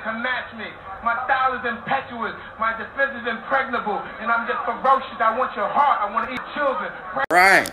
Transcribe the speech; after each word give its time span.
that 0.00 0.12
can 0.12 0.22
match 0.22 0.52
me. 0.56 0.66
My 1.04 1.14
style 1.24 1.54
is 1.58 1.64
impetuous. 1.66 2.34
My 2.58 2.76
defense 2.76 3.20
is 3.20 3.28
impregnable. 3.28 4.00
And 4.20 4.30
I'm 4.30 4.46
just 4.46 4.64
ferocious. 4.64 5.16
I 5.20 5.36
want 5.38 5.54
your 5.56 5.68
heart. 5.68 6.00
I 6.00 6.12
want 6.12 6.28
to 6.28 6.34
eat 6.34 6.40
children. 6.54 6.92
Right. 7.30 7.70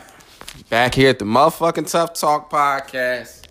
Back 0.70 0.96
here 0.96 1.10
at 1.10 1.20
the 1.20 1.26
motherfucking 1.26 1.90
Tough 1.90 2.13
Talk 2.13 2.50
podcast. 2.50 3.46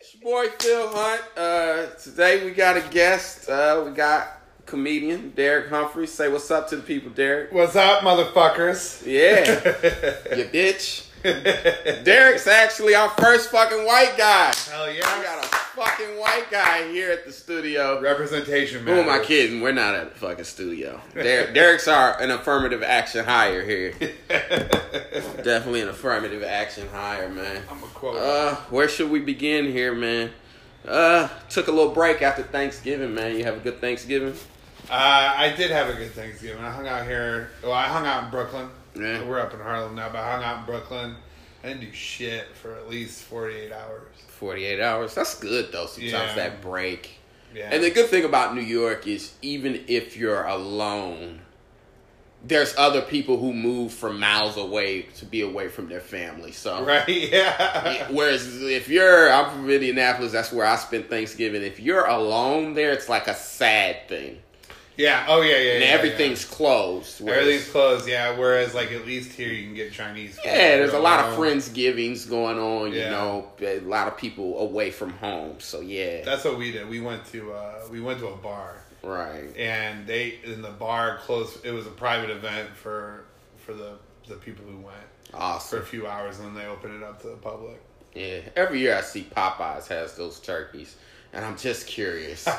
It's 0.00 0.14
your 0.14 0.22
boy 0.22 0.50
Phil 0.58 0.88
Hunt. 0.92 1.22
Uh, 1.36 1.86
today 1.96 2.44
we 2.44 2.52
got 2.52 2.76
a 2.76 2.82
guest. 2.90 3.48
Uh, 3.48 3.84
we 3.86 3.92
got 3.92 4.40
comedian 4.66 5.30
Derek 5.30 5.68
Humphrey. 5.68 6.06
Say 6.06 6.28
what's 6.28 6.50
up 6.50 6.68
to 6.68 6.76
the 6.76 6.82
people, 6.82 7.10
Derek. 7.10 7.52
What's 7.52 7.76
up, 7.76 8.00
motherfuckers? 8.02 9.04
Yeah. 9.06 9.46
you 10.36 10.44
bitch. 10.44 11.08
Derek's 12.02 12.46
actually 12.46 12.94
our 12.94 13.08
first 13.10 13.50
fucking 13.50 13.86
white 13.86 14.14
guy. 14.18 14.52
Hell 14.70 14.86
We 14.88 14.98
yeah. 14.98 15.22
got 15.22 15.44
a 15.44 15.48
fucking 15.48 16.18
white 16.18 16.50
guy 16.50 16.88
here 16.88 17.12
at 17.12 17.24
the 17.24 17.32
studio. 17.32 18.00
Representation, 18.00 18.84
man. 18.84 18.96
Who 18.96 19.02
am 19.02 19.08
I 19.08 19.24
kidding? 19.24 19.60
We're 19.60 19.72
not 19.72 19.94
at 19.94 20.12
the 20.12 20.18
fucking 20.18 20.44
studio. 20.44 21.00
Derek, 21.14 21.54
Derek's 21.54 21.86
our 21.86 22.20
an 22.20 22.32
affirmative 22.32 22.82
action 22.82 23.24
hire 23.24 23.64
here. 23.64 23.92
Definitely 24.28 25.82
an 25.82 25.88
affirmative 25.90 26.42
action 26.42 26.88
hire, 26.88 27.28
man. 27.28 27.62
I'm 27.70 27.78
a 27.82 27.86
quote. 27.86 28.16
Uh, 28.16 28.56
where 28.70 28.88
should 28.88 29.10
we 29.10 29.20
begin 29.20 29.66
here, 29.66 29.94
man? 29.94 30.30
Uh, 30.86 31.28
took 31.48 31.68
a 31.68 31.72
little 31.72 31.92
break 31.92 32.20
after 32.22 32.42
Thanksgiving, 32.42 33.14
man. 33.14 33.36
You 33.36 33.44
have 33.44 33.58
a 33.58 33.60
good 33.60 33.80
Thanksgiving? 33.80 34.34
Uh, 34.90 35.34
I 35.36 35.54
did 35.56 35.70
have 35.70 35.88
a 35.88 35.92
good 35.94 36.10
Thanksgiving. 36.10 36.64
I 36.64 36.70
hung 36.70 36.88
out 36.88 37.06
here. 37.06 37.50
Well, 37.62 37.72
I 37.72 37.84
hung 37.84 38.04
out 38.06 38.24
in 38.24 38.30
Brooklyn. 38.30 38.68
Yeah. 38.94 39.24
We're 39.24 39.40
up 39.40 39.54
in 39.54 39.60
Harlem 39.60 39.94
now, 39.94 40.08
but 40.10 40.18
I 40.18 40.32
hung 40.32 40.44
out 40.44 40.58
in 40.60 40.64
Brooklyn. 40.66 41.16
I 41.64 41.68
didn't 41.68 41.80
do 41.82 41.92
shit 41.92 42.46
for 42.56 42.74
at 42.74 42.88
least 42.90 43.22
48 43.22 43.72
hours. 43.72 44.08
48 44.28 44.80
hours. 44.80 45.14
That's 45.14 45.38
good, 45.38 45.70
though, 45.72 45.86
sometimes 45.86 46.12
Yeah. 46.12 46.34
that 46.34 46.60
break. 46.60 47.10
Yeah. 47.54 47.68
And 47.72 47.82
the 47.84 47.90
good 47.90 48.08
thing 48.08 48.24
about 48.24 48.54
New 48.54 48.62
York 48.62 49.06
is 49.06 49.32
even 49.42 49.84
if 49.86 50.16
you're 50.16 50.44
alone, 50.44 51.40
there's 52.44 52.74
other 52.76 53.00
people 53.02 53.38
who 53.38 53.52
move 53.52 53.92
from 53.92 54.18
miles 54.18 54.56
away 54.56 55.02
to 55.02 55.24
be 55.24 55.42
away 55.42 55.68
from 55.68 55.88
their 55.88 56.00
family. 56.00 56.50
So 56.50 56.84
right? 56.84 57.08
Yeah. 57.08 58.08
Whereas 58.10 58.60
if 58.62 58.88
you're, 58.88 59.30
I'm 59.32 59.50
from 59.50 59.70
Indianapolis, 59.70 60.32
that's 60.32 60.50
where 60.52 60.66
I 60.66 60.74
spend 60.76 61.08
Thanksgiving. 61.08 61.62
If 61.62 61.78
you're 61.78 62.04
alone 62.06 62.74
there, 62.74 62.90
it's 62.92 63.08
like 63.08 63.28
a 63.28 63.34
sad 63.34 64.08
thing. 64.08 64.41
Yeah. 64.96 65.24
Oh, 65.28 65.40
yeah, 65.40 65.56
yeah. 65.56 65.72
And 65.72 65.84
yeah, 65.84 65.90
everything's 65.90 66.44
closed. 66.44 67.20
Yeah. 67.20 67.26
whereas- 67.26 67.40
Everything's 67.42 67.70
closed, 67.70 68.08
yeah. 68.08 68.36
Whereas, 68.38 68.74
like, 68.74 68.92
at 68.92 69.06
least 69.06 69.32
here 69.32 69.48
you 69.48 69.64
can 69.64 69.74
get 69.74 69.92
Chinese 69.92 70.36
food. 70.36 70.42
yeah, 70.46 70.76
there's 70.76 70.92
a 70.92 70.98
lot 70.98 71.20
of 71.20 71.32
Um, 71.34 71.40
Friendsgivings 71.40 72.28
going 72.28 72.58
on, 72.58 72.92
Yeah. 72.92 73.04
you 73.04 73.10
know, 73.10 73.52
a 73.62 73.80
lot 73.80 74.06
of 74.08 74.16
people 74.16 74.58
away 74.60 74.90
from 74.90 75.10
home. 75.14 75.60
So, 75.60 75.80
yeah. 75.80 76.22
That's 76.24 76.44
what 76.44 76.58
we 76.58 76.72
did. 76.72 76.88
We 76.88 77.00
went 77.00 77.24
to 77.32 77.52
uh, 77.52 77.80
we 77.90 78.00
went 78.00 78.18
to 78.20 78.28
a 78.28 78.36
bar. 78.36 78.76
right. 79.02 79.56
and 79.56 80.06
they 80.06 80.38
in 80.44 80.62
the 80.62 80.70
bar 80.70 81.18
closed. 81.18 81.64
It 81.64 81.72
was 81.72 81.86
a 81.86 81.90
private 81.90 82.30
event 82.30 82.68
for 82.76 83.24
for 83.64 83.72
the 83.74 83.92
the 84.28 84.34
people 84.36 84.64
who 84.66 84.76
went 84.78 84.96
Awesome. 85.34 85.78
for 85.78 85.82
a 85.82 85.86
few 85.86 86.06
hours, 86.06 86.38
and 86.38 86.46
then 86.48 86.54
they 86.54 86.66
opened 86.70 86.94
it 86.94 87.02
up 87.02 87.20
to 87.22 87.28
the 87.28 87.36
public. 87.36 87.80
Yeah. 88.14 88.40
Every 88.54 88.78
year 88.80 88.94
I 88.96 89.00
see 89.00 89.26
Popeyes 89.36 89.88
has 89.88 90.14
those 90.16 90.38
turkeys. 90.38 90.94
And 91.34 91.44
I'm 91.44 91.56
just 91.56 91.86
curious. 91.86 92.46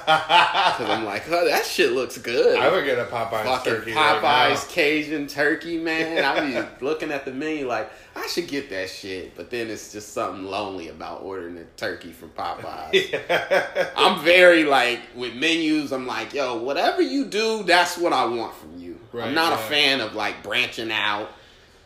Because 0.74 0.90
I'm 0.90 1.06
like, 1.06 1.30
oh, 1.30 1.46
that 1.46 1.66
shit 1.66 1.92
looks 1.92 2.18
good. 2.18 2.58
I 2.60 2.72
would 2.72 2.86
get 2.86 2.98
a 2.98 3.06
Popeyes 3.06 3.44
fucking 3.44 3.72
turkey 3.74 3.92
Popeyes 3.92 4.22
right 4.24 4.66
Cajun 4.70 5.28
turkey, 5.28 5.78
man. 5.78 6.24
I 6.26 6.40
be 6.80 6.84
looking 6.86 7.12
at 7.12 7.26
the 7.26 7.32
menu 7.32 7.68
like 7.68 7.92
I 8.16 8.26
should 8.28 8.48
get 8.48 8.70
that 8.72 8.90
shit, 8.90 9.36
but 9.36 9.52
then 9.52 9.70
it's 9.70 9.92
just 9.92 10.14
something 10.14 10.46
lonely 10.46 10.88
about 10.90 11.22
ordering 11.22 11.58
a 11.60 11.66
turkey 11.78 12.12
from 12.12 12.30
Popeyes. 12.30 13.30
now. 13.30 13.90
I'm 13.96 14.24
very 14.24 14.64
like 14.64 15.00
with 15.16 15.36
menus. 15.36 15.92
I'm 15.94 16.08
like, 16.08 16.34
yo, 16.34 16.58
whatever 16.58 17.02
you 17.04 17.26
do, 17.26 17.62
that's 17.64 17.98
what 17.98 18.14
I 18.14 18.26
want 18.26 18.56
from 18.56 18.80
you. 18.80 18.98
I'm 19.14 19.20
Right, 19.20 19.34
not 19.34 19.54
a 19.54 19.58
fan 19.58 20.02
of 20.02 20.16
like 20.16 20.42
branching 20.42 20.92
out. 20.92 21.30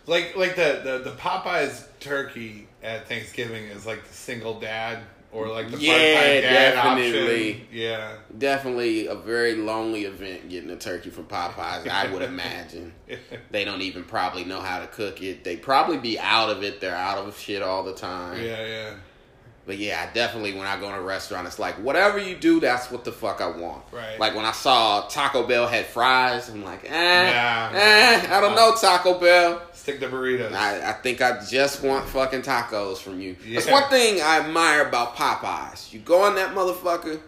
like 0.05 0.37
like 0.37 0.55
the, 0.55 0.81
the 0.83 1.09
the 1.11 1.15
Popeyes 1.17 1.85
turkey 1.99 2.67
at 2.81 3.07
Thanksgiving 3.09 3.65
is 3.65 3.85
like 3.85 4.07
the 4.07 4.13
single 4.13 4.59
dad 4.61 4.99
or 5.31 5.47
like 5.49 5.69
the 5.71 5.77
Yeah, 5.77 6.41
definitely. 6.41 7.51
option. 7.53 7.67
Yeah. 7.71 8.13
Definitely 8.37 9.07
a 9.07 9.15
very 9.15 9.55
lonely 9.55 10.05
event 10.05 10.49
getting 10.49 10.69
a 10.69 10.77
turkey 10.77 11.09
from 11.09 11.25
Popeyes. 11.25 11.87
I 11.87 12.11
would 12.11 12.21
imagine 12.21 12.93
they 13.51 13.65
don't 13.65 13.81
even 13.81 14.03
probably 14.03 14.45
know 14.45 14.61
how 14.61 14.79
to 14.79 14.87
cook 14.87 15.21
it. 15.21 15.43
They 15.43 15.57
probably 15.57 15.97
be 15.97 16.17
out 16.19 16.49
of 16.49 16.63
it. 16.63 16.79
They're 16.81 16.95
out 16.95 17.17
of 17.17 17.37
shit 17.37 17.61
all 17.61 17.83
the 17.83 17.93
time. 17.93 18.41
Yeah, 18.43 18.65
yeah. 18.65 18.93
But 19.67 19.77
yeah, 19.77 20.07
I 20.09 20.13
definitely 20.13 20.53
when 20.53 20.65
I 20.65 20.79
go 20.79 20.89
to 20.89 20.95
a 20.97 21.01
restaurant, 21.01 21.45
it's 21.45 21.59
like 21.59 21.75
whatever 21.75 22.17
you 22.17 22.35
do, 22.37 22.59
that's 22.61 22.89
what 22.89 23.03
the 23.03 23.11
fuck 23.11 23.41
I 23.41 23.47
want. 23.49 23.83
Right. 23.91 24.17
Like 24.17 24.33
when 24.33 24.45
I 24.45 24.53
saw 24.53 25.01
Taco 25.09 25.45
Bell 25.45 25.67
had 25.67 25.85
fries, 25.87 26.47
I'm 26.49 26.63
like, 26.63 26.89
eh, 26.89 26.89
Nah. 27.33 27.77
eh, 27.77 28.27
I 28.35 28.39
don't 28.41 28.55
know 28.55 28.73
Taco 28.79 29.19
Bell. 29.19 29.61
Stick 29.73 29.99
to 29.99 30.07
burritos. 30.07 30.53
I, 30.53 30.89
I 30.89 30.93
think 30.93 31.21
I 31.21 31.43
just 31.45 31.83
want 31.83 32.07
fucking 32.07 32.41
tacos 32.43 32.97
from 32.97 33.19
you. 33.19 33.35
That's 33.53 33.69
one 33.69 33.89
thing 33.89 34.21
I 34.21 34.39
admire 34.39 34.87
about 34.87 35.15
Popeyes. 35.17 35.91
You 35.93 35.99
go 35.99 36.21
on 36.23 36.35
that 36.35 36.55
motherfucker, 36.55 37.19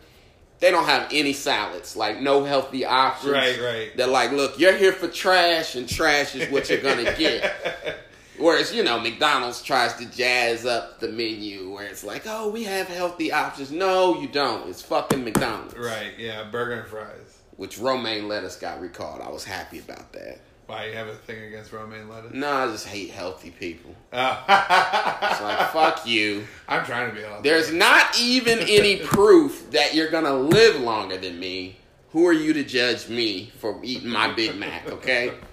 they 0.60 0.72
don't 0.72 0.86
have 0.86 1.10
any 1.12 1.34
salads, 1.34 1.96
like 1.98 2.22
no 2.22 2.44
healthy 2.46 2.86
options. 2.86 3.34
Right, 3.34 3.60
right. 3.62 3.98
They're 3.98 4.08
like, 4.08 4.32
look, 4.32 4.58
you're 4.60 4.76
here 4.76 4.92
for 4.94 5.08
trash, 5.10 5.76
and 5.76 5.88
trash 5.90 6.36
is 6.36 6.50
what 6.52 6.70
you're 6.70 6.82
gonna 6.82 7.16
get. 7.16 7.96
Whereas, 8.40 8.74
you 8.74 8.84
know, 8.84 9.00
McDonald's 9.00 9.62
tries 9.62 9.94
to 9.96 10.06
jazz 10.06 10.66
up 10.66 11.00
the 11.00 11.10
menu 11.10 11.72
where 11.72 11.86
it's 11.86 12.04
like, 12.04 12.24
oh, 12.26 12.50
we 12.50 12.64
have 12.64 12.88
healthy 12.88 13.32
options. 13.32 13.72
No, 13.72 14.20
you 14.20 14.28
don't. 14.28 14.70
It's 14.70 14.82
fucking 14.82 15.24
McDonald's. 15.24 15.78
right. 15.78 16.14
Yeah. 16.18 16.44
Burger 16.50 16.74
and 16.82 16.88
fries. 16.88 17.38
Which 17.58 17.78
romaine 17.78 18.28
lettuce 18.28 18.56
got 18.56 18.80
recalled. 18.80 19.22
I 19.22 19.30
was 19.30 19.44
happy 19.44 19.80
about 19.80 20.14
that. 20.14 20.40
Why 20.68 20.86
you 20.86 20.94
have 20.94 21.08
a 21.08 21.16
thing 21.16 21.44
against 21.46 21.74
romaine 21.74 22.08
lettuce? 22.08 22.32
No, 22.34 22.50
I 22.50 22.68
just 22.68 22.88
hate 22.88 23.10
healthy 23.10 23.50
people. 23.52 23.96
Oh. 24.14 24.44
It's 25.32 25.42
like, 25.42 25.72
fuck 25.72 26.06
you. 26.08 26.46
I'm 26.68 26.86
trying 26.86 27.10
to 27.10 27.16
be 27.16 27.22
healthy. 27.24 27.42
There's 27.50 27.72
not 27.74 28.20
even 28.20 28.60
any 28.60 28.98
proof 29.04 29.72
that 29.72 29.94
you're 29.96 30.10
gonna 30.12 30.34
live 30.34 30.80
longer 30.80 31.18
than 31.18 31.40
me. 31.40 31.78
Who 32.12 32.26
are 32.28 32.34
you 32.34 32.54
to 32.54 32.64
judge 32.64 33.08
me 33.10 33.52
for 33.60 33.80
eating 33.84 34.10
my 34.10 34.32
Big 34.34 34.56
Mac, 34.56 34.88
okay? 34.90 35.34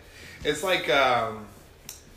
It's 0.44 0.62
like 0.62 0.88
um, 0.90 1.46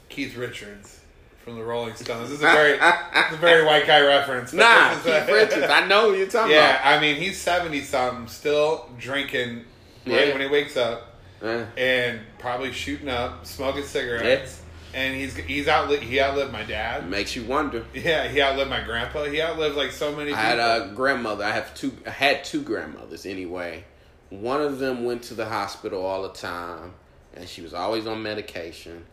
Keith 0.09 0.35
Richards 0.35 0.99
from 1.43 1.55
the 1.55 1.63
Rolling 1.63 1.95
Stones. 1.95 2.29
This 2.29 2.39
is 2.39 2.43
a 2.43 2.51
very, 2.51 2.77
a 2.79 3.37
very 3.37 3.65
white 3.65 3.87
guy 3.87 4.01
reference. 4.05 4.51
Nah, 4.53 4.91
is 4.91 5.05
a- 5.05 5.19
Keith 5.25 5.29
Richards. 5.33 5.69
I 5.71 5.87
know 5.87 6.11
who 6.11 6.17
you're 6.17 6.27
talking 6.27 6.53
about. 6.55 6.63
yeah, 6.63 6.81
I 6.83 6.99
mean 6.99 7.15
he's 7.15 7.39
seventy 7.39 7.81
something, 7.81 8.27
still 8.27 8.89
drinking 8.99 9.65
right 10.05 10.27
Yeah. 10.27 10.33
when 10.33 10.41
he 10.41 10.47
wakes 10.47 10.75
up, 10.77 11.15
about. 11.41 11.67
and 11.77 12.19
probably 12.39 12.71
shooting 12.71 13.09
up, 13.09 13.45
smoking 13.45 13.83
cigarettes, 13.83 14.61
and 14.93 15.15
he's 15.15 15.35
he's 15.35 15.67
outlived 15.67 16.03
he 16.03 16.19
outlived 16.21 16.51
my 16.51 16.63
dad. 16.63 17.09
makes 17.09 17.35
you 17.35 17.43
wonder. 17.45 17.85
Yeah, 17.93 18.27
he 18.27 18.41
outlived 18.41 18.69
my 18.69 18.83
grandpa. 18.83 19.25
He 19.25 19.41
outlived 19.41 19.75
like 19.75 19.91
so 19.91 20.15
many. 20.15 20.33
I 20.33 20.37
had 20.41 20.59
a 20.59 20.91
grandmother. 20.95 21.43
I 21.45 21.51
have 21.51 21.73
two. 21.75 21.93
I 22.05 22.09
had 22.11 22.43
two 22.43 22.61
grandmothers 22.63 23.25
anyway. 23.25 23.85
One 24.29 24.61
of 24.61 24.77
them 24.79 25.05
went 25.05 25.23
to 25.23 25.33
the 25.33 25.45
hospital 25.47 26.05
all 26.05 26.21
the 26.23 26.29
time, 26.33 26.93
and 27.35 27.47
she 27.49 27.61
was 27.63 27.73
always 27.73 28.05
on 28.05 28.21
medication, 28.21 29.05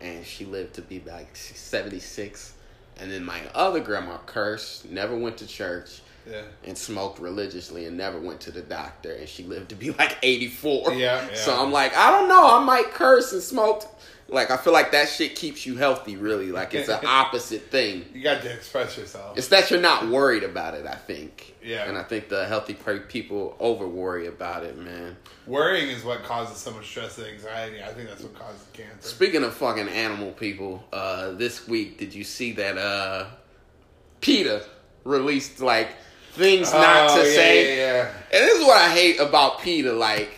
and 0.00 0.24
she 0.24 0.44
lived 0.44 0.74
to 0.74 0.82
be 0.82 1.02
like 1.06 1.34
seventy 1.34 2.00
six. 2.00 2.54
And 2.98 3.10
then 3.10 3.24
my 3.24 3.40
other 3.54 3.80
grandma 3.80 4.16
cursed, 4.24 4.90
never 4.90 5.14
went 5.14 5.36
to 5.38 5.46
church, 5.46 6.00
yeah. 6.28 6.42
and 6.64 6.76
smoked 6.76 7.18
religiously, 7.18 7.84
and 7.84 7.96
never 7.96 8.18
went 8.18 8.40
to 8.42 8.50
the 8.50 8.62
doctor, 8.62 9.12
and 9.12 9.28
she 9.28 9.42
lived 9.44 9.68
to 9.68 9.74
be 9.74 9.90
like 9.90 10.16
eighty 10.22 10.48
four. 10.48 10.92
Yeah, 10.92 11.26
yeah. 11.28 11.34
So 11.34 11.62
I'm 11.62 11.72
like, 11.72 11.94
I 11.96 12.10
don't 12.10 12.28
know. 12.28 12.58
I 12.58 12.64
might 12.64 12.92
curse 12.92 13.32
and 13.32 13.42
smoke. 13.42 13.84
Like 14.28 14.50
I 14.50 14.56
feel 14.56 14.72
like 14.72 14.90
that 14.92 15.08
shit 15.08 15.36
keeps 15.36 15.64
you 15.64 15.76
healthy. 15.76 16.16
Really, 16.16 16.50
like 16.50 16.74
it's 16.74 16.88
an 16.88 17.00
opposite 17.06 17.70
thing. 17.70 18.04
You 18.12 18.22
got 18.22 18.42
to 18.42 18.52
express 18.52 18.98
yourself. 18.98 19.38
It's 19.38 19.48
that 19.48 19.70
you're 19.70 19.80
not 19.80 20.08
worried 20.08 20.42
about 20.42 20.74
it, 20.74 20.84
I 20.86 20.96
think. 20.96 21.54
Yeah. 21.62 21.88
And 21.88 21.96
I 21.96 22.02
think 22.02 22.28
the 22.28 22.46
healthy 22.46 22.74
people 23.08 23.56
over 23.60 23.86
worry 23.86 24.26
about 24.26 24.64
it, 24.64 24.76
man. 24.78 25.16
Worrying 25.46 25.88
is 25.90 26.04
what 26.04 26.24
causes 26.24 26.56
so 26.56 26.72
much 26.72 26.86
stress 26.86 27.18
and 27.18 27.28
anxiety. 27.28 27.82
I 27.82 27.92
think 27.92 28.08
that's 28.08 28.22
what 28.22 28.34
causes 28.34 28.66
cancer. 28.72 29.08
Speaking 29.08 29.44
of 29.44 29.54
fucking 29.54 29.88
animal 29.88 30.32
people, 30.32 30.84
uh, 30.92 31.32
this 31.32 31.68
week, 31.68 31.98
did 31.98 32.12
you 32.14 32.24
see 32.24 32.52
that 32.52 32.76
uh, 32.78 33.26
PETA 34.20 34.64
released, 35.04 35.60
like, 35.60 35.88
things 36.32 36.72
not 36.72 37.10
Oh, 37.10 37.22
to 37.22 37.28
yeah, 37.28 37.34
say? 37.34 37.76
Yeah, 37.76 37.92
yeah. 37.92 38.12
And 38.32 38.44
this 38.48 38.58
is 38.60 38.64
what 38.66 38.76
I 38.78 38.90
hate 38.90 39.20
about 39.20 39.60
PETA, 39.60 39.92
like, 39.92 40.35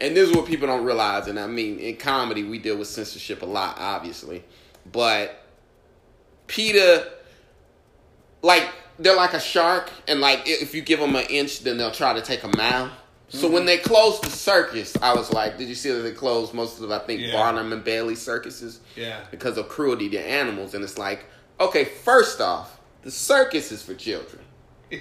and 0.00 0.16
this 0.16 0.28
is 0.28 0.34
what 0.34 0.46
people 0.46 0.66
don't 0.66 0.84
realize. 0.84 1.26
And 1.26 1.38
I 1.38 1.46
mean, 1.46 1.78
in 1.78 1.96
comedy, 1.96 2.42
we 2.44 2.58
deal 2.58 2.76
with 2.76 2.88
censorship 2.88 3.42
a 3.42 3.46
lot, 3.46 3.76
obviously. 3.78 4.44
But 4.90 5.44
PETA, 6.46 7.10
like, 8.42 8.68
they're 8.98 9.16
like 9.16 9.34
a 9.34 9.40
shark, 9.40 9.90
and 10.08 10.20
like, 10.20 10.42
if 10.44 10.74
you 10.74 10.82
give 10.82 11.00
them 11.00 11.16
an 11.16 11.24
inch, 11.30 11.60
then 11.60 11.78
they'll 11.78 11.90
try 11.90 12.12
to 12.12 12.22
take 12.22 12.42
a 12.44 12.56
mile. 12.56 12.90
So 13.28 13.48
when 13.48 13.58
mm-hmm. 13.58 13.66
they 13.66 13.78
closed 13.78 14.24
the 14.24 14.30
circus, 14.30 14.96
I 15.00 15.14
was 15.14 15.32
like, 15.32 15.56
did 15.56 15.68
you 15.68 15.76
see 15.76 15.90
that 15.90 16.00
they 16.00 16.10
closed 16.10 16.52
most 16.52 16.80
of, 16.80 16.90
I 16.90 16.98
think, 16.98 17.20
Yeah. 17.20 17.32
Barnum 17.32 17.72
and 17.72 17.84
Bailey 17.84 18.16
circuses? 18.16 18.80
Yeah. 18.96 19.20
Because 19.30 19.56
of 19.56 19.68
cruelty 19.68 20.08
to 20.10 20.18
animals. 20.18 20.74
And 20.74 20.82
it's 20.82 20.98
like, 20.98 21.26
okay, 21.60 21.84
first 21.84 22.40
off, 22.40 22.80
the 23.02 23.10
circus 23.10 23.70
is 23.70 23.82
for 23.82 23.94
children. 23.94 24.42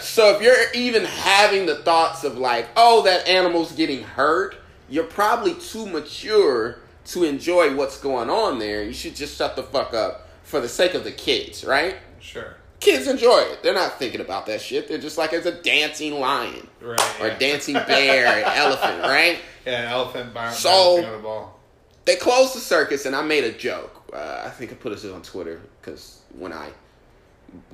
So 0.00 0.36
if 0.36 0.42
you're 0.42 0.70
even 0.74 1.04
having 1.06 1.64
the 1.64 1.76
thoughts 1.76 2.22
of 2.22 2.36
like, 2.36 2.68
oh, 2.76 3.02
that 3.04 3.26
animal's 3.26 3.72
getting 3.72 4.02
hurt, 4.02 4.56
you're 4.90 5.04
probably 5.04 5.54
too 5.54 5.86
mature 5.86 6.80
to 7.06 7.24
enjoy 7.24 7.74
what's 7.74 7.98
going 7.98 8.28
on 8.28 8.58
there. 8.58 8.82
You 8.82 8.92
should 8.92 9.16
just 9.16 9.38
shut 9.38 9.56
the 9.56 9.62
fuck 9.62 9.94
up 9.94 10.28
for 10.42 10.60
the 10.60 10.68
sake 10.68 10.92
of 10.94 11.02
the 11.04 11.12
kids, 11.12 11.64
right? 11.64 11.96
Sure. 12.20 12.56
Kids 12.78 13.06
enjoy 13.06 13.38
it. 13.38 13.62
They're 13.62 13.72
not 13.74 13.98
thinking 13.98 14.20
about 14.20 14.44
that 14.46 14.60
shit. 14.60 14.86
They're 14.86 14.98
just 14.98 15.16
like 15.16 15.32
it's 15.32 15.46
a 15.46 15.62
dancing 15.62 16.20
lion 16.20 16.68
Right. 16.82 17.00
or 17.20 17.28
yeah. 17.28 17.38
dancing 17.38 17.74
bear, 17.74 18.44
elephant, 18.54 19.00
right? 19.02 19.38
Yeah, 19.64 19.80
an 19.80 19.88
elephant 19.92 20.34
bar- 20.34 20.52
So- 20.52 21.04
on 21.06 21.14
a 21.14 21.22
ball. 21.22 21.58
They 22.04 22.16
closed 22.16 22.54
the 22.54 22.60
circus, 22.60 23.04
and 23.06 23.16
I 23.16 23.22
made 23.22 23.42
a 23.44 23.50
joke. 23.52 24.02
Uh, 24.12 24.42
I 24.44 24.50
think 24.50 24.70
I 24.70 24.74
put 24.74 24.90
this 24.92 25.04
on 25.06 25.22
Twitter 25.22 25.60
because 25.80 26.20
when 26.38 26.52
I 26.52 26.68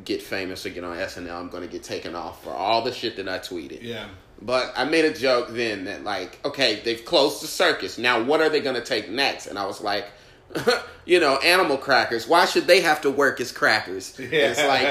get 0.05 0.23
famous 0.23 0.65
or 0.67 0.71
get 0.71 0.85
on 0.85 0.97
SNL, 0.97 1.33
I'm 1.35 1.49
going 1.49 1.63
to 1.63 1.69
get 1.69 1.83
taken 1.83 2.15
off 2.15 2.43
for 2.45 2.51
all 2.51 2.83
the 2.83 2.93
shit 2.93 3.17
that 3.17 3.29
I 3.29 3.39
tweeted. 3.39 3.83
Yeah. 3.83 4.07
But 4.41 4.73
I 4.77 4.85
made 4.85 5.05
a 5.05 5.15
joke 5.15 5.49
then 5.51 5.85
that 5.85 6.03
like, 6.03 6.41
okay, 6.45 6.81
they've 6.85 7.05
closed 7.05 7.43
the 7.43 7.47
circus. 7.47 7.97
Now 7.99 8.23
what 8.25 8.41
are 8.41 8.49
they 8.49 8.61
gonna 8.61 8.85
take 8.85 9.09
next? 9.09 9.47
And 9.47 9.57
I 9.57 9.67
was 9.67 9.81
like, 9.81 10.07
you 11.07 11.21
know, 11.21 11.37
animal 11.37 11.77
crackers. 11.79 12.27
Why 12.27 12.45
should 12.47 12.67
they 12.67 12.81
have 12.81 13.03
to 13.03 13.11
work 13.11 13.41
as 13.41 13.53
crackers? 13.53 14.19
And 14.19 14.33
It's 14.33 14.59
like, 14.59 14.83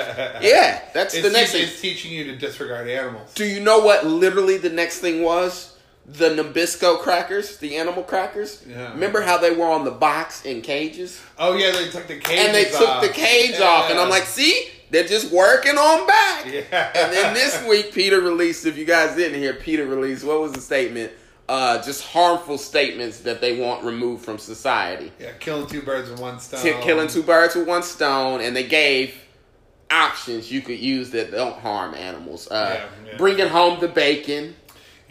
yeah, 0.42 0.81
that's 0.94 1.13
It's, 1.16 1.28
the 1.28 1.33
next 1.33 1.51
teach- 1.51 1.62
thing. 1.63 1.69
it's 1.69 1.81
teaching 1.81 2.12
you 2.13 2.24
to 2.25 2.38
disregard 2.38 2.88
animals. 2.89 3.33
Do 3.33 3.44
you 3.45 3.60
know 3.60 3.80
what 3.80 4.06
literally 4.06 4.57
the 4.57 4.69
next 4.69 5.00
thing 5.00 5.22
was? 5.22 5.70
The 6.13 6.30
Nabisco 6.30 7.00
crackers, 7.00 7.58
the 7.58 7.78
animal 7.78 8.04
crackers. 8.04 8.63
Yeah. 8.68 8.92
Remember 8.92 9.22
how 9.22 9.38
they 9.38 9.52
were 9.56 9.68
on 9.68 9.86
the 9.86 9.92
box 9.92 10.46
in 10.46 10.62
cages? 10.62 11.22
Oh 11.40 11.56
yeah, 11.56 11.72
they 11.72 11.90
took 11.90 12.08
the 12.08 12.18
cage. 12.19 12.38
and 12.40 12.54
they 12.56 12.66
took 12.66 13.02
the 13.02 13.10
cage 13.13 13.60
off, 13.62 13.90
and 13.90 13.98
I'm 14.00 14.10
like, 14.10 14.24
see, 14.24 14.68
they're 14.90 15.08
just 15.08 15.31
working 15.31 15.78
on 15.78 16.06
back. 16.08 16.46
Yeah. 16.48 16.92
And 16.96 17.13
then 17.13 17.34
this 17.34 17.63
week, 17.69 17.94
PETA 17.94 18.19
released. 18.19 18.66
If 18.66 18.78
you 18.78 18.86
guys 18.86 19.16
didn't 19.16 19.40
hear, 19.40 19.54
PETA 19.54 19.86
released 19.86 20.25
what 20.25 20.42
was 20.42 20.52
the 20.52 20.60
statement? 20.62 21.12
Uh, 21.48 21.81
just 21.84 22.04
harmful 22.06 22.57
statements 22.57 23.19
that 23.22 23.40
they 23.42 23.60
want 23.60 23.84
removed 23.84 24.24
from 24.25 24.38
society. 24.38 25.12
yeah, 25.19 25.31
killing 25.40 25.68
two 25.68 25.81
birds 25.81 26.10
with 26.10 26.19
one 26.19 26.40
stone. 26.40 26.62
T- 26.62 26.74
killing 26.81 27.07
two 27.07 27.24
birds 27.24 27.56
with 27.56 27.68
one 27.68 27.84
stone, 27.84 28.42
and 28.42 28.56
they 28.56 28.66
gave 28.68 29.16
options 29.90 30.52
you 30.52 30.62
could 30.62 30.80
use 30.80 31.10
that 31.12 31.31
don't 31.31 31.57
harm 31.60 31.94
animals. 31.96 32.50
Uh, 32.50 32.75
Yeah, 33.06 33.12
yeah. 33.12 33.18
Bringing 33.18 33.48
home 33.50 33.80
the 33.81 33.88
bacon, 33.90 34.56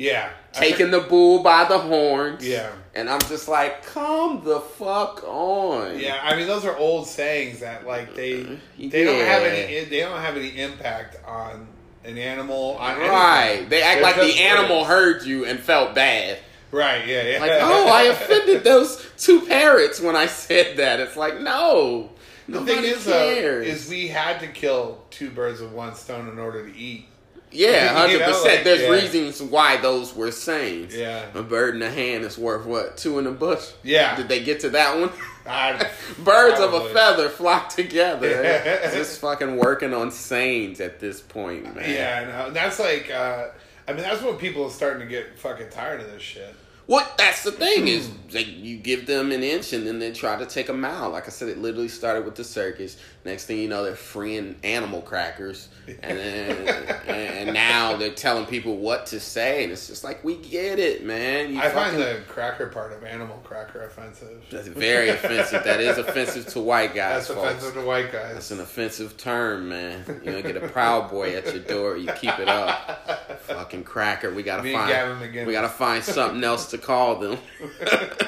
Yeah, 0.00 0.30
taking 0.52 0.90
the 0.90 1.00
bull 1.00 1.42
by 1.42 1.64
the 1.64 1.78
horns. 1.78 2.46
Yeah. 2.46 2.72
And 2.94 3.08
I'm 3.08 3.20
just 3.20 3.48
like, 3.48 3.84
come 3.84 4.42
the 4.42 4.60
fuck 4.60 5.22
on. 5.24 5.98
Yeah, 5.98 6.18
I 6.22 6.36
mean 6.36 6.46
those 6.46 6.64
are 6.64 6.76
old 6.76 7.06
sayings 7.06 7.60
that 7.60 7.86
like 7.86 8.14
they 8.14 8.42
uh, 8.42 8.56
they 8.78 9.04
don't 9.04 9.24
have 9.24 9.42
any 9.42 9.84
they 9.84 10.00
don't 10.00 10.20
have 10.20 10.36
any 10.36 10.58
impact 10.58 11.16
on 11.26 11.68
an 12.04 12.16
animal 12.16 12.76
on 12.78 12.92
anything. 12.92 13.10
Right. 13.10 13.66
They 13.68 13.82
act 13.82 14.02
They're 14.02 14.02
like 14.02 14.16
the 14.16 14.40
animal 14.40 14.84
heard 14.84 15.24
you 15.24 15.44
and 15.44 15.60
felt 15.60 15.94
bad. 15.94 16.38
Right. 16.72 17.06
Yeah. 17.06 17.22
Yeah. 17.22 17.40
Like, 17.40 17.52
oh, 17.56 17.88
I 17.88 18.02
offended 18.04 18.64
those 18.64 19.06
two 19.18 19.42
parrots 19.42 20.00
when 20.00 20.16
I 20.16 20.26
said 20.26 20.78
that. 20.78 21.00
It's 21.00 21.16
like, 21.16 21.40
no. 21.40 22.10
The 22.48 22.64
thing 22.64 22.82
is, 22.82 23.06
is 23.06 23.88
we 23.88 24.08
had 24.08 24.40
to 24.40 24.48
kill 24.48 25.04
two 25.10 25.30
birds 25.30 25.60
with 25.60 25.70
one 25.70 25.94
stone 25.94 26.28
in 26.28 26.38
order 26.38 26.68
to 26.68 26.76
eat. 26.76 27.06
Yeah, 27.52 27.88
hundred 27.94 28.22
percent. 28.22 28.64
There's 28.64 28.82
yeah. 28.82 28.88
reasons 28.90 29.42
why 29.42 29.76
those 29.78 30.14
were 30.14 30.30
sayings. 30.30 30.94
Yeah. 30.96 31.26
A 31.34 31.42
bird 31.42 31.74
in 31.74 31.80
the 31.80 31.90
hand 31.90 32.24
is 32.24 32.38
worth 32.38 32.66
what? 32.66 32.96
Two 32.96 33.18
in 33.18 33.24
the 33.24 33.32
bush. 33.32 33.70
Yeah. 33.82 34.16
Did 34.16 34.28
they 34.28 34.42
get 34.42 34.60
to 34.60 34.70
that 34.70 34.98
one? 34.98 35.10
I- 35.46 35.90
Birds 36.24 36.60
of 36.60 36.74
a 36.74 36.88
feather 36.90 37.28
flock 37.28 37.70
together. 37.70 38.28
Yeah. 38.44 38.90
Just 38.92 39.20
fucking 39.20 39.56
working 39.56 39.92
on 39.94 40.10
sayings 40.10 40.80
at 40.80 41.00
this 41.00 41.20
point, 41.20 41.74
man. 41.74 41.90
Yeah, 41.90 42.22
I 42.22 42.46
know. 42.48 42.50
That's 42.52 42.78
like, 42.78 43.10
uh, 43.10 43.48
I 43.88 43.92
mean, 43.92 44.02
that's 44.02 44.22
when 44.22 44.36
people 44.36 44.64
are 44.64 44.70
starting 44.70 45.00
to 45.00 45.06
get 45.06 45.38
fucking 45.38 45.70
tired 45.70 46.00
of 46.00 46.10
this 46.12 46.22
shit. 46.22 46.54
What 46.86 47.16
that's 47.18 47.44
the 47.44 47.52
thing 47.52 47.86
is 47.86 48.08
Hmm. 48.08 48.34
like 48.34 48.48
you 48.48 48.76
give 48.76 49.06
them 49.06 49.30
an 49.30 49.44
inch 49.44 49.72
and 49.72 49.86
then 49.86 50.00
they 50.00 50.10
try 50.12 50.36
to 50.36 50.44
take 50.46 50.68
a 50.68 50.72
mile. 50.72 51.10
Like 51.10 51.26
I 51.26 51.30
said, 51.30 51.48
it 51.48 51.58
literally 51.58 51.86
started 51.88 52.24
with 52.24 52.34
the 52.34 52.42
circus. 52.42 52.96
Next 53.24 53.44
thing 53.44 53.58
you 53.58 53.68
know, 53.68 53.84
they're 53.84 53.94
freeing 53.94 54.56
animal 54.64 55.02
crackers, 55.02 55.68
and 55.86 56.18
then 56.18 56.68
and 57.06 57.52
now 57.52 57.96
they're 57.96 58.12
telling 58.12 58.46
people 58.46 58.78
what 58.78 59.06
to 59.06 59.20
say, 59.20 59.62
and 59.62 59.72
it's 59.72 59.88
just 59.88 60.04
like 60.04 60.24
we 60.24 60.36
get 60.36 60.78
it, 60.78 61.04
man. 61.04 61.52
You 61.52 61.60
I 61.60 61.68
find 61.68 61.96
the 61.96 62.22
cracker 62.28 62.68
part 62.68 62.92
of 62.92 63.04
animal 63.04 63.38
cracker 63.44 63.84
offensive. 63.84 64.42
that's 64.50 64.68
very 64.68 65.10
offensive. 65.10 65.64
That 65.64 65.80
is 65.80 65.98
offensive 65.98 66.46
to 66.48 66.60
white 66.60 66.94
guys, 66.94 67.28
That's 67.28 67.38
folks. 67.38 67.50
offensive 67.50 67.74
to 67.74 67.86
white 67.86 68.10
guys. 68.10 68.34
That's 68.34 68.50
an 68.52 68.60
offensive 68.60 69.16
term, 69.18 69.68
man. 69.68 70.04
You 70.24 70.32
don't 70.32 70.42
get 70.42 70.56
a 70.56 70.68
proud 70.68 71.10
boy 71.10 71.36
at 71.36 71.46
your 71.46 71.62
door. 71.62 71.98
You 71.98 72.10
keep 72.12 72.38
it 72.38 72.48
up. 72.48 73.40
Fucking 73.42 73.84
cracker. 73.84 74.32
We 74.32 74.42
gotta 74.42 74.62
Me 74.62 74.72
find. 74.72 75.46
We 75.46 75.52
gotta 75.52 75.68
find 75.68 76.02
something 76.02 76.42
else 76.42 76.70
to 76.70 76.78
call 76.78 77.16
them. 77.16 77.38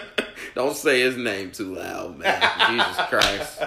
don't 0.54 0.76
say 0.76 1.00
his 1.00 1.16
name 1.16 1.50
too 1.50 1.74
loud, 1.74 2.18
man. 2.18 2.42
Jesus 2.70 2.96
Christ. 3.08 3.62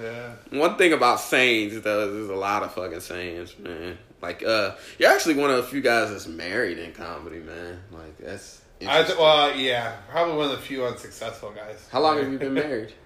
Yeah. 0.00 0.58
One 0.58 0.76
thing 0.76 0.92
about 0.92 1.20
sayings 1.20 1.80
though, 1.80 2.08
is 2.08 2.12
there's 2.14 2.28
a 2.30 2.34
lot 2.34 2.62
of 2.62 2.72
fucking 2.74 3.00
sayings, 3.00 3.58
man. 3.58 3.98
Like, 4.22 4.42
uh, 4.42 4.72
you're 4.98 5.10
actually 5.10 5.34
one 5.36 5.50
of 5.50 5.56
the 5.56 5.62
few 5.64 5.80
guys 5.80 6.10
that's 6.10 6.26
married 6.26 6.78
in 6.78 6.92
comedy, 6.92 7.38
man. 7.38 7.82
Like, 7.90 8.16
that's. 8.18 8.62
I, 8.80 8.84
interesting. 8.84 9.18
well, 9.18 9.56
yeah, 9.56 9.96
probably 10.10 10.36
one 10.36 10.46
of 10.46 10.52
the 10.52 10.58
few 10.58 10.84
unsuccessful 10.84 11.50
guys. 11.50 11.88
How 11.90 12.00
long 12.00 12.18
have 12.18 12.30
you 12.30 12.38
been 12.38 12.54
married? 12.54 12.92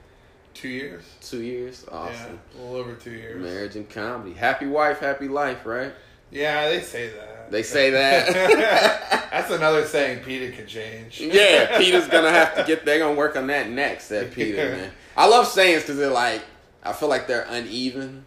Two 0.54 0.68
years. 0.68 1.04
Two 1.20 1.42
years. 1.42 1.86
Awesome. 1.90 2.40
Yeah, 2.54 2.60
a 2.60 2.62
little 2.62 2.76
over 2.76 2.94
two 2.94 3.12
years. 3.12 3.40
Marriage 3.40 3.76
and 3.76 3.88
comedy. 3.88 4.34
Happy 4.34 4.66
wife, 4.66 4.98
happy 4.98 5.28
life, 5.28 5.64
right? 5.64 5.92
Yeah, 6.30 6.68
they 6.68 6.80
say 6.80 7.10
that. 7.10 7.50
They 7.50 7.62
say 7.62 7.90
that. 7.90 9.28
That's 9.30 9.50
another 9.50 9.86
saying 9.86 10.24
PETA 10.24 10.56
could 10.56 10.68
change. 10.68 11.20
yeah, 11.20 11.78
PETA's 11.78 12.08
gonna 12.08 12.30
have 12.30 12.54
to 12.56 12.64
get. 12.64 12.84
They're 12.84 12.98
gonna 12.98 13.16
work 13.16 13.36
on 13.36 13.46
that 13.48 13.70
next. 13.70 14.08
That 14.08 14.32
PETA 14.32 14.56
man. 14.56 14.90
I 15.16 15.26
love 15.26 15.46
sayings 15.46 15.82
because 15.82 15.98
they're 15.98 16.10
like. 16.10 16.42
I 16.82 16.92
feel 16.92 17.08
like 17.08 17.26
they're 17.26 17.46
uneven, 17.48 18.24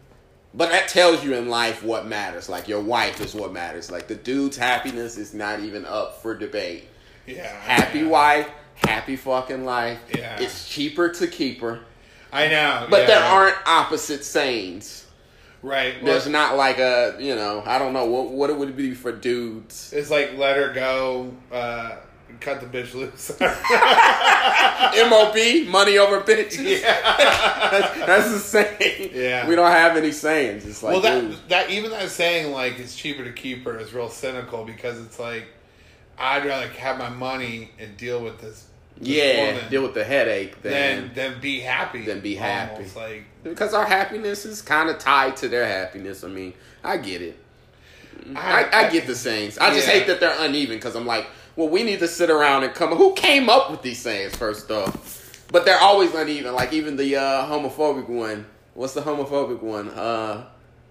but 0.53 0.69
that 0.69 0.87
tells 0.87 1.23
you 1.23 1.33
in 1.33 1.49
life 1.49 1.83
what 1.83 2.05
matters. 2.05 2.49
Like 2.49 2.67
your 2.67 2.81
wife 2.81 3.19
is 3.21 3.33
what 3.33 3.51
matters. 3.51 3.91
Like 3.91 4.07
the 4.07 4.15
dude's 4.15 4.57
happiness 4.57 5.17
is 5.17 5.33
not 5.33 5.59
even 5.61 5.85
up 5.85 6.21
for 6.21 6.35
debate. 6.35 6.85
Yeah. 7.25 7.47
Happy 7.47 7.99
yeah. 7.99 8.07
wife, 8.07 8.49
happy 8.75 9.15
fucking 9.15 9.65
life. 9.65 9.99
Yeah. 10.15 10.39
It's 10.39 10.67
cheaper 10.67 11.09
to 11.09 11.27
keep 11.27 11.61
her, 11.61 11.79
I 12.31 12.47
know. 12.47 12.87
but 12.89 13.01
yeah. 13.01 13.05
there 13.07 13.23
aren't 13.23 13.57
opposite 13.65 14.23
sayings. 14.23 15.03
Right. 15.63 15.95
Well, 16.03 16.11
There's 16.11 16.27
not 16.27 16.57
like 16.57 16.77
a 16.77 17.15
you 17.19 17.35
know 17.35 17.63
I 17.65 17.79
don't 17.79 17.93
know 17.93 18.05
what 18.05 18.31
what 18.31 18.49
it 18.49 18.57
would 18.57 18.75
be 18.75 18.93
for 18.93 19.11
dudes. 19.13 19.93
It's 19.93 20.11
like 20.11 20.37
let 20.37 20.57
her 20.57 20.73
go, 20.73 21.33
uh, 21.51 21.95
cut 22.39 22.61
the 22.61 22.67
bitch 22.67 22.93
loose. 22.93 23.31
MOB, 25.09 25.67
money 25.69 25.97
over 25.97 26.21
bitches. 26.21 26.81
yeah. 26.81 27.69
that's, 27.71 28.05
that's 28.05 28.31
the 28.31 28.39
saying. 28.39 29.11
Yeah. 29.13 29.47
We 29.47 29.55
don't 29.55 29.71
have 29.71 29.97
any 29.97 30.11
sayings. 30.11 30.65
It's 30.65 30.83
like, 30.83 30.93
well, 30.93 31.01
that 31.01 31.49
that 31.49 31.69
even 31.69 31.91
that 31.91 32.09
saying 32.09 32.51
like 32.51 32.79
it's 32.79 32.95
cheaper 32.95 33.23
to 33.23 33.31
keep 33.31 33.65
her 33.65 33.79
is 33.79 33.93
real 33.93 34.09
cynical 34.09 34.65
because 34.65 34.99
it's 34.99 35.19
like 35.19 35.45
I'd 36.17 36.45
rather 36.45 36.67
have 36.67 36.97
my 36.97 37.09
money 37.09 37.71
and 37.79 37.97
deal 37.97 38.23
with 38.23 38.39
this. 38.39 38.67
this 38.97 39.07
yeah, 39.07 39.53
woman 39.53 39.69
deal 39.69 39.83
with 39.83 39.93
the 39.93 40.03
headache 40.03 40.61
than 40.61 40.71
then. 40.71 41.11
than 41.15 41.41
be 41.41 41.59
happy. 41.59 42.03
Than 42.03 42.19
be 42.19 42.35
happy. 42.35 42.75
Almost, 42.75 42.95
like 42.95 43.25
because 43.43 43.73
our 43.73 43.85
happiness 43.85 44.45
is 44.45 44.61
kind 44.61 44.89
of 44.89 44.99
tied 44.99 45.37
to 45.37 45.47
their 45.47 45.65
happiness. 45.65 46.23
I 46.23 46.27
mean, 46.27 46.53
I 46.83 46.97
get 46.97 47.21
it. 47.21 47.39
I, 48.35 48.69
I 48.71 48.89
get 48.89 49.07
the 49.07 49.15
sayings. 49.15 49.57
I 49.57 49.73
just 49.73 49.87
hate 49.87 50.07
that 50.07 50.19
they're 50.19 50.35
uneven 50.39 50.77
because 50.77 50.95
I'm 50.95 51.05
like, 51.05 51.27
well, 51.55 51.69
we 51.69 51.83
need 51.83 51.99
to 51.99 52.07
sit 52.07 52.29
around 52.29 52.63
and 52.63 52.73
come. 52.73 52.91
Who 52.95 53.13
came 53.13 53.49
up 53.49 53.71
with 53.71 53.81
these 53.81 53.99
sayings 53.99 54.35
first 54.35 54.69
off? 54.71 55.45
But 55.51 55.65
they're 55.65 55.79
always 55.79 56.13
uneven. 56.13 56.53
Like 56.53 56.73
even 56.73 56.95
the 56.95 57.15
uh, 57.17 57.45
homophobic 57.47 58.09
one. 58.09 58.45
What's 58.73 58.93
the 58.93 59.01
homophobic 59.01 59.61
one? 59.61 59.89
Uh, 59.89 60.45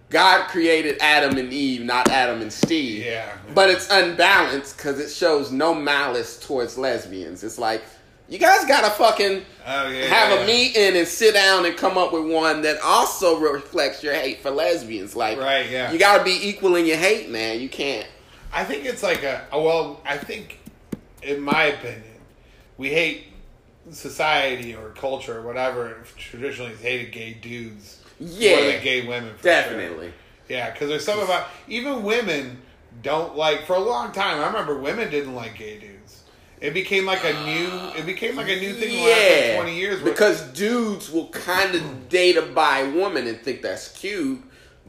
God 0.09 0.47
created 0.49 0.99
Adam 1.01 1.37
and 1.39 1.53
Eve, 1.53 1.83
not 1.83 2.09
Adam 2.11 2.43
and 2.43 2.53
Steve. 2.53 3.05
Yeah. 3.05 3.33
But 3.55 3.71
it's 3.71 3.91
unbalanced 3.91 4.77
because 4.77 5.01
it 5.01 5.11
shows 5.11 5.51
no 5.51 5.75
malice 5.75 6.39
towards 6.39 6.79
lesbians. 6.79 7.43
It's 7.43 7.59
like 7.59 7.83
you 8.29 8.39
guys 8.39 8.65
gotta 8.67 8.91
fucking 8.91 9.43
Oh 9.67 9.89
yeah. 9.89 10.05
have 10.07 10.31
yeah. 10.31 10.45
a 10.45 10.47
meeting 10.47 10.97
and 10.97 11.09
sit 11.09 11.35
down 11.35 11.67
and 11.67 11.77
come 11.77 11.99
up 11.99 12.13
with 12.13 12.31
one 12.31 12.63
that 12.63 12.79
also 12.85 13.39
reflects 13.41 14.03
your 14.03 14.15
hate 14.15 14.43
for 14.43 14.51
lesbians. 14.51 15.17
Like, 15.17 15.39
Right, 15.39 15.69
yeah. 15.69 15.91
you 15.91 15.99
gotta 15.99 16.23
be 16.23 16.39
equal 16.49 16.77
in 16.77 16.87
your 16.87 16.99
hate, 16.99 17.29
man. 17.31 17.59
You 17.61 17.69
can't. 17.69 18.07
I 18.53 18.65
think 18.65 18.85
it's 18.85 19.03
like 19.03 19.23
a 19.23 19.47
well. 19.53 20.01
I 20.05 20.19
think, 20.19 20.59
in 21.23 21.41
my 21.41 21.65
opinion, 21.65 22.03
we 22.77 22.89
hate 22.91 23.25
society 23.91 24.75
or 24.75 24.91
culture 24.91 25.39
or 25.39 25.43
whatever 25.43 25.97
traditionally 26.17 26.71
has 26.73 26.81
hated 26.81 27.13
gay 27.13 27.33
dudes 27.35 28.01
Yeah. 28.21 28.57
more 28.57 28.65
than 28.73 28.83
gay 28.83 29.07
women. 29.07 29.35
For 29.37 29.43
sure. 29.43 29.53
Definitely. 29.53 30.13
Yeah, 30.49 30.71
because 30.71 30.89
there's 30.89 31.05
something 31.05 31.25
about 31.25 31.49
even 31.67 32.03
women 32.03 32.59
don't 33.03 33.37
like 33.37 33.65
for 33.67 33.75
a 33.75 33.81
long 33.81 34.13
time. 34.13 34.39
I 34.41 34.47
remember 34.47 34.79
women 34.79 35.11
didn't 35.11 35.35
like 35.35 35.57
gay 35.57 35.79
dudes. 35.79 36.23
It 36.61 36.75
became 36.75 37.07
like 37.07 37.25
a 37.25 37.33
new. 37.45 37.71
It 37.99 38.07
became 38.07 38.37
like 38.37 38.49
a 38.49 38.61
new 38.61 38.75
thing 38.75 38.95
Yeah, 38.95 39.47
like, 39.49 39.57
twenty 39.57 39.77
years. 39.79 40.01
Because 40.03 40.43
dudes 40.53 41.11
will 41.11 41.29
kind 41.31 41.75
of 41.75 42.09
date 42.09 42.37
a 42.37 42.43
bi 42.43 42.85
woman 42.85 43.27
and 43.27 43.41
think 43.41 43.63
that's 43.63 43.89
cute, 43.99 44.41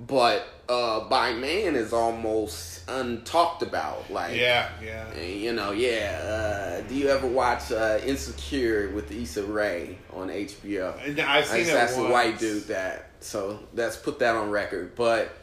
but 0.07 0.47
uh, 0.69 1.07
bi 1.09 1.33
man 1.33 1.75
is 1.75 1.93
almost 1.93 2.85
untalked 2.87 3.61
about. 3.61 4.09
Like, 4.11 4.35
Yeah, 4.35 4.69
yeah. 4.83 5.13
you 5.21 5.53
know, 5.53 5.71
yeah. 5.71 6.81
Uh, 6.83 6.87
do 6.87 6.95
you 6.95 7.09
ever 7.09 7.27
watch 7.27 7.71
uh, 7.71 7.99
Insecure 8.05 8.89
with 8.89 9.11
Issa 9.11 9.43
Rae 9.43 9.97
on 10.13 10.29
HBO? 10.29 10.93
I've 11.19 11.45
seen 11.45 11.65
That's, 11.65 11.69
it 11.69 11.73
that's 11.73 11.95
once. 11.97 12.11
white 12.11 12.39
dude 12.39 12.63
that. 12.63 13.09
So 13.19 13.59
let's 13.73 13.95
put 13.97 14.19
that 14.19 14.35
on 14.35 14.49
record. 14.49 14.95
But 14.95 15.33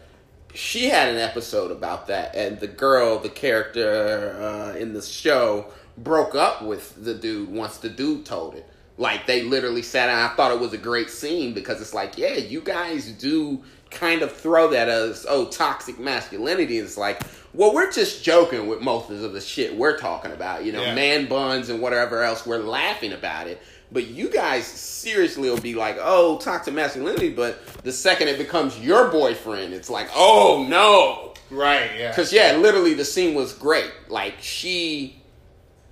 she 0.54 0.88
had 0.88 1.08
an 1.08 1.16
episode 1.16 1.70
about 1.70 2.08
that, 2.08 2.34
and 2.34 2.58
the 2.60 2.66
girl, 2.66 3.18
the 3.18 3.28
character 3.30 4.36
uh, 4.40 4.76
in 4.76 4.92
the 4.92 5.02
show, 5.02 5.66
broke 5.96 6.34
up 6.34 6.62
with 6.62 7.02
the 7.02 7.14
dude 7.14 7.50
once 7.50 7.78
the 7.78 7.88
dude 7.88 8.26
told 8.26 8.54
it. 8.54 8.66
Like 8.98 9.26
they 9.26 9.42
literally 9.42 9.80
sat 9.82 10.06
down. 10.06 10.30
I 10.30 10.34
thought 10.34 10.52
it 10.52 10.60
was 10.60 10.74
a 10.74 10.78
great 10.78 11.08
scene 11.08 11.54
because 11.54 11.80
it's 11.80 11.94
like, 11.94 12.18
yeah, 12.18 12.34
you 12.34 12.60
guys 12.60 13.10
do 13.12 13.62
kind 13.90 14.22
of 14.22 14.32
throw 14.32 14.70
that 14.70 14.88
as 14.88 15.26
oh 15.28 15.46
toxic 15.46 15.98
masculinity. 15.98 16.78
It's 16.78 16.96
like, 16.96 17.20
well, 17.52 17.74
we're 17.74 17.90
just 17.90 18.22
joking 18.24 18.68
with 18.68 18.80
most 18.80 19.10
of 19.10 19.32
the 19.32 19.40
shit 19.40 19.76
we're 19.76 19.98
talking 19.98 20.32
about. 20.32 20.64
You 20.64 20.72
know, 20.72 20.82
Yeah. 20.82 20.94
man 20.94 21.26
buns 21.26 21.68
and 21.68 21.80
whatever 21.82 22.22
else. 22.22 22.46
We're 22.46 22.58
laughing 22.58 23.12
about 23.12 23.46
it. 23.46 23.60
But 23.92 24.06
you 24.06 24.28
guys 24.30 24.66
seriously 24.66 25.50
will 25.50 25.60
be 25.60 25.74
like, 25.74 25.96
oh, 26.00 26.38
toxic 26.38 26.72
masculinity. 26.74 27.30
But 27.30 27.60
the 27.82 27.90
second 27.92 28.28
it 28.28 28.38
becomes 28.38 28.78
your 28.78 29.08
boyfriend, 29.08 29.74
it's 29.74 29.90
like, 29.90 30.08
oh 30.14 30.64
no. 30.68 31.34
Right, 31.50 31.90
yeah. 31.98 32.10
Because 32.10 32.32
yeah, 32.32 32.52
literally 32.56 32.94
the 32.94 33.04
scene 33.04 33.34
was 33.34 33.52
great. 33.52 33.90
Like 34.08 34.34
she, 34.40 35.19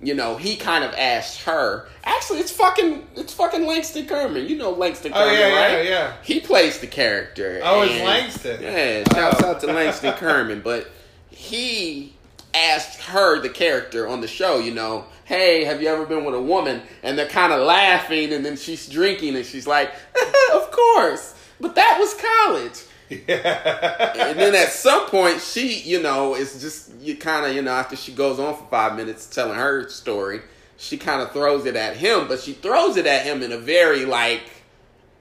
you 0.01 0.13
know, 0.13 0.37
he 0.37 0.55
kind 0.55 0.83
of 0.83 0.93
asked 0.93 1.41
her. 1.43 1.87
Actually, 2.03 2.39
it's 2.39 2.51
fucking, 2.51 3.05
it's 3.15 3.33
fucking 3.33 3.65
Langston 3.65 4.05
Kerman. 4.07 4.47
You 4.47 4.55
know 4.57 4.71
Langston 4.71 5.11
Oh, 5.13 5.17
Kerman, 5.19 5.33
yeah, 5.39 5.47
yeah, 5.49 5.75
right? 5.75 5.85
yeah. 5.85 6.13
He 6.23 6.39
plays 6.39 6.79
the 6.79 6.87
character. 6.87 7.59
Oh, 7.63 7.81
it's 7.81 8.01
Langston. 8.03 8.61
Yeah, 8.61 9.03
shouts 9.13 9.43
Oh. 9.43 9.49
out 9.51 9.59
to 9.61 9.67
Langston 9.67 10.13
Kerman. 10.17 10.61
But 10.61 10.89
he 11.29 12.13
asked 12.53 13.01
her, 13.03 13.39
the 13.41 13.49
character 13.49 14.07
on 14.07 14.21
the 14.21 14.27
show, 14.27 14.59
you 14.59 14.73
know, 14.73 15.05
hey, 15.25 15.63
have 15.65 15.81
you 15.81 15.87
ever 15.87 16.05
been 16.05 16.25
with 16.25 16.33
a 16.35 16.41
woman? 16.41 16.81
And 17.03 17.17
they're 17.17 17.27
kind 17.27 17.53
of 17.53 17.59
laughing, 17.65 18.33
and 18.33 18.43
then 18.45 18.55
she's 18.57 18.87
drinking, 18.87 19.35
and 19.35 19.45
she's 19.45 19.67
like, 19.67 19.91
of 20.53 20.71
course. 20.71 21.35
But 21.59 21.75
that 21.75 21.97
was 21.99 22.13
college. 22.15 22.83
And 23.09 24.39
then 24.39 24.55
at 24.55 24.69
some 24.69 25.07
point, 25.07 25.41
she, 25.41 25.79
you 25.79 26.01
know, 26.01 26.35
is 26.35 26.61
just 26.61 26.93
you 26.99 27.15
kind 27.17 27.45
of, 27.45 27.55
you 27.55 27.61
know, 27.61 27.71
after 27.71 27.95
she 27.95 28.11
goes 28.11 28.39
on 28.39 28.55
for 28.55 28.65
five 28.69 28.95
minutes 28.95 29.25
telling 29.27 29.57
her 29.57 29.89
story, 29.89 30.41
she 30.77 30.97
kind 30.97 31.21
of 31.21 31.31
throws 31.31 31.65
it 31.65 31.75
at 31.75 31.97
him, 31.97 32.27
but 32.27 32.39
she 32.39 32.53
throws 32.53 32.97
it 32.97 33.05
at 33.07 33.25
him 33.25 33.41
in 33.41 33.51
a 33.51 33.57
very 33.57 34.05
like 34.05 34.43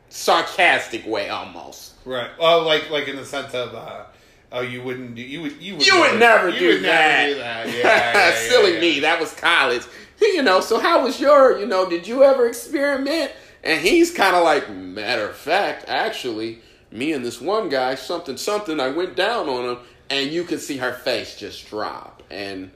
sarcastic 0.09 1.07
way, 1.07 1.29
almost. 1.29 1.95
Right. 2.05 2.31
Well, 2.39 2.63
like 2.65 2.91
like 2.91 3.09
in 3.09 3.17
the 3.17 3.25
sense 3.25 3.55
of, 3.55 3.75
uh, 3.75 4.05
oh, 4.53 4.61
you 4.61 4.83
wouldn't 4.83 5.15
do 5.15 5.23
you 5.23 5.43
would 5.43 5.61
you 5.61 5.77
would 5.77 5.87
You 5.87 6.01
would 6.01 6.19
never 6.19 6.51
you 6.51 6.59
do 6.59 6.69
would 6.69 6.85
that. 6.85 7.27
Never 7.29 7.35
do 7.35 7.39
that. 7.39 7.69
Yeah, 7.69 7.75
yeah, 7.75 8.13
yeah, 8.31 8.49
Silly 8.49 8.75
yeah. 8.75 8.81
me. 8.81 9.01
That 9.01 9.21
was 9.21 9.35
college. 9.35 9.83
You 10.21 10.43
know. 10.43 10.61
So 10.61 10.79
how 10.79 11.05
was 11.05 11.21
your? 11.21 11.59
You 11.59 11.67
know, 11.67 11.89
did 11.89 12.07
you 12.07 12.23
ever 12.25 12.47
experiment? 12.47 13.33
And 13.65 13.81
he's 13.81 14.13
kind 14.13 14.37
of 14.37 14.45
like, 14.45 14.71
matter 14.71 15.29
of 15.29 15.37
fact, 15.37 15.85
actually, 15.89 16.61
me 16.91 17.13
and 17.13 17.25
this 17.25 17.41
one 17.41 17.69
guy, 17.69 17.95
something, 17.95 18.37
something. 18.37 18.81
I 18.81 18.89
went 18.89 19.17
down 19.17 19.49
on 19.49 19.65
him, 19.65 19.79
and 20.11 20.31
you 20.31 20.45
could 20.45 20.61
see 20.61 20.79
her 20.79 20.93
face 20.93 21.37
just 21.37 21.69
drop, 21.69 22.23
and 22.31 22.71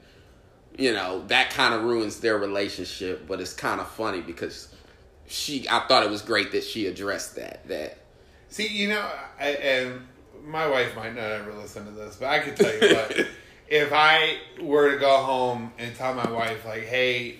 you 0.77 0.93
know 0.93 1.23
that 1.27 1.51
kind 1.51 1.73
of 1.73 1.83
ruins 1.83 2.19
their 2.19 2.37
relationship. 2.37 3.27
But 3.27 3.41
it's 3.41 3.53
kind 3.53 3.81
of 3.81 3.87
funny 3.89 4.21
because 4.21 4.73
she. 5.27 5.67
I 5.69 5.87
thought 5.87 6.03
it 6.03 6.09
was 6.09 6.21
great 6.21 6.51
that 6.51 6.63
she 6.63 6.87
addressed 6.87 7.35
that. 7.35 7.67
That 7.67 7.97
See, 8.49 8.67
you 8.67 8.89
know, 8.89 9.09
I, 9.39 9.47
and 9.49 10.07
my 10.45 10.67
wife 10.67 10.95
might 10.95 11.15
not 11.15 11.23
ever 11.23 11.53
listen 11.53 11.85
to 11.85 11.91
this, 11.91 12.17
but 12.17 12.29
I 12.29 12.39
can 12.39 12.53
tell 12.53 12.71
you 12.71 12.95
what. 12.95 13.27
if 13.67 13.91
I 13.91 14.37
were 14.61 14.91
to 14.91 14.99
go 14.99 15.17
home 15.17 15.71
and 15.79 15.95
tell 15.95 16.13
my 16.13 16.29
wife, 16.29 16.63
like, 16.63 16.83
hey, 16.83 17.37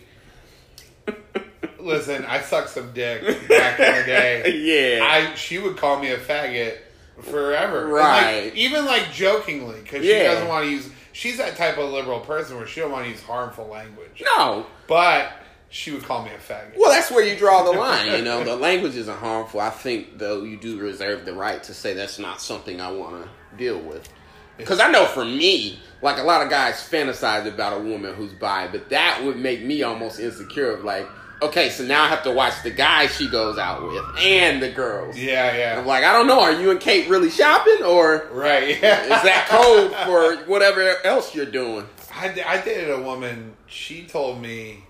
listen, 1.84 2.26
I 2.26 2.42
sucked 2.42 2.70
some 2.70 2.92
dick 2.94 3.22
back 3.48 3.80
in 3.80 3.96
the 4.00 4.04
day. 4.06 4.98
yeah. 4.98 5.04
I 5.04 5.36
she 5.36 5.60
would 5.60 5.78
call 5.78 6.00
me 6.00 6.10
a 6.12 6.18
faggot 6.18 6.78
forever, 7.22 7.88
Right. 7.88 8.46
like, 8.46 8.56
even 8.56 8.86
like 8.86 9.12
jokingly, 9.14 9.80
because 9.82 10.04
she 10.04 10.12
doesn't 10.14 10.48
want 10.48 10.66
to 10.66 10.72
use. 10.72 10.90
She's 11.12 11.38
that 11.38 11.56
type 11.58 11.78
of 11.78 11.92
liberal 11.92 12.20
person 12.22 12.58
where 12.58 12.66
she 12.66 12.80
don't 12.82 12.92
want 12.92 13.06
to 13.06 13.12
use 13.12 13.22
harmful 13.22 13.68
language, 13.68 14.24
no. 14.36 14.66
but 14.88 15.32
she 15.70 15.92
would 15.92 16.04
call 16.04 16.24
me 16.24 16.32
a 16.32 16.38
faggot. 16.38 16.76
Well, 16.76 16.90
that's 16.92 17.12
where 17.12 17.24
you 17.24 17.38
draw 17.38 17.64
the 17.64 17.72
line. 17.80 18.12
You 18.14 18.24
know, 18.24 18.44
the 18.44 18.56
language 18.56 18.96
isn't 18.96 19.18
harmful. 19.18 19.60
I 19.60 19.70
think, 19.70 20.18
though, 20.18 20.44
you 20.44 20.58
do 20.58 20.80
reserve 20.80 21.26
the 21.26 21.34
right 21.34 21.62
to 21.64 21.74
say 21.74 21.94
that's 21.94 22.18
not 22.18 22.42
something 22.42 22.82
I 22.82 22.92
want 22.92 23.24
to 23.24 23.58
deal 23.58 23.80
with. 23.80 24.10
Because 24.58 24.80
I 24.80 24.92
know 24.92 25.06
for 25.06 25.24
me, 25.26 25.80
like 26.02 26.18
a 26.18 26.24
lot 26.24 26.42
of 26.44 26.50
guys 26.50 26.76
fantasize 26.76 27.48
about 27.48 27.80
a 27.80 27.84
woman 27.84 28.14
who's 28.16 28.34
bi, 28.34 28.68
but 28.72 28.90
that 28.90 29.24
would 29.24 29.38
make 29.38 29.64
me 29.64 29.82
almost 29.84 30.20
insecure. 30.20 30.72
Of 30.72 30.84
like, 30.84 31.08
okay, 31.48 31.70
so 31.70 31.84
now 31.84 32.04
I 32.04 32.08
have 32.08 32.24
to 32.24 32.32
watch 32.32 32.62
the 32.64 32.72
guy 32.72 33.08
she 33.08 33.28
goes 33.30 33.58
out 33.58 33.84
with 33.84 34.04
and 34.20 34.62
the 34.62 34.70
girls. 34.72 35.18
Yeah, 35.18 35.56
yeah, 35.56 35.80
I'm 35.80 35.86
like, 35.86 36.04
I 36.04 36.12
don't 36.14 36.28
know. 36.28 36.42
Are 36.42 36.52
you 36.52 36.72
and 36.72 36.80
Kate 36.80 37.08
really 37.10 37.30
shopping, 37.30 37.84
or 37.84 38.28
right. 38.32 38.82
Yeah, 38.82 39.04
is 39.04 39.24
that 39.24 39.48
code 39.50 39.94
for 40.06 40.46
whatever 40.50 40.96
else 41.06 41.34
you're 41.36 41.46
doing? 41.46 41.88
I, 42.14 42.28
I 42.46 42.62
dated 42.62 42.92
a 42.92 43.02
woman. 43.02 43.56
She 43.68 44.06
told 44.06 44.42
me 44.42 44.84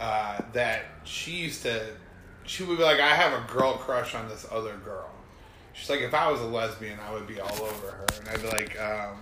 uh, 0.00 0.38
that 0.52 0.82
she 1.04 1.32
used 1.32 1.62
to. 1.62 1.82
She 2.44 2.64
would 2.64 2.78
be 2.78 2.82
like, 2.84 3.00
"I 3.00 3.14
have 3.14 3.32
a 3.32 3.52
girl 3.52 3.74
crush 3.74 4.14
on 4.14 4.28
this 4.28 4.46
other 4.50 4.76
girl." 4.84 5.08
She's 5.74 5.88
like, 5.88 6.00
"If 6.00 6.14
I 6.14 6.30
was 6.30 6.40
a 6.40 6.46
lesbian, 6.46 6.98
I 7.06 7.12
would 7.12 7.26
be 7.26 7.40
all 7.40 7.54
over 7.62 7.90
her," 7.92 8.06
and 8.20 8.28
I'd 8.28 8.42
be 8.42 8.48
like, 8.48 8.80
um, 8.80 9.18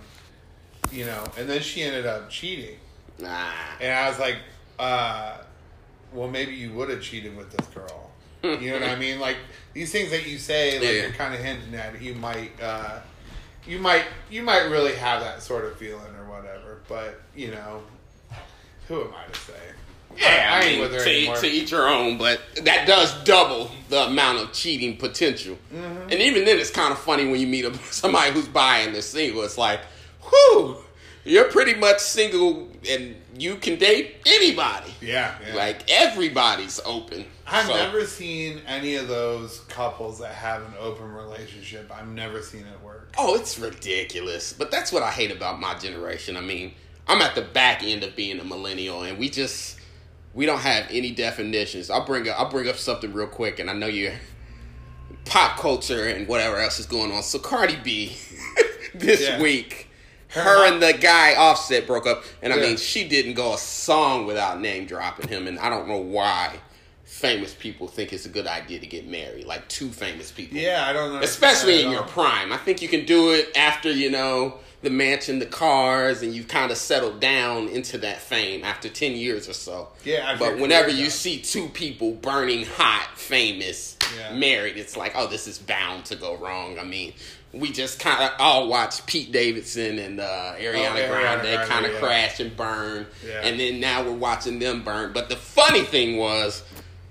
"You 0.91 1.05
know." 1.05 1.23
And 1.37 1.47
then 1.49 1.61
she 1.61 1.83
ended 1.83 2.05
up 2.05 2.29
cheating, 2.29 2.77
Nah. 3.19 3.51
and 3.79 3.93
I 3.93 4.09
was 4.09 4.19
like, 4.19 4.37
uh, 4.79 5.37
"Well, 6.13 6.27
maybe 6.29 6.53
you 6.53 6.71
would 6.73 6.89
have 6.89 7.01
cheated 7.01 7.35
with 7.37 7.51
this 7.51 7.67
girl." 7.67 8.09
You 8.43 8.71
know 8.71 8.79
what 8.79 8.89
I 8.89 8.95
mean? 8.95 9.19
Like 9.19 9.37
these 9.73 9.91
things 9.91 10.09
that 10.09 10.27
you 10.27 10.39
say, 10.39 10.79
like 10.79 10.83
Yeah. 10.87 10.91
you're 11.03 11.11
kind 11.11 11.33
of 11.35 11.39
hinting 11.41 11.75
at. 11.75 12.01
You 12.01 12.15
might, 12.15 12.51
uh, 12.59 12.99
you 13.67 13.77
might, 13.77 14.05
you 14.31 14.41
might 14.41 14.63
really 14.63 14.95
have 14.95 15.21
that 15.21 15.43
sort 15.43 15.63
of 15.65 15.77
feeling 15.77 16.15
or 16.19 16.25
whatever. 16.27 16.79
But 16.89 17.21
you 17.35 17.51
know, 17.51 17.83
who 18.87 19.01
am 19.01 19.09
I 19.13 19.31
to 19.31 19.39
say? 19.39 19.53
Yeah, 20.17 20.49
I 20.53 20.57
I, 20.57 20.61
ain't 20.63 20.71
mean, 20.71 20.81
with 20.81 20.91
her 20.93 21.03
to, 21.05 21.09
anymore. 21.17 21.35
to 21.37 21.47
each 21.47 21.71
your 21.71 21.87
own, 21.87 22.17
but 22.17 22.41
that 22.63 22.85
does 22.87 23.13
double 23.23 23.71
the 23.89 24.07
amount 24.07 24.39
of 24.39 24.51
cheating 24.53 24.97
potential. 24.97 25.57
Mm-hmm. 25.73 26.01
And 26.09 26.13
even 26.13 26.43
then, 26.43 26.57
it's 26.59 26.71
kind 26.71 26.91
of 26.91 26.97
funny 26.99 27.27
when 27.29 27.39
you 27.39 27.47
meet 27.47 27.63
a, 27.65 27.73
somebody 27.91 28.31
who's 28.31 28.47
buying 28.47 28.91
the 28.91 29.01
single. 29.03 29.43
It's 29.43 29.57
like, 29.57 29.81
whew, 30.29 30.77
you're 31.23 31.49
pretty 31.51 31.75
much 31.75 31.99
single 31.99 32.69
and 32.89 33.15
you 33.41 33.55
can 33.55 33.79
date 33.79 34.17
anybody. 34.25 34.93
Yeah, 35.01 35.33
yeah. 35.47 35.55
Like, 35.55 35.89
everybody's 35.89 36.79
open. 36.85 37.25
I've 37.47 37.65
So- 37.65 37.75
never 37.75 38.05
seen 38.05 38.61
any 38.67 38.95
of 38.95 39.07
those 39.07 39.61
couples 39.67 40.19
that 40.19 40.33
have 40.35 40.61
an 40.61 40.73
open 40.79 41.11
relationship. 41.11 41.91
I've 41.93 42.07
never 42.07 42.41
seen 42.43 42.61
it 42.67 42.79
work. 42.83 43.13
Oh, 43.17 43.35
it's 43.35 43.57
ridiculous. 43.57 44.53
But 44.53 44.69
that's 44.71 44.91
what 44.91 45.01
I 45.03 45.09
hate 45.11 45.31
about 45.31 45.59
my 45.59 45.73
generation. 45.77 46.37
I 46.37 46.41
mean, 46.41 46.73
I'm 47.07 47.21
at 47.21 47.33
the 47.35 47.41
back 47.41 47.83
end 47.83 48.03
of 48.03 48.15
being 48.15 48.39
a 48.39 48.43
millennial, 48.43 49.01
and 49.03 49.17
we 49.17 49.29
just 49.29 49.77
we 50.33 50.45
don't 50.45 50.59
have 50.61 50.85
any 50.91 51.11
definitions. 51.11 51.89
I'll 51.89 52.05
bring 52.05 52.29
up 52.29 52.39
I'll 52.39 52.49
bring 52.49 52.69
up 52.69 52.77
something 52.77 53.11
real 53.11 53.27
quick, 53.27 53.59
and 53.59 53.69
I 53.69 53.73
know 53.73 53.87
you're 53.87 54.13
pop 55.25 55.57
culture 55.57 56.05
and 56.05 56.27
whatever 56.27 56.57
else 56.57 56.79
is 56.79 56.85
going 56.85 57.11
on. 57.11 57.23
So 57.23 57.39
Cardi 57.39 57.77
B 57.83 58.15
this 58.93 59.21
Yeah. 59.21 59.41
week. 59.41 59.87
Her 60.31 60.41
Her 60.41 60.65
and 60.71 60.81
the 60.81 60.93
guy 60.93 61.35
Offset 61.35 61.85
broke 61.87 62.07
up, 62.07 62.23
and 62.41 62.53
I 62.53 62.57
Yeah. 62.57 62.61
mean, 62.63 62.77
she 62.77 63.03
didn't 63.07 63.33
go 63.33 63.53
a 63.53 63.57
song 63.57 64.25
without 64.25 64.59
name 64.61 64.85
dropping 64.85 65.27
him, 65.27 65.47
and 65.47 65.59
I 65.59 65.69
don't 65.69 65.87
know 65.87 65.97
why 65.97 66.59
famous 67.03 67.53
people 67.53 67.87
think 67.87 68.13
it's 68.13 68.25
a 68.25 68.29
good 68.29 68.47
idea 68.47 68.79
to 68.79 68.85
get 68.87 69.05
married, 69.07 69.45
like 69.45 69.67
two 69.67 69.89
famous 69.89 70.31
people 70.31 70.57
Yeah, 70.57 70.85
I 70.87 70.93
don't 70.93 71.13
know. 71.13 71.19
especially 71.19 71.83
in 71.83 71.91
your 71.91 72.03
prime. 72.03 72.51
I 72.53 72.57
think 72.57 72.81
you 72.81 72.87
can 72.87 73.05
do 73.05 73.31
it 73.31 73.51
after 73.55 73.91
you 73.91 74.09
know 74.09 74.59
the 74.81 74.89
mansion, 74.89 75.37
the 75.37 75.45
cars, 75.45 76.23
and 76.23 76.33
you've 76.33 76.47
kind 76.47 76.71
of 76.71 76.77
settled 76.77 77.19
down 77.19 77.67
into 77.67 77.99
that 77.99 78.19
fame 78.21 78.63
after 78.63 78.89
ten 78.89 79.11
years 79.11 79.47
or 79.49 79.53
so. 79.53 79.89
Yeah, 80.05 80.31
after 80.31 80.45
but 80.51 80.57
whenever 80.59 80.89
you 80.89 81.09
see 81.11 81.37
two 81.39 81.67
people 81.67 82.13
burning 82.13 82.65
hot, 82.65 83.09
famous, 83.15 83.97
Yeah. 84.17 84.33
married, 84.33 84.77
it's 84.77 84.97
like, 84.97 85.11
oh, 85.15 85.27
this 85.27 85.45
is 85.47 85.59
bound 85.59 86.05
to 86.05 86.15
go 86.15 86.35
wrong. 86.35 86.79
I 86.79 86.83
mean. 86.83 87.13
We 87.53 87.71
just 87.71 87.99
kind 87.99 88.23
of 88.23 88.31
all 88.39 88.67
watched 88.69 89.05
Pete 89.07 89.31
Davidson 89.31 89.99
and 89.99 90.19
uh, 90.21 90.53
Ariana, 90.57 91.05
Oh, 91.05 91.09
Grande 91.11 91.41
Grande, 91.41 91.67
kind 91.69 91.85
of 91.85 91.91
yeah. 91.93 91.99
crash 91.99 92.39
and 92.39 92.55
burn, 92.55 93.05
Yeah. 93.27 93.41
and 93.43 93.59
then 93.59 93.79
now 93.81 94.03
we're 94.03 94.13
watching 94.13 94.59
them 94.59 94.83
burn. 94.83 95.11
But 95.11 95.27
the 95.27 95.35
funny 95.35 95.81
thing 95.83 96.15
was, 96.17 96.63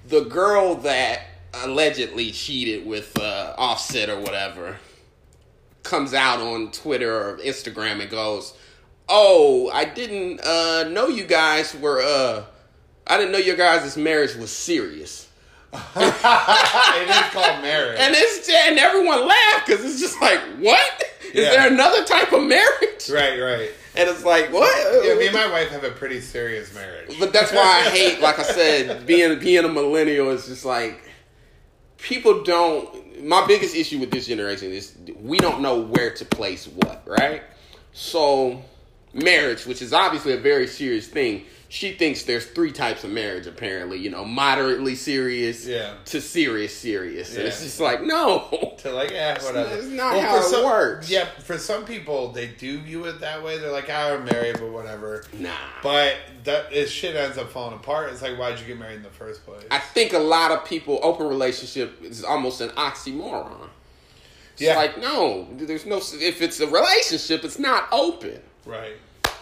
the 0.09 0.23
girl 0.23 0.77
that 0.77 1.23
allegedly 1.53 2.31
cheated 2.33 2.87
with 2.87 3.19
uh, 3.19 3.55
Offset 3.59 4.09
or 4.09 4.19
whatever 4.21 4.79
comes 5.83 6.15
out 6.15 6.41
on 6.41 6.71
Twitter 6.71 7.13
or 7.13 7.37
Instagram 7.39 8.01
and 8.01 8.11
goes, 8.11 8.55
"Oh, 9.09 9.69
I 9.73 9.85
didn't 9.85 10.41
uh, 10.41 10.85
know 10.89 11.09
you 11.09 11.25
guys 11.25 11.75
were. 11.75 12.01
Uh, 12.03 12.45
I 13.07 13.17
didn't 13.19 13.33
know 13.33 13.39
your 13.39 13.57
guys' 13.57 13.97
marriage 13.97 14.37
was 14.37 14.51
serious." 14.51 15.29
it 15.97 17.09
is 17.11 17.31
called 17.33 17.63
marriage. 17.63 17.99
And 18.01 18.15
it's 18.17 18.49
and 18.49 18.79
everyone 18.79 19.27
laughed 19.27 19.67
because 19.67 19.85
it's 19.85 20.01
just 20.01 20.21
like, 20.21 20.41
what? 20.59 21.05
Is 21.33 21.45
Yeah. 21.45 21.51
there 21.51 21.73
another 21.73 22.05
type 22.05 22.33
of 22.33 22.43
marriage? 22.43 23.09
right, 23.11 23.39
right. 23.39 23.71
And 23.97 24.09
it's 24.09 24.25
like, 24.25 24.53
what? 24.53 25.05
Yeah, 25.05 25.15
me 25.15 25.27
and 25.27 25.35
my 25.35 25.51
wife 25.51 25.69
have 25.71 25.85
a 25.85 25.91
pretty 25.91 26.21
serious 26.21 26.73
marriage. 26.75 27.17
But 27.19 27.33
that's 27.33 27.53
why 27.53 27.61
I 27.87 27.91
hate, 27.91 28.21
like 28.23 28.39
I 28.39 28.43
said, 28.45 29.07
being 29.07 29.39
being 29.39 29.65
a 29.65 29.69
millennial 29.69 30.31
is 30.31 30.47
just 30.47 30.65
like 30.65 31.03
people 31.99 32.43
don't. 32.43 33.25
My 33.25 33.47
biggest 33.47 33.75
issue 33.75 33.99
with 33.99 34.11
this 34.11 34.27
generation 34.27 34.71
is 34.73 34.97
we 35.21 35.39
don't 35.39 35.61
know 35.61 35.81
where 35.81 36.11
to 36.15 36.25
place 36.25 36.67
what, 36.67 37.03
right? 37.07 37.43
So 37.93 38.63
marriage, 39.13 39.67
which 39.67 39.83
is 39.83 39.93
obviously 39.93 40.33
a 40.33 40.39
very 40.39 40.67
serious 40.67 41.07
thing, 41.07 41.45
she 41.73 41.93
thinks 41.93 42.25
there's 42.25 42.45
three 42.47 42.73
types 42.73 43.05
of 43.05 43.11
marriage. 43.11 43.47
Apparently, 43.47 43.97
you 43.97 44.11
know, 44.11 44.25
moderately 44.25 44.97
serious 44.97 45.65
Yeah. 45.65 45.95
to 46.07 46.21
serious 46.21 46.77
serious, 46.77 47.37
and 47.37 47.47
it's 47.47 47.63
just 47.63 47.79
like 47.79 48.03
no. 48.03 48.75
to 48.79 48.91
like, 48.91 49.13
eh, 49.13 49.39
whatever. 49.43 49.77
it's 49.77 49.87
not 49.87 50.19
how 50.21 50.39
for 50.41 50.41
it 50.41 50.51
some, 50.51 50.65
works. 50.65 51.09
Yeah, 51.09 51.27
for 51.45 51.57
some 51.59 51.85
people, 51.85 52.33
they 52.33 52.49
do 52.49 52.81
view 52.81 53.05
it 53.05 53.21
that 53.21 53.43
way. 53.45 53.57
They're 53.59 53.71
like, 53.71 53.89
"Ah, 53.89 54.15
I'm 54.15 54.25
married, 54.25 54.57
but 54.59 54.71
whatever. 54.73 55.25
Nah. 55.33 55.55
But 55.83 56.17
that 56.45 56.73
is 56.73 56.91
shit 56.91 57.15
ends 57.15 57.39
up 57.39 57.51
falling 57.51 57.75
apart. 57.75 58.11
It's 58.13 58.21
like, 58.23 58.37
why'd 58.37 58.59
you 58.59 58.67
get 58.67 58.79
married 58.79 58.97
in 58.97 59.03
the 59.05 59.09
first 59.11 59.47
place? 59.47 59.63
I 59.71 59.79
think 59.79 60.13
a 60.13 60.19
lot 60.19 60.51
of 60.51 60.65
people 60.65 60.99
open 61.05 61.29
relationship 61.29 62.03
is 62.03 62.25
almost 62.25 62.61
an 62.61 62.71
oxymoron. 62.71 63.69
It's 64.55 64.63
Yeah. 64.63 64.75
like 64.77 64.99
no, 65.01 65.47
there's 65.53 65.87
no. 65.87 65.99
If 65.99 66.43
it's 66.43 66.59
a 66.59 66.67
relationship, 66.67 67.45
it's 67.45 67.59
not 67.61 67.87
open. 67.93 68.41
right. 68.67 68.97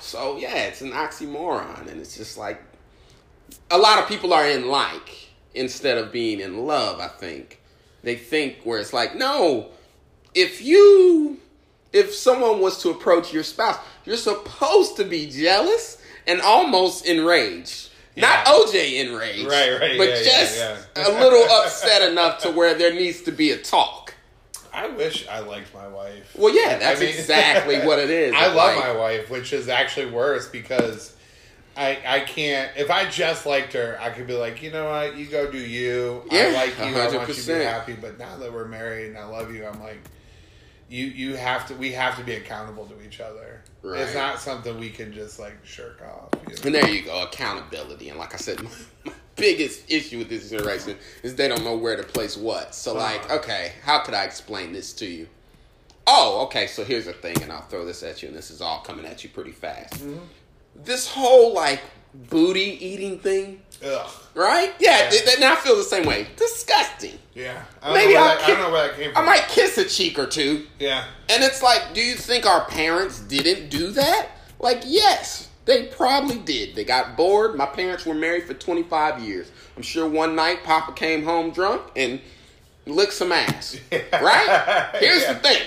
So 0.08 0.38
yeah, 0.38 0.64
it's 0.64 0.80
an 0.80 0.92
oxymoron, 0.92 1.86
and 1.90 2.00
it's 2.00 2.16
just 2.16 2.38
like 2.38 2.62
a 3.70 3.76
lot 3.76 3.98
of 3.98 4.08
people 4.08 4.32
are 4.32 4.48
in 4.48 4.68
like 4.68 5.28
instead 5.54 5.98
of 5.98 6.10
being 6.10 6.40
in 6.40 6.66
love. 6.66 6.98
I 6.98 7.08
think 7.08 7.60
they 8.02 8.16
think 8.16 8.60
where 8.64 8.78
it's 8.78 8.94
like 8.94 9.14
no, 9.14 9.68
if 10.34 10.62
you 10.62 11.38
if 11.92 12.14
someone 12.14 12.60
was 12.60 12.82
to 12.82 12.90
approach 12.90 13.34
your 13.34 13.42
spouse, 13.42 13.78
you're 14.06 14.16
supposed 14.16 14.96
to 14.96 15.04
be 15.04 15.28
jealous 15.28 16.00
and 16.26 16.40
almost 16.40 17.04
enraged. 17.04 17.90
Not 18.16 18.46
OJ 18.46 19.06
enraged, 19.06 19.46
Right, 19.46 19.78
right, 19.78 19.98
but 19.98 20.08
yeah, 20.08 20.14
yeah, 20.16 20.22
just 20.22 20.58
yeah. 20.58 20.76
a 20.96 21.10
little 21.20 21.44
upset 21.60 22.10
enough 22.10 22.40
to 22.40 22.50
where 22.50 22.74
there 22.74 22.92
needs 22.92 23.22
to 23.22 23.30
be 23.30 23.52
a 23.52 23.58
talk. 23.58 23.97
I 24.78 24.88
wish 24.88 25.26
I 25.28 25.40
liked 25.40 25.74
my 25.74 25.88
wife. 25.88 26.36
Well, 26.38 26.54
yeah, 26.54 26.78
that's 26.78 27.00
I 27.00 27.04
mean- 27.04 27.14
exactly 27.14 27.80
what 27.80 27.98
it 27.98 28.10
is. 28.10 28.32
I 28.36 28.46
love 28.46 28.76
like- 28.76 28.78
my 28.78 28.92
wife, 28.92 29.30
which 29.30 29.52
is 29.52 29.68
actually 29.68 30.10
worse 30.10 30.48
because 30.48 31.14
I 31.76 31.98
I 32.06 32.20
can't. 32.20 32.70
If 32.76 32.90
I 32.90 33.08
just 33.08 33.46
liked 33.46 33.72
her, 33.72 33.98
I 34.00 34.10
could 34.10 34.26
be 34.26 34.34
like, 34.34 34.62
you 34.62 34.70
know 34.70 34.88
what, 34.90 35.16
you 35.16 35.26
go 35.26 35.50
do 35.50 35.58
you. 35.58 36.22
Yeah, 36.30 36.48
I 36.48 36.52
like 36.52 36.78
you. 36.78 36.84
I 37.00 37.16
want 37.16 37.28
you 37.28 37.34
to 37.34 37.46
be 37.58 37.64
happy. 37.64 37.96
But 38.00 38.18
now 38.18 38.36
that 38.36 38.52
we're 38.52 38.66
married 38.66 39.08
and 39.08 39.18
I 39.18 39.24
love 39.24 39.52
you, 39.54 39.66
I'm 39.66 39.80
like, 39.80 40.00
you 40.88 41.06
you 41.06 41.36
have 41.36 41.66
to. 41.68 41.74
We 41.74 41.92
have 41.92 42.16
to 42.18 42.24
be 42.24 42.34
accountable 42.34 42.86
to 42.86 43.04
each 43.04 43.20
other. 43.20 43.62
Right. 43.82 44.00
It's 44.00 44.14
not 44.14 44.40
something 44.40 44.78
we 44.78 44.90
can 44.90 45.12
just 45.12 45.38
like 45.38 45.64
shirk 45.64 46.02
off. 46.02 46.30
you 46.48 46.54
know? 46.56 46.62
And 46.66 46.74
there 46.74 46.88
you 46.88 47.02
go, 47.02 47.22
accountability. 47.22 48.08
And 48.08 48.18
like 48.18 48.34
I 48.34 48.38
said, 48.38 48.60
my 49.04 49.12
biggest 49.38 49.90
issue 49.90 50.18
with 50.18 50.28
this 50.28 50.50
generation 50.50 50.96
is 51.22 51.34
they 51.36 51.48
don't 51.48 51.64
know 51.64 51.76
where 51.76 51.96
to 51.96 52.02
place 52.02 52.36
what. 52.36 52.74
So, 52.74 52.94
like, 52.94 53.30
okay, 53.30 53.72
how 53.84 54.00
could 54.00 54.14
I 54.14 54.24
explain 54.24 54.72
this 54.72 54.92
to 54.94 55.06
you? 55.06 55.28
Oh, 56.06 56.44
okay, 56.46 56.66
so 56.66 56.84
here's 56.84 57.04
the 57.06 57.12
thing, 57.12 57.40
and 57.42 57.52
I'll 57.52 57.62
throw 57.62 57.84
this 57.84 58.02
at 58.02 58.22
you, 58.22 58.28
and 58.28 58.36
this 58.36 58.50
is 58.50 58.60
all 58.60 58.80
coming 58.80 59.04
at 59.04 59.22
you 59.24 59.30
pretty 59.30 59.52
fast. 59.52 59.94
Mm-hmm. 59.94 60.18
This 60.76 61.06
whole, 61.08 61.52
like, 61.54 61.80
booty 62.14 62.78
eating 62.84 63.18
thing, 63.18 63.60
Ugh. 63.84 64.10
right? 64.34 64.72
Yeah, 64.78 65.10
Yeah. 65.12 65.34
now 65.38 65.52
I 65.52 65.56
feel 65.56 65.76
the 65.76 65.82
same 65.82 66.06
way. 66.06 66.26
Disgusting. 66.36 67.18
Yeah. 67.34 67.62
I 67.82 67.86
don't 67.88 67.94
Maybe 67.96 68.16
I'll 68.16 68.24
that, 68.24 68.42
I 68.42 68.46
don't 68.46 68.58
know 68.60 68.70
where 68.70 68.88
that 68.88 68.96
came 68.96 69.12
from. 69.12 69.22
I 69.22 69.26
might 69.26 69.48
kiss 69.48 69.76
a 69.78 69.84
cheek 69.84 70.18
or 70.18 70.26
two. 70.26 70.66
Yeah. 70.78 71.04
And 71.28 71.44
it's 71.44 71.62
like, 71.62 71.92
do 71.94 72.00
you 72.00 72.14
think 72.14 72.46
our 72.46 72.64
parents 72.66 73.20
didn't 73.20 73.68
do 73.68 73.90
that? 73.92 74.28
Like, 74.60 74.82
yes, 74.86 75.47
they 75.68 75.84
probably 75.88 76.38
did. 76.38 76.74
They 76.74 76.82
got 76.84 77.14
bored. 77.16 77.54
My 77.54 77.66
parents 77.66 78.06
were 78.06 78.14
married 78.14 78.44
for 78.44 78.54
25 78.54 79.20
years. 79.22 79.50
I'm 79.76 79.82
sure 79.82 80.08
one 80.08 80.34
night 80.34 80.64
Papa 80.64 80.92
came 80.92 81.22
home 81.24 81.50
drunk 81.52 81.82
and 81.94 82.20
licked 82.86 83.12
some 83.12 83.30
ass. 83.32 83.76
Right? 83.92 84.90
Here's 84.98 85.22
Yeah. 85.22 85.34
the 85.34 85.38
thing 85.40 85.62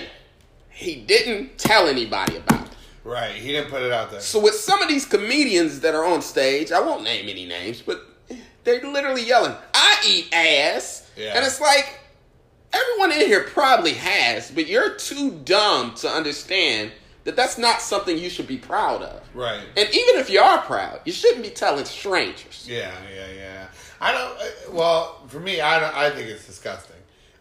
he 0.70 0.96
didn't 0.96 1.56
tell 1.56 1.86
anybody 1.86 2.36
about 2.36 2.66
it. 2.66 2.72
Right. 3.04 3.34
He 3.36 3.52
didn't 3.52 3.70
put 3.70 3.82
it 3.82 3.92
out 3.92 4.10
there. 4.10 4.20
So, 4.20 4.40
with 4.40 4.54
some 4.54 4.82
of 4.82 4.88
these 4.88 5.04
comedians 5.06 5.80
that 5.80 5.94
are 5.94 6.04
on 6.04 6.20
stage, 6.22 6.72
I 6.72 6.80
won't 6.80 7.04
name 7.04 7.28
any 7.28 7.46
names, 7.46 7.80
but 7.80 8.04
they're 8.64 8.80
literally 8.82 9.22
yelling, 9.24 9.54
I 9.74 10.02
eat 10.06 10.28
ass. 10.34 11.08
Yeah. 11.16 11.36
And 11.36 11.44
it's 11.46 11.60
like, 11.60 12.00
everyone 12.72 13.12
in 13.12 13.26
here 13.28 13.44
probably 13.44 13.92
has, 13.94 14.50
but 14.50 14.66
you're 14.66 14.94
too 14.96 15.30
dumb 15.44 15.94
to 15.96 16.08
understand 16.08 16.90
that 17.24 17.36
that's 17.36 17.58
not 17.58 17.80
something 17.80 18.16
you 18.18 18.28
should 18.30 18.46
be 18.46 18.58
proud 18.58 19.02
of. 19.02 19.22
Right. 19.34 19.60
And 19.76 19.88
even 19.88 20.16
if 20.20 20.28
you 20.30 20.40
are 20.40 20.58
proud, 20.62 21.00
you 21.04 21.12
shouldn't 21.12 21.42
be 21.42 21.50
telling 21.50 21.84
strangers. 21.84 22.66
Yeah, 22.68 22.92
yeah, 23.14 23.26
yeah. 23.36 23.66
I 24.00 24.12
don't. 24.12 24.36
uh, 24.38 24.72
Well, 24.76 25.20
for 25.28 25.40
me, 25.40 25.60
I 25.60 25.78
don't. 25.80 25.94
I 25.96 26.10
think 26.10 26.28
it's 26.28 26.46
disgusting. 26.46 26.96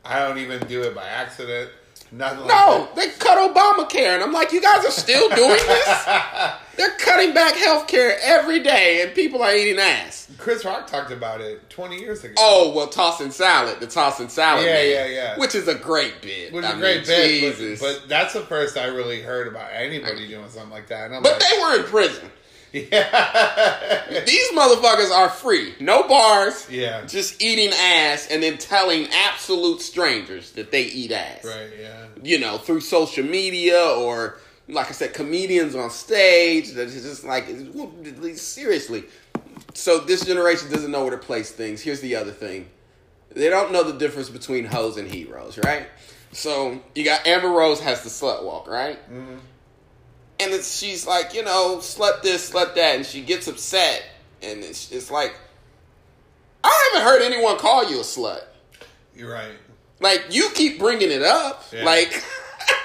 I 0.06 0.20
don't 0.20 0.38
even 0.38 0.60
do 0.68 0.82
it 0.84 0.96
by 0.96 1.08
accident. 1.08 1.72
Nothing. 2.14 2.48
No, 2.48 2.90
Like 2.94 2.96
they 2.96 3.10
cut 3.20 3.38
Obamacare, 3.56 4.16
and 4.16 4.24
I'm 4.24 4.34
like, 4.34 4.52
you 4.52 4.62
guys 4.62 4.86
are 4.86 4.92
still 4.92 5.30
doing 5.30 5.50
this? 5.52 6.06
They're 6.78 6.98
cutting 6.98 7.34
back 7.34 7.56
health 7.56 7.88
care 7.88 8.18
every 8.22 8.60
day, 8.60 9.02
and 9.02 9.14
people 9.14 9.42
are 9.42 9.54
eating 9.56 9.80
ass. 9.80 10.28
Chris 10.38 10.66
Rock 10.66 10.88
talked 10.88 11.12
about 11.12 11.40
it 11.40 11.70
20 11.70 12.00
years 12.00 12.24
ago. 12.24 12.34
Oh 12.38 12.74
well, 12.76 12.88
tossing 12.88 13.32
salad, 13.32 13.80
the 13.80 13.88
tossing 13.88 14.28
salad, 14.30 14.66
Yeah, 14.66 14.74
man, 14.74 14.90
yeah, 14.90 15.06
yeah. 15.06 15.38
which 15.40 15.56
is 15.56 15.68
a 15.68 15.76
great 15.76 16.22
bit. 16.22 16.52
which 16.52 16.66
is 16.66 16.72
a 16.72 16.78
great 16.78 16.98
mean, 16.98 17.06
bit. 17.08 17.42
but- 17.42 17.58
Jesus. 17.60 17.80
But, 17.82 18.10
that's 18.10 18.34
the 18.34 18.42
first 18.42 18.78
I 18.78 18.88
really 18.88 19.22
heard 19.22 19.48
about 19.48 19.70
anybody 19.74 20.28
doing 20.28 20.50
something 20.50 20.72
like 20.72 20.88
that. 20.88 21.12
But 21.12 21.24
like, 21.24 21.40
they 21.40 21.60
were 21.62 21.76
in 21.78 21.84
prison. 21.84 22.30
Yeah, 22.74 24.24
These 24.26 24.52
motherfuckers 24.52 25.12
are 25.12 25.30
free, 25.30 25.74
no 25.80 26.08
bars, 26.08 26.68
yeah, 26.70 27.06
just 27.06 27.42
eating 27.42 27.72
ass, 27.74 28.28
and 28.32 28.42
then 28.42 28.58
telling 28.58 29.08
absolute 29.12 29.82
strangers 29.82 30.52
that 30.52 30.72
they 30.72 30.84
eat 30.84 31.12
ass. 31.12 31.44
right, 31.46 31.70
yeah, 31.80 32.06
You 32.24 32.40
know, 32.40 32.58
through 32.58 32.82
social 32.82 33.26
media 33.26 33.82
or, 33.84 34.38
like 34.68 34.90
I 34.90 34.92
said, 34.94 35.14
comedians 35.14 35.76
on 35.76 35.90
stage. 35.90 36.72
That 36.74 36.88
is 36.88 37.04
just 37.04 37.24
like 37.24 37.48
seriously. 38.38 39.04
So 39.74 40.00
this 40.00 40.26
generation 40.26 40.72
doesn't 40.72 40.92
know 40.92 41.02
where 41.04 41.12
to 41.12 41.18
place 41.18 41.52
things. 41.52 41.82
Here's 41.82 42.02
the 42.02 42.16
other 42.16 42.32
thing: 42.32 42.70
they 43.34 43.50
don't 43.50 43.72
know 43.72 43.84
the 43.84 43.98
difference 43.98 44.30
between 44.30 44.66
hoes 44.66 44.98
and 44.98 45.08
heroes, 45.10 45.58
right? 45.58 45.88
So 46.34 46.80
you 46.96 47.04
got 47.04 47.28
Amber 47.28 47.50
Rose 47.50 47.82
has 47.82 48.04
the 48.04 48.10
slut 48.10 48.44
walk, 48.44 48.68
right? 48.68 48.98
Mhm. 49.12 49.40
And 50.42 50.52
it's, 50.54 50.78
she's 50.78 51.06
like, 51.06 51.34
you 51.34 51.44
know, 51.44 51.78
slut 51.82 52.22
this, 52.24 52.50
slut 52.52 52.74
that, 52.76 52.96
and 52.96 53.06
she 53.06 53.22
gets 53.22 53.48
upset, 53.48 54.04
and 54.42 54.64
it's, 54.64 54.92
it's 54.92 55.12
like, 55.12 55.36
I 56.64 56.90
haven't 56.94 57.08
heard 57.08 57.22
anyone 57.22 57.58
call 57.58 57.90
you 57.90 57.98
a 58.00 58.04
slut. 58.04 58.42
you're 59.16 59.32
right, 59.32 59.52
Like 60.00 60.26
you 60.32 60.50
keep 60.54 60.80
bringing 60.80 61.12
it 61.12 61.22
up, 61.22 61.66
Yeah. 61.72 61.84
like 61.86 62.10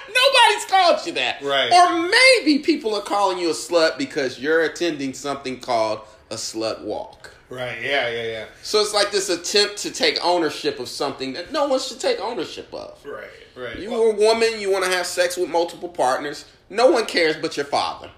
nobody's 0.08 0.64
called 0.68 1.06
you 1.06 1.12
that, 1.12 1.42
Right. 1.42 1.72
Or 1.72 2.08
maybe 2.10 2.58
people 2.62 2.94
are 2.94 3.02
calling 3.02 3.38
you 3.38 3.50
a 3.50 3.54
slut 3.54 3.96
because 3.98 4.38
you're 4.38 4.62
attending 4.64 5.14
something 5.14 5.58
called 5.60 6.00
a 6.30 6.34
slut 6.34 6.82
walk. 6.82 7.30
right, 7.48 7.80
yeah, 7.82 8.08
yeah, 8.10 8.22
yeah, 8.24 8.44
So 8.62 8.80
it's 8.80 8.92
like 8.92 9.12
this 9.12 9.28
attempt 9.30 9.78
to 9.78 9.90
take 9.92 10.18
ownership 10.24 10.78
of 10.80 10.88
something 10.88 11.32
that 11.34 11.52
no 11.52 11.68
one 11.68 11.80
should 11.80 12.00
take 12.00 12.20
ownership 12.20 12.68
of. 12.74 12.98
right, 13.06 13.28
right. 13.56 13.78
You 13.78 13.94
are 13.94 14.10
a 14.10 14.14
woman, 14.14 14.60
you 14.60 14.70
want 14.70 14.84
to 14.84 14.90
have 14.90 15.06
sex 15.06 15.36
with 15.38 15.48
multiple 15.48 15.88
partners. 15.88 16.44
No 16.68 16.90
one 16.90 17.06
cares 17.06 17.36
but 17.36 17.56
your 17.56 17.66
father. 17.66 18.10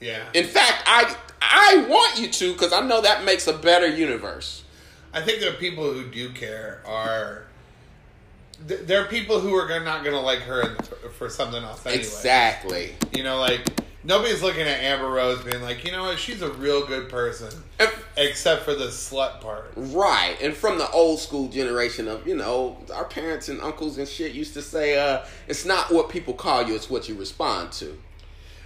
yeah, 0.00 0.24
In 0.34 0.46
fact, 0.46 0.82
I 0.86 1.16
I 1.42 1.86
want 1.88 2.20
you 2.20 2.28
to 2.28 2.52
because 2.52 2.72
I 2.72 2.80
know 2.80 3.00
that 3.00 3.24
makes 3.24 3.46
a 3.46 3.52
better 3.52 3.86
universe. 3.88 4.64
I 5.12 5.22
think 5.22 5.40
the 5.40 5.52
people 5.58 5.92
who 5.92 6.08
do 6.08 6.30
care 6.30 6.82
are. 6.86 7.44
There 8.66 9.02
are 9.02 9.06
people 9.06 9.40
who 9.40 9.54
are 9.54 9.80
not 9.80 10.04
going 10.04 10.14
to 10.14 10.20
like 10.20 10.40
her 10.40 10.76
for 11.16 11.30
something 11.30 11.62
else 11.62 11.84
anyway. 11.86 12.00
Exactly. 12.00 12.94
You 13.16 13.22
know, 13.22 13.38
like 13.40 13.66
nobody's 14.04 14.42
looking 14.42 14.62
at 14.62 14.80
Amber 14.80 15.08
Rose 15.08 15.42
being 15.42 15.62
like, 15.62 15.84
you 15.84 15.92
know 15.92 16.04
what, 16.04 16.18
she's 16.18 16.42
a 16.42 16.50
real 16.52 16.86
good 16.86 17.08
person, 17.08 17.50
And- 17.78 17.90
except 18.16 18.64
for 18.64 18.74
the 18.74 18.86
slut 18.86 19.40
part. 19.40 19.72
Right, 19.76 20.36
and 20.40 20.54
from 20.54 20.78
the 20.78 20.90
old 20.90 21.20
school 21.20 21.48
generation 21.48 22.08
of 22.08 22.26
you 22.26 22.36
know 22.36 22.78
our 22.94 23.04
parents 23.04 23.48
and 23.48 23.60
uncles 23.60 23.98
and 23.98 24.08
shit 24.08 24.32
used 24.32 24.54
to 24.54 24.62
say, 24.62 24.98
uh, 24.98 25.24
"It's 25.48 25.64
not 25.64 25.90
what 25.90 26.08
people 26.08 26.34
call 26.34 26.62
you; 26.66 26.74
it's 26.74 26.90
what 26.90 27.08
you 27.08 27.14
respond 27.14 27.72
to." 27.72 27.98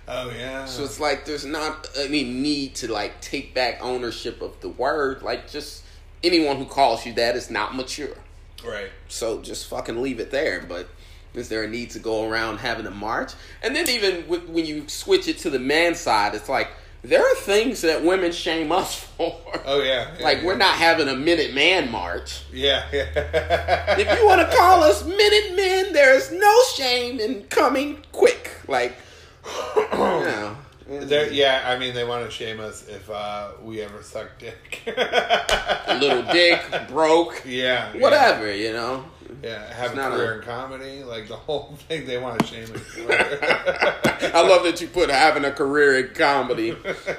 Oh 0.07 0.31
yeah. 0.31 0.67
So 0.67 0.85
it's 0.85 1.01
like 1.01 1.25
there's 1.25 1.47
not 1.47 1.89
any 1.97 2.25
need 2.25 2.75
to 2.77 2.93
like 2.93 3.21
take 3.21 3.55
back 3.55 3.79
ownership 3.83 4.43
of 4.43 4.61
the 4.61 4.69
word. 4.69 5.23
Like 5.23 5.51
just 5.51 5.83
anyone 6.23 6.57
who 6.59 6.67
calls 6.67 7.07
you 7.07 7.13
that 7.15 7.37
is 7.37 7.51
not 7.51 7.75
mature. 7.75 8.17
right. 8.65 8.91
So 9.09 9.41
just 9.41 9.67
fucking 9.69 10.01
leave 10.03 10.21
it 10.21 10.31
there. 10.31 10.65
But 10.69 10.89
is 11.35 11.49
there 11.49 11.65
a 11.65 11.69
need 11.69 11.91
to 11.91 11.99
go 11.99 12.29
around 12.29 12.59
having 12.59 12.87
a 12.87 12.91
march? 12.91 13.33
And 13.63 13.75
then 13.75 13.89
even 13.89 14.27
with, 14.29 14.49
when 14.49 14.65
you 14.67 14.89
switch 14.89 15.29
it 15.29 15.39
to 15.39 15.51
the 15.51 15.59
man 15.59 15.95
side, 15.95 16.35
it's 16.35 16.49
like 16.49 16.71
there 17.03 17.21
are 17.21 17.35
things 17.37 17.83
that 17.83 18.03
women 18.03 18.33
shame 18.33 18.73
us 18.73 18.95
for. 19.17 19.37
Oh 19.65 19.83
yeah, 19.83 20.15
yeah, 20.19 20.25
like 20.25 20.39
yeah. 20.39 20.47
we're 20.47 20.57
not 20.57 20.77
having 20.77 21.09
a 21.09 21.17
Minute 21.17 21.55
Man 21.55 21.91
march. 21.91 22.43
Yeah, 22.53 22.85
yeah. 22.93 23.97
If 23.99 24.19
you 24.19 24.27
want 24.27 24.41
to 24.41 24.57
call 24.57 24.83
us 24.83 25.05
Minute 25.05 25.57
Men, 25.57 25.93
there 25.93 26.15
is 26.15 26.33
no 26.33 26.63
shame 26.75 27.21
in 27.21 27.45
coming 27.45 28.03
quick. 28.13 28.51
Like, 28.67 28.97
you 29.77 29.83
know. 29.93 30.57
There, 30.87 31.33
yeah, 31.33 31.63
I 31.65 31.79
mean, 31.79 31.95
they 31.95 32.05
want 32.05 32.27
to 32.27 32.31
shame 32.31 32.61
us 32.61 32.87
if 32.89 33.09
uh, 33.09 33.53
we 33.63 33.81
ever 33.81 34.03
suck 34.03 34.39
dick. 34.39 34.83
little 35.89 36.23
dick 36.31 36.63
broke, 36.89 37.43
Yeah, 37.47 37.91
yeah. 37.95 38.01
whatever, 38.01 38.55
you 38.55 38.73
know. 38.75 39.05
Yeah, 39.45 39.73
have 39.75 39.91
It's 39.91 39.99
a 40.01 40.11
career 40.11 40.33
a- 40.33 40.37
in 40.39 40.43
comedy, 40.43 41.03
like 41.03 41.29
the 41.29 41.37
whole 41.37 41.77
thing. 41.89 42.07
They 42.07 42.17
want 42.19 42.41
to 42.41 42.47
shame 42.47 42.67
for. 42.67 43.13
I 43.13 44.41
love 44.41 44.65
that 44.65 44.81
you 44.81 44.87
put 44.89 45.11
having 45.11 45.45
a 45.45 45.53
career 45.53 45.99
in 46.07 46.15
comedy 46.15 46.75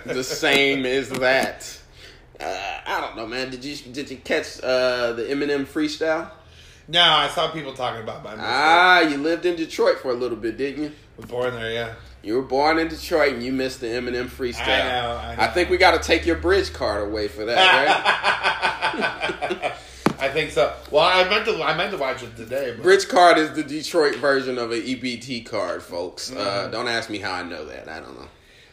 the 0.06 0.24
same 0.24 0.86
as 0.88 1.10
that. 1.10 1.80
Uh, 2.40 2.80
I 2.86 3.00
don't 3.00 3.16
know, 3.16 3.28
man. 3.28 3.52
Did 3.52 3.64
you 3.64 3.76
did 3.94 4.10
you 4.10 4.18
catch 4.18 4.60
uh, 4.64 5.14
the 5.14 5.24
Eminem 5.24 5.66
freestyle? 5.66 6.32
no, 6.88 7.02
I 7.02 7.28
saw 7.30 7.52
people 7.52 7.74
talking 7.74 8.02
about 8.02 8.24
my. 8.24 8.36
Ah, 8.38 9.00
you 9.02 9.18
lived 9.18 9.46
in 9.46 9.56
Detroit 9.56 10.00
for 10.00 10.10
a 10.10 10.16
little 10.16 10.38
bit, 10.38 10.58
didn't 10.58 10.84
you? 10.84 10.92
was 11.18 11.26
born 11.28 11.54
there, 11.54 11.72
yeah. 11.72 11.94
You 12.24 12.36
were 12.36 12.42
born 12.42 12.80
in 12.80 12.88
Detroit 12.88 13.34
and 13.34 13.44
you 13.44 13.52
missed 13.54 13.82
the 13.82 13.88
Eminem 13.88 14.26
freestyle. 14.28 14.68
I 14.68 14.90
know, 14.90 15.18
I 15.18 15.36
know. 15.48 15.54
think 15.54 15.70
we 15.70 15.78
got 15.78 15.92
to 16.02 16.06
take 16.06 16.26
your 16.26 16.38
bridge 16.38 16.74
card 16.74 17.08
away 17.08 17.28
for 17.28 17.46
that, 17.46 17.56
right? 19.62 19.74
I 20.20 20.30
think 20.30 20.52
so. 20.52 20.74
Well, 20.92 21.04
I 21.04 21.28
meant 21.30 21.46
to. 21.46 21.62
I 21.64 21.76
meant 21.76 21.92
to 21.92 21.98
watch 21.98 22.24
it 22.24 22.36
today. 22.36 22.72
But 22.76 22.84
bridge 22.84 23.08
card 23.08 23.38
is 23.38 23.52
the 23.54 23.64
Detroit 23.64 24.16
version 24.16 24.58
of 24.58 24.72
an 24.72 24.82
EBT 24.82 25.46
card, 25.46 25.82
folks. 25.84 26.30
Mm-hmm. 26.32 26.40
Uh, 26.40 26.68
don't 26.70 26.88
ask 26.88 27.10
me 27.10 27.18
how 27.20 27.34
I 27.34 27.44
know 27.44 27.66
that. 27.66 27.88
I 27.90 28.00
don't 28.00 28.20
know. 28.20 28.28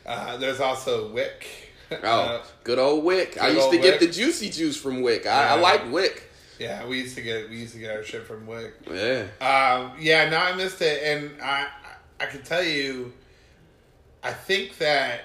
uh, 0.06 0.36
there's 0.38 0.60
also 0.60 1.10
WIC. 1.12 1.46
Oh, 1.92 1.98
Uh, 2.08 2.42
good 2.64 2.78
old 2.78 3.04
WIC. 3.04 3.38
I 3.38 3.48
used 3.50 3.70
to 3.70 3.76
get 3.76 4.00
WIC. 4.00 4.00
the 4.00 4.06
juicy 4.08 4.48
juice 4.48 4.78
from 4.78 5.02
WIC. 5.02 5.26
I, 5.26 5.48
I 5.48 5.54
like 5.60 5.92
WIC. 5.92 6.22
yeah, 6.58 6.86
we 6.86 7.00
used 7.00 7.14
to 7.16 7.20
get 7.22 7.50
we 7.50 7.56
used 7.58 7.74
to 7.74 7.78
get 7.80 7.94
our 7.94 8.02
shit 8.02 8.26
from 8.26 8.46
WIC. 8.46 8.72
Yeah. 8.90 9.24
Um, 9.42 9.92
yeah, 10.00 10.30
no, 10.30 10.38
I 10.38 10.54
missed 10.54 10.80
it, 10.80 11.02
and 11.02 11.32
I 11.42 11.66
I 12.18 12.26
can 12.26 12.42
tell 12.44 12.62
you, 12.64 13.12
I 14.22 14.32
think 14.32 14.78
that 14.78 15.20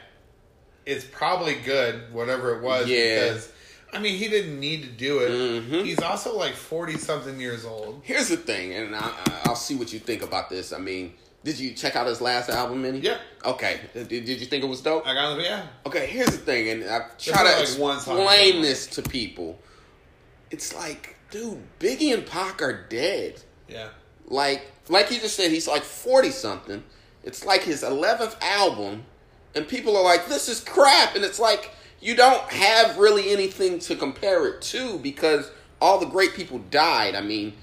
it's 0.86 1.06
probably 1.06 1.56
good, 1.56 2.12
whatever 2.14 2.58
it 2.58 2.62
was, 2.64 2.90
Yeah. 2.90 3.24
because 3.30 3.50
I 3.94 4.00
mean 4.00 4.18
he 4.18 4.28
didn't 4.28 4.60
need 4.60 4.84
to 4.84 4.90
do 4.90 5.20
it. 5.20 5.32
Mhm. 5.32 5.86
He's 5.86 6.00
also 6.02 6.38
like 6.38 6.54
forty 6.54 6.98
something 6.98 7.40
years 7.40 7.66
old. 7.66 8.02
Here's 8.04 8.28
the 8.28 8.38
thing, 8.38 8.74
and 8.74 8.96
I, 8.96 9.00
I- 9.00 9.42
I'll 9.46 9.56
see 9.56 9.76
what 9.76 9.94
you 9.94 10.00
think 10.00 10.22
about 10.24 10.50
this. 10.50 10.74
I 10.74 10.78
mean, 10.78 11.14
did 11.44 11.58
you 11.60 11.74
check 11.74 11.96
out 11.96 12.06
his 12.08 12.20
last 12.20 12.50
album, 12.50 12.82
Minnie? 12.82 13.00
Yeah. 13.00 13.18
Okay. 13.46 13.80
Did, 13.94 14.10
did 14.10 14.28
you 14.28 14.46
think 14.46 14.64
it 14.64 14.68
was 14.68 14.82
dope? 14.82 15.08
I 15.08 15.14
got 15.14 15.36
to 15.36 15.42
yeah, 15.42 15.68
Okay, 15.86 16.06
here's 16.08 16.32
the 16.32 16.38
thing, 16.38 16.70
and 16.70 16.84
I 16.84 17.08
try 17.18 17.44
There's 17.44 17.76
to 17.78 17.82
like 17.84 17.96
explain 17.96 18.62
this 18.62 18.88
to 18.88 19.02
people. 19.02 19.58
It's 20.52 20.76
like, 20.76 21.16
dude, 21.32 21.62
Biggie 21.80 22.14
and 22.14 22.26
Pac 22.26 22.62
are 22.62 22.86
dead. 22.90 23.42
yeah, 23.70 23.90
Like, 24.28 24.70
like 24.90 25.12
you 25.12 25.20
just 25.20 25.36
said, 25.38 25.52
he's 25.52 25.68
like 25.68 25.84
forty 25.84 26.32
something. 26.32 26.84
It's 27.24 27.46
like 27.46 27.64
his 27.64 27.84
eleventh 27.84 28.36
album, 28.42 29.06
and 29.56 29.68
people 29.68 29.96
are 29.98 30.04
like, 30.04 30.28
"This 30.28 30.48
is 30.50 30.60
crap," 30.62 31.16
and 31.16 31.24
it's 31.26 31.40
like 31.40 31.72
you 32.00 32.16
don't 32.16 32.42
have 32.52 32.98
really 32.98 33.32
anything 33.32 33.80
to 33.80 33.96
compare 33.96 34.48
it 34.48 34.62
to 34.62 35.00
because 35.00 35.50
all 35.82 36.00
the 36.00 36.06
great 36.06 36.34
people 36.34 36.60
died. 36.70 37.16
I 37.16 37.22
mean, 37.22 37.54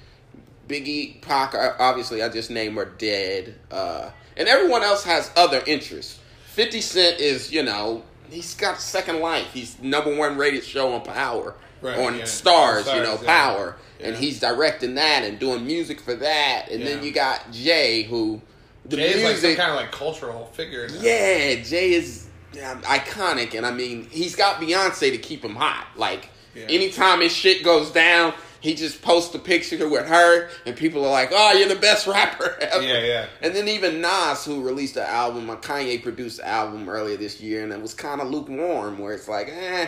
Biggie, 0.69 1.21
Pac, 1.21 1.55
obviously, 1.79 2.23
I 2.23 2.29
just 2.29 2.51
named 2.51 2.79
are 2.79 2.87
dead, 2.87 3.55
uh, 3.71 4.11
and 4.37 4.49
everyone 4.49 4.83
else 4.83 5.05
has 5.05 5.31
other 5.37 5.63
interests. 5.67 6.19
Fifty 6.47 6.81
Cent 6.81 7.21
is, 7.21 7.53
you 7.53 7.63
know, 7.63 8.03
he's 8.31 8.55
got 8.55 8.81
Second 8.81 9.21
Life. 9.21 9.53
He's 9.53 9.81
number 9.81 10.15
one 10.17 10.37
rated 10.37 10.65
show 10.65 10.93
on 10.93 11.03
Power 11.03 11.55
Right, 11.85 11.99
on 11.99 12.17
yeah. 12.17 12.23
Starz, 12.23 12.89
On 12.89 12.97
you 12.97 13.03
know, 13.03 13.19
yeah. 13.21 13.27
Power, 13.27 13.77
and 14.01 14.17
he's 14.17 14.41
directing 14.41 14.95
that 14.95 15.23
and 15.23 15.39
doing 15.39 15.67
music 15.67 16.01
for 16.01 16.15
that. 16.15 16.69
And 16.71 16.83
then 16.87 17.05
you 17.05 17.13
got 17.13 17.53
Jay, 17.53 18.05
who 18.05 18.41
the 18.87 18.97
Jay's 18.97 19.17
like 19.23 19.37
some 19.37 19.43
music, 19.43 19.59
kind 19.59 19.71
of 19.71 19.77
like 19.77 19.93
cultural 19.93 20.47
figure. 20.47 20.89
Now. 20.89 20.95
yeah, 21.01 21.55
Jay 21.57 21.93
is 21.93 22.24
um, 22.59 22.83
iconic, 22.83 23.55
and 23.55 23.65
I 23.67 23.71
mean, 23.71 24.09
he's 24.11 24.37
got 24.37 24.61
Beyonce 24.61 25.11
to 25.13 25.19
keep 25.19 25.45
him 25.45 25.55
hot. 25.57 25.87
Like 25.97 26.29
Yeah. 26.55 26.67
anytime 26.69 27.21
his 27.21 27.33
shit 27.33 27.65
goes 27.65 27.91
down, 27.91 28.33
he 28.61 28.75
just 28.75 29.03
posts 29.03 29.35
a 29.35 29.39
picture 29.39 29.89
with 29.89 30.07
her, 30.07 30.49
and 30.65 30.75
people 30.77 31.05
are 31.05 31.11
like, 31.11 31.31
"Oh, 31.33 31.53
you're 31.53 31.69
the 31.69 31.75
best 31.77 32.07
rapper 32.09 32.57
ever." 32.61 32.83
Yeah, 32.83 33.01
yeah. 33.05 33.27
And 33.43 33.55
then 33.55 33.69
even 33.69 34.01
Nas, 34.01 34.45
who 34.45 34.63
released 34.63 34.97
an 34.97 35.03
album, 35.07 35.51
a 35.51 35.57
Kanye 35.57 36.03
produced 36.03 36.41
album 36.41 36.89
earlier 36.89 37.17
this 37.17 37.41
year, 37.41 37.63
and 37.63 37.73
it 37.73 37.81
was 37.83 37.93
kind 37.95 38.21
of 38.21 38.31
lukewarm, 38.31 38.99
where 38.99 39.13
it's 39.13 39.29
like, 39.29 39.49
eh, 39.51 39.87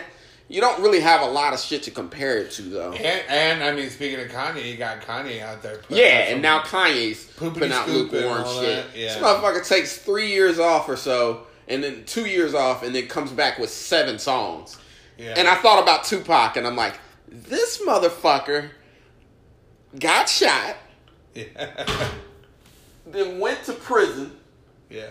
you 0.49 0.61
don't 0.61 0.79
really 0.81 0.99
have 1.01 1.21
a 1.21 1.25
lot 1.25 1.53
of 1.53 1.59
shit 1.59 1.83
to 1.83 1.91
compare 1.91 2.37
it 2.37 2.51
to, 2.51 2.61
though. 2.61 2.91
And, 2.93 3.21
and 3.27 3.63
I 3.63 3.71
mean, 3.73 3.89
speaking 3.89 4.19
of 4.23 4.27
Kanye, 4.27 4.69
you 4.71 4.77
got 4.77 5.01
Kanye 5.01 5.41
out 5.41 5.61
there. 5.63 5.77
putting 5.79 5.97
Yeah, 5.97 6.29
and 6.29 6.41
now 6.43 6.59
Kanye's 6.61 7.23
putting 7.35 7.71
out 7.71 7.89
lukewarm 7.89 8.45
shit. 8.59 8.85
yeah. 8.95 9.07
This 9.13 9.17
motherfucker 9.17 9.67
takes 9.67 9.97
three 9.97 10.27
years 10.31 10.59
off 10.59 10.87
or 10.87 10.95
so, 10.97 11.47
and 11.67 11.83
then 11.83 12.03
two 12.05 12.25
years 12.25 12.53
off, 12.53 12.83
and 12.83 12.93
then 12.95 13.07
comes 13.07 13.31
back 13.31 13.59
with 13.59 13.69
seven 13.69 14.19
songs. 14.19 14.77
yeah. 15.17 15.33
And 15.37 15.47
I 15.47 15.55
thought 15.55 15.81
about 15.81 16.03
Tupac, 16.05 16.55
and 16.57 16.65
I'm 16.67 16.75
like, 16.75 16.99
this 17.27 17.81
motherfucker 17.85 18.69
got 19.99 20.29
shot, 20.29 20.75
yeah, 21.33 21.85
then 23.05 23.39
went 23.39 23.63
to 23.65 23.73
prison, 23.73 24.31
yeah, 24.89 25.09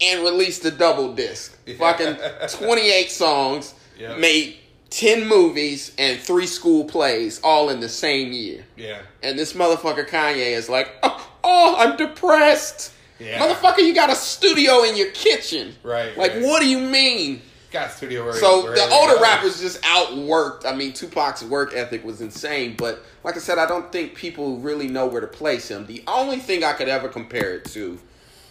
and 0.00 0.22
released 0.22 0.64
a 0.64 0.70
double 0.70 1.14
disc. 1.14 1.56
Yeah. 1.66 1.76
Fucking 1.76 2.16
28 2.58 3.10
songs, 3.10 3.74
Yeah. 3.98 4.16
made 4.16 4.56
10 4.90 5.26
movies, 5.28 5.92
and 5.98 6.20
three 6.20 6.46
school 6.46 6.84
plays 6.84 7.40
all 7.42 7.68
in 7.68 7.80
the 7.80 7.88
same 7.88 8.32
year. 8.32 8.64
yeah. 8.76 9.00
And 9.22 9.38
this 9.38 9.52
motherfucker 9.54 10.08
Kanye 10.08 10.52
is 10.56 10.68
like, 10.68 10.90
oh, 11.02 11.30
oh, 11.42 11.74
I'm 11.78 11.96
depressed. 11.96 12.92
Yeah. 13.18 13.38
Motherfucker, 13.38 13.78
you 13.78 13.94
got 13.94 14.10
a 14.10 14.16
studio 14.16 14.82
in 14.82 14.96
your 14.96 15.10
kitchen. 15.12 15.74
Right, 15.82 16.16
Like, 16.16 16.32
right. 16.32 16.42
what 16.42 16.60
do 16.60 16.68
you 16.68 16.78
mean? 16.80 17.42
Got 17.70 17.88
a 17.88 17.92
studio 17.92 18.24
where 18.24 18.32
So 18.34 18.64
where 18.64 18.74
the 18.74 18.88
older 18.92 19.20
rappers 19.20 19.60
just 19.60 19.80
outworked. 19.82 20.64
I 20.64 20.74
mean, 20.74 20.92
Tupac's 20.92 21.42
work 21.44 21.74
ethic 21.74 22.04
was 22.04 22.20
insane, 22.20 22.74
but 22.76 23.04
like 23.24 23.36
I 23.36 23.40
said, 23.40 23.58
I 23.58 23.66
don't 23.66 23.90
think 23.90 24.14
people 24.14 24.58
really 24.58 24.86
know 24.88 25.06
where 25.06 25.20
to 25.20 25.26
place 25.26 25.68
him. 25.70 25.86
The 25.86 26.02
only 26.06 26.38
thing 26.38 26.62
I 26.64 26.72
could 26.72 26.88
ever 26.88 27.08
compare 27.08 27.54
it 27.54 27.64
to 27.72 27.98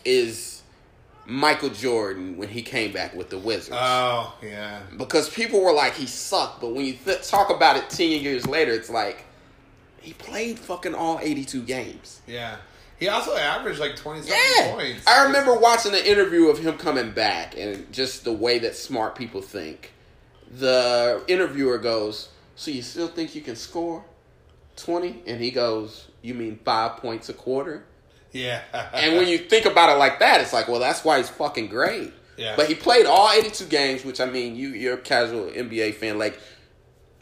is 0.04 0.62
Michael 1.26 1.70
Jordan 1.70 2.36
when 2.38 2.50
he 2.50 2.62
came 2.62 2.92
back 2.92 3.16
with 3.16 3.30
the 3.30 3.38
Wizards. 3.38 3.78
Oh 3.80 4.36
yeah, 4.44 4.82
because 4.98 5.30
people 5.30 5.64
were 5.64 5.72
like 5.74 5.94
he 5.94 6.06
sucked, 6.06 6.60
but 6.60 6.74
when 6.76 6.86
you 6.86 6.94
th- 6.94 7.26
talk 7.28 7.50
about 7.50 7.78
it 7.78 7.90
ten 7.90 8.10
years 8.10 8.46
later, 8.46 8.74
it's 8.74 8.90
like 8.90 9.24
he 10.02 10.12
played 10.14 10.60
fucking 10.60 10.94
all 10.94 11.20
eighty-two 11.22 11.62
games. 11.64 12.22
yeah. 12.28 12.58
He 13.04 13.10
also 13.10 13.36
averaged 13.36 13.80
like 13.80 13.98
twenty 13.98 14.22
something 14.22 14.38
Yeah, 14.58 14.72
points. 14.76 15.06
I 15.06 15.26
remember 15.26 15.58
watching 15.60 15.94
an 15.94 16.06
interview 16.06 16.48
of 16.48 16.58
him 16.58 16.78
coming 16.78 17.12
back, 17.12 17.58
and 17.58 17.92
just 17.92 18.24
the 18.24 18.32
way 18.32 18.60
that 18.60 18.78
smart 18.78 19.16
people 19.16 19.42
think. 19.42 19.92
The 20.50 21.22
interviewer 21.28 21.80
goes, 21.80 22.30
"So 22.56 22.72
you 22.72 22.82
still 22.82 23.10
think 23.10 23.36
you 23.36 23.42
can 23.42 23.58
score 23.58 24.06
20? 24.78 25.24
And 25.28 25.42
he 25.42 25.52
goes, 25.52 26.08
"You 26.22 26.34
mean 26.34 26.62
five 26.64 26.96
points 26.96 27.28
a 27.28 27.34
quarter?" 27.34 27.84
Yeah. 28.32 28.62
And 28.94 29.18
when 29.18 29.28
you 29.28 29.38
think 29.38 29.66
about 29.66 29.90
it 29.90 30.00
like 30.00 30.20
that, 30.20 30.40
it's 30.40 30.54
like, 30.54 30.70
well, 30.70 30.80
that's 30.80 31.04
why 31.04 31.18
he's 31.18 31.30
fucking 31.30 31.68
great. 31.68 32.14
Yeah. 32.38 32.56
But 32.56 32.68
he 32.68 32.74
played 32.74 33.06
all 33.06 33.30
82 33.30 33.66
games, 33.66 34.06
which 34.06 34.22
I 34.22 34.28
mean, 34.28 34.56
you 34.56 34.70
you're 34.70 34.94
a 34.94 35.02
casual 35.02 35.48
NBA 35.48 35.96
fan, 35.96 36.18
like 36.18 36.40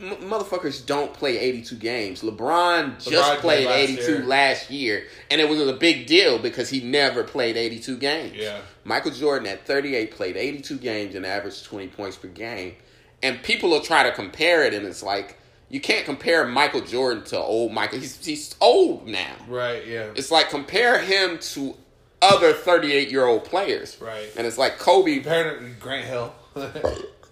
m- 0.01 0.17
motherfuckers 0.29 0.85
don't 0.85 1.13
play 1.13 1.37
82 1.37 1.75
games. 1.75 2.21
LeBron 2.21 2.95
just 3.03 3.09
LeBron 3.09 3.37
played 3.37 3.65
played 3.65 3.67
last 3.67 3.89
82 3.89 4.11
year. 4.11 4.25
last 4.25 4.69
year, 4.71 5.03
and 5.29 5.39
it 5.41 5.47
was 5.47 5.59
a 5.67 5.73
big 5.73 6.07
deal 6.07 6.39
because 6.39 6.69
he 6.69 6.81
never 6.81 7.23
played 7.23 7.55
82 7.57 7.97
games. 7.97 8.35
Yeah. 8.35 8.61
Michael 8.83 9.11
Jordan 9.11 9.47
at 9.47 9.65
38 9.65 10.11
played 10.11 10.35
82 10.37 10.77
games 10.77 11.15
and 11.15 11.25
averaged 11.25 11.65
20 11.65 11.87
points 11.89 12.17
per 12.17 12.27
game. 12.27 12.75
And 13.23 13.41
people 13.43 13.69
will 13.69 13.81
try 13.81 14.03
to 14.03 14.11
compare 14.11 14.63
it, 14.65 14.73
and 14.73 14.85
it's 14.87 15.03
like 15.03 15.37
you 15.69 15.79
can't 15.79 16.05
compare 16.05 16.45
Michael 16.47 16.81
Jordan 16.81 17.23
to 17.25 17.37
old 17.37 17.71
Michael. 17.71 17.99
He's 17.99 18.23
he's 18.25 18.55
old 18.59 19.07
now. 19.07 19.35
right. 19.47 19.85
Yeah. 19.87 20.09
It's 20.15 20.31
like 20.31 20.49
compare 20.49 20.99
him 20.99 21.37
to 21.53 21.75
other 22.21 22.53
38 22.53 23.09
year 23.09 23.25
old 23.25 23.45
players. 23.45 23.97
Right. 24.01 24.29
And 24.35 24.45
it's 24.45 24.57
like 24.57 24.77
Kobe. 24.79 25.15
Compared 25.19 25.59
to 25.59 25.65
Grant 25.79 26.05
Hill. 26.05 26.33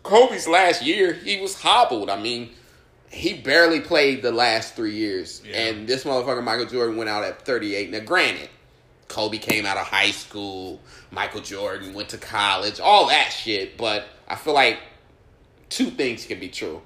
Kobe's 0.03 0.47
last 0.47 0.81
year, 0.83 1.13
he 1.13 1.39
was 1.41 1.61
hobbled. 1.61 2.09
I 2.09 2.19
mean, 2.21 2.51
he 3.11 3.33
barely 3.33 3.79
played 3.81 4.21
the 4.21 4.31
last 4.31 4.75
three 4.75 4.93
years. 4.95 5.41
Yeah. 5.45 5.57
And 5.57 5.87
this 5.87 6.03
motherfucker, 6.03 6.43
Michael 6.43 6.65
Jordan, 6.67 6.97
went 6.97 7.09
out 7.09 7.23
at 7.23 7.43
38. 7.45 7.89
Now, 7.91 7.99
granted, 7.99 8.49
Kobe 9.07 9.37
came 9.39 9.65
out 9.65 9.77
of 9.77 9.85
high 9.87 10.11
school. 10.11 10.79
Michael 11.11 11.41
Jordan 11.41 11.93
went 11.93 12.09
to 12.09 12.17
college. 12.17 12.79
All 12.79 13.07
that 13.07 13.29
shit. 13.29 13.77
But 13.77 14.05
I 14.27 14.35
feel 14.35 14.53
like 14.53 14.79
two 15.69 15.89
things 15.89 16.25
can 16.25 16.39
be 16.39 16.49
true. 16.49 16.81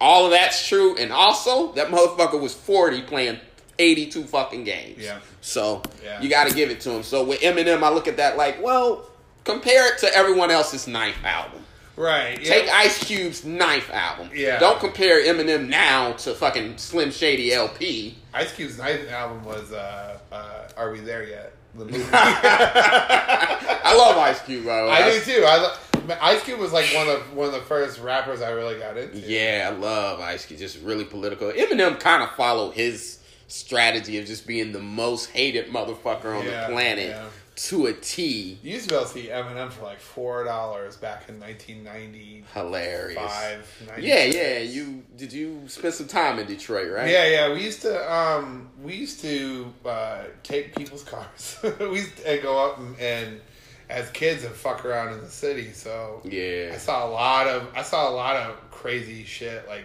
All 0.00 0.24
of 0.26 0.30
that's 0.30 0.66
true. 0.66 0.96
And 0.96 1.12
also, 1.12 1.72
that 1.72 1.88
motherfucker 1.88 2.40
was 2.40 2.54
40 2.54 3.02
playing 3.02 3.38
82 3.78 4.24
fucking 4.24 4.64
games. 4.64 5.02
Yeah. 5.02 5.18
So 5.42 5.82
Yeah. 6.02 6.20
you 6.22 6.30
got 6.30 6.48
to 6.48 6.54
give 6.54 6.70
it 6.70 6.80
to 6.80 6.90
him. 6.92 7.02
So 7.02 7.24
with 7.24 7.40
Eminem, 7.40 7.82
I 7.82 7.90
look 7.90 8.08
at 8.08 8.16
that 8.16 8.38
like, 8.38 8.62
well, 8.62 9.08
compare 9.44 9.92
it 9.92 9.98
to 9.98 10.14
everyone 10.14 10.50
else's 10.50 10.86
ninth 10.86 11.22
album. 11.22 11.62
Right. 11.96 12.38
Yeah. 12.42 12.48
Take 12.48 12.68
Ice 12.68 13.02
Cube's 13.04 13.44
Knife 13.44 13.90
album. 13.92 14.30
Yeah. 14.34 14.58
Don't 14.58 14.78
compare 14.78 15.22
Eminem 15.24 15.68
now 15.68 16.12
to 16.12 16.34
fucking 16.34 16.76
Slim 16.78 17.10
Shady 17.10 17.52
LP. 17.54 18.16
Ice 18.34 18.52
Cube's 18.54 18.76
ninth 18.78 19.08
album 19.10 19.44
was 19.44 19.72
uh, 19.72 20.18
uh, 20.30 20.68
"Are 20.76 20.92
We 20.92 21.00
There 21.00 21.24
Yet?" 21.26 21.52
The 21.74 21.84
movie. 21.86 22.04
I 22.12 23.94
love 23.96 24.16
Ice 24.18 24.40
Cube, 24.42 24.64
bro. 24.64 24.90
I 24.90 25.10
do 25.10 25.20
too. 25.20 25.44
I 25.46 25.56
lo- 25.58 25.72
Ice 26.20 26.42
Cube 26.44 26.60
was 26.60 26.72
like 26.72 26.86
one 26.94 27.08
of 27.08 27.32
one 27.34 27.46
of 27.48 27.52
the 27.54 27.60
first 27.62 27.98
rappers 28.00 28.40
I 28.42 28.50
really 28.50 28.78
got 28.78 28.96
into. 28.96 29.18
Yeah, 29.18 29.70
I 29.72 29.76
love 29.76 30.20
Ice 30.20 30.46
Cube. 30.46 30.60
Just 30.60 30.80
really 30.82 31.04
political. 31.04 31.50
Eminem 31.50 31.98
kind 31.98 32.22
of 32.22 32.30
followed 32.32 32.72
his 32.74 33.18
strategy 33.48 34.18
of 34.18 34.26
just 34.26 34.46
being 34.46 34.72
the 34.72 34.80
most 34.80 35.30
hated 35.30 35.68
motherfucker 35.68 36.38
on 36.38 36.44
Yeah, 36.44 36.66
the 36.66 36.72
planet 36.72 37.08
yeah. 37.08 37.24
To 37.56 37.86
a 37.86 37.92
T. 37.94 38.58
You 38.62 38.74
used 38.74 38.88
to 38.88 38.90
be 38.90 38.94
able 38.96 39.06
to 39.06 39.12
see 39.12 39.28
Eminem 39.28 39.72
for 39.72 39.84
like 39.84 39.98
four 39.98 40.44
dollars 40.44 40.96
back 40.96 41.28
in 41.28 41.40
1990. 41.40 42.44
Hilarious. 42.52 43.16
96. 43.16 44.02
Yeah, 44.02 44.24
yeah. 44.24 44.58
You 44.58 45.02
did 45.16 45.32
you 45.32 45.62
spend 45.66 45.94
some 45.94 46.06
time 46.06 46.38
in 46.38 46.46
Detroit, 46.46 46.92
right? 46.92 47.10
Yeah, 47.10 47.26
yeah. 47.26 47.52
We 47.52 47.62
used 47.64 47.82
to 47.82 48.14
um 48.14 48.68
we 48.82 48.94
used 48.94 49.20
to 49.20 49.72
uh, 49.84 50.24
take 50.42 50.76
people's 50.76 51.02
cars. 51.04 51.58
we 51.80 51.96
used 52.00 52.18
to 52.18 52.38
go 52.38 52.64
up 52.64 52.78
and, 52.78 52.98
and 53.00 53.40
as 53.88 54.10
kids 54.10 54.44
and 54.44 54.54
fuck 54.54 54.84
around 54.84 55.14
in 55.14 55.20
the 55.20 55.30
city. 55.30 55.72
So 55.72 56.20
yeah, 56.24 56.72
I 56.74 56.76
saw 56.76 57.06
a 57.06 57.10
lot 57.10 57.46
of 57.46 57.68
I 57.74 57.82
saw 57.82 58.10
a 58.10 58.14
lot 58.14 58.36
of 58.36 58.70
crazy 58.70 59.24
shit 59.24 59.66
like 59.66 59.84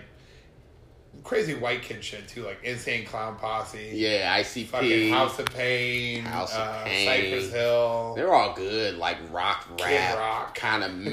crazy 1.23 1.53
white 1.53 1.81
kid 1.83 2.03
shit 2.03 2.27
too, 2.27 2.43
like 2.43 2.63
Insane 2.63 3.05
Clown 3.05 3.35
Posse. 3.37 3.91
Yeah, 3.93 4.39
ICP. 4.39 4.65
Fucking 4.67 5.09
House 5.13 5.37
of 5.39 5.45
Pain, 5.47 6.23
House 6.23 6.53
of 6.53 6.59
uh, 6.59 6.83
Pain. 6.83 7.07
Cypress 7.07 7.51
Hill. 7.53 8.13
They're 8.15 8.33
all 8.33 8.53
good, 8.53 8.97
like 8.97 9.17
rock 9.31 9.67
rap 9.81 10.17
Rock. 10.17 10.55
kind 10.55 10.83
of 10.83 10.91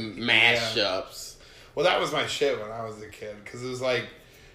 mashups. 0.49 1.37
Well, 1.75 1.85
that 1.85 2.01
was 2.01 2.13
my 2.13 2.27
shit 2.27 2.59
when 2.61 2.71
I 2.71 2.85
was 2.85 3.01
a 3.03 3.07
kid 3.09 3.37
because 3.45 3.63
it 3.63 3.69
was 3.69 3.81
like 3.81 4.07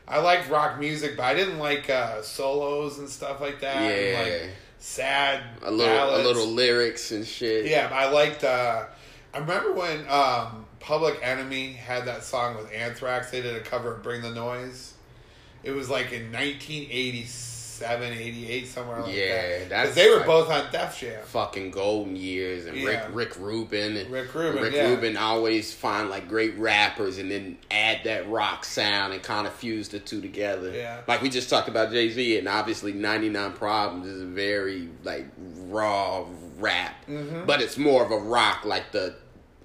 I 0.07 0.19
liked 0.19 0.49
rock 0.49 0.79
music, 0.79 1.15
but 1.15 1.23
I 1.23 1.33
didn't 1.33 1.59
like 1.59 1.89
uh, 1.89 2.21
solos 2.21 2.99
and 2.99 3.07
stuff 3.09 3.39
like 3.39 3.61
that. 3.61 3.77
and, 3.77 4.07
Yeah. 4.11 4.21
like 4.43 4.51
sad 4.79 5.41
A 5.61 5.71
little, 5.71 6.15
a 6.15 6.21
little 6.21 6.47
lyrics 6.47 7.11
and 7.11 7.25
shit. 7.25 7.65
Yeah, 7.67 7.89
I 7.91 8.09
liked. 8.09 8.43
Uh, 8.43 8.85
I 9.33 9.37
remember 9.37 9.71
when 9.73 10.05
um, 10.09 10.65
Public 10.81 11.17
Enemy 11.23 11.73
had 11.73 12.05
that 12.05 12.23
song 12.23 12.55
with 12.57 12.71
Anthrax. 12.73 13.31
They 13.31 13.41
did 13.41 13.55
a 13.55 13.61
cover 13.61 13.93
of 13.95 14.03
"Bring 14.03 14.21
the 14.21 14.31
Noise." 14.31 14.92
It 15.63 15.71
was 15.71 15.89
like 15.89 16.11
in 16.11 16.31
1987, 16.31 18.13
88, 18.13 18.67
somewhere 18.67 19.01
like 19.01 19.15
Yeah, 19.15 19.59
that. 19.59 19.69
that's 19.69 19.81
Because 19.89 19.95
they 19.95 20.09
were 20.09 20.17
like- 20.17 20.25
both 20.25 20.49
on 20.49 20.71
Def 20.71 20.99
Jam. 20.99 21.23
Fucking 21.25 21.71
golden 21.71 22.15
years 22.15 22.65
and 22.65 22.83
Rick 22.83 23.01
Rick 23.11 23.37
Rubin 23.39 23.97
and 23.97 24.09
Rick 24.11 24.33
Rubin, 24.33 24.61
Rick 24.61 24.73
yeah. 24.73 24.89
Rubin 24.89 25.17
always 25.17 25.73
find 25.73 26.09
like 26.09 26.27
great 26.27 26.57
rappers 26.57 27.17
and 27.17 27.31
then 27.31 27.57
add 27.71 28.01
that 28.03 28.29
rock 28.29 28.63
sound 28.65 29.13
and 29.13 29.21
kind 29.23 29.47
of 29.47 29.53
fuse 29.53 29.89
the 29.89 29.99
two 29.99 30.21
together. 30.21 30.71
Yeah. 30.71 31.01
Like 31.07 31.21
we 31.21 31.29
just 31.29 31.49
talked 31.49 31.67
about 31.67 31.91
Jay 31.91 32.09
Z 32.09 32.37
and 32.37 32.47
obviously 32.47 32.93
99 32.93 33.53
Problems 33.53 34.07
is 34.07 34.21
a 34.21 34.25
very 34.25 34.89
like 35.03 35.27
raw 35.67 36.25
rap, 36.59 36.93
Mm-hmm. 37.09 37.45
but 37.45 37.61
it's 37.61 37.77
more 37.77 38.03
of 38.05 38.11
a 38.11 38.17
rock 38.17 38.63
like 38.65 38.91
the 38.91 39.15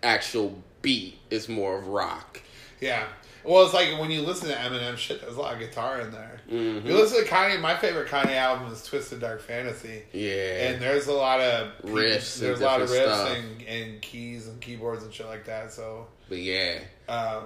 actual 0.03 0.63
beat 0.83 1.19
is 1.31 1.49
more 1.49 1.79
of 1.79 1.87
rock. 1.89 2.41
Yeah. 2.81 3.05
Well, 3.45 3.65
it's 3.65 3.75
like 3.75 3.99
when 3.99 4.11
you 4.11 4.23
listen 4.23 4.49
to 4.49 4.55
Eminem 4.55 4.97
shit, 4.97 5.21
there's 5.21 5.37
a 5.37 5.41
lot 5.41 5.55
of 5.55 5.61
guitar 5.61 6.01
in 6.01 6.11
there. 6.11 6.41
Mhm. 6.51 6.85
You 6.85 6.95
listen 6.95 7.25
to 7.25 7.31
Kanye. 7.31 7.61
My 7.61 7.77
favorite 7.77 8.09
Kanye 8.09 8.35
album 8.37 8.73
is 8.73 8.83
Twisted 8.85 9.21
Dark 9.21 9.41
Fantasy. 9.43 10.03
Yeah. 10.13 10.69
And 10.69 10.83
there's 10.83 11.07
a 11.07 11.13
lot 11.13 11.41
of 11.41 11.69
Riffs 11.85 12.39
and 12.39 12.49
There's 12.49 12.61
a 12.61 12.65
lot 12.65 12.81
of 12.83 12.89
riffs 12.91 13.37
and, 13.37 13.63
and 13.63 14.03
keys 14.03 14.49
and 14.49 14.61
keyboards 14.61 15.05
and 15.05 15.13
shit 15.13 15.27
like 15.27 15.45
that. 15.47 15.73
So, 15.73 16.07
but 16.29 16.39
yeah. 16.39 16.79
um, 17.09 17.45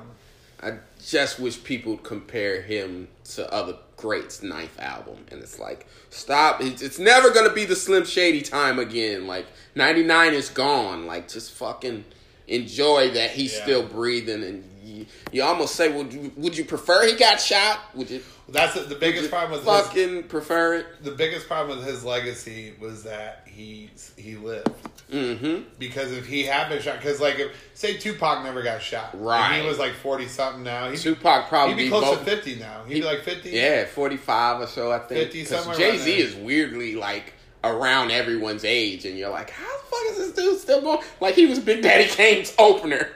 I 0.62 0.74
just 1.04 1.40
wish 1.40 1.62
people 1.62 1.92
would 1.92 2.04
compare 2.04 2.62
him 2.62 3.08
to 3.34 3.52
other 3.52 3.76
greats' 3.96 4.42
Knife 4.42 4.78
album, 4.78 5.16
and 5.30 5.42
it's 5.42 5.58
like, 5.58 5.86
stop! 6.10 6.60
It's, 6.60 6.82
it's 6.82 6.98
never 7.00 7.30
gonna 7.30 7.52
be 7.52 7.64
the 7.64 7.74
Slim 7.76 8.04
Shady 8.04 8.42
time 8.42 8.78
again. 8.78 9.26
Like 9.26 9.46
'99 9.74 10.34
is 10.34 10.48
gone. 10.50 11.06
Like 11.06 11.28
just 11.28 11.50
fucking 11.52 12.04
enjoy 12.48 13.10
that 13.12 13.30
he's 13.30 13.54
Yeah. 13.56 13.62
still 13.62 13.82
breathing, 13.86 14.42
and 14.42 14.64
you, 14.84 15.06
you 15.32 15.42
almost 15.42 15.74
say, 15.76 15.90
would 15.90 16.12
you, 16.12 16.32
would 16.36 16.56
you 16.56 16.64
prefer 16.64 17.06
he 17.06 17.14
got 17.14 17.40
shot? 17.40 17.80
Would 17.94 18.10
you? 18.10 18.22
that's 18.48 18.74
the, 18.74 18.80
the 18.80 18.96
biggest 18.96 19.30
problem 19.30 19.52
with 19.52 19.66
his, 19.66 19.86
fucking 19.86 20.24
prefer 20.24 20.74
it. 20.74 20.86
the 21.02 21.12
biggest 21.12 21.46
problem 21.46 21.78
with 21.78 21.86
his 21.86 22.04
legacy 22.04 22.74
was 22.80 23.04
that 23.04 23.46
he 23.46 23.88
he 24.16 24.34
lived. 24.36 24.68
Mm-hmm. 25.10 25.62
Because 25.78 26.10
if 26.12 26.26
he 26.26 26.42
had 26.44 26.68
been 26.68 26.82
shot, 26.82 26.96
because 26.98 27.20
like 27.20 27.38
if 27.38 27.52
say 27.74 27.96
Tupac 27.96 28.42
never 28.44 28.62
got 28.62 28.82
shot, 28.82 29.14
and 29.14 29.24
Right. 29.24 29.60
he 29.60 29.66
was 29.66 29.78
like 29.78 29.92
forty 29.94 30.26
something 30.26 30.62
now. 30.62 30.90
He'd, 30.90 30.98
Tupac 30.98 31.48
probably 31.48 31.74
he'd 31.76 31.82
be 31.84 31.88
close 31.88 32.04
vote- 32.04 32.18
to 32.18 32.24
fifty 32.24 32.56
now. 32.56 32.84
He'd 32.84 32.94
be 32.94 33.02
like 33.02 33.20
fifty. 33.22 33.50
Yeah, 33.50 33.86
45 33.86 34.60
or 34.62 34.66
so, 34.66 34.90
I 34.90 34.98
think. 34.98 35.20
50, 35.32 35.40
Because 35.44 35.58
somewhere 35.64 35.78
Jay-Z 35.78 36.12
is 36.18 36.34
weirdly 36.34 36.94
like 36.96 37.32
around 37.64 38.10
everyone's 38.10 38.64
age, 38.64 39.04
and 39.04 39.16
you're 39.16 39.30
like, 39.30 39.50
how 39.50 39.64
the 39.64 39.84
fuck 39.84 40.00
is 40.10 40.16
this 40.16 40.32
dude 40.32 40.58
still 40.58 40.82
going? 40.82 40.98
Like, 41.20 41.34
he 41.34 41.46
was 41.46 41.58
Big 41.58 41.82
Daddy 41.82 42.08
Kane's 42.08 42.54
opener. 42.58 43.10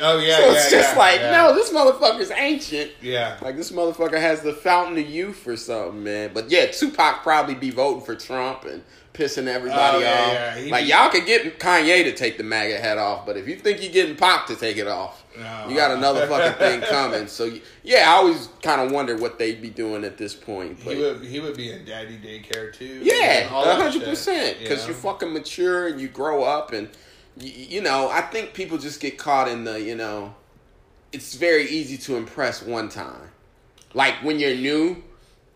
Oh 0.00 0.18
yeah, 0.18 0.36
so 0.38 0.46
yeah, 0.46 0.52
it's 0.52 0.70
just 0.70 0.92
yeah, 0.92 0.98
like, 0.98 1.20
yeah. 1.20 1.30
no, 1.30 1.54
this 1.54 1.70
motherfucker's 1.70 2.30
ancient. 2.30 2.92
Yeah. 3.00 3.38
Like, 3.42 3.56
this 3.56 3.70
motherfucker 3.70 4.20
has 4.20 4.42
the 4.42 4.52
fountain 4.52 4.98
of 4.98 5.08
youth 5.08 5.46
or 5.46 5.56
something, 5.56 6.02
man. 6.02 6.30
But 6.32 6.50
yeah, 6.50 6.66
Tupac 6.66 7.22
probably 7.22 7.54
be 7.54 7.70
voting 7.70 8.04
for 8.04 8.14
Trump 8.14 8.64
and 8.64 8.82
pissing 9.14 9.46
everybody 9.46 9.98
Oh, 9.98 10.00
yeah, 10.00 10.52
off. 10.56 10.64
yeah. 10.64 10.70
Like, 10.72 10.86
y'all 10.88 11.10
could 11.10 11.26
get 11.26 11.58
Kanye 11.58 12.04
to 12.04 12.14
take 12.14 12.38
the 12.38 12.42
MAGA 12.44 12.78
hat 12.80 12.96
off, 12.98 13.26
but 13.26 13.36
if 13.36 13.46
you 13.46 13.56
think 13.56 13.82
you're 13.82 13.92
getting 13.92 14.16
Pac 14.16 14.46
to 14.46 14.56
take 14.56 14.76
it 14.78 14.88
off, 14.88 15.22
No. 15.38 15.66
you 15.68 15.76
got 15.76 15.90
another 15.90 16.26
fucking 16.28 16.58
thing 16.58 16.80
coming. 16.82 17.26
So, 17.26 17.52
yeah, 17.82 18.10
I 18.10 18.12
always 18.14 18.48
kind 18.62 18.80
of 18.80 18.90
wonder 18.90 19.16
what 19.16 19.38
they'd 19.38 19.60
be 19.60 19.70
doing 19.70 20.04
at 20.04 20.16
this 20.16 20.34
point. 20.34 20.78
But 20.84 20.94
He 20.96 21.00
would 21.02 21.24
he 21.24 21.40
would 21.40 21.56
be 21.56 21.70
in 21.72 21.84
daddy 21.84 22.16
daycare 22.16 22.72
too. 22.74 23.00
yeah, 23.02 23.44
hundred 23.48 24.04
percent. 24.04 24.58
Because 24.60 24.86
you 24.88 24.94
fucking 24.94 25.32
mature 25.32 25.88
and 25.88 26.00
you 26.00 26.08
grow 26.08 26.42
up, 26.44 26.72
and 26.72 26.88
you, 27.36 27.50
you 27.50 27.80
know, 27.82 28.08
I 28.08 28.22
think 28.22 28.54
people 28.54 28.78
just 28.78 29.00
get 29.00 29.18
caught 29.18 29.48
in 29.48 29.64
the, 29.64 29.80
you 29.80 29.94
know, 29.94 30.34
it's 31.12 31.34
very 31.34 31.68
easy 31.68 31.98
to 31.98 32.16
impress 32.16 32.62
one 32.62 32.88
time. 32.88 33.30
Like 33.94 34.14
when 34.22 34.38
you're 34.38 34.54
new, 34.56 35.02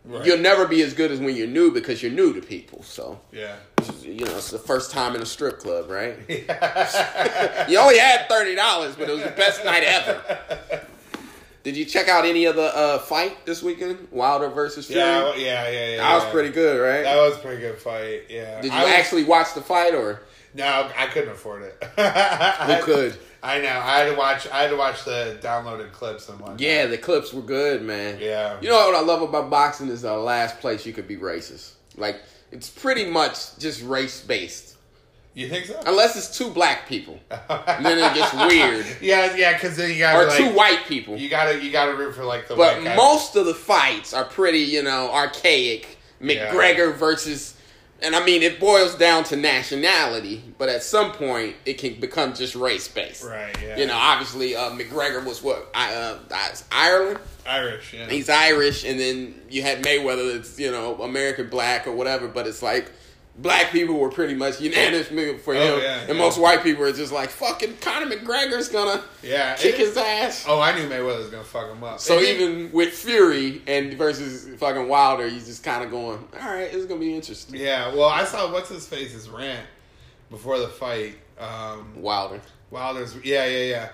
Right. 0.07 0.25
you'll 0.25 0.39
never 0.39 0.69
be 0.69 0.83
as 0.83 0.95
good 0.95 1.11
as 1.11 1.19
when 1.19 1.35
you're 1.35 1.49
new 1.49 1.73
because 1.73 2.01
you're 2.03 2.13
new 2.13 2.33
to 2.35 2.41
people. 2.41 2.83
So 2.85 3.21
yeah. 3.33 3.57
you 4.03 4.25
know, 4.25 4.37
it's 4.37 4.51
the 4.51 4.59
first 4.59 4.93
time 4.93 5.17
in 5.17 5.23
a 5.23 5.27
strip 5.27 5.59
club, 5.59 5.91
right? 5.91 6.17
you 7.69 7.79
only 7.79 7.99
had 7.99 8.29
thirty 8.29 8.55
dollars, 8.55 8.95
but 8.95 9.09
it 9.09 9.13
was 9.13 9.25
the 9.25 9.31
best 9.31 9.65
night 9.65 9.83
ever. 9.83 10.85
Did 11.65 11.77
you 11.77 11.85
check 11.85 12.09
out 12.09 12.25
any 12.25 12.45
of 12.45 12.55
the 12.55 12.77
uh, 12.77 12.99
fight 13.01 13.45
this 13.45 13.61
weekend? 13.61 14.07
Wilder 14.13 14.49
versus 14.49 14.87
Fury. 14.87 15.01
Yeah, 15.01 15.35
yeah, 15.35 15.69
yeah, 15.69 15.89
yeah. 15.89 15.97
that 15.97 16.15
was 16.15 16.23
yeah. 16.23 16.31
pretty 16.31 16.51
good, 16.51 16.81
right? 16.81 17.03
That 17.03 17.17
was 17.17 17.35
a 17.35 17.41
pretty 17.41 17.61
good 17.61 17.79
fight. 17.79 18.27
Yeah. 18.29 18.61
Did 18.61 18.73
you 18.73 18.79
I 18.79 18.85
was- 18.85 18.93
actually 18.93 19.25
watch 19.25 19.53
the 19.55 19.63
fight 19.63 19.93
or? 19.93 20.23
No, 20.55 20.89
I 20.97 21.09
couldn't 21.09 21.31
afford 21.31 21.63
it. 21.65 21.83
Who 21.83 22.83
could? 22.85 23.19
I 23.43 23.61
know. 23.61 23.69
I 23.69 23.99
had 23.99 24.11
to 24.11 24.17
watch. 24.17 24.49
I 24.49 24.63
had 24.63 24.71
to 24.71 24.77
watch 24.77 25.05
the 25.05 25.39
downloaded 25.43 25.93
clips 25.93 26.29
and 26.29 26.39
whatnot. 26.41 26.61
Yeah, 26.61 26.87
the 26.87 26.99
clips 26.99 27.33
were 27.33 27.43
good, 27.43 27.83
man. 27.83 28.19
Yeah. 28.21 28.59
You 28.61 28.69
know 28.69 28.77
what 28.77 28.95
I 28.95 29.01
love 29.01 29.23
about 29.23 29.51
boxing 29.51 29.89
is 29.89 30.03
the 30.03 30.15
last 30.17 30.61
place 30.61 30.85
you 30.87 30.93
could 30.93 31.07
be 31.09 31.17
racist. 31.17 31.73
Like 31.97 32.21
it's 32.53 32.69
pretty 32.69 33.09
much 33.11 33.59
just 33.59 33.83
race 33.85 34.21
based, 34.21 34.77
You 35.35 35.49
think 35.49 35.67
so? 35.67 35.81
unless 35.87 36.17
it's 36.17 36.37
two 36.37 36.51
black 36.51 36.89
people, 36.89 37.19
and 37.31 37.85
then 37.85 37.99
it 37.99 38.15
gets 38.15 38.33
weird, 38.35 38.87
Yeah, 39.01 39.35
yeah. 39.37 39.53
Because 39.55 39.77
then 39.77 39.91
you 39.91 39.99
got 39.99 40.17
or 40.17 40.29
like, 40.29 40.39
two 40.39 40.51
white 40.55 40.85
people. 40.87 41.17
You 41.17 41.29
gotta 41.29 41.63
you 41.63 41.71
gotta 41.71 41.95
root 41.95 42.15
for 42.15 42.25
like 42.25 42.49
the. 42.49 42.57
But 42.57 42.83
most 42.97 43.37
of 43.37 43.47
the 43.47 43.55
fights 43.55 44.13
are 44.15 44.25
pretty, 44.25 44.61
you 44.61 44.83
know, 44.83 45.11
archaic. 45.13 45.99
Yeah. 46.19 46.51
McGregor 46.51 46.95
versus, 46.97 47.56
and 48.03 48.15
I 48.15 48.25
mean, 48.25 48.43
it 48.43 48.61
boils 48.61 48.95
down 48.95 49.25
to 49.25 49.37
nationality, 49.37 50.43
but 50.59 50.69
at 50.69 50.83
some 50.83 51.13
point 51.13 51.57
it 51.65 51.75
can 51.75 51.99
become 51.99 52.35
just 52.35 52.55
race 52.55 52.89
based. 52.89 53.25
Right. 53.25 53.57
Yeah. 53.63 53.77
You 53.79 53.87
know, 53.87 53.97
obviously 53.97 54.55
uh, 54.55 54.71
McGregor 54.71 55.25
was 55.25 55.43
what 55.43 55.71
I, 55.75 55.95
uh, 55.95 56.19
Ireland. 56.71 57.19
Irish. 57.47 57.95
Yeah. 57.95 58.09
He's 58.09 58.29
Irish, 58.29 58.85
and 58.85 59.01
then 59.01 59.41
you 59.49 59.63
had 59.63 59.83
Mayweather. 59.83 60.35
That's 60.35 60.59
you 60.59 60.71
know 60.71 61.01
American 61.03 61.49
black 61.49 61.87
or 61.87 61.93
whatever, 61.93 62.29
but 62.29 62.47
it's 62.47 62.63
like 62.63 62.91
black 63.39 63.71
people 63.71 63.97
were 63.99 64.11
pretty 64.11 64.35
much 64.35 64.61
unanimous 64.61 65.09
for 65.43 65.55
him, 65.55 65.63
Oh, 65.63 65.79
yeah, 65.79 66.01
and 66.01 66.09
yeah. 66.11 66.15
most 66.15 66.39
white 66.41 66.63
people 66.63 66.85
are 66.85 66.93
just 66.93 67.13
like 67.13 67.29
fucking 67.31 67.77
Conor 67.81 68.07
McGregor's 68.15 68.69
gonna 68.69 69.03
yeah. 69.23 69.55
kick 69.57 69.77
his 69.77 69.97
ass. 69.97 70.45
Oh, 70.49 70.61
I 70.61 70.75
knew 70.75 70.89
Mayweather 70.89 71.19
was 71.19 71.29
gonna 71.29 71.45
fuck 71.45 71.71
him 71.71 71.85
up. 71.85 72.01
So 72.01 72.19
It 72.19 72.39
even 72.41 72.73
with 72.73 72.93
Fury 72.93 73.63
and 73.67 73.95
versus 73.95 74.49
fucking 74.59 74.89
Wilder, 74.89 75.29
he's 75.29 75.47
just 75.47 75.63
kind 75.63 75.85
of 75.85 75.91
going, 75.91 76.19
all 76.41 76.49
right, 76.55 76.73
it's 76.73 76.87
gonna 76.87 77.01
be 77.01 77.15
interesting. 77.15 77.61
Yeah. 77.61 77.95
Well, 77.95 78.09
I 78.09 78.25
saw 78.25 78.51
what's 78.53 78.69
his 78.71 78.87
face's 78.87 79.29
rant 79.29 79.67
before 80.31 80.59
the 80.59 80.69
fight. 80.69 81.17
Um, 81.39 82.01
Wilder. 82.01 82.41
Wilder's. 82.71 83.15
Yeah, 83.25 83.45
yeah, 83.47 83.65
yeah. 83.65 83.89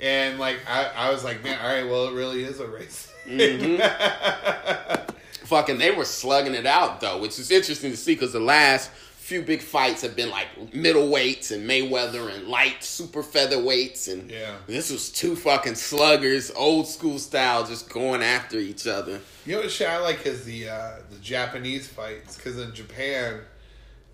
And 0.00 0.38
like 0.38 0.58
I, 0.68 0.90
I 0.96 1.10
was 1.10 1.24
like, 1.24 1.42
man, 1.44 1.58
all 1.60 1.68
right, 1.68 1.88
well, 1.88 2.08
it 2.08 2.14
really 2.14 2.42
is 2.44 2.60
a 2.60 2.66
race. 2.66 3.12
Mm-hmm. 3.26 5.12
Fucking, 5.46 5.78
they 5.78 5.90
were 5.92 6.04
slugging 6.04 6.54
it 6.54 6.66
out 6.66 7.00
though, 7.00 7.18
which 7.20 7.38
is 7.38 7.50
interesting 7.50 7.90
to 7.90 7.96
see 7.96 8.14
because 8.14 8.32
the 8.32 8.40
last 8.40 8.90
few 8.90 9.42
big 9.42 9.60
fights 9.60 10.02
have 10.02 10.14
been 10.14 10.30
like 10.30 10.46
middleweights 10.72 11.50
and 11.50 11.68
Mayweather 11.68 12.32
and 12.32 12.46
light 12.46 12.84
super 12.84 13.22
featherweights 13.24 14.12
and 14.12 14.30
Yeah. 14.30 14.54
this 14.68 14.90
was 14.90 15.10
two 15.10 15.34
fucking 15.34 15.74
sluggers, 15.74 16.50
old 16.54 16.86
school 16.86 17.18
style, 17.18 17.66
just 17.66 17.88
going 17.88 18.22
after 18.22 18.56
each 18.58 18.86
other. 18.86 19.20
You 19.44 19.56
know 19.56 19.62
what 19.62 19.70
shit 19.70 19.88
I 19.88 19.98
like 19.98 20.24
is 20.26 20.44
the 20.44 20.68
uh, 20.68 20.90
the 21.10 21.18
Japanese 21.18 21.88
fights 21.88 22.36
because 22.36 22.58
in 22.58 22.72
Japan, 22.74 23.40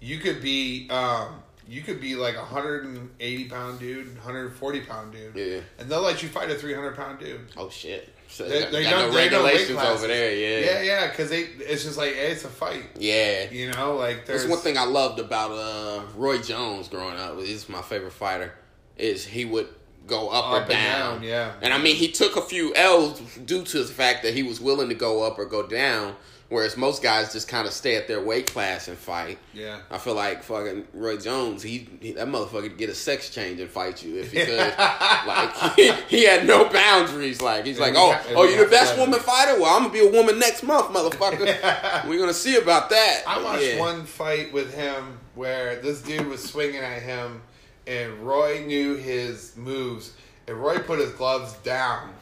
you 0.01 0.19
could 0.19 0.41
be 0.43 0.89
um, 0.91 1.43
you 1.69 1.81
could 1.83 2.01
be 2.01 2.15
like 2.15 2.35
a 2.37 2.45
hundred 2.45 2.85
and 2.85 3.11
eighty 3.21 3.49
pound 3.49 3.81
dude, 3.81 4.17
hundred 4.19 4.47
and 4.47 4.55
forty 4.57 4.81
pound 4.81 5.13
dude, 5.13 5.35
Yeah. 5.37 5.61
and 5.79 5.89
they'll 5.91 6.01
let 6.03 6.23
you 6.23 6.29
fight 6.29 6.51
a 6.51 6.55
three 6.55 6.75
hundred 6.75 6.97
pound 6.97 7.19
dude. 7.21 7.41
Oh 7.57 7.69
shit! 7.71 8.09
So 8.33 8.49
They, 8.49 8.61
got, 8.61 8.73
they 8.73 8.83
got 8.83 8.91
don't, 8.91 9.11
no 9.11 9.15
they 9.15 9.29
don't 9.29 9.45
regulations 9.45 9.79
over 9.79 10.07
there. 10.07 10.35
Yeah, 10.35 10.59
yeah, 10.73 10.83
yeah, 10.83 11.11
because 11.11 11.29
they 11.29 11.41
it's 11.43 11.85
just 11.85 11.99
like 11.99 12.15
it's 12.17 12.45
a 12.45 12.49
fight. 12.49 12.85
yeah. 12.99 13.51
You 13.51 13.71
know, 13.73 13.97
like 13.97 14.25
there's 14.25 14.43
That's 14.45 14.51
one 14.51 14.61
thing 14.61 14.79
I 14.79 14.85
loved 14.85 15.19
about 15.21 15.51
uh, 15.53 16.03
Roy 16.17 16.39
Jones 16.39 16.89
growing 16.89 17.19
up. 17.19 17.39
He's 17.39 17.69
my 17.69 17.83
favorite 17.83 18.15
fighter. 18.15 18.55
Is 18.97 19.27
he 19.27 19.45
would 19.45 19.69
go 20.07 20.31
up, 20.31 20.47
Up 20.47 20.53
or 20.53 20.57
and 20.63 20.69
down. 20.71 21.15
down, 21.17 21.23
yeah. 21.23 21.53
And 21.61 21.75
I 21.75 21.79
mean, 21.79 21.97
he 21.97 22.11
took 22.11 22.37
a 22.37 22.43
few 22.43 22.75
L's 22.75 23.21
due 23.45 23.65
to 23.65 23.79
the 23.85 23.93
fact 23.93 24.23
that 24.23 24.33
he 24.35 24.43
was 24.43 24.61
willing 24.61 24.89
to 24.89 24.95
go 24.95 25.23
up 25.25 25.39
or 25.39 25.45
go 25.45 25.67
down, 25.67 26.17
whereas 26.53 26.77
most 26.77 27.03
guys 27.03 27.33
just 27.33 27.49
kind 27.49 27.67
of 27.67 27.73
stay 27.73 27.97
at 27.97 28.07
their 28.07 28.21
weight 28.23 28.47
class 28.53 28.87
and 28.89 28.97
fight. 28.97 29.39
Yeah. 29.55 29.81
I 29.91 29.99
feel 29.99 30.15
like 30.15 30.43
fucking 30.43 30.87
Roy 30.95 31.17
Jones, 31.17 31.63
he, 31.63 31.89
he 32.01 32.13
that 32.13 32.29
motherfucker 32.29 32.63
could 32.69 32.79
get 32.79 32.91
a 32.91 32.95
sex 32.95 33.31
change 33.31 33.59
and 33.61 33.69
fight 33.71 34.03
you 34.05 34.19
if 34.21 34.31
he 34.33 34.39
could. 34.45 34.59
like 34.79 35.75
he, 35.77 35.93
he 36.09 36.25
had 36.25 36.47
no 36.47 36.69
boundaries. 36.69 37.41
Like 37.43 37.65
he's 37.67 37.81
like, 37.81 37.95
oh, 37.97 38.13
ha- 38.13 38.23
and 38.29 38.37
oh, 38.37 38.43
we 38.43 38.53
you 38.55 38.65
the 38.65 38.71
best 38.71 38.97
woman 38.99 39.19
fighter? 39.19 39.61
Well, 39.61 39.75
I'm 39.75 39.83
gonna 39.83 39.93
be 39.93 40.07
a 40.07 40.11
woman 40.11 40.39
next 40.39 40.63
month, 40.63 40.95
motherfucker. 40.95 42.07
We're 42.09 42.19
gonna 42.21 42.33
see 42.35 42.57
about 42.57 42.91
that. 42.91 43.23
I 43.27 43.37
But 43.37 43.45
watched 43.45 43.63
yeah. 43.65 43.79
one 43.81 44.05
fight 44.05 44.53
with 44.53 44.75
him 44.75 45.19
where 45.35 45.77
this 45.81 46.03
dude 46.03 46.27
was 46.29 46.43
swinging 46.43 46.77
at 46.83 47.03
him, 47.03 47.41
and 47.87 48.13
Roy 48.21 48.63
knew 48.67 48.95
his 48.97 49.57
moves, 49.57 50.13
and 50.47 50.57
Roy 50.63 50.79
put 50.79 50.99
his 50.99 51.11
gloves 51.13 51.55
down, 51.65 52.13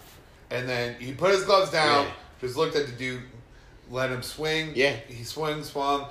and 0.51 0.69
then 0.69 0.95
he 1.01 1.13
put 1.13 1.31
his 1.33 1.43
gloves 1.45 1.71
down, 1.71 2.07
Yeah. 2.07 2.13
just 2.41 2.57
looked 2.57 2.77
at 2.77 2.87
the 2.87 2.93
dude, 2.93 3.23
let 3.91 4.11
him 4.11 4.23
swing. 4.23 4.73
Yeah. 4.75 4.97
he 5.09 5.25
swung, 5.25 5.63
swung, 5.65 6.07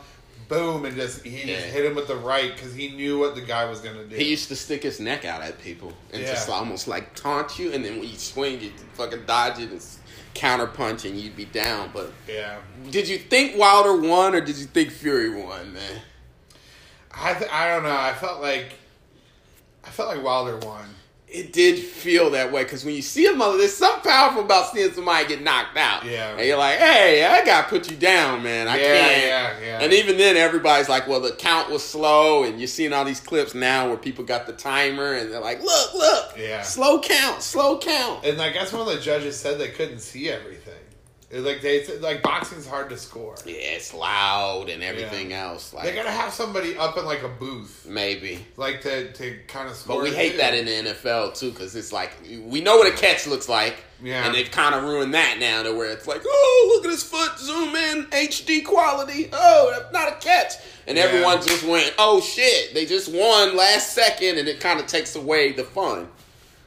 boom, 0.47 0.85
and 0.85 0.95
just 0.95 1.23
he 1.23 1.39
Yeah. 1.49 1.55
just 1.57 1.67
hit 1.67 1.85
him 1.85 1.95
with 1.95 2.07
the 2.07 2.15
right 2.15 2.53
because 2.55 2.73
he 2.73 2.89
knew 2.89 3.19
what 3.19 3.35
the 3.35 3.41
guy 3.41 3.65
was 3.65 3.79
gonna 3.79 4.03
do. 4.05 4.15
He 4.15 4.25
used 4.29 4.47
to 4.49 4.55
stick 4.55 4.83
his 4.83 4.99
neck 4.99 5.25
out 5.25 5.41
at 5.41 5.59
people 5.61 5.93
and 6.11 6.21
Yeah. 6.21 6.31
just 6.33 6.49
almost 6.49 6.87
like 6.87 7.15
taunt 7.15 7.57
you, 7.59 7.71
and 7.71 7.83
then 7.85 7.99
when 7.99 8.09
you 8.09 8.17
swing, 8.17 8.59
you 8.61 8.71
fucking 8.93 9.25
dodge 9.25 9.59
it 9.59 9.71
and 9.71 9.81
counter 10.33 10.67
punch, 10.67 11.05
and 11.05 11.19
you'd 11.19 11.35
be 11.35 11.45
down. 11.45 11.89
But 11.93 12.11
yeah, 12.27 12.57
did 12.91 13.07
you 13.07 13.17
think 13.17 13.57
Wilder 13.57 13.95
won, 13.95 14.35
or 14.35 14.41
did 14.41 14.57
you 14.57 14.65
think 14.65 14.91
Fury 14.91 15.29
won, 15.29 15.73
man? 15.73 16.01
I 17.11 17.33
th- 17.33 17.51
I 17.51 17.67
don't 17.69 17.83
know. 17.83 17.95
I 17.97 18.13
felt 18.13 18.41
like 18.41 18.73
I 19.83 19.89
felt 19.89 20.09
like 20.15 20.23
Wilder 20.23 20.57
won. 20.57 20.95
It 21.31 21.53
did 21.53 21.77
feel 21.77 22.31
that 22.31 22.51
way 22.51 22.63
because 22.63 22.83
when 22.83 22.95
you 22.95 23.03
see 23.03 23.27
a 23.27 23.33
mother, 23.33 23.59
there's 23.59 23.75
something 23.75 24.09
powerful 24.09 24.41
about 24.43 24.73
seeing 24.73 24.91
somebody 24.91 25.27
get 25.27 25.43
knocked 25.43 25.77
out. 25.77 26.03
Yeah. 26.03 26.35
and 26.35 26.47
you're 26.47 26.57
like, 26.57 26.79
"Hey, 26.79 27.23
I 27.23 27.45
gotta 27.45 27.67
put 27.69 27.89
you 27.91 27.95
down, 27.97 28.41
man. 28.41 28.67
I 28.67 28.77
Yeah, 28.79 28.83
can't." 28.83 29.21
yeah, 29.27 29.53
yeah. 29.63 29.79
And 29.83 29.93
even 29.93 30.17
then, 30.17 30.37
everybody's 30.37 30.89
like, 30.89 31.07
"Well, 31.07 31.19
the 31.19 31.31
count 31.33 31.69
was 31.69 31.83
slow," 31.85 32.43
and 32.45 32.59
you're 32.59 32.67
seeing 32.67 32.93
all 32.93 33.05
these 33.05 33.19
clips 33.19 33.53
now 33.53 33.87
where 33.89 33.97
people 33.97 34.23
got 34.23 34.47
the 34.47 34.53
timer 34.53 35.13
and 35.13 35.31
they're 35.31 35.39
like, 35.39 35.61
"Look, 35.61 35.93
look, 35.93 36.33
Yeah. 36.35 36.63
slow 36.63 36.99
count, 36.99 37.43
slow 37.43 37.77
count." 37.77 38.25
And 38.25 38.41
I 38.41 38.49
guess 38.49 38.73
one 38.73 38.81
of 38.81 38.87
the 38.87 38.99
judges 38.99 39.39
said 39.39 39.59
they 39.59 39.69
couldn't 39.69 39.99
see 39.99 40.29
everything. 40.31 40.73
It, 41.31 41.41
like 41.41 41.61
they 41.61 41.85
like 41.99 42.23
boxing's 42.23 42.65
hard 42.65 42.89
to 42.89 42.97
score. 42.97 43.35
Yeah, 43.45 43.53
it's 43.53 43.93
loud 43.93 44.69
and 44.69 44.81
everything 44.81 45.31
else. 45.31 45.73
Like 45.75 45.83
They 45.83 45.93
gotta 45.93 46.09
have 46.09 46.33
somebody 46.33 46.75
up 46.75 46.97
in 46.97 47.05
like 47.05 47.21
a 47.21 47.27
booth, 47.27 47.85
maybe. 47.87 48.43
like 48.57 48.81
to 48.81 49.11
to 49.13 49.37
kind 49.47 49.69
of 49.69 49.75
score. 49.75 49.97
But 49.97 50.03
we 50.09 50.15
hate 50.15 50.31
too. 50.31 50.37
that 50.37 50.53
in 50.55 50.65
the 50.65 50.89
NFL 50.91 51.37
too, 51.37 51.51
because 51.51 51.75
it's 51.75 51.91
like 51.93 52.13
we 52.45 52.61
know 52.61 52.77
what 52.77 52.91
a 52.91 52.97
catch 52.97 53.27
looks 53.27 53.47
like, 53.47 53.75
Yeah. 54.01 54.25
and 54.25 54.33
they've 54.33 54.49
kind 54.49 54.73
of 54.73 54.83
ruined 54.85 55.13
that 55.13 55.37
now 55.39 55.61
to 55.61 55.71
where 55.73 55.91
it's 55.91 56.07
like, 56.07 56.23
oh, 56.25 56.71
look 56.75 56.85
at 56.85 56.91
his 56.91 57.03
foot, 57.03 57.37
zoom 57.37 57.75
in, 57.75 58.05
HD 58.07 58.65
quality. 58.65 59.29
Oh, 59.31 59.87
not 59.93 60.07
a 60.11 60.15
catch, 60.15 60.53
and 60.87 60.97
Yeah. 60.97 61.03
everyone 61.03 61.43
just 61.45 61.63
went, 61.63 61.93
oh 61.99 62.21
shit, 62.21 62.73
they 62.73 62.87
just 62.87 63.07
won 63.07 63.55
last 63.55 63.93
second, 63.93 64.39
and 64.39 64.47
it 64.47 64.59
kind 64.59 64.79
of 64.79 64.87
takes 64.87 65.15
away 65.15 65.51
the 65.51 65.63
fun. 65.63 66.07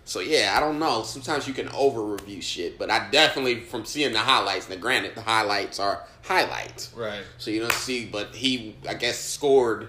So 0.05 0.21
yeah, 0.21 0.55
I 0.57 0.61
don't 0.61 0.79
know. 0.79 1.03
Sometimes 1.05 1.47
you 1.47 1.55
can 1.55 1.69
over 1.71 2.03
review 2.03 2.41
shit, 2.43 2.79
but 2.79 2.91
I 2.91 3.09
definitely 3.11 3.61
from 3.61 3.85
seeing 3.85 4.12
the 4.12 4.19
highlights. 4.19 4.69
Now, 4.69 4.77
granted, 4.77 5.15
the 5.15 5.23
highlights 5.23 5.79
are 5.79 6.03
highlights, 6.23 6.93
right. 6.95 7.23
so 7.38 7.51
you 7.51 7.61
don't 7.61 7.73
see. 7.73 8.07
But 8.07 8.35
he, 8.35 8.77
I 8.88 8.95
guess, 8.95 9.19
scored 9.19 9.88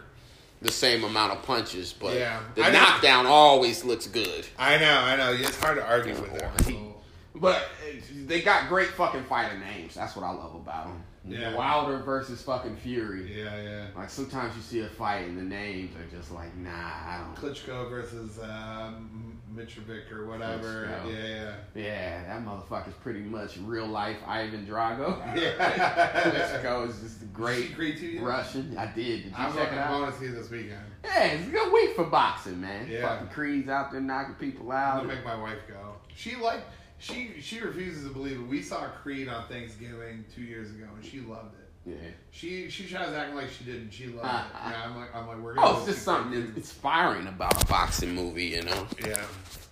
the 0.62 0.72
same 0.72 1.04
amount 1.04 1.34
of 1.34 1.42
punches. 1.44 1.94
But 1.94 2.16
Yeah. 2.16 2.40
the 2.56 2.64
I 2.64 2.72
know- 2.72 2.80
knockdown 2.80 3.26
always 3.26 3.84
looks 3.84 4.08
good. 4.08 4.46
I 4.58 4.78
know, 4.78 4.98
I 5.00 5.16
know. 5.16 5.34
It's 5.34 5.60
hard 5.60 5.78
to 5.78 5.86
argue 5.86 6.14
with 6.14 6.38
them. 6.38 6.94
But 7.36 7.68
they 8.16 8.42
got 8.42 8.70
great 8.70 8.90
fucking 8.90 9.24
fighter 9.24 9.58
names. 9.58 9.96
That's 9.96 10.16
what 10.16 10.24
I 10.24 10.32
love 10.32 10.54
about 10.56 10.86
them. 10.86 11.04
Yeah. 11.26 11.56
Wilder 11.56 11.98
versus 12.00 12.42
fucking 12.44 12.76
Fury. 12.78 13.42
Yeah, 13.44 13.62
yeah. 13.62 13.86
Like 13.96 14.10
sometimes 14.10 14.56
you 14.56 14.62
see 14.62 14.82
a 14.82 14.88
fight 14.90 15.26
and 15.28 15.38
the 15.38 15.42
names 15.44 15.96
are 15.96 16.16
just 16.16 16.32
like, 16.32 16.56
nah, 16.58 16.70
I 16.70 17.22
don't. 17.26 17.36
Klitschko 17.54 17.90
versus 17.90 18.40
um, 18.40 19.33
Mitrovic 19.56 20.12
or 20.12 20.26
whatever. 20.26 20.90
Yeah, 21.08 21.56
Yeah, 21.76 22.24
that 22.26 22.46
motherfucker's 22.46 22.96
pretty 22.96 23.22
much 23.22 23.58
real 23.58 23.86
life 23.88 24.18
Ivan 24.26 24.66
Drago. 24.66 25.18
yeah. 25.36 26.22
Klitschko 26.62 26.90
is 26.90 27.00
just 27.02 27.22
a 27.22 27.26
great 27.26 27.76
to? 27.76 28.20
Russian. 28.22 28.76
I 28.78 28.88
did. 28.88 29.24
Did 29.24 29.26
you 29.26 29.32
I'm 29.38 29.54
check 29.56 29.72
it 29.72 29.78
out? 29.78 29.92
forward 29.92 30.14
to 30.14 30.20
see 30.20 30.28
this 30.28 30.50
weekend. 30.50 30.80
Yeah, 31.04 31.26
it's 31.26 31.48
a 31.48 31.52
good 31.52 31.72
week 31.72 31.96
for 31.96 32.06
boxing, 32.06 32.62
man. 32.62 32.88
Yeah. 32.90 33.02
Fucking 33.08 33.28
Creed's 33.28 33.70
out 33.70 33.92
there 33.92 34.02
knocking 34.02 34.36
people 34.36 34.72
out. 34.72 34.94
I'm 34.94 35.00
out. 35.00 35.02
gonna 35.04 35.16
make 35.16 35.26
my 35.26 35.36
wife 35.36 35.60
go. 35.68 35.96
She 36.16 36.36
like 36.36 36.62
she 37.00 37.32
she 37.42 37.60
refuses 37.60 38.08
to 38.08 38.14
believe 38.14 38.40
it. 38.40 38.48
We 38.48 38.62
saw 38.62 38.88
Creed 39.02 39.28
on 39.28 39.48
Thanksgiving 39.48 40.26
two 40.34 40.42
years 40.42 40.72
ago, 40.72 40.86
and 40.96 41.06
she 41.06 41.20
loved 41.20 41.56
it. 41.56 41.63
Yeah. 41.86 41.96
She 42.32 42.70
she 42.70 42.86
tries 42.86 43.14
acting 43.14 43.36
like 43.36 43.50
she 43.50 43.66
didn't. 43.66 43.92
She 43.92 44.08
loved 44.08 44.20
it. 44.20 44.26
Uh-huh. 44.26 44.70
Yeah, 44.70 44.84
I'm 44.86 44.96
like 44.96 45.16
I'm 45.16 45.28
like 45.28 45.38
we're 45.40 45.52
oh, 45.52 45.56
gonna. 45.56 45.68
Oh, 45.68 45.78
it's 45.78 45.88
just 45.88 46.04
something 46.04 46.54
inspiring 46.56 47.28
about 47.28 47.62
a 47.62 47.66
boxing 47.66 48.16
movie, 48.16 48.46
you 48.46 48.64
know? 48.64 48.88
Yeah, 49.06 49.22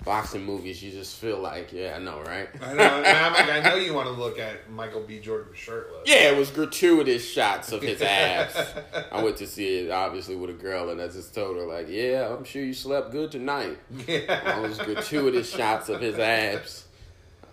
Boxing 0.04 0.44
movies, 0.44 0.82
you 0.82 0.92
just 0.92 1.18
feel 1.18 1.38
like, 1.38 1.72
yeah, 1.72 1.94
I 1.96 2.00
know, 2.00 2.22
right? 2.22 2.50
I 2.60 2.74
know. 2.74 2.84
And 2.84 3.06
I'm 3.06 3.34
like, 3.34 3.50
I 3.50 3.60
know 3.60 3.76
you 3.76 3.94
want 3.94 4.08
to 4.08 4.14
look 4.14 4.40
at 4.40 4.68
Michael 4.72 5.02
B. 5.02 5.20
Jordan 5.20 5.54
shirtless. 5.54 6.02
Yeah, 6.06 6.32
it 6.32 6.38
was 6.38 6.50
gratuitous 6.50 7.30
shots 7.30 7.72
of 7.72 7.84
his 7.84 8.02
abs. 8.02 8.56
I 9.12 9.24
went 9.24 9.38
to 9.38 9.48
see 9.48 9.78
it 9.78 9.92
obviously 9.92 10.36
with 10.36 10.50
a 10.50 10.54
girl, 10.54 10.90
and 10.90 11.00
I 11.00 11.08
just 11.08 11.36
told 11.36 11.56
her 11.56 11.68
like, 11.68 11.88
"Yeah, 11.88 12.36
I'm 12.36 12.44
sure 12.44 12.64
you 12.64 12.74
slept 12.74 13.12
good 13.12 13.32
tonight." 13.32 13.78
Yeah. 14.08 14.56
All 14.56 14.64
those 14.64 14.80
gratuitous 14.80 15.54
shots 15.54 15.88
of 15.88 16.02
his 16.02 16.18
abs. 16.18 16.86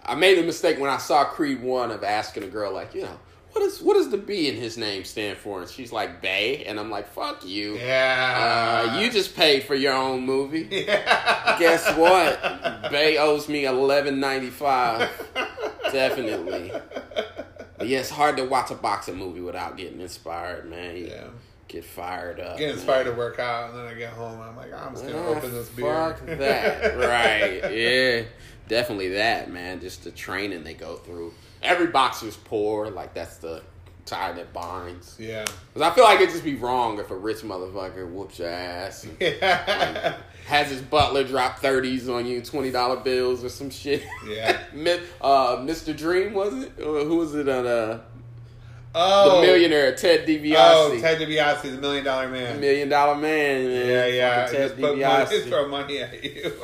I 0.07 0.15
made 0.15 0.39
a 0.39 0.43
mistake 0.43 0.81
when 0.81 0.89
I 0.89 0.97
saw 0.97 1.25
Creed 1.25 1.63
One 1.63 1.91
of 1.91 2.03
asking 2.03 2.45
a 2.45 2.49
girl 2.49 2.73
like, 2.73 2.95
you 2.95 3.03
know, 3.03 3.19
what 3.59 3.67
is 3.67 3.83
what 3.83 3.95
does 3.95 4.09
the 4.11 4.17
B 4.19 4.49
in 4.49 4.55
his 4.57 4.77
name 4.79 5.05
stand 5.05 5.37
for? 5.39 5.61
And 5.61 5.69
she's 5.71 5.91
like, 5.93 6.23
Bay, 6.23 6.65
and 6.65 6.79
I'm 6.79 6.91
like, 6.91 7.09
fuck 7.09 7.45
you. 7.45 7.77
Yeah. 7.77 8.91
Uh, 8.95 9.01
you 9.01 9.11
just 9.11 9.35
paid 9.35 9.65
for 9.65 9.75
your 9.75 9.95
own 9.95 10.25
movie. 10.25 10.69
Yeah. 10.89 11.59
Guess 11.59 11.97
what? 11.97 12.91
Bay 12.93 13.19
owes 13.19 13.49
me 13.49 13.65
eleven 13.67 14.21
ninety 14.21 14.51
five. 14.51 15.11
Definitely. 15.93 16.71
But 17.77 17.87
yeah, 17.89 17.99
it's 18.01 18.11
hard 18.11 18.37
to 18.37 18.45
watch 18.45 18.71
a 18.71 18.75
boxing 18.75 19.17
movie 19.17 19.41
without 19.41 19.77
getting 19.77 20.01
inspired, 20.01 20.69
man. 20.71 20.97
You 20.97 21.07
Yeah. 21.09 21.25
Get 21.69 21.85
fired 21.85 22.41
up. 22.41 22.57
Get 22.59 22.67
man. 22.69 22.75
inspired 22.77 23.05
to 23.05 23.13
work 23.13 23.39
out, 23.39 23.71
and 23.71 23.79
then 23.79 23.87
I 23.87 23.95
get 23.95 24.11
home, 24.13 24.35
and 24.35 24.43
I'm 24.43 24.57
like, 24.57 24.73
I'm 24.73 24.95
just 24.95 25.07
gonna 25.07 25.19
Ah, 25.21 25.27
open 25.37 25.53
this 25.53 25.69
beer. 25.69 25.85
Fuck 25.93 26.25
that. 26.27 26.97
right. 27.63 27.73
Yeah. 27.75 28.23
Definitely 28.69 29.09
that, 29.11 29.51
man. 29.51 29.81
Just 29.81 30.05
the 30.05 30.11
training 30.11 30.63
they 30.65 30.75
go 30.75 30.97
through. 30.97 31.35
Every 31.63 31.89
boxer's 31.89 32.37
poor. 32.37 32.91
Like, 32.91 33.15
that's 33.15 33.37
the 33.39 33.63
tie 34.07 34.33
that 34.33 34.53
binds. 34.53 35.17
Yeah. 35.19 35.45
Because 35.75 35.91
I 35.91 35.95
feel 35.95 36.05
like 36.05 36.21
it'd 36.21 36.31
just 36.31 36.45
be 36.45 36.55
wrong 36.55 36.99
if 36.99 37.11
a 37.11 37.17
rich 37.17 37.39
motherfucker 37.39 38.11
whoops 38.11 38.39
your 38.39 38.49
ass. 38.49 39.05
and 39.05 39.17
Yeah. 39.21 40.17
has 40.47 40.71
his 40.71 40.81
butler 40.81 41.25
drop 41.25 41.61
30s 41.61 42.09
on 42.09 42.25
you, 42.25 42.41
$20 42.41 43.05
bills 43.05 43.45
or 43.45 43.49
some 43.51 43.71
shit. 43.71 44.03
Yeah. 44.27 44.59
Uh, 45.21 45.57
Mr. 45.59 45.95
Dream, 45.97 46.33
was 46.33 46.55
it? 46.55 46.73
Who 46.79 47.17
was 47.17 47.35
it 47.35 47.49
on 47.49 47.67
uh, 47.67 48.01
Oh. 48.95 49.41
The 49.43 49.47
Millionaire, 49.47 49.95
Ted 49.95 50.27
DiBiase? 50.27 50.55
Oh, 50.57 50.99
Ted 51.01 51.19
DiBiase, 51.21 51.63
the 51.63 51.71
Million 51.81 52.05
Dollar 52.05 52.29
Man. 52.29 52.59
Million 52.59 52.89
Dollar 52.89 53.15
Man, 53.17 53.67
man. 53.69 53.87
Yeah, 53.87 54.07
yeah. 54.07 54.47
Ted 54.47 54.69
Just 54.71 54.81
put 54.81 54.99
money, 54.99 55.03
DiBiase. 55.03 55.49
throw 55.49 55.69
money 55.69 55.99
at 55.99 56.25
you. 56.25 56.53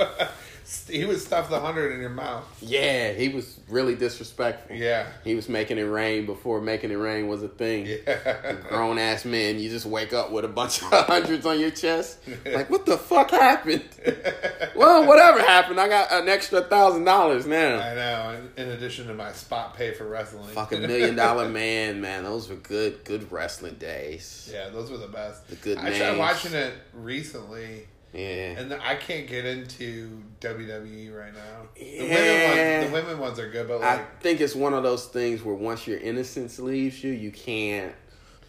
he 0.89 1.05
would 1.05 1.21
stuff 1.21 1.51
the 1.51 1.61
hundred 1.61 1.93
in 1.93 2.01
your 2.01 2.11
mouth. 2.11 2.45
Yeah, 2.61 3.13
he 3.13 3.29
was 3.29 3.61
really 3.69 3.95
disrespectful. 3.95 4.77
Yeah. 4.77 5.07
He 5.23 5.35
was 5.35 5.49
making 5.49 5.79
it 5.79 5.83
rain 5.83 6.27
before 6.27 6.61
making 6.61 6.91
it 6.91 6.97
rain 6.97 7.29
was 7.29 7.43
a 7.43 7.49
thing. 7.49 7.87
Yeah. 7.87 8.53
Grown 8.69 8.99
ass 8.99 9.25
man, 9.25 9.59
you 9.59 9.71
just 9.71 9.87
wake 9.87 10.13
up 10.13 10.31
with 10.31 10.45
a 10.45 10.49
bunch 10.49 10.83
of 10.83 10.89
hundreds 11.07 11.47
on 11.47 11.59
your 11.61 11.71
chest. 11.71 12.19
Like, 12.45 12.71
what 12.71 12.87
the 12.87 12.97
fuck 12.97 13.31
happened? 13.31 13.85
well, 14.77 15.07
whatever 15.07 15.41
happened, 15.41 15.81
I 15.81 15.89
got 15.89 16.13
an 16.13 16.29
extra 16.29 16.63
thousand 16.63 17.05
dollars 17.05 17.47
now. 17.47 17.81
I 17.81 17.95
know. 17.95 18.49
In, 18.57 18.75
addition 18.75 19.07
to 19.07 19.15
my 19.15 19.33
spot 19.33 19.77
pay 19.77 19.93
for 19.93 20.07
wrestling. 20.09 20.49
Fucking 20.49 20.83
million 20.83 21.15
dollar 21.15 21.49
man, 21.49 22.01
man. 22.01 22.25
Those 22.25 22.49
were 22.49 22.57
good, 22.57 23.05
good 23.05 23.31
wrestling 23.31 23.75
days. 23.75 24.51
Yeah, 24.53 24.69
those 24.71 24.91
were 24.91 24.99
the 24.99 25.09
best. 25.09 25.49
The 25.49 25.57
good 25.57 25.79
I 25.79 25.97
tried 25.97 26.19
watching 26.19 26.55
it 26.55 26.75
recently, 26.93 27.87
Yeah. 28.15 28.59
and 28.61 28.73
I 28.75 28.95
can't 28.97 29.27
get 29.27 29.45
into 29.45 30.23
WWE 30.41 31.11
right 31.19 31.35
now. 31.35 31.69
The 31.75 31.85
Yeah. 31.85 32.03
women 32.03 32.81
ones, 32.81 32.87
the 32.87 32.93
women 32.93 33.19
ones 33.19 33.39
are 33.41 33.51
good, 33.51 33.69
but 33.69 33.83
I 33.83 34.05
think 34.21 34.41
it's 34.41 34.55
one 34.55 34.73
of 34.75 34.83
those 34.83 35.07
things 35.07 35.43
where 35.43 35.55
once 35.55 35.87
your 35.87 35.99
innocence 35.99 36.59
leaves 36.59 37.03
you, 37.03 37.13
you 37.13 37.31
can't 37.33 37.93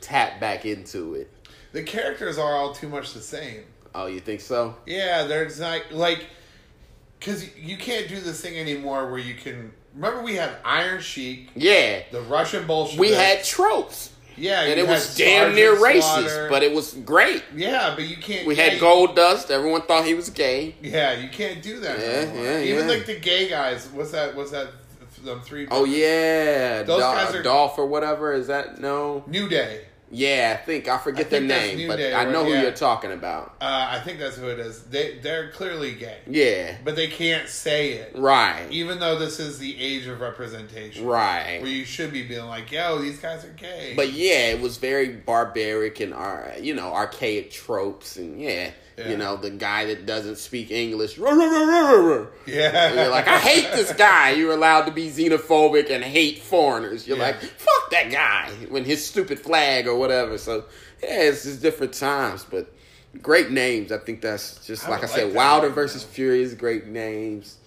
tap 0.01 0.39
back 0.39 0.66
into 0.66 1.16
it. 1.16 1.32
the 1.74 1.84
characters 1.84 2.38
are 2.38 2.55
all 2.55 2.74
too 2.74 2.88
much 2.88 3.13
the 3.13 3.20
same. 3.22 3.63
Oh, 3.93 4.05
you 4.05 4.20
think 4.22 4.39
so? 4.41 4.76
Yeah, 4.86 5.24
there's 5.24 5.59
not 5.59 5.91
like 5.91 6.26
because 7.20 7.55
you 7.57 7.78
can't 7.78 8.07
do 8.07 8.20
this 8.20 8.39
thing 8.41 8.57
anymore 8.57 9.09
where 9.09 9.20
you 9.20 9.34
can. 9.36 9.72
Remember, 9.93 10.22
we 10.22 10.36
had 10.36 10.51
Iron 10.66 11.01
Sheik, 11.01 11.49
Yeah. 11.55 12.03
the 12.11 12.22
Russian 12.22 12.68
bullshit. 12.68 12.99
We 12.99 13.11
had 13.11 13.43
tropes. 13.43 14.11
Yeah, 14.38 14.61
And 14.63 14.79
it 14.79 14.88
was 14.88 15.15
damn 15.15 15.55
near 15.55 15.75
racist, 15.75 16.01
Slaughter. 16.01 16.47
but 16.49 16.61
it 16.63 16.73
was 16.73 16.93
great. 16.93 17.43
yeah, 17.55 17.93
but 17.95 18.05
you 18.07 18.17
can't. 18.17 18.45
We 18.47 18.55
yeah, 18.55 18.63
had 18.63 18.73
you- 18.73 18.79
Goldust. 18.79 19.49
Everyone 19.51 19.81
thought 19.83 20.05
he 20.05 20.13
was 20.13 20.29
gay. 20.29 20.75
Yeah, 20.81 21.13
you 21.13 21.29
can't 21.29 21.61
do 21.61 21.79
that. 21.79 21.99
Yeah, 21.99 22.33
no 22.33 22.41
yeah, 22.41 22.59
Even 22.59 22.88
yeah. 22.88 22.93
like 22.95 23.05
the 23.05 23.19
gay 23.19 23.49
guys. 23.49 23.88
What's 23.93 24.11
that? 24.11 24.36
What's 24.36 24.51
that? 24.51 24.67
Them 25.23 25.41
three. 25.41 25.67
Oh 25.71 25.86
yeah, 25.86 26.83
Those 26.83 27.01
guys 27.01 27.33
are- 27.33 27.41
Dolph 27.41 27.79
or 27.79 27.86
whatever. 27.88 28.33
Is 28.33 28.47
that 28.47 28.79
no? 28.79 29.23
New 29.25 29.47
Day. 29.49 29.86
Yeah, 30.16 30.57
I 30.59 30.66
think 30.66 30.88
I 30.88 30.97
forget 30.97 31.26
I 31.28 31.30
their 31.30 31.41
name, 31.41 31.88
but 31.89 31.97
Day, 31.97 32.13
I 32.13 32.24
know 32.32 32.39
right? 32.41 32.47
who 32.47 32.53
Yeah. 32.53 32.61
you're 32.63 32.72
talking 32.72 33.11
about. 33.11 33.55
Uh, 33.59 33.88
I 33.91 33.99
think 33.99 34.20
that's 34.20 34.38
who 34.38 34.47
it 34.47 34.59
is. 34.59 34.82
They 34.84 35.18
they're 35.20 35.51
clearly 35.51 35.93
gay, 35.93 36.20
Yeah, 36.26 36.78
but 36.86 36.95
they 36.95 37.07
can't 37.07 37.49
say 37.49 37.93
it, 37.93 38.13
right, 38.16 38.66
even 38.72 38.99
though 38.99 39.20
this 39.20 39.39
is 39.39 39.59
the 39.59 39.80
age 39.80 40.07
of 40.07 40.22
representation, 40.22 41.05
right. 41.05 41.59
Where 41.61 41.70
you 41.72 41.84
should 41.86 42.13
be 42.13 42.24
being 42.24 42.45
like, 42.45 42.72
"Yo, 42.72 42.99
these 42.99 43.20
guys 43.20 43.43
are 43.43 43.49
gay." 43.49 43.93
But 43.95 44.13
yeah, 44.13 44.51
it 44.51 44.61
was 44.61 44.78
very 44.78 45.09
barbaric 45.09 45.99
and 45.99 46.13
uh, 46.13 46.51
you 46.59 46.74
know 46.74 46.93
archaic 46.93 47.51
tropes 47.51 48.16
and 48.18 48.39
yeah, 48.39 48.72
Yeah. 48.97 49.09
you 49.09 49.17
know 49.17 49.35
the 49.35 49.49
guy 49.49 49.85
that 49.87 50.05
doesn't 50.05 50.37
speak 50.37 50.71
English. 50.71 51.17
"Ruh, 51.17 51.31
ruh, 51.35 51.49
ruh, 51.49 51.65
ruh, 51.67 51.91
ruh, 51.91 52.17
ruh." 52.21 52.27
yeah, 52.45 52.87
And 52.87 52.95
you're 52.95 53.09
like, 53.09 53.27
I 53.27 53.39
hate 53.39 53.71
this 53.73 53.91
guy. 53.93 54.29
You're 54.31 54.53
allowed 54.53 54.85
to 54.85 54.91
be 54.91 55.09
xenophobic 55.09 55.89
and 55.89 56.01
hate 56.03 56.39
foreigners. 56.39 57.05
You're 57.07 57.17
Yeah. 57.17 57.23
like, 57.23 57.41
fuck 57.41 57.89
that 57.91 58.09
guy 58.09 58.51
when 58.69 58.85
his 58.85 59.05
stupid 59.05 59.39
flag 59.39 59.87
or 59.87 59.95
whatever. 59.95 60.37
So 60.37 60.63
yeah, 61.03 61.23
it's 61.23 61.43
just 61.43 61.61
different 61.61 61.93
times, 61.93 62.45
but 62.49 62.71
great 63.21 63.51
names. 63.51 63.91
I 63.91 63.97
think 63.97 64.21
that's 64.21 64.65
just 64.65 64.87
I 64.87 64.91
like 64.91 65.03
I 65.03 65.07
said. 65.07 65.27
like 65.27 65.35
Wilder 65.35 65.67
name, 65.67 65.75
versus. 65.75 66.03
Fury 66.03 66.41
is 66.41 66.53
great 66.53 66.87
names. 66.87 67.57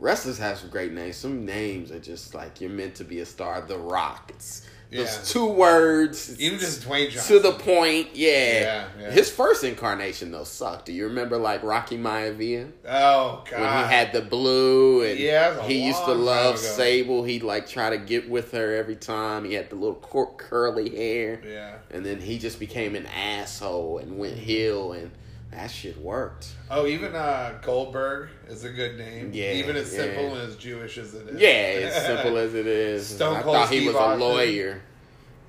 Wrestlers 0.00 0.38
have 0.38 0.58
some 0.58 0.68
great 0.68 0.92
names. 0.92 1.16
Some 1.16 1.46
names 1.46 1.92
are 1.92 2.00
just 2.00 2.34
like 2.34 2.60
you're 2.60 2.68
meant 2.68 2.96
to 2.96 3.04
be 3.04 3.20
a 3.20 3.26
star. 3.26 3.62
The 3.62 3.78
Rock. 3.78 4.30
It's 4.34 4.66
Yeah. 4.94 5.04
those 5.04 5.30
two 5.32 5.46
words. 5.46 6.40
Even 6.40 6.58
just 6.58 6.82
Dwayne 6.82 7.10
Johnson 7.10 7.36
to 7.36 7.42
the 7.42 7.52
point. 7.52 8.10
Yeah. 8.14 8.86
Yeah. 8.98 9.10
His 9.10 9.28
first 9.30 9.64
incarnation 9.64 10.30
though 10.30 10.44
sucked. 10.44 10.86
Do 10.86 10.92
you 10.92 11.06
remember 11.08 11.36
like 11.36 11.62
Rocky 11.62 11.98
Maivia? 11.98 12.70
Oh 12.88 13.42
God. 13.50 13.60
when 13.60 13.68
he 13.88 13.92
had 13.94 14.12
the 14.12 14.22
blue 14.22 15.02
and 15.02 15.18
Yeah, 15.18 15.50
that 15.50 15.58
was 15.62 15.66
a 15.66 15.72
he 15.72 15.86
used 15.86 16.04
to 16.04 16.12
love. 16.14 16.58
Sable. 16.58 17.24
He'd 17.24 17.42
like 17.42 17.68
try 17.68 17.90
to 17.90 17.98
get 17.98 18.30
with 18.30 18.52
her 18.52 18.74
every 18.76 18.96
time. 18.96 19.44
He 19.44 19.54
had 19.54 19.68
the 19.70 19.76
little 19.76 19.96
cur- 19.96 20.32
curly 20.36 20.90
hair, 20.90 21.40
Yeah. 21.44 21.74
and 21.90 22.06
then 22.06 22.20
he 22.20 22.38
just 22.38 22.58
became 22.60 22.94
an 22.94 23.06
asshole 23.06 23.98
and 23.98 24.16
went 24.18 24.36
heel, 24.38 24.92
and 24.92 25.10
that 25.54 25.70
shit 25.70 25.96
worked. 25.98 26.54
Oh, 26.70 26.86
even 26.86 27.14
uh, 27.14 27.58
Goldberg 27.62 28.28
is 28.48 28.64
a 28.64 28.70
good 28.70 28.98
name. 28.98 29.30
Yeah, 29.32 29.52
Even 29.52 29.76
as 29.76 29.92
yeah. 29.92 30.00
simple 30.00 30.34
and 30.34 30.48
as 30.48 30.56
Jewish 30.56 30.98
as 30.98 31.14
it 31.14 31.28
is. 31.28 31.40
Yeah, 31.40 31.88
as 31.88 32.06
simple 32.06 32.36
as 32.36 32.54
it 32.54 32.66
is. 32.66 33.06
Stone 33.06 33.42
Cold 33.42 33.56
I 33.56 33.60
thought 33.60 33.70
he 33.70 33.76
Steve 33.78 33.86
was 33.88 33.96
Austin. 33.96 34.20
a 34.20 34.24
lawyer. 34.24 34.82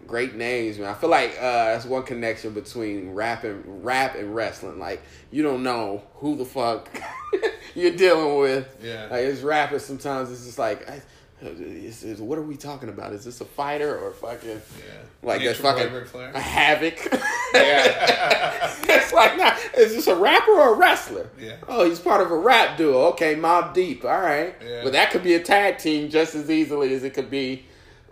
Great 0.08 0.36
names, 0.36 0.78
man. 0.78 0.89
I 0.89 0.93
feel 0.93 1.10
like 1.10 1.32
uh, 1.39 1.41
that's 1.74 1.86
one 1.86 2.03
connection 2.03 2.53
between 2.53 3.12
rap 3.16 3.43
and 3.43 3.84
rap 3.84 4.16
and 4.16 4.36
wrestling. 4.36 4.78
Like 4.80 5.01
you 5.32 5.41
don't 5.41 5.64
know 5.64 6.03
who 6.16 6.36
the 6.36 6.45
fuck 6.45 6.88
you're 7.76 7.95
dealing 7.95 8.39
with. 8.39 8.78
Yeah. 8.84 9.08
Like 9.10 9.22
it's 9.26 9.41
rappers, 9.41 9.84
sometimes 9.84 10.32
it's 10.32 10.45
just 10.45 10.60
like, 10.60 10.88
I- 10.88 11.01
is, 11.49 12.03
is, 12.03 12.21
what 12.21 12.37
are 12.37 12.43
we 12.43 12.57
talking 12.57 12.89
about? 12.89 13.13
Is 13.13 13.25
this 13.25 13.41
a 13.41 13.45
fighter 13.45 13.97
or 13.97 14.11
fucking 14.11 14.49
Yeah. 14.49 14.93
like 15.23 15.41
Nature 15.41 15.61
Boy 15.63 16.03
fucking 16.05 16.35
a 16.35 16.39
havoc? 16.39 16.97
Yeah. 17.53 18.75
it's 18.83 19.13
like, 19.13 19.37
nah, 19.37 19.55
is 19.77 19.93
this 19.95 20.07
a 20.07 20.15
rapper 20.15 20.51
or 20.51 20.73
a 20.73 20.77
wrestler? 20.77 21.29
Yeah. 21.39 21.55
Oh, 21.67 21.85
he's 21.87 21.99
part 21.99 22.21
of 22.21 22.31
a 22.31 22.37
rap 22.37 22.77
duo. 22.77 23.05
Okay, 23.09 23.35
Mobb 23.35 23.73
Deep. 23.73 24.03
All 24.03 24.19
right. 24.19 24.53
Yeah. 24.61 24.81
But 24.83 24.91
that 24.93 25.11
could 25.11 25.23
be 25.23 25.35
a 25.35 25.39
tag 25.41 25.77
team 25.77 26.09
just 26.09 26.35
as 26.35 26.49
easily 26.51 26.93
as 26.93 27.03
it 27.03 27.13
could 27.13 27.29
be. 27.29 27.65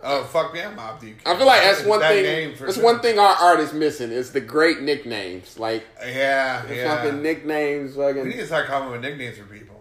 Oh 0.05 0.23
fuck 0.25 0.53
yeah, 0.55 0.73
Mobb 0.75 0.99
Deep. 0.99 1.17
I 1.25 1.35
feel 1.37 1.45
like 1.45 1.61
that's 1.61 1.83
one 1.85 1.99
That 2.01 2.09
thing. 2.13 2.55
That's 2.59 2.75
sure. 2.75 2.83
one 2.83 2.99
thing 2.99 3.19
our 3.19 3.35
art 3.35 3.59
is 3.61 3.71
missing. 3.73 4.11
Is 4.11 4.31
the 4.31 4.41
great 4.41 4.81
nicknames. 4.81 5.57
Like 5.57 5.85
Yeah, 6.05 6.65
the 6.65 6.75
yeah. 6.75 6.95
fucking 7.03 7.21
nicknames. 7.21 7.95
we 7.95 8.05
need 8.07 8.15
Fucking 8.15 8.31
to 8.33 8.45
start 8.45 8.67
coming 8.67 8.91
with 8.91 9.01
nicknames 9.01 9.37
for 9.37 9.45
people. 9.45 9.72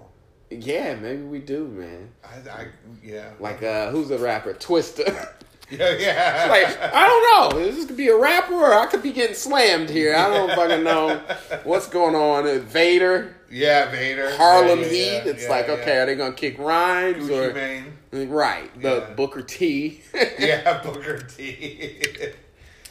Yeah. 0.61 0.95
Maybe 0.95 1.23
we 1.23 1.39
do, 1.39 1.67
man. 1.69 2.09
I, 2.25 2.51
I 2.51 2.67
yeah. 3.03 3.31
Like 3.41 3.63
uh, 3.63 3.91
who's 3.91 4.09
the 4.09 4.19
rapper? 4.19 4.55
Twister. 4.55 5.05
yeah, 5.71 5.97
yeah. 5.99 6.47
like 6.49 6.95
I 6.95 7.07
don't 7.07 7.55
know. 7.55 7.71
This 7.71 7.87
could 7.87 7.97
be 7.97 8.09
a 8.09 8.17
rapper, 8.17 8.55
or 8.55 8.75
I 8.75 8.87
could 8.87 9.03
be 9.03 9.13
getting 9.13 9.35
slammed 9.35 9.91
here. 9.91 10.15
I 10.15 10.29
don't 10.29 10.51
fucking 10.51 10.85
know 10.85 11.21
what's 11.65 11.89
going 11.89 12.15
on. 12.15 12.61
Vader, 12.61 13.37
yeah, 13.51 13.91
Vader, 13.91 14.35
Harlem 14.37 14.81
yeah, 14.81 14.87
Heat. 14.87 15.13
yeah, 15.13 15.23
it's 15.27 15.45
yeah, 15.45 15.51
like 15.51 15.69
okay, 15.69 15.99
are 15.99 16.07
they 16.07 16.15
gonna 16.15 16.35
kick 16.35 16.59
rhymes 16.59 17.29
Gucci 17.29 17.51
or 17.51 17.55
Mane. 17.55 18.29
right? 18.31 18.81
The. 18.81 19.13
Booker 19.17 19.43
T. 19.43 20.03
Yeah, 20.39 20.83
Booker 20.83 21.19
T. 21.19 22.03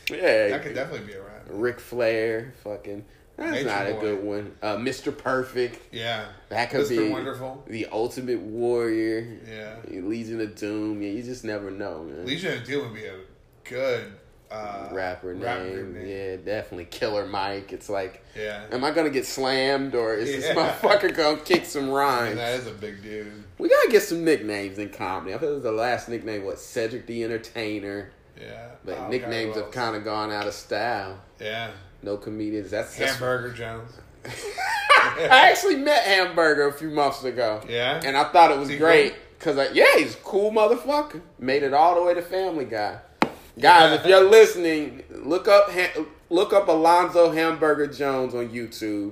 yeah. 0.09 0.49
that 0.49 0.63
could 0.63 0.75
definitely 0.75 1.07
be 1.07 1.13
a 1.13 1.21
rapper. 1.21 1.53
Ric 1.53 1.79
Flair. 1.79 2.53
Fucking. 2.63 3.05
That's 3.41 3.53
Nature 3.63 3.67
not 3.67 3.87
a 3.89 3.93
Boy. 3.93 3.99
good 4.01 4.23
one. 4.23 4.55
Uh, 4.61 4.75
Mr. 4.77 5.15
Perfect. 5.17 5.93
Yeah. 5.93 6.25
That 6.49 6.69
could 6.69 6.85
Mr. 6.85 6.89
be 6.89 7.09
Wonderful. 7.09 7.63
the 7.67 7.87
Ultimate 7.91 8.39
Warrior. 8.39 9.39
Yeah. 9.47 9.75
Legion 10.01 10.41
of 10.41 10.55
Doom. 10.55 11.01
Yeah, 11.01 11.09
you 11.09 11.23
just 11.23 11.43
never 11.43 11.71
know, 11.71 12.03
man. 12.03 12.25
Legion 12.25 12.57
of 12.57 12.63
Doom 12.65 12.85
would 12.91 12.93
be 12.95 13.05
a 13.05 13.15
good 13.63 14.13
uh, 14.51 14.89
rapper 14.91 15.33
name. 15.33 15.43
rapper 15.43 15.83
name. 15.83 16.05
Yeah, 16.07 16.35
definitely 16.37 16.85
Killer 16.85 17.25
Mike. 17.25 17.71
It's 17.71 17.89
like, 17.89 18.23
Yeah. 18.37 18.65
am 18.71 18.83
I 18.83 18.91
gonna 18.91 19.09
get 19.09 19.25
slammed 19.25 19.95
or 19.95 20.13
is 20.15 20.27
this 20.29 20.45
Yeah. 20.45 20.55
motherfucker 20.55 21.15
gonna 21.15 21.39
kick 21.41 21.65
some 21.65 21.89
rhymes? 21.89 22.35
that 22.35 22.59
is 22.59 22.67
a 22.67 22.71
big 22.71 23.01
dude. 23.01 23.31
we 23.57 23.69
gotta 23.69 23.89
get 23.91 24.01
some 24.03 24.25
nicknames 24.25 24.77
in 24.77 24.89
comedy. 24.89 25.33
I 25.33 25.37
feel 25.37 25.59
the 25.59 25.71
last 25.71 26.09
nickname 26.09 26.43
was 26.43 26.59
Cedric 26.61 27.05
the 27.07 27.23
Entertainer, 27.23 28.11
Yeah. 28.39 28.71
but 28.83 28.97
Oh, 28.97 29.07
nicknames 29.07 29.55
have 29.55 29.71
kind 29.71 29.95
of 29.95 30.03
gone 30.03 30.31
out 30.31 30.47
of 30.47 30.53
style. 30.53 31.21
Yeah. 31.39 31.71
No 32.03 32.17
comedians. 32.17 32.71
That's, 32.71 32.95
that's 32.97 33.11
Hamburger 33.13 33.53
Jones. 33.53 33.91
I 34.25 35.49
actually 35.51 35.77
met 35.77 36.03
Hamburger 36.03 36.67
a 36.67 36.73
few 36.73 36.89
months 36.89 37.23
ago. 37.23 37.61
Yeah? 37.67 38.01
And 38.03 38.15
I 38.17 38.25
thought 38.25 38.51
it 38.51 38.57
was 38.59 38.69
great 38.75 39.15
because, 39.37 39.57
yeah, 39.73 39.85
he's 39.97 40.15
a 40.15 40.19
cool 40.19 40.51
motherfucker. 40.51 41.21
Made 41.39 41.63
it 41.63 41.73
all 41.73 41.95
the 41.95 42.03
way 42.03 42.13
to 42.13 42.21
Family 42.21 42.65
Guy. 42.65 42.99
Guys, 43.59 43.99
if 43.99 44.05
you're 44.05 44.23
listening, 44.29 45.03
look 45.09 45.47
up 45.47 45.69
look 46.29 46.53
up 46.53 46.67
Alonzo 46.69 47.31
Hamburger 47.31 47.87
Jones 47.87 48.33
on 48.33 48.49
YouTube, 48.49 49.11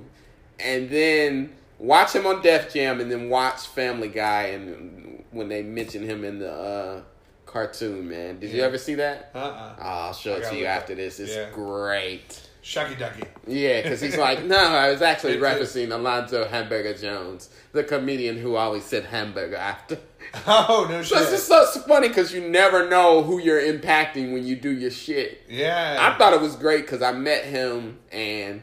and 0.58 0.88
then 0.88 1.52
watch 1.78 2.14
him 2.14 2.26
on 2.26 2.40
Def 2.42 2.72
Jam, 2.72 3.00
and 3.00 3.10
then 3.10 3.28
watch 3.28 3.66
Family 3.66 4.08
Guy, 4.08 4.44
and 4.44 5.24
when 5.30 5.48
they 5.48 5.62
mention 5.62 6.02
him 6.02 6.24
in 6.24 6.38
the 6.38 6.52
uh, 6.52 7.02
cartoon, 7.46 8.08
man. 8.08 8.40
Did 8.40 8.52
you 8.52 8.62
ever 8.62 8.78
see 8.78 8.94
that? 8.94 9.30
Uh-uh. 9.34 9.74
Oh, 9.78 9.82
I'll 9.82 10.12
show 10.14 10.36
it 10.36 10.42
gotta 10.42 10.56
you 10.56 10.64
after 10.64 10.94
this. 10.94 11.20
It's 11.20 11.34
Yeah. 11.34 11.50
great. 11.52 12.40
Shucky 12.62 12.98
Ducky. 12.98 13.22
Yeah, 13.46 13.80
because 13.82 14.00
he's 14.00 14.16
like, 14.16 14.44
no, 14.44 14.56
I 14.58 14.90
was 14.90 15.00
actually 15.02 15.36
referencing 15.38 15.90
Alonzo 15.92 16.46
Hamburger 16.46 16.94
Jones, 16.94 17.48
the 17.72 17.82
comedian 17.82 18.36
who 18.38 18.56
always 18.56 18.84
said 18.84 19.04
hamburger 19.06 19.56
after. 19.56 19.98
Oh, 20.46 20.86
no 20.88 21.02
So 21.02 21.16
shit. 21.16 21.22
it's 21.32 21.48
just 21.48 21.74
so 21.74 21.80
funny 21.88 22.06
because 22.06 22.32
you 22.32 22.48
never 22.48 22.88
know 22.88 23.22
who 23.22 23.40
you're 23.40 23.60
impacting 23.60 24.32
when 24.32 24.46
you 24.46 24.54
do 24.54 24.70
your 24.70 24.92
shit. 24.92 25.42
yeah. 25.48 25.96
I 25.98 26.16
thought 26.16 26.32
it 26.34 26.40
was 26.40 26.54
great 26.54 26.82
because 26.82 27.02
I 27.02 27.10
met 27.10 27.44
him 27.46 27.98
and 28.12 28.62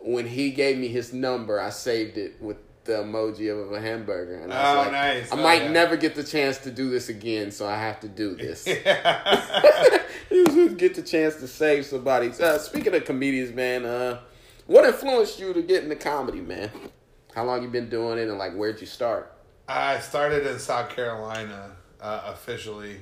when 0.00 0.26
he 0.26 0.50
gave 0.50 0.78
me 0.78 0.88
his 0.88 1.12
number, 1.12 1.60
I 1.60 1.68
saved 1.70 2.16
it 2.16 2.40
with 2.40 2.56
the 2.84 2.92
emoji 2.94 3.50
of 3.52 3.72
a 3.72 3.80
hamburger. 3.80 4.36
And 4.40 4.52
I 4.52 4.56
was 4.56 4.74
Oh, 4.74 4.82
like, 4.82 4.92
nice. 4.92 5.32
I 5.32 5.36
Oh, 5.38 5.42
might 5.42 5.62
yeah. 5.62 5.70
never 5.72 5.96
get 5.96 6.14
the 6.14 6.24
chance 6.24 6.58
to 6.58 6.70
do 6.70 6.90
this 6.90 7.08
again, 7.08 7.50
so 7.50 7.66
I 7.66 7.76
have 7.76 8.00
to 8.00 8.08
do 8.08 8.34
this. 8.36 8.66
you 10.30 10.44
just 10.46 10.76
get 10.76 10.94
the 10.94 11.02
chance 11.02 11.36
to 11.36 11.48
save 11.48 11.86
somebody. 11.86 12.30
Uh, 12.40 12.58
speaking 12.58 12.94
of 12.94 13.04
comedians, 13.04 13.54
man, 13.54 13.84
uh, 13.84 14.20
what 14.66 14.84
influenced 14.84 15.38
you 15.38 15.52
to 15.52 15.62
get 15.62 15.84
into 15.84 15.96
comedy, 15.96 16.40
man? 16.40 16.70
How 17.34 17.44
long 17.44 17.62
you 17.62 17.68
been 17.68 17.88
doing 17.90 18.18
it, 18.18 18.28
and 18.28 18.38
like 18.38 18.54
where'd 18.54 18.80
you 18.80 18.86
start? 18.86 19.32
I 19.68 19.98
started 19.98 20.46
in 20.46 20.58
South 20.58 20.90
Carolina 20.90 21.72
uh, 22.00 22.22
officially, 22.26 22.98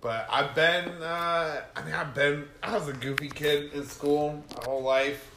but 0.00 0.26
I've 0.30 0.54
been. 0.54 0.88
Uh, 1.02 1.62
I 1.74 1.82
mean, 1.84 1.94
I've 1.94 2.14
been. 2.14 2.46
I 2.62 2.76
was 2.76 2.88
a 2.88 2.92
goofy 2.92 3.28
kid 3.28 3.72
in 3.72 3.84
school 3.86 4.42
my 4.56 4.64
whole 4.64 4.82
life. 4.82 5.30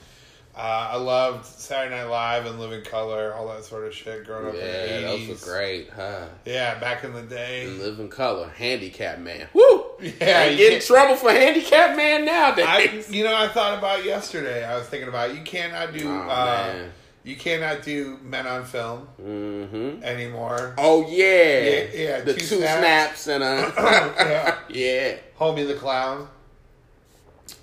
Uh, 0.58 0.89
I 0.93 0.95
loved 0.97 1.45
Saturday 1.45 1.95
Night 1.95 2.10
Live 2.10 2.47
and 2.47 2.60
Living 2.60 2.84
Color, 2.84 3.32
all 3.36 3.47
that 3.49 3.64
sort 3.64 3.86
of 3.86 3.93
shit. 3.93 4.26
Growing 4.26 4.47
up 4.47 4.53
in 4.55 4.60
the 4.60 4.66
Yeah, 4.66 5.01
those 5.01 5.28
were 5.28 5.53
great, 5.53 5.91
huh? 5.91 6.26
Yeah, 6.45 6.80
back 6.80 7.03
in 7.03 7.14
the 7.14 7.22
day. 7.22 7.68
Live 7.68 7.99
in 7.99 8.10
color, 8.10 8.49
handicap 8.49 9.20
man. 9.20 9.47
Woo! 9.53 9.84
Yeah, 10.22 10.41
I 10.41 10.45
you 10.49 10.58
get 10.58 10.74
in 10.74 10.82
trouble 10.82 11.16
for 11.16 11.32
handicap 11.32 11.95
man 11.95 12.22
I, 12.22 12.26
nowadays. 12.26 13.12
you 13.12 13.24
know, 13.24 13.36
I 13.36 13.47
thought 13.49 13.78
about 13.78 14.03
yesterday. 14.03 14.64
I 14.64 14.76
was 14.78 14.88
thinking 14.88 15.10
about 15.10 15.36
you 15.36 15.41
cannot 15.41 15.93
do. 15.93 16.08
Oh, 16.08 16.22
uh, 16.22 16.76
you 17.24 17.36
cannot 17.36 17.84
do 17.84 18.18
men 18.24 18.47
on 18.47 18.64
film 18.64 19.08
mm-hmm. 19.22 20.01
anymore. 20.03 20.74
Oh 20.78 21.08
yeah, 21.08 21.60
Yeah, 21.60 21.86
yeah, 21.93 22.22
The 22.22 22.34
two 22.34 22.39
two, 22.39 22.45
snaps. 22.58 23.22
snaps. 23.22 23.28
and 23.28 23.43
a 23.43 23.74
yeah, 23.78 24.58
yeah. 24.70 25.18
Homie 25.39 25.68
the 25.68 25.76
Clown. 25.76 26.28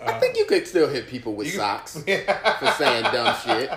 I 0.02 0.18
think 0.18 0.36
you 0.36 0.44
could 0.46 0.66
still 0.66 0.88
hit 0.88 1.06
people 1.08 1.34
with 1.34 1.46
You- 1.48 1.54
socks 1.54 2.02
Yeah. 2.06 2.58
for 2.58 2.70
saying 2.82 3.04
dumb 3.04 3.36
shit. 3.44 3.70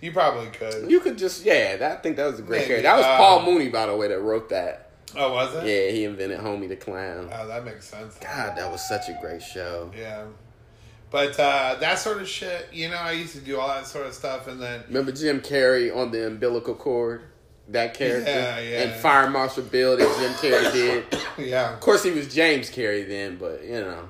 You 0.00 0.12
probably 0.12 0.46
could. 0.48 0.90
You 0.90 1.00
could 1.00 1.18
just 1.18 1.44
yeah. 1.44 1.76
That, 1.76 1.98
I 1.98 2.00
think 2.00 2.16
that 2.16 2.26
was 2.30 2.38
a 2.38 2.42
great 2.42 2.60
Maybe, 2.68 2.80
character. 2.82 2.82
That 2.88 2.96
was 2.96 3.06
um, 3.06 3.16
Paul 3.18 3.42
Mooney, 3.44 3.68
by 3.68 3.86
the 3.86 3.96
way, 3.96 4.08
that 4.08 4.20
wrote 4.20 4.48
that. 4.48 4.90
Oh, 5.16 5.32
was 5.34 5.54
it? 5.56 5.66
Yeah, 5.66 5.90
he 5.90 6.04
invented 6.04 6.38
Homie 6.40 6.68
the 6.68 6.76
Clown. 6.76 7.28
Oh, 7.32 7.46
that 7.48 7.64
makes 7.64 7.86
sense. 7.86 8.16
God, 8.18 8.56
that 8.56 8.70
was 8.70 8.86
such 8.88 9.08
a 9.08 9.18
great 9.20 9.42
show. 9.42 9.90
Yeah. 9.98 10.24
But 11.10 11.38
uh, 11.40 11.76
that 11.80 11.98
sort 11.98 12.22
of 12.22 12.28
shit, 12.28 12.68
you 12.72 12.88
know, 12.88 12.96
I 12.96 13.12
used 13.12 13.34
to 13.34 13.40
do 13.40 13.58
all 13.58 13.66
that 13.68 13.86
sort 13.88 14.06
of 14.06 14.14
stuff, 14.14 14.46
and 14.46 14.62
then 14.62 14.84
Remember 14.86 15.10
Jim 15.12 15.40
Carrey 15.40 15.94
on 15.94 16.12
the 16.12 16.26
umbilical 16.28 16.74
cord? 16.74 17.22
That 17.68 17.94
character? 17.94 18.30
Yeah, 18.30 18.60
yeah. 18.60 18.82
And 18.82 19.00
Fire 19.00 19.28
Marshal 19.28 19.64
Bill 19.64 19.96
that 19.96 20.16
Jim 20.18 20.32
Carrey 20.52 20.72
did. 20.72 21.04
yeah, 21.48 21.74
Of 21.74 21.80
course, 21.80 22.02
he 22.04 22.10
was 22.12 22.32
James 22.32 22.70
Carrey 22.70 23.06
then, 23.06 23.36
but 23.36 23.64
you 23.64 23.80
know. 23.80 24.08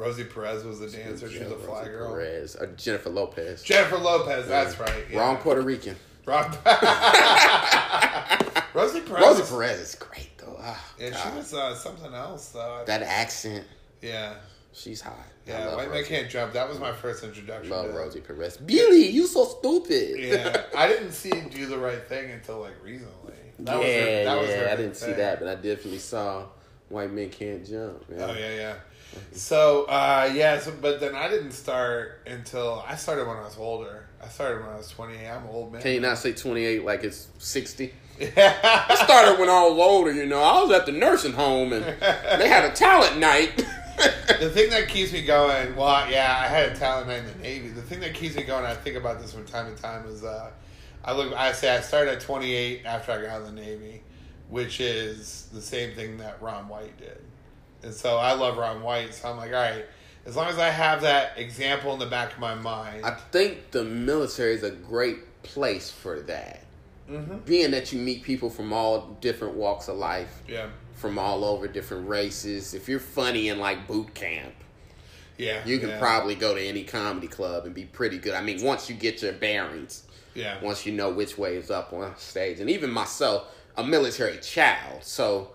Rosie 0.00 0.24
Perez 0.24 0.64
was 0.64 0.80
the 0.80 0.88
dancer. 0.88 1.30
She 1.30 1.40
was 1.40 1.52
a 1.52 1.56
fly 1.56 1.80
Rosie 1.80 1.90
girl. 1.90 2.12
Perez, 2.12 2.56
or 2.56 2.68
Jennifer 2.68 3.10
Lopez. 3.10 3.62
Jennifer 3.62 3.98
Lopez, 3.98 4.48
that's 4.48 4.80
right. 4.80 5.04
Yeah. 5.10 5.18
Wrong 5.20 5.36
Puerto 5.36 5.60
Rican. 5.60 5.94
Wrong. 6.24 6.46
Rosie 8.72 9.00
Perez. 9.02 9.22
Rosie 9.22 9.42
Perez 9.42 9.78
is 9.78 9.94
great 9.96 10.30
though. 10.38 10.56
Ah, 10.58 10.82
Yeah, 10.98 11.14
she 11.14 11.36
was 11.36 11.52
uh, 11.52 11.74
something 11.74 12.14
else 12.14 12.48
though. 12.48 12.82
that 12.86 13.02
accent. 13.02 13.66
yeah, 14.00 14.36
She's 14.72 15.02
hot. 15.02 15.18
Yeah. 15.46 15.74
White 15.74 15.90
Man 15.90 16.04
Can't 16.04 16.30
Jump. 16.30 16.54
That 16.54 16.66
was 16.68 16.78
my 16.78 16.92
first 16.92 17.22
introduction. 17.22 17.70
Love 17.70 17.86
to 17.88 17.92
Rosie 17.92 18.20
Perez. 18.20 18.56
Billy, 18.56 19.06
you 19.08 19.26
so 19.26 19.44
stupid. 19.44 20.18
Yeah, 20.18 20.62
I 20.76 20.86
didn't 20.88 21.12
see 21.12 21.30
Do 21.30 21.66
the 21.66 21.76
Right 21.76 22.02
Thing 22.08 22.30
until 22.30 22.60
like 22.60 22.82
recently. 22.82 23.34
That 23.58 23.72
yeah, 23.72 23.76
was 23.76 23.84
her, 23.84 24.24
that 24.24 24.40
was 24.40 24.50
her 24.50 24.64
yeah. 24.64 24.72
I 24.72 24.76
didn't 24.76 24.96
see 24.96 25.12
that, 25.12 25.40
but 25.40 25.48
I 25.48 25.56
definitely 25.56 25.98
saw 25.98 26.46
White 26.88 27.12
Men 27.12 27.28
Can't 27.28 27.66
Jump. 27.66 28.04
Oh 28.10 28.32
yeah, 28.32 28.54
yeah. 28.54 28.74
So 29.32 29.84
uh, 29.84 30.30
yeah, 30.34 30.58
so, 30.58 30.72
but 30.80 31.00
then 31.00 31.14
I 31.14 31.28
didn't 31.28 31.52
start 31.52 32.26
until 32.26 32.84
I 32.86 32.96
started 32.96 33.26
when 33.26 33.36
I 33.36 33.44
was 33.44 33.56
older. 33.58 34.06
I 34.22 34.28
started 34.28 34.62
when 34.62 34.70
I 34.70 34.76
was 34.76 34.88
twenty 34.88 35.16
eight. 35.16 35.28
I'm 35.28 35.46
old 35.48 35.72
man. 35.72 35.82
Can 35.82 35.92
you 35.92 36.00
not 36.00 36.18
say 36.18 36.32
28 36.32 36.84
like 36.84 37.04
it's 37.04 37.28
60? 37.38 37.92
I 38.20 39.02
started 39.04 39.40
when 39.40 39.48
I 39.48 39.62
was 39.66 39.78
older, 39.78 40.12
you 40.12 40.26
know. 40.26 40.40
I 40.40 40.62
was 40.62 40.70
at 40.72 40.84
the 40.84 40.92
nursing 40.92 41.32
home 41.32 41.72
and 41.72 41.84
they 41.84 42.48
had 42.48 42.64
a 42.64 42.72
talent 42.74 43.18
night. 43.18 43.56
the 44.40 44.50
thing 44.50 44.70
that 44.70 44.88
keeps 44.88 45.12
me 45.12 45.22
going, 45.22 45.74
well, 45.74 46.10
yeah, 46.10 46.36
I 46.38 46.46
had 46.46 46.72
a 46.72 46.74
talent 46.76 47.08
night 47.08 47.20
in 47.20 47.26
the 47.26 47.38
Navy. 47.42 47.68
The 47.68 47.82
thing 47.82 48.00
that 48.00 48.14
keeps 48.14 48.36
me 48.36 48.42
going, 48.42 48.64
I 48.64 48.74
think 48.74 48.96
about 48.96 49.20
this 49.20 49.32
from 49.32 49.46
time 49.46 49.74
to 49.74 49.80
time, 49.80 50.06
is 50.06 50.22
uh, 50.22 50.50
I 51.04 51.14
look, 51.14 51.32
I 51.32 51.52
say 51.52 51.74
I 51.74 51.80
started 51.80 52.12
at 52.12 52.20
28 52.20 52.82
after 52.84 53.12
I 53.12 53.22
got 53.22 53.30
out 53.30 53.40
of 53.42 53.46
the 53.46 53.60
Navy, 53.60 54.02
which 54.48 54.80
is 54.80 55.48
the 55.52 55.62
same 55.62 55.94
thing 55.94 56.18
that 56.18 56.40
Ron 56.42 56.68
White 56.68 56.98
did. 56.98 57.22
And 57.82 57.92
so 57.94 58.16
I 58.16 58.32
love 58.34 58.56
Ron 58.56 58.82
White, 58.82 59.14
so 59.14 59.28
I'm 59.30 59.36
like, 59.36 59.52
all 59.52 59.56
right, 59.60 59.84
as 60.26 60.36
long 60.36 60.48
as 60.48 60.58
I 60.58 60.68
have 60.68 61.02
that 61.02 61.38
example 61.38 61.92
in 61.94 61.98
the 61.98 62.06
back 62.06 62.32
of 62.34 62.38
my 62.38 62.54
mind. 62.54 63.04
I 63.04 63.12
think 63.32 63.70
the 63.70 63.84
military 63.84 64.52
is 64.54 64.62
a 64.62 64.70
great 64.70 65.42
place 65.42 65.90
for 65.90 66.20
that. 66.22 66.64
hmm 67.08 67.38
Being 67.46 67.70
that 67.70 67.92
you 67.92 67.98
meet 68.00 68.22
people 68.22 68.50
from 68.50 68.72
all 68.72 69.16
different 69.20 69.54
walks 69.54 69.88
of 69.88 69.96
life, 69.96 70.42
Yeah. 70.46 70.68
from 70.94 71.18
all 71.18 71.44
over 71.44 71.66
different 71.66 72.08
races. 72.08 72.74
If 72.74 72.88
you're 72.88 73.00
funny 73.00 73.48
in 73.48 73.58
like 73.58 73.86
boot 73.88 74.14
camp, 74.14 74.52
Yeah. 75.38 75.64
you 75.64 75.78
can 75.78 75.88
yeah, 75.88 75.98
probably 75.98 76.34
go 76.34 76.54
to 76.54 76.60
any 76.62 76.84
comedy 76.84 77.26
club 77.28 77.64
and 77.64 77.74
be 77.74 77.84
pretty 77.86 78.18
good. 78.18 78.34
I 78.34 78.42
mean, 78.42 78.62
once 78.62 78.90
you 78.90 78.94
get 78.96 79.22
your 79.22 79.32
bearings, 79.32 80.02
Yeah. 80.34 80.60
once 80.62 80.84
you 80.84 80.92
know 80.92 81.08
which 81.08 81.38
way 81.38 81.56
is 81.56 81.70
up 81.70 81.94
on 81.94 82.14
stage. 82.18 82.60
And 82.60 82.68
even 82.68 82.90
myself, 82.90 83.46
a 83.78 83.82
military 83.82 84.36
child, 84.38 85.02
so 85.02 85.52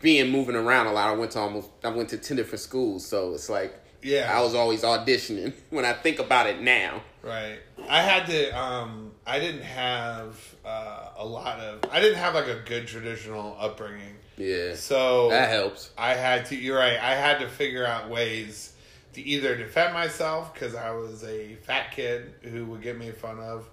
being 0.00 0.30
moving 0.30 0.54
around 0.56 0.86
a 0.86 0.92
lot, 0.92 1.08
I 1.08 1.12
went 1.14 1.32
to 1.32 1.38
almost 1.40 1.68
I 1.84 1.88
went 1.88 2.08
to 2.10 2.18
ten 2.18 2.36
different 2.36 2.60
schools, 2.60 3.06
so 3.06 3.34
it's 3.34 3.48
like 3.48 3.74
Yeah. 4.02 4.30
I 4.34 4.40
was 4.42 4.54
always 4.54 4.82
auditioning. 4.82 5.52
When 5.70 5.84
I 5.84 5.92
think 5.92 6.18
about 6.18 6.46
it 6.46 6.60
now, 6.60 7.02
Right. 7.22 7.58
I 7.88 8.02
had 8.02 8.26
to. 8.26 8.50
Um, 8.58 9.12
I 9.26 9.38
didn't 9.38 9.62
have 9.62 10.36
uh, 10.64 11.10
a 11.16 11.24
lot 11.24 11.60
of. 11.60 11.80
I 11.90 12.00
didn't 12.00 12.18
have 12.18 12.34
like 12.34 12.48
a 12.48 12.60
good 12.66 12.86
traditional 12.88 13.56
upbringing. 13.60 14.16
yeah, 14.36 14.74
So 14.74 15.30
that 15.30 15.48
helps. 15.50 15.90
I 15.96 16.14
had 16.14 16.46
to. 16.46 16.56
You're 16.56 16.78
right. 16.78 16.98
I 16.98 17.14
had 17.14 17.38
to 17.40 17.48
figure 17.48 17.86
out 17.86 18.10
ways 18.10 18.74
to 19.14 19.22
either 19.22 19.54
defend 19.56 19.94
myself 19.94 20.52
because 20.54 20.74
I 20.74 20.90
was 20.90 21.22
a 21.22 21.54
fat 21.62 21.92
kid 21.92 22.32
who 22.42 22.64
would 22.66 22.82
get 22.82 22.98
made 22.98 23.16
fun 23.16 23.38
of, 23.38 23.68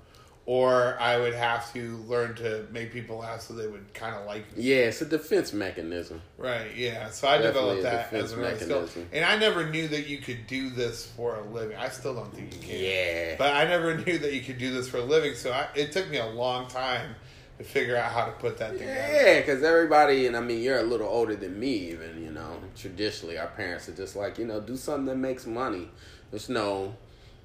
or 0.46 0.98
I 1.00 1.18
would 1.18 1.36
have 1.36 1.72
to 1.74 1.98
learn 2.08 2.34
to 2.36 2.66
make 2.72 2.92
people 2.92 3.18
laugh 3.18 3.42
so 3.42 3.54
they 3.54 3.68
would 3.68 3.94
kind 3.94 4.16
of 4.16 4.26
like 4.26 4.58
me. 4.58 4.64
Yeah, 4.64 4.76
it's 4.86 5.02
a 5.02 5.06
defense 5.06 5.54
mechanism. 5.54 6.22
Right. 6.38 6.76
Yeah. 6.76 7.10
So 7.12 7.28
I 7.28 7.38
Definitely 7.38 7.76
developed 7.78 7.84
that 7.84 8.14
as 8.14 8.32
an 8.32 8.40
early 8.40 8.56
skill, 8.58 8.68
mechanism. 8.82 9.10
and 9.14 9.26
I 9.26 9.38
never 9.38 9.70
knew 9.70 9.88
that 9.90 10.08
you 10.08 10.18
could 10.18 10.48
do 10.48 10.70
this 10.72 11.06
for 11.06 11.36
a 11.36 11.44
living. 11.44 11.78
I 11.78 11.90
still 11.90 12.16
don't 12.16 12.34
think 12.34 12.54
you 12.56 12.62
can. 12.62 12.80
Yeah, 12.84 13.36
But 13.38 13.54
I 13.56 13.66
never 13.66 13.96
knew 14.06 14.18
that 14.18 14.34
you 14.34 14.42
could 14.42 14.58
do 14.58 14.72
this 14.72 14.90
for 14.90 14.98
a 14.98 15.04
living, 15.04 15.36
so 15.36 15.52
I, 15.52 15.68
it 15.76 15.92
took 15.92 16.10
me 16.10 16.18
a 16.18 16.28
long 16.28 16.68
time 16.68 17.14
to 17.60 17.64
figure 17.64 17.98
out 17.98 18.12
how 18.12 18.26
to 18.26 18.32
put 18.32 18.58
that 18.58 18.72
together. 18.72 18.92
Yeah, 18.92 19.40
because 19.42 19.62
everybody, 19.64 20.26
and 20.28 20.36
I 20.38 20.40
mean, 20.40 20.64
you're 20.64 20.80
a 20.80 20.84
little 20.84 21.10
older 21.10 21.36
than 21.36 21.60
me, 21.60 21.92
even, 21.92 22.24
you 22.24 22.32
know. 22.32 22.58
Traditionally, 22.76 23.38
our 23.38 23.48
parents 23.50 23.88
are 23.90 23.94
just 23.94 24.16
like, 24.16 24.38
you 24.40 24.46
know, 24.46 24.62
do 24.62 24.78
something 24.78 25.06
that 25.08 25.18
makes 25.18 25.46
money. 25.46 25.90
There's 26.32 26.48
no, 26.50 26.96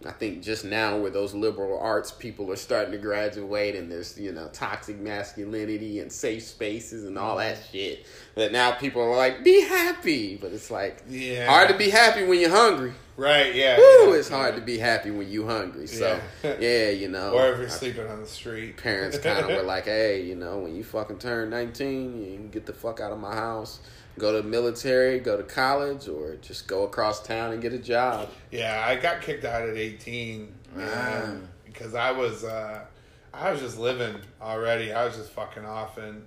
I 0.07 0.13
think 0.13 0.43
just 0.43 0.65
now 0.65 0.99
where 0.99 1.11
those 1.11 1.35
liberal 1.35 1.79
arts 1.79 2.13
people 2.13 2.51
are 2.53 2.57
starting 2.57 2.93
to 2.93 2.99
graduate 2.99 3.75
and 3.75 3.91
there's, 3.91 4.19
you 4.19 4.33
know, 4.33 4.49
toxic 4.53 4.99
masculinity 4.99 6.01
and 6.01 6.11
safe 6.13 6.43
spaces 6.43 7.05
and 7.05 7.19
all 7.19 7.37
that 7.39 7.57
mm-hmm. 7.57 7.73
shit. 7.73 8.07
That 8.35 8.53
now 8.53 8.73
people 8.73 9.03
are 9.03 9.17
like, 9.17 9.45
be 9.45 9.63
happy. 9.63 10.37
But 10.37 10.53
it's 10.53 10.71
like, 10.71 11.03
Yeah. 11.09 11.47
hard 11.47 11.69
to 11.69 11.77
be 11.77 11.91
happy 11.91 12.25
when 12.25 12.41
you're 12.41 12.51
hungry. 12.51 12.93
Right? 13.17 13.55
Yeah. 13.55 13.79
Woo, 13.79 14.11
yeah, 14.11 14.19
it's 14.19 14.29
hard 14.29 14.55
yeah. 14.55 14.61
to 14.61 14.67
be 14.67 14.79
happy 14.79 15.11
when 15.11 15.29
you're 15.29 15.49
hungry. 15.49 15.87
So, 15.87 16.21
Yeah. 16.43 16.57
yeah, 16.61 16.91
you 16.91 17.09
know. 17.09 17.33
Or 17.35 17.53
if 17.53 17.59
you're 17.61 17.69
sleeping 17.69 18.07
on 18.09 18.21
the 18.21 18.27
street. 18.27 18.77
parents 18.83 19.19
kind 19.23 19.39
of 19.39 19.47
were 19.47 19.63
like, 19.63 19.85
hey, 19.85 20.23
you 20.23 20.35
know, 20.35 20.59
when 20.59 20.75
you 20.75 20.85
fucking 20.85 21.19
turn 21.19 21.51
19, 21.51 22.19
you 22.19 22.37
can 22.37 22.51
get 22.51 22.67
the 22.67 22.73
fuck 22.73 23.01
out 23.01 23.13
of 23.13 23.21
my 23.21 23.35
house, 23.35 23.81
go 24.19 24.41
to 24.41 24.47
military, 24.47 25.19
go 25.19 25.37
to 25.37 25.43
college, 25.43 26.09
or 26.09 26.37
just 26.37 26.67
go 26.67 26.85
across 26.85 27.27
town 27.27 27.53
and 27.53 27.61
get 27.62 27.73
a 27.73 27.79
job. 27.79 28.29
Yeah, 28.51 28.85
I 28.87 28.97
got 28.97 29.21
kicked 29.23 29.45
out 29.45 29.69
at 29.69 29.77
18 29.77 30.53
Ah. 30.79 31.35
because 31.67 31.95
I 31.95 32.11
was 32.12 32.45
uh, 32.45 32.81
I 33.33 33.51
was 33.51 33.61
just 33.61 33.79
living 33.79 34.17
already. 34.41 34.93
I 34.93 35.05
was 35.05 35.17
just 35.17 35.31
fucking 35.31 35.65
off, 35.65 35.99
and 35.99 36.25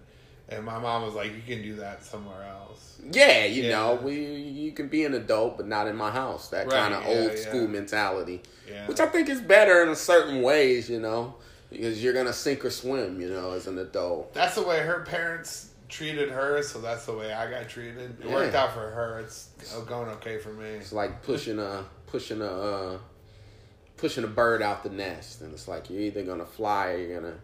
and 0.50 0.64
my 0.64 0.78
mom 0.80 1.04
was 1.04 1.14
like, 1.14 1.34
"You 1.36 1.42
can 1.46 1.62
do 1.62 1.76
that 1.76 2.04
somewhere 2.04 2.44
else." 2.44 3.00
Yeah, 3.12 3.46
you 3.46 3.64
Yeah. 3.64 3.72
know, 3.72 3.96
we 3.96 4.16
you 4.16 4.72
can 4.72 4.88
be 4.88 5.04
an 5.06 5.14
adult, 5.14 5.58
but 5.58 5.68
not 5.68 5.88
in 5.88 5.96
my 5.96 6.12
house. 6.12 6.50
That 6.50 6.68
Right, 6.68 6.74
kind 6.80 6.94
of 6.94 7.04
yeah, 7.04 7.10
old 7.10 7.32
yeah. 7.34 7.38
school 7.38 7.68
mentality, 7.68 8.42
Yeah. 8.70 8.88
which 8.88 9.00
I 9.00 9.06
think 9.08 9.30
is 9.30 9.42
better 9.42 9.84
in 9.84 9.90
a 9.90 9.96
certain 9.96 10.42
ways, 10.42 10.90
you 10.90 11.00
know, 11.00 11.36
because 11.70 12.02
you're 12.04 12.14
gonna 12.14 12.34
sink 12.34 12.64
or 12.66 12.70
swim, 12.70 13.20
you 13.22 13.30
know, 13.30 13.52
as 13.52 13.68
an 13.68 13.78
adult. 13.78 14.34
That's 14.34 14.56
the 14.56 14.64
way 14.64 14.80
her 14.80 15.02
parents 15.02 15.68
treated 15.90 16.30
her, 16.30 16.62
so 16.64 16.80
that's 16.80 17.06
the 17.06 17.14
way 17.14 17.34
I 17.34 17.50
got 17.50 17.70
treated. 17.70 18.20
It 18.22 18.28
Yeah. 18.28 18.34
worked 18.34 18.56
out 18.56 18.74
for 18.74 18.82
her. 18.90 19.20
It's 19.20 19.50
going 19.88 20.10
okay 20.10 20.38
for 20.38 20.50
me. 20.50 20.68
It's 20.68 20.94
like 20.94 21.24
pushing 21.24 21.60
a 21.60 21.86
pushing 22.08 22.42
a 22.42 22.46
uh, 22.52 22.98
pushing 23.98 24.24
a 24.24 24.28
bird 24.28 24.62
out 24.62 24.84
the 24.84 24.90
nest, 24.90 25.42
and 25.42 25.54
it's 25.54 25.68
like 25.68 25.90
you're 25.90 26.02
either 26.02 26.24
gonna 26.24 26.46
fly 26.46 26.92
or 26.92 26.98
you're 26.98 27.20
gonna. 27.22 27.36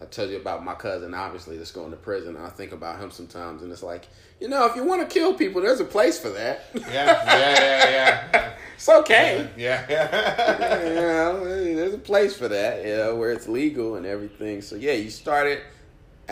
I 0.00 0.04
tell 0.06 0.28
you 0.28 0.36
about 0.38 0.64
my 0.64 0.74
cousin, 0.74 1.14
obviously, 1.14 1.56
that's 1.58 1.70
going 1.70 1.92
to 1.92 1.96
prison. 1.96 2.36
I 2.36 2.48
think 2.48 2.72
about 2.72 2.98
him 2.98 3.12
sometimes, 3.12 3.62
and 3.62 3.70
it's 3.70 3.84
like, 3.84 4.08
you 4.40 4.48
know, 4.48 4.66
if 4.66 4.74
you 4.74 4.82
want 4.82 5.00
to 5.00 5.06
kill 5.06 5.34
people, 5.34 5.62
there's 5.62 5.78
a 5.78 5.84
place 5.84 6.18
for 6.18 6.30
that. 6.30 6.64
Yeah, 6.74 6.82
yeah, 6.90 7.60
yeah, 7.60 7.90
yeah. 8.32 8.52
it's 8.74 8.88
okay. 8.88 9.48
Yeah, 9.56 9.86
yeah. 9.88 10.82
you 10.88 10.94
know, 10.94 11.44
there's 11.44 11.94
a 11.94 11.98
place 11.98 12.34
for 12.34 12.48
that, 12.48 12.84
you 12.84 12.96
know, 12.96 13.14
where 13.14 13.30
it's 13.30 13.46
legal 13.46 13.94
and 13.94 14.04
everything. 14.04 14.60
So 14.60 14.74
yeah, 14.74 14.94
you 14.94 15.08
started 15.08 15.60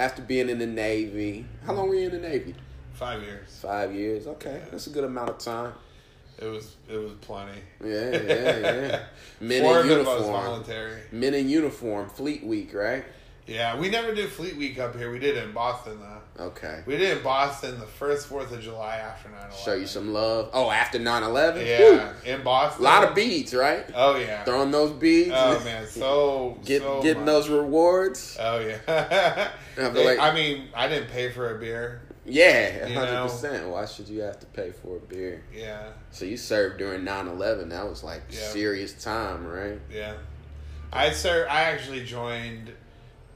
after 0.00 0.22
being 0.22 0.48
in 0.48 0.58
the 0.58 0.66
Navy. 0.66 1.44
How 1.66 1.74
long 1.74 1.88
were 1.88 1.94
you 1.94 2.06
in 2.08 2.12
the 2.22 2.28
Navy? 2.28 2.54
Five 2.94 3.22
years. 3.22 3.58
Five 3.62 3.94
years. 3.94 4.26
Okay, 4.26 4.62
that's 4.70 4.86
a 4.86 4.90
good 4.90 5.04
amount 5.04 5.28
of 5.30 5.38
time. 5.38 5.72
It 6.38 6.46
was 6.46 6.74
it 6.88 6.96
was 6.96 7.12
plenty. 7.20 7.58
Yeah, 7.84 8.10
yeah, 8.10 8.58
yeah. 8.58 9.02
Men 9.40 9.62
Four 9.62 9.80
in 9.80 9.86
of 9.86 9.90
it 9.90 9.98
was 9.98 10.06
uniform. 10.06 10.44
voluntary. 10.44 11.00
Men 11.12 11.34
in 11.34 11.48
uniform, 11.48 12.08
Fleet 12.08 12.44
Week, 12.44 12.72
right? 12.74 13.04
Yeah, 13.50 13.76
we 13.78 13.90
never 13.90 14.14
did 14.14 14.30
Fleet 14.30 14.56
Week 14.56 14.78
up 14.78 14.94
here. 14.96 15.10
We 15.10 15.18
did 15.18 15.36
it 15.36 15.42
in 15.44 15.52
Boston 15.52 15.98
though. 16.00 16.44
Okay. 16.44 16.82
We 16.86 16.96
did 16.96 17.10
it 17.10 17.16
in 17.18 17.22
Boston 17.24 17.80
the 17.80 17.86
first 17.86 18.28
Fourth 18.28 18.52
of 18.52 18.60
July 18.60 18.96
after 18.96 19.28
9-11. 19.28 19.64
Show 19.64 19.74
you 19.74 19.86
some 19.88 20.12
love. 20.12 20.50
Oh, 20.52 20.70
after 20.70 20.98
9-11? 21.00 21.66
Yeah, 21.66 22.12
in 22.24 22.42
Boston. 22.44 22.82
A 22.82 22.84
lot 22.88 23.04
of 23.04 23.14
beads, 23.16 23.52
right? 23.52 23.84
Oh 23.94 24.16
yeah. 24.16 24.44
Throwing 24.44 24.70
those 24.70 24.92
beads. 24.92 25.32
Oh 25.34 25.60
man, 25.64 25.84
so 25.86 26.58
Get, 26.64 26.82
so 26.82 27.02
getting 27.02 27.24
much. 27.24 27.26
those 27.26 27.48
rewards. 27.48 28.36
Oh 28.40 28.60
yeah. 28.60 29.50
I 29.76 29.88
They- 29.88 30.04
like- 30.06 30.20
I 30.20 30.32
mean, 30.32 30.68
I 30.74 30.86
didn't 30.88 31.10
pay 31.10 31.30
for 31.30 31.54
a 31.56 31.58
beer. 31.58 32.02
Yeah, 32.24 32.86
100%. 33.26 33.68
Why 33.68 33.84
should 33.86 34.08
you 34.08 34.20
have 34.20 34.38
to 34.38 34.46
pay 34.46 34.70
for 34.70 34.98
a 34.98 35.00
beer? 35.00 35.42
Yeah, 35.52 35.88
So 36.12 36.24
you 36.24 36.36
served 36.36 36.78
during 36.78 37.02
9-11. 37.02 37.70
That 37.70 37.88
was 37.88 38.04
like 38.04 38.22
Yeah. 38.30 38.38
serious 38.38 38.92
time, 38.92 39.44
right? 39.44 39.80
yeah. 39.92 40.14
I 40.92 41.12
sir, 41.12 41.46
I 41.48 41.62
actually 41.62 42.04
joined 42.04 42.72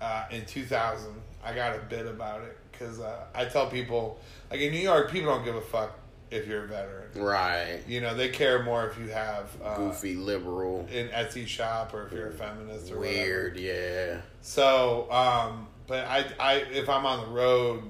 uh, 0.04 0.24
in 0.30 0.44
2000. 0.44 1.14
I 1.42 1.54
got 1.54 1.76
a 1.76 1.78
bit 1.80 2.06
about 2.06 2.42
it 2.42 2.56
because 2.70 3.00
uh, 3.00 3.24
I 3.34 3.44
tell 3.46 3.68
people, 3.68 4.18
like 4.50 4.60
in 4.60 4.72
New 4.72 4.78
York, 4.78 5.10
people 5.10 5.30
don't 5.34 5.44
give 5.44 5.56
a 5.56 5.60
fuck 5.60 5.98
if 6.30 6.46
you're 6.46 6.64
a 6.64 6.68
veteran. 6.68 7.10
Right. 7.14 7.80
You 7.86 8.00
know, 8.00 8.14
they 8.14 8.28
care 8.28 8.62
more 8.62 8.88
if 8.88 8.98
you 8.98 9.08
have 9.08 9.50
uh, 9.62 9.76
Goofy, 9.76 10.16
liberal, 10.16 10.80
an 10.92 11.08
Etsy 11.08 11.46
shop 11.46 11.94
or 11.94 12.06
if 12.06 12.12
you're 12.12 12.28
a 12.28 12.32
feminist 12.32 12.90
or 12.90 12.98
weird, 12.98 13.54
whatever. 13.54 14.12
yeah. 14.14 14.20
So, 14.40 15.10
um, 15.10 15.68
but 15.86 16.06
I, 16.06 16.24
I, 16.40 16.54
if 16.72 16.88
I'm 16.88 17.06
on 17.06 17.26
the 17.26 17.32
road 17.34 17.82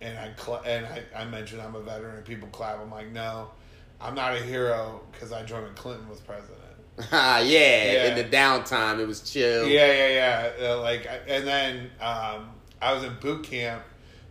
and 0.00 0.18
I 0.18 0.32
cl- 0.36 0.62
and 0.66 0.86
I, 0.86 1.02
I 1.14 1.24
mention 1.26 1.60
I'm 1.60 1.74
a 1.74 1.82
veteran 1.82 2.16
and 2.16 2.24
people 2.24 2.48
clap, 2.48 2.80
I'm 2.80 2.90
like, 2.90 3.12
no, 3.12 3.50
I'm 4.00 4.14
not 4.14 4.34
a 4.34 4.40
hero 4.40 5.00
because 5.12 5.32
I 5.32 5.44
joined 5.44 5.64
when 5.64 5.74
Clinton 5.74 6.08
was 6.08 6.20
president. 6.20 6.58
Ah, 7.12 7.40
yeah. 7.40 7.92
Yeah. 7.92 8.06
In 8.06 8.16
the 8.16 8.36
downtime, 8.36 9.00
it 9.00 9.06
was 9.06 9.30
chill. 9.30 9.66
Yeah, 9.66 9.92
yeah, 9.92 10.52
yeah. 10.58 10.68
Uh, 10.68 10.80
like, 10.80 11.08
and 11.26 11.46
then 11.46 11.90
um, 12.00 12.50
I 12.80 12.92
was 12.92 13.02
in 13.02 13.14
boot 13.20 13.44
camp 13.44 13.82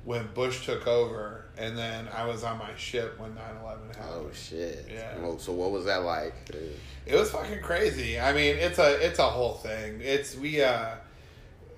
when 0.03 0.27
Bush 0.33 0.65
took 0.65 0.87
over, 0.87 1.45
and 1.57 1.77
then 1.77 2.07
I 2.15 2.25
was 2.25 2.43
on 2.43 2.57
my 2.57 2.75
ship 2.75 3.19
when 3.19 3.31
9/11 3.31 3.95
happened. 3.95 3.95
Oh 4.09 4.29
shit. 4.33 4.87
Yeah. 4.91 5.17
Well, 5.19 5.39
so 5.39 5.53
what 5.53 5.71
was 5.71 5.85
that 5.85 6.03
like? 6.03 6.35
It 7.05 7.15
was 7.15 7.31
fucking 7.31 7.61
crazy. 7.61 8.19
I 8.19 8.31
mean, 8.33 8.55
it's 8.57 8.79
a 8.79 9.03
it's 9.05 9.19
a 9.19 9.29
whole 9.29 9.53
thing. 9.55 9.99
It's 10.01 10.35
we 10.35 10.61
uh 10.63 10.95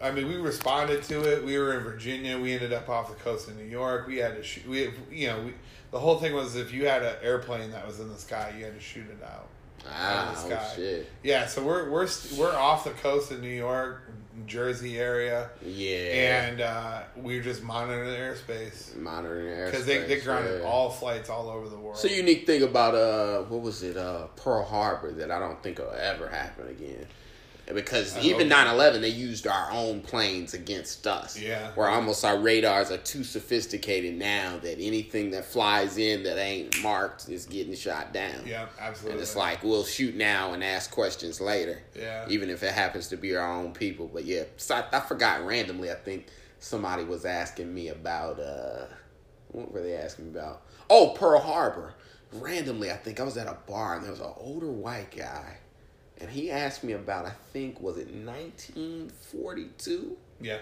I 0.02 0.12
mean, 0.12 0.28
we 0.28 0.36
responded 0.36 1.04
to 1.04 1.22
it. 1.32 1.46
We 1.46 1.58
were 1.58 1.78
in 1.78 1.84
Virginia. 1.84 2.38
We 2.38 2.52
ended 2.54 2.74
up 2.74 2.90
off 2.90 3.08
the 3.08 3.16
coast 3.24 3.48
of 3.48 3.56
New 3.58 3.64
York. 3.64 4.06
We 4.06 4.18
had 4.18 4.36
to 4.36 4.44
shoot. 4.44 4.68
We, 4.68 4.92
you 5.10 5.28
know, 5.28 5.44
we, 5.44 5.54
the 5.92 6.00
whole 6.00 6.18
thing 6.18 6.34
was 6.34 6.58
if 6.58 6.74
you 6.74 6.88
had 6.88 7.04
an 7.04 7.16
airplane 7.22 7.72
that 7.72 7.88
was 7.88 8.02
in 8.02 8.10
the 8.10 8.18
sky, 8.18 8.54
you 8.58 8.66
had 8.66 8.74
to 8.74 8.82
shoot 8.82 9.06
it 9.10 9.24
out. 9.24 9.48
Ah, 9.90 10.30
Out 10.32 10.36
of 10.44 10.50
the 10.50 10.60
oh 10.60 10.72
shit. 10.76 11.10
Yeah, 11.24 11.48
so 11.48 11.64
we're 11.64 11.90
we're 11.90 12.08
we're 12.38 12.56
off 12.56 12.84
the 12.84 12.92
coast 12.92 13.32
of 13.32 13.42
New 13.42 13.48
York, 13.50 14.02
Jersey 14.46 14.98
area, 14.98 15.50
Yeah. 15.66 16.46
and 16.48 16.62
uh, 16.62 17.02
we're 17.16 17.42
just 17.44 17.64
monitoring 17.64 18.10
the 18.10 18.18
airspace 18.18 18.96
monitoring 18.96 19.48
airspace. 19.48 19.66
because 19.72 19.86
they 19.86 20.00
they 20.06 20.20
grounded 20.22 20.62
yeah. 20.62 20.68
all 20.68 20.90
flights 20.90 21.30
all 21.30 21.50
over 21.50 21.68
the 21.70 21.78
world. 21.78 22.00
A 22.04 22.10
unique 22.10 22.46
thing 22.46 22.64
about 22.64 22.96
uh, 22.96 23.44
what 23.44 23.62
was 23.62 23.84
it, 23.84 23.98
uh, 23.98 24.28
Pearl 24.36 24.64
Harbor 24.64 25.12
that 25.12 25.32
I 25.32 25.40
don't 25.40 25.62
think 25.62 25.80
will 25.80 25.92
ever 25.92 26.28
happen 26.30 26.68
again. 26.70 27.06
Because 27.72 28.18
I 28.18 28.22
even 28.22 28.50
hope 28.50 28.68
9-11, 28.68 29.02
they 29.02 29.10
used 29.10 29.48
our 29.48 29.72
own 29.72 30.02
planes 30.02 30.54
against 30.54 31.08
us. 31.08 31.40
Yeah. 31.40 31.72
Where 31.76 31.88
almost 31.88 32.26
our 32.26 32.38
radars 32.38 32.92
are 32.92 32.98
too 32.98 33.24
sophisticated 33.24 34.16
now 34.16 34.58
that 34.62 34.80
anything 34.80 35.32
that 35.32 35.46
flies 35.46 35.98
in 35.98 36.24
that 36.24 36.38
ain't 36.38 36.82
marked 36.84 37.30
is 37.30 37.46
getting 37.46 37.74
shot 37.76 38.14
down. 38.14 38.46
yeah, 38.46 38.68
absolutely. 38.80 39.14
And 39.14 39.22
it's 39.22 39.36
like 39.36 39.64
we'll 39.64 39.86
shoot 39.86 40.16
now 40.16 40.54
and 40.54 40.64
ask 40.64 40.92
questions 40.92 41.40
later. 41.40 41.82
Yeah. 41.96 42.26
Even 42.28 42.50
if 42.50 42.64
it 42.64 42.74
happens 42.74 43.08
to 43.10 43.18
be 43.18 43.36
our 43.36 43.50
own 43.50 43.72
people. 43.72 44.10
But 44.14 44.26
yeah, 44.26 44.44
so 44.58 44.76
I, 44.76 44.98
I 44.98 45.00
forgot 45.00 45.46
randomly. 45.46 45.90
I 45.90 45.96
think 45.96 46.28
somebody 46.60 47.04
was 47.04 47.26
asking 47.26 47.74
me 47.74 47.90
about 47.90 48.40
uh, 48.40 48.86
what 49.50 49.72
were 49.72 49.82
they 49.82 49.96
asking 49.96 50.26
me 50.34 50.40
about? 50.40 50.64
Oh, 50.90 51.14
Pearl 51.18 51.40
Harbor. 51.40 51.94
Randomly, 52.34 52.92
I 52.92 52.96
think 52.96 53.20
I 53.20 53.24
was 53.24 53.38
at 53.38 53.48
a 53.48 53.58
bar 53.68 53.96
and 53.96 54.04
there 54.04 54.12
was 54.12 54.20
an 54.20 54.34
older 54.38 54.72
white 54.72 55.16
guy, 55.16 55.58
and 56.24 56.32
he 56.32 56.50
asked 56.50 56.84
me 56.86 56.94
about. 56.94 57.26
I 57.26 57.34
think 57.52 57.82
was 57.82 57.98
it 57.98 58.08
1942. 58.08 60.16
yeah, 60.40 60.60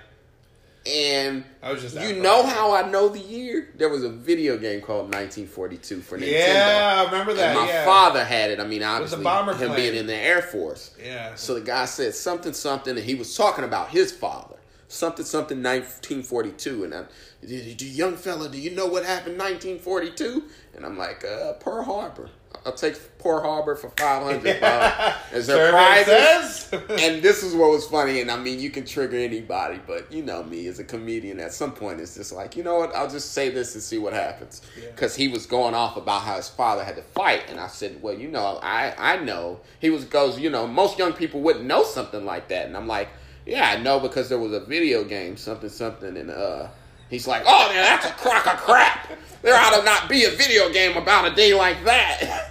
And 0.88 1.45
I 1.62 1.72
was 1.72 1.84
just 1.84 2.01
you 2.01 2.20
know 2.20 2.41
far. 2.41 2.51
how 2.51 2.74
I 2.74 2.89
know 2.89 3.09
the 3.09 3.20
year? 3.20 3.72
There 3.78 3.89
was 3.89 4.03
a 4.03 4.09
video 4.09 4.57
game 4.57 4.82
called 4.82 5.14
1942 5.14 6.01
for 6.01 6.18
Nintendo. 6.18 6.32
Yeah, 6.32 6.95
I 6.97 7.03
remember 7.12 7.36
that. 7.36 7.55
And 7.55 7.59
my 7.59 7.68
yeah. 7.72 7.86
father 7.86 8.26
had 8.26 8.49
it. 8.49 8.59
I 8.59 8.66
mean, 8.66 8.82
obviously, 8.82 9.24
bomber 9.24 9.53
him 9.53 9.68
plane. 9.70 9.76
being 9.76 9.95
in 9.95 10.07
the 10.07 10.16
Air 10.16 10.41
Force. 10.41 10.95
Yeah. 11.01 11.36
So 11.36 11.53
the 11.53 11.62
guy 11.62 11.86
said 11.86 12.16
something, 12.16 12.53
something, 12.53 12.97
and 12.97 13.05
he 13.05 13.14
was 13.14 13.38
talking 13.38 13.64
about 13.64 13.89
his 13.89 14.12
father. 14.12 14.55
Something, 14.88 15.26
something, 15.26 15.59
1942. 15.59 16.84
And 16.84 16.93
I, 16.93 17.05
do 17.45 17.86
young 17.86 18.18
fella, 18.18 18.49
do 18.49 18.57
you 18.57 18.72
know 18.72 18.88
what 18.88 19.05
happened 19.05 19.38
1942? 19.38 20.43
And 20.76 20.84
I'm 20.86 20.97
like, 20.97 21.24
uh, 21.24 21.53
Pearl 21.53 21.84
Harbor. 21.84 22.30
I'll 22.64 22.74
take 22.74 23.18
Pearl 23.18 23.41
Harbor 23.41 23.76
for 23.76 23.89
500. 23.89 24.62
Bob. 24.62 25.16
Is 25.34 25.47
there 25.47 25.72
prizes? 25.72 26.72
and 26.74 27.22
this 27.22 27.41
is 27.41 27.55
what 27.55 27.72
was 27.72 27.88
funny, 27.88 28.22
and 28.22 28.30
I 28.30 28.38
mean, 28.38 28.59
you 28.59 28.70
can 28.70 28.86
trigger 28.86 29.18
anybody, 29.18 29.80
but 29.88 30.12
you 30.12 30.22
know 30.24 30.43
me 30.43 30.68
as 30.68 30.78
a 30.78 30.84
comedian. 30.84 31.39
At 31.39 31.53
some 31.53 31.72
point, 31.72 31.99
it's 31.99 32.16
just 32.16 32.32
like, 32.32 32.55
you 32.55 32.64
know 32.64 32.78
what? 32.78 32.95
I'll 32.95 33.09
just 33.09 33.34
say 33.34 33.49
this 33.49 33.74
and 33.74 33.84
see 33.84 33.97
what 33.97 34.14
happens. 34.14 34.62
Yeah. 34.80 34.89
Because 34.91 35.16
he 35.16 35.28
was 35.28 35.47
going 35.47 35.74
off 35.74 35.97
about 35.97 36.22
how 36.22 36.36
his 36.36 36.49
father 36.49 36.84
had 36.84 36.95
to 36.97 37.01
fight, 37.01 37.45
and 37.49 37.59
I 37.59 37.68
said, 37.68 38.01
well, 38.01 38.14
you 38.14 38.30
know, 38.30 38.59
I 38.62 38.93
I 38.97 39.18
know. 39.18 39.62
He 39.80 39.89
was 39.89 40.05
goes, 40.05 40.39
you 40.39 40.51
know, 40.51 40.68
most 40.68 40.99
young 40.99 41.14
people 41.14 41.41
wouldn't 41.41 41.66
know 41.66 41.84
something 41.84 42.26
like 42.26 42.47
that, 42.49 42.68
and 42.68 42.78
I'm 42.78 42.88
like, 42.88 43.09
yeah, 43.45 43.70
I 43.72 43.82
know 43.82 43.99
because 43.99 44.30
there 44.30 44.39
was 44.39 44.53
a 44.53 44.59
video 44.59 45.03
game, 45.03 45.38
something 45.38 45.70
something, 45.70 46.16
and 46.16 46.30
uh. 46.30 46.68
He's 47.09 47.28
like, 47.28 47.43
oh, 47.45 47.68
man, 47.74 47.84
that's 47.84 48.05
a 48.05 48.14
crock 48.14 48.47
of 48.47 48.55
crap. 48.62 49.09
There 49.41 49.53
ought 49.53 49.78
to 49.78 49.84
not 49.84 50.07
be 50.07 50.24
a 50.24 50.30
video 50.30 50.72
game 50.72 50.95
about 50.95 51.30
a 51.30 51.36
day 51.36 51.53
like 51.53 51.84
that. 51.84 52.47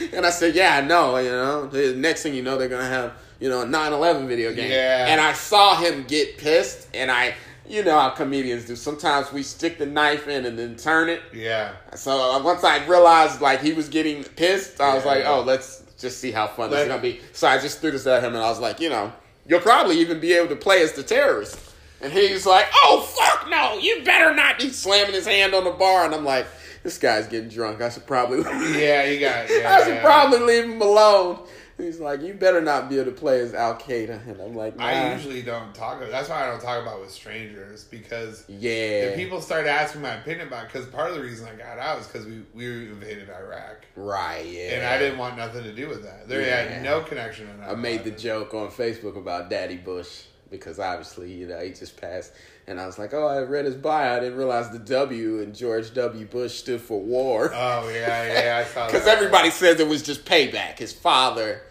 And 0.12 0.24
I 0.26 0.30
said, 0.30 0.54
yeah, 0.54 0.76
I 0.76 0.80
know, 0.80 1.16
you 1.18 1.30
know. 1.30 1.66
The 1.66 1.94
next 1.94 2.22
thing 2.22 2.34
you 2.34 2.42
know, 2.42 2.56
they're 2.56 2.68
going 2.68 2.82
to 2.82 2.88
have, 2.88 3.12
you 3.40 3.48
know, 3.48 3.62
a 3.62 3.66
9-11 3.66 4.26
video 4.28 4.52
game. 4.52 4.70
Yeah. 4.70 5.06
And 5.08 5.20
I 5.20 5.32
saw 5.32 5.76
him 5.76 6.04
get 6.06 6.38
pissed, 6.38 6.88
and 6.94 7.10
I, 7.10 7.34
you 7.68 7.82
know 7.84 7.98
how 7.98 8.10
comedians 8.10 8.64
do. 8.66 8.76
Sometimes 8.76 9.32
we 9.32 9.42
stick 9.42 9.78
the 9.78 9.86
knife 9.86 10.28
in 10.28 10.46
and 10.46 10.58
then 10.58 10.76
turn 10.76 11.08
it. 11.08 11.20
yeah, 11.34 11.72
So 11.94 12.12
uh, 12.32 12.42
once 12.42 12.64
I 12.64 12.84
realized, 12.86 13.40
like, 13.40 13.60
he 13.60 13.72
was 13.72 13.88
getting 13.88 14.24
pissed, 14.24 14.80
I 14.80 14.94
was 14.94 15.04
Yeah. 15.04 15.10
like, 15.10 15.24
oh, 15.26 15.42
let's 15.42 15.82
just 15.98 16.18
see 16.20 16.30
how 16.30 16.46
fun 16.46 16.70
this 16.70 16.80
is 16.82 16.88
going 16.88 16.98
to 17.00 17.02
be. 17.02 17.20
So 17.32 17.46
I 17.48 17.58
just 17.58 17.80
threw 17.80 17.90
this 17.90 18.06
at 18.06 18.22
him, 18.22 18.34
and 18.34 18.42
I 18.42 18.48
was 18.48 18.60
like, 18.60 18.80
you 18.80 18.88
know, 18.90 19.12
you'll 19.46 19.60
probably 19.60 19.98
even 20.00 20.20
be 20.20 20.32
able 20.34 20.48
to 20.48 20.56
play 20.56 20.82
as 20.82 20.92
the 20.92 21.02
terrorist. 21.02 21.58
And 22.00 22.12
he's 22.12 22.46
like, 22.46 22.66
oh, 22.84 23.00
fuck 23.00 23.50
no, 23.50 23.76
you 23.78 24.02
better 24.04 24.32
not. 24.32 24.62
He's 24.62 24.78
slamming 24.78 25.14
his 25.14 25.26
hand 25.26 25.52
on 25.54 25.64
the 25.64 25.72
bar, 25.72 26.04
and 26.04 26.14
I'm 26.14 26.24
like, 26.24 26.46
this 26.82 26.98
guy's 26.98 27.26
getting 27.26 27.48
drunk. 27.48 27.80
I 27.80 27.88
should 27.88 28.06
probably... 28.06 28.38
yeah. 28.78 29.04
You 29.04 29.20
got. 29.20 29.48
Yeah, 29.58 29.76
I 29.76 29.84
should 29.84 29.94
yeah. 29.94 30.02
probably 30.02 30.40
leave 30.40 30.64
him 30.64 30.80
alone. 30.80 31.40
He's 31.78 32.00
like, 32.00 32.22
you 32.22 32.34
better 32.34 32.60
not 32.60 32.88
be 32.88 32.96
able 32.98 33.12
to 33.12 33.16
play 33.16 33.40
as 33.40 33.54
Al 33.54 33.76
Qaeda, 33.76 34.26
and 34.26 34.40
I'm 34.40 34.54
like, 34.54 34.76
nah. 34.76 34.84
I 34.84 35.12
usually 35.14 35.42
don't 35.42 35.72
talk. 35.74 36.00
That's 36.10 36.28
why 36.28 36.44
I 36.44 36.50
don't 36.50 36.60
talk 36.60 36.82
about 36.82 37.00
with 37.00 37.10
strangers 37.10 37.84
because 37.84 38.44
yeah, 38.48 39.10
if 39.10 39.16
people 39.16 39.40
start 39.40 39.66
asking 39.66 40.02
my 40.02 40.14
opinion 40.14 40.48
about, 40.48 40.66
because 40.66 40.86
part 40.86 41.10
of 41.10 41.16
the 41.16 41.22
reason 41.22 41.46
I 41.46 41.54
got 41.54 41.78
out 41.78 42.00
is 42.00 42.08
because 42.08 42.26
we 42.26 42.42
we 42.52 42.66
invaded 42.88 43.30
Iraq, 43.30 43.86
right, 43.94 44.44
yeah. 44.44 44.74
and 44.74 44.86
I 44.86 44.98
didn't 44.98 45.18
want 45.18 45.36
nothing 45.36 45.62
to 45.62 45.72
do 45.72 45.88
with 45.88 46.02
that. 46.02 46.28
There 46.28 46.40
Yeah. 46.40 46.62
had 46.64 46.82
no 46.82 47.00
connection. 47.02 47.48
I 47.64 47.76
made 47.76 48.02
the 48.02 48.10
joke 48.10 48.54
on 48.54 48.70
Facebook 48.70 49.16
about 49.16 49.48
Daddy 49.48 49.76
Bush 49.76 50.24
because 50.50 50.78
obviously, 50.78 51.32
you 51.32 51.46
know, 51.46 51.58
he 51.60 51.70
just 51.70 52.00
passed, 52.00 52.32
and 52.66 52.80
I 52.80 52.86
was 52.86 52.98
like, 52.98 53.12
oh, 53.14 53.26
I 53.26 53.40
read 53.42 53.64
his 53.64 53.74
bio. 53.74 54.16
I 54.16 54.20
didn't 54.20 54.36
realize 54.38 54.70
the 54.70 54.78
W 54.78 55.40
and 55.40 55.54
George 55.54 55.92
W. 55.94 56.26
Bush 56.26 56.54
stood 56.54 56.80
for 56.80 57.00
war. 57.00 57.50
Oh 57.54 57.88
yeah, 57.88 58.32
yeah. 58.44 58.58
I 58.58 58.64
saw 58.64 58.86
Because 58.90 59.06
everybody 59.06 59.50
says 59.50 59.80
it 59.80 59.88
was 59.88 60.02
just 60.02 60.24
payback. 60.24 60.78
His 60.78 60.92
father 60.92 61.62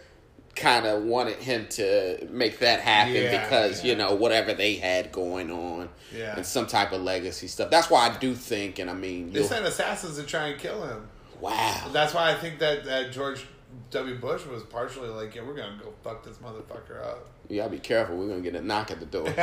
kind 0.55 0.88
of 0.88 1.03
wanted 1.03 1.36
him 1.38 1.67
to 1.69 2.28
make 2.32 2.57
that 2.59 2.80
happen 2.80 3.13
Yeah, 3.13 3.43
because 3.43 3.84
yeah. 3.84 3.91
you 3.91 3.95
know 3.97 4.15
whatever 4.15 4.55
they 4.55 4.73
had 4.75 5.11
going 5.11 5.51
on 5.51 5.88
Yeah. 6.11 6.36
and 6.36 6.43
some 6.43 6.65
type 6.65 6.91
of 6.93 7.01
legacy 7.03 7.47
stuff. 7.47 7.69
That's 7.69 7.91
why 7.91 8.09
I 8.09 8.17
do 8.17 8.34
think, 8.34 8.80
and 8.80 8.89
I 8.89 8.93
mean, 8.93 9.32
They 9.32 9.43
sent 9.43 9.65
assassins 9.65 10.17
to 10.17 10.23
try 10.23 10.47
and 10.47 10.59
kill 10.59 10.84
him. 10.84 11.07
wow, 11.39 11.89
That's 11.93 12.15
why 12.15 12.32
I 12.32 12.36
think 12.36 12.57
that, 12.57 12.86
that 12.86 13.11
George 13.11 13.45
W. 13.91 14.15
Bush 14.15 14.47
was 14.47 14.63
partially 14.63 15.09
like, 15.09 15.36
yeah, 15.36 15.43
we're 15.43 15.53
gonna 15.55 15.78
go 15.80 15.93
fuck 16.03 16.23
this 16.25 16.38
motherfucker 16.38 17.05
up. 17.05 17.28
You 17.49 17.57
gotta 17.57 17.71
be 17.71 17.79
careful. 17.79 18.17
We're 18.17 18.29
gonna 18.29 18.41
get 18.41 18.55
a 18.55 18.61
knock 18.61 18.91
at 18.91 18.99
the 18.99 19.05
door. 19.05 19.25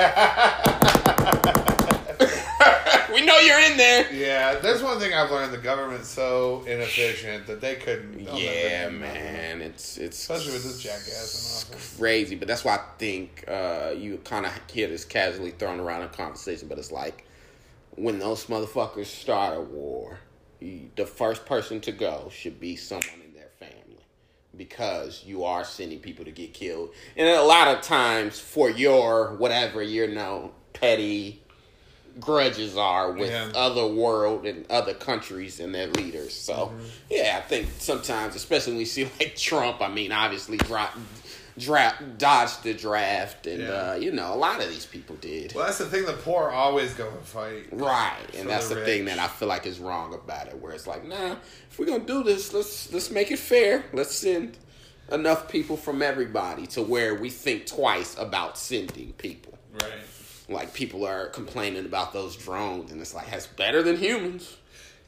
we 3.14 3.24
know 3.24 3.38
you're 3.38 3.60
in 3.60 3.76
there. 3.76 4.12
Yeah, 4.12 4.56
that's 4.56 4.82
one 4.82 4.98
thing 4.98 5.14
I've 5.14 5.30
learned. 5.30 5.52
The 5.52 5.58
government's 5.58 6.08
so 6.08 6.64
inefficient 6.66 7.46
that 7.46 7.60
they 7.60 7.76
couldn't. 7.76 8.18
Yeah, 8.20 8.88
man, 8.90 9.60
it's 9.62 9.96
it's 9.98 10.18
Especially 10.18 10.52
with 10.52 10.64
this 10.64 10.82
jackass 10.82 11.66
in 11.70 11.74
office. 11.74 11.96
crazy. 11.96 12.34
But 12.34 12.48
that's 12.48 12.64
why 12.64 12.76
I 12.76 12.80
think 12.98 13.44
uh, 13.48 13.92
you 13.96 14.18
kind 14.24 14.46
of 14.46 14.52
hear 14.70 14.88
this 14.88 15.04
casually 15.04 15.52
thrown 15.52 15.80
around 15.80 16.02
in 16.02 16.08
conversation. 16.10 16.68
But 16.68 16.78
it's 16.78 16.92
like 16.92 17.24
when 17.96 18.18
those 18.18 18.46
motherfuckers 18.46 19.06
start 19.06 19.56
a 19.56 19.60
war, 19.60 20.18
you, 20.60 20.90
the 20.96 21.06
first 21.06 21.46
person 21.46 21.80
to 21.82 21.92
go 21.92 22.28
should 22.32 22.58
be 22.60 22.76
someone 22.76 23.06
in 23.14 23.18
their 23.18 23.18
family. 23.18 23.23
Because 24.56 25.22
you 25.24 25.44
are 25.44 25.64
sending 25.64 25.98
people 25.98 26.24
to 26.24 26.30
get 26.30 26.54
killed, 26.54 26.90
and 27.16 27.28
a 27.28 27.42
lot 27.42 27.68
of 27.68 27.82
times 27.82 28.38
for 28.38 28.70
your 28.70 29.34
whatever 29.36 29.82
you 29.82 30.06
know 30.08 30.52
petty 30.72 31.40
grudges 32.20 32.76
are 32.76 33.12
with 33.12 33.30
Yeah. 33.30 33.50
other 33.54 33.86
world 33.86 34.46
and 34.46 34.64
other 34.70 34.94
countries 34.94 35.58
and 35.60 35.74
their 35.74 35.88
leaders. 35.88 36.32
So 36.34 36.54
mm-hmm. 36.54 36.84
yeah, 37.10 37.40
I 37.42 37.46
think 37.46 37.68
sometimes, 37.78 38.36
especially 38.36 38.72
when 38.74 38.78
we 38.78 38.84
see 38.84 39.04
like 39.18 39.36
Trump, 39.36 39.80
I 39.80 39.88
mean, 39.88 40.12
obviously 40.12 40.56
drop, 40.58 40.96
draft, 41.58 42.18
dodged 42.18 42.62
the 42.62 42.74
draft, 42.74 43.46
and 43.46 43.62
Yeah. 43.62 43.68
uh, 43.68 43.94
you 43.94 44.12
know 44.12 44.32
a 44.32 44.36
lot 44.36 44.60
of 44.62 44.68
these 44.68 44.86
people 44.86 45.16
did. 45.16 45.54
Well, 45.54 45.66
that's 45.66 45.78
the 45.78 45.86
thing. 45.86 46.04
The 46.04 46.12
poor 46.14 46.50
always 46.50 46.94
go 46.94 47.08
and 47.08 47.22
fight. 47.22 47.66
Right, 47.72 48.26
and 48.34 48.48
that's 48.48 48.68
the 48.68 48.76
the, 48.76 48.84
thing 48.84 49.04
that 49.06 49.18
I 49.18 49.28
feel 49.28 49.48
like 49.48 49.66
is 49.66 49.78
wrong 49.78 50.14
about 50.14 50.48
it. 50.48 50.58
Where 50.58 50.72
it's 50.72 50.86
like, 50.86 51.04
nah, 51.06 51.36
if 51.70 51.78
we're 51.78 51.86
gonna 51.86 52.04
do 52.04 52.22
this, 52.22 52.52
let's 52.52 52.92
let's 52.92 53.10
make 53.10 53.30
it 53.30 53.38
fair. 53.38 53.84
Let's 53.92 54.14
send 54.14 54.56
enough 55.12 55.48
people 55.48 55.76
from 55.76 56.00
everybody 56.02 56.66
to 56.68 56.82
where 56.82 57.14
we 57.14 57.30
think 57.30 57.66
twice 57.66 58.16
about 58.18 58.56
sending 58.58 59.12
people. 59.12 59.58
Right. 59.80 59.92
Like 60.48 60.74
people 60.74 61.06
are 61.06 61.28
complaining 61.28 61.84
about 61.86 62.12
those 62.12 62.36
drones, 62.36 62.90
and 62.92 63.00
it's 63.00 63.14
like 63.14 63.30
that's 63.30 63.46
better 63.46 63.82
than 63.82 63.96
humans. 63.96 64.56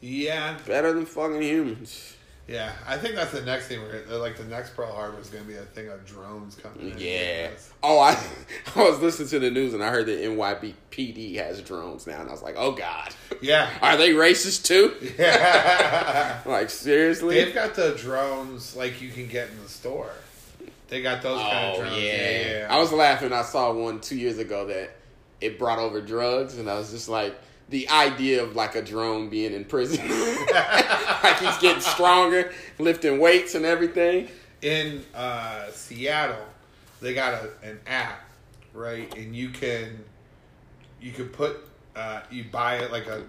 Yeah. 0.01 0.59
Better 0.67 0.93
than 0.93 1.07
fucking 1.07 1.43
humans. 1.43 2.16
Yeah. 2.49 2.73
I 2.87 2.97
think 2.97 3.17
that's 3.17 3.33
the 3.33 3.43
next 3.43 3.67
thing. 3.67 3.81
We're 3.81 4.05
uh, 4.11 4.19
like 4.19 4.37
the 4.37 4.45
next 4.45 4.77
Pearl 4.77 4.93
Harbor 4.93 5.19
is 5.21 5.29
going 5.29 5.45
to 5.45 5.49
be 5.51 5.57
a 5.57 5.63
thing 5.63 5.89
of 5.89 6.05
drones 6.07 6.55
coming. 6.55 6.91
in. 6.93 6.99
Yeah. 6.99 7.51
Oh, 7.83 7.99
I 7.99 8.13
I 8.77 8.83
was 8.89 9.01
listening 9.01 9.29
to 9.31 9.39
the 9.41 9.51
news 9.51 9.75
and 9.75 9.83
I 9.83 9.91
heard 9.91 10.07
that 10.07 10.21
NYPD 10.21 11.37
has 11.37 11.61
drones 11.63 12.07
now, 12.07 12.21
and 12.21 12.29
I 12.29 12.33
was 12.33 12.43
like, 12.43 12.55
oh 12.57 12.73
god, 12.73 13.15
Yeah. 13.41 13.69
are 13.83 13.97
they 13.97 14.11
racist 14.11 14.65
too? 14.65 14.95
Yeah. 15.19 16.41
Like 16.47 16.71
seriously? 16.71 17.35
They've 17.43 17.55
got 17.55 17.75
the 17.75 17.95
drones 17.99 18.77
like 18.77 19.01
you 19.03 19.11
can 19.11 19.27
get 19.27 19.49
in 19.51 19.61
the 19.63 19.69
store. 19.69 20.11
They 20.89 21.03
got 21.03 21.23
those 21.23 21.41
kind 21.41 21.67
of 21.67 21.75
Oh 21.75 21.81
drones. 21.83 21.97
yeah. 21.97 22.13
Yeah, 22.13 22.59
yeah. 22.61 22.67
I 22.71 22.79
was 22.79 22.93
laughing. 22.93 23.33
I 23.33 23.43
saw 23.43 23.73
one 23.73 24.01
two 24.01 24.17
years 24.17 24.39
ago 24.39 24.67
that 24.69 24.91
it 25.41 25.59
brought 25.59 25.81
over 25.81 26.01
drugs, 26.01 26.57
and 26.59 26.71
I 26.71 26.79
was 26.79 26.93
just 26.93 27.09
like, 27.09 27.35
the 27.69 27.89
idea 27.89 28.43
of 28.43 28.55
like 28.55 28.75
a 28.77 28.83
drone 28.83 29.29
being 29.29 29.53
in 29.53 29.65
prison, 29.65 30.07
like 30.09 31.39
he's 31.39 31.59
getting 31.59 31.81
stronger, 31.81 32.53
lifting 32.79 33.19
weights 33.19 33.55
and 33.55 33.65
everything. 33.65 34.29
in 34.63 35.05
uh, 35.15 35.71
Seattle, 35.71 36.47
they 37.01 37.15
got 37.15 37.35
a, 37.35 37.51
an 37.69 37.81
app, 37.87 38.29
right? 38.73 39.13
And 39.17 39.35
you 39.35 39.49
can 39.51 40.05
you 41.01 41.13
can 41.13 41.29
put 41.29 41.59
uh, 41.95 42.21
you 42.31 42.45
buy 42.51 42.77
it 42.77 42.93
like 42.93 43.07
a 43.07 43.23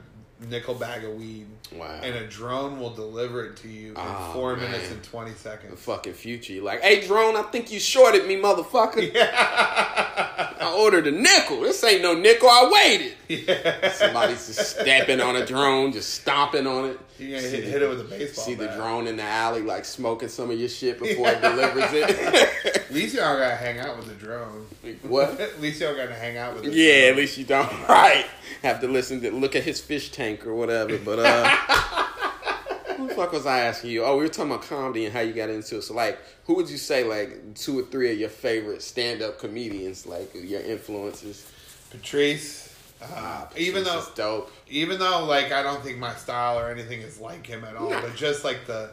nickel 0.49 0.75
bag 0.75 1.03
of 1.03 1.15
weed, 1.15 1.47
Wow. 1.73 1.99
and 2.03 2.15
a 2.15 2.27
drone 2.27 2.79
will 2.79 2.91
deliver 2.93 3.45
it 3.45 3.57
to 3.57 3.67
you 3.67 3.89
in 3.91 3.97
Oh, 3.97 4.29
four 4.33 4.55
man. 4.55 4.71
minutes 4.71 4.91
and 4.91 5.03
twenty 5.03 5.31
seconds. 5.33 5.71
The 5.71 5.77
fucking 5.77 6.13
future. 6.13 6.53
You're 6.53 6.63
like, 6.63 6.81
hey 6.81 7.05
drone, 7.07 7.35
I 7.35 7.41
think 7.43 7.71
you 7.71 7.79
shorted 7.79 8.27
me, 8.27 8.35
motherfucker. 8.35 9.11
I 9.15 10.73
ordered 10.77 11.07
a 11.07 11.11
nickel. 11.11 11.61
This 11.61 11.83
ain't 11.83 12.01
no 12.01 12.13
nickel. 12.13 12.49
I 12.49 12.69
waited. 12.71 13.13
Yeah, 13.29 13.91
Somebody's 13.91 14.47
just 14.47 14.79
stepping 14.79 15.19
on 15.19 15.35
a 15.35 15.45
drone, 15.45 15.91
just 15.91 16.13
stomping 16.13 16.65
on 16.65 16.85
it. 16.91 16.99
you 17.19 17.27
hit, 17.35 17.41
the- 17.51 17.57
hit 17.69 17.81
it 17.81 17.89
with 17.89 17.99
a 17.99 18.03
baseball. 18.05 18.45
See 18.45 18.53
the 18.53 18.67
drone 18.67 19.05
in 19.07 19.17
the 19.17 19.23
alley, 19.23 19.61
like 19.63 19.83
smoking 19.83 20.29
some 20.29 20.49
of 20.49 20.57
your 20.57 20.69
shit 20.69 20.97
before 21.01 21.27
it 21.31 21.41
delivers 21.41 21.89
it. 21.91 22.85
At 22.87 22.93
least 22.93 23.15
y'all 23.15 23.37
gotta 23.37 23.55
hang 23.55 23.79
out 23.79 23.97
with 23.97 24.07
the 24.07 24.13
drone. 24.13 24.65
what? 25.03 25.39
At 25.39 25.59
least 25.61 25.81
y'all 25.81 25.95
gotta 25.95 26.13
hang 26.15 26.37
out 26.37 26.55
with. 26.55 26.63
The 26.63 26.71
Yeah, 26.71 26.99
drone. 27.01 27.11
at 27.11 27.15
least 27.17 27.37
you 27.37 27.45
don't. 27.45 27.71
Right. 27.89 28.25
Have 28.63 28.79
to 28.81 28.87
listen 28.87 29.21
to 29.21 29.31
look 29.31 29.55
at 29.55 29.63
his 29.63 29.79
fish 29.79 30.11
tank 30.11 30.45
or 30.47 30.55
whatever. 30.55 30.97
But 30.97 31.19
uh, 31.19 31.49
what 32.97 33.09
the 33.09 33.15
fuck 33.15 33.31
was 33.33 33.45
I 33.45 33.59
asking 33.59 33.91
you? 33.91 34.03
Oh, 34.03 34.15
we 34.17 34.23
were 34.23 34.29
talking 34.29 34.51
about 34.51 34.63
comedy 34.63 35.05
and 35.05 35.13
how 35.13 35.19
you 35.19 35.33
got 35.33 35.49
into 35.49 35.77
it. 35.77 35.81
So, 35.83 35.93
like, 35.93 36.17
who 36.45 36.55
would 36.55 36.69
you 36.69 36.77
say 36.77 37.03
like 37.03 37.55
two 37.55 37.77
or 37.79 37.83
three 37.83 38.11
of 38.11 38.17
your 38.19 38.29
favorite 38.29 38.81
stand-up 38.81 39.37
comedians, 39.39 40.05
like 40.05 40.31
your 40.33 40.61
influences? 40.61 41.49
Patrice. 41.91 42.73
Uh, 42.99 43.45
even 43.55 43.83
though 43.83 44.03
dope. 44.15 44.51
even 44.69 44.97
though 44.97 45.23
like 45.25 45.51
I 45.51 45.61
don't 45.61 45.83
think 45.83 45.99
my 45.99 46.15
style 46.15 46.57
or 46.57 46.71
anything 46.71 47.01
is 47.01 47.19
like 47.19 47.45
him 47.45 47.63
at 47.63 47.75
all, 47.75 47.89
but 47.89 48.15
just 48.15 48.43
like 48.43 48.65
the 48.65 48.89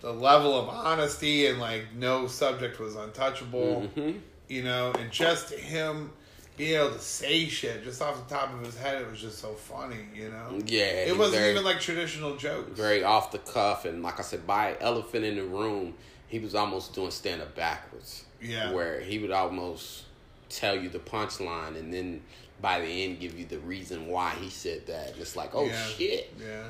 the 0.00 0.12
level 0.12 0.58
of 0.58 0.68
honesty 0.68 1.46
and 1.46 1.58
like 1.60 1.84
no 1.94 2.26
subject 2.26 2.78
was 2.80 2.96
untouchable, 2.96 3.82
hmm 3.94 4.12
you 4.48 4.64
know, 4.64 4.90
and 4.98 5.12
just 5.12 5.50
him 5.52 6.10
being 6.56 6.74
able 6.74 6.90
to 6.90 6.98
say 6.98 7.46
shit 7.46 7.84
just 7.84 8.02
off 8.02 8.26
the 8.28 8.34
top 8.34 8.52
of 8.52 8.60
his 8.64 8.76
head, 8.76 9.00
it 9.00 9.08
was 9.08 9.20
just 9.20 9.38
so 9.38 9.52
funny, 9.54 9.96
you 10.12 10.28
know. 10.28 10.58
Yeah, 10.66 10.82
It 11.06 11.16
wasn't 11.16 11.36
very- 11.38 11.52
even 11.52 11.62
like 11.64 11.78
traditional 11.80 12.36
jokes. 12.36 12.76
very 12.76 13.04
off 13.04 13.30
the 13.30 13.38
cuff 13.38 13.84
and 13.84 14.02
like 14.02 14.18
I 14.18 14.22
said, 14.22 14.46
by 14.48 14.76
elephant 14.80 15.24
in 15.24 15.36
the 15.36 15.44
room, 15.44 15.94
he 16.26 16.40
was 16.40 16.54
almost 16.56 16.94
doing 16.94 17.12
stand 17.12 17.40
up 17.42 17.54
backwards. 17.54 18.24
Yeah. 18.42 18.72
Where 18.72 19.00
he 19.00 19.18
would 19.20 19.30
almost 19.30 20.02
tell 20.48 20.74
you 20.74 20.88
the 20.88 20.98
punchline 20.98 21.78
and 21.78 21.94
then 21.94 22.20
by 22.60 22.80
the 22.80 22.86
end 23.04 23.20
give 23.20 23.38
you 23.38 23.44
the 23.46 23.60
reason 23.60 24.08
why 24.08 24.30
he 24.40 24.50
said 24.50 24.86
that. 24.88 25.12
And 25.12 25.20
it's 25.20 25.36
like, 25.36 25.54
oh 25.54 25.66
Yeah. 25.66 25.84
shit. 25.86 26.32
Yeah. 26.38 26.64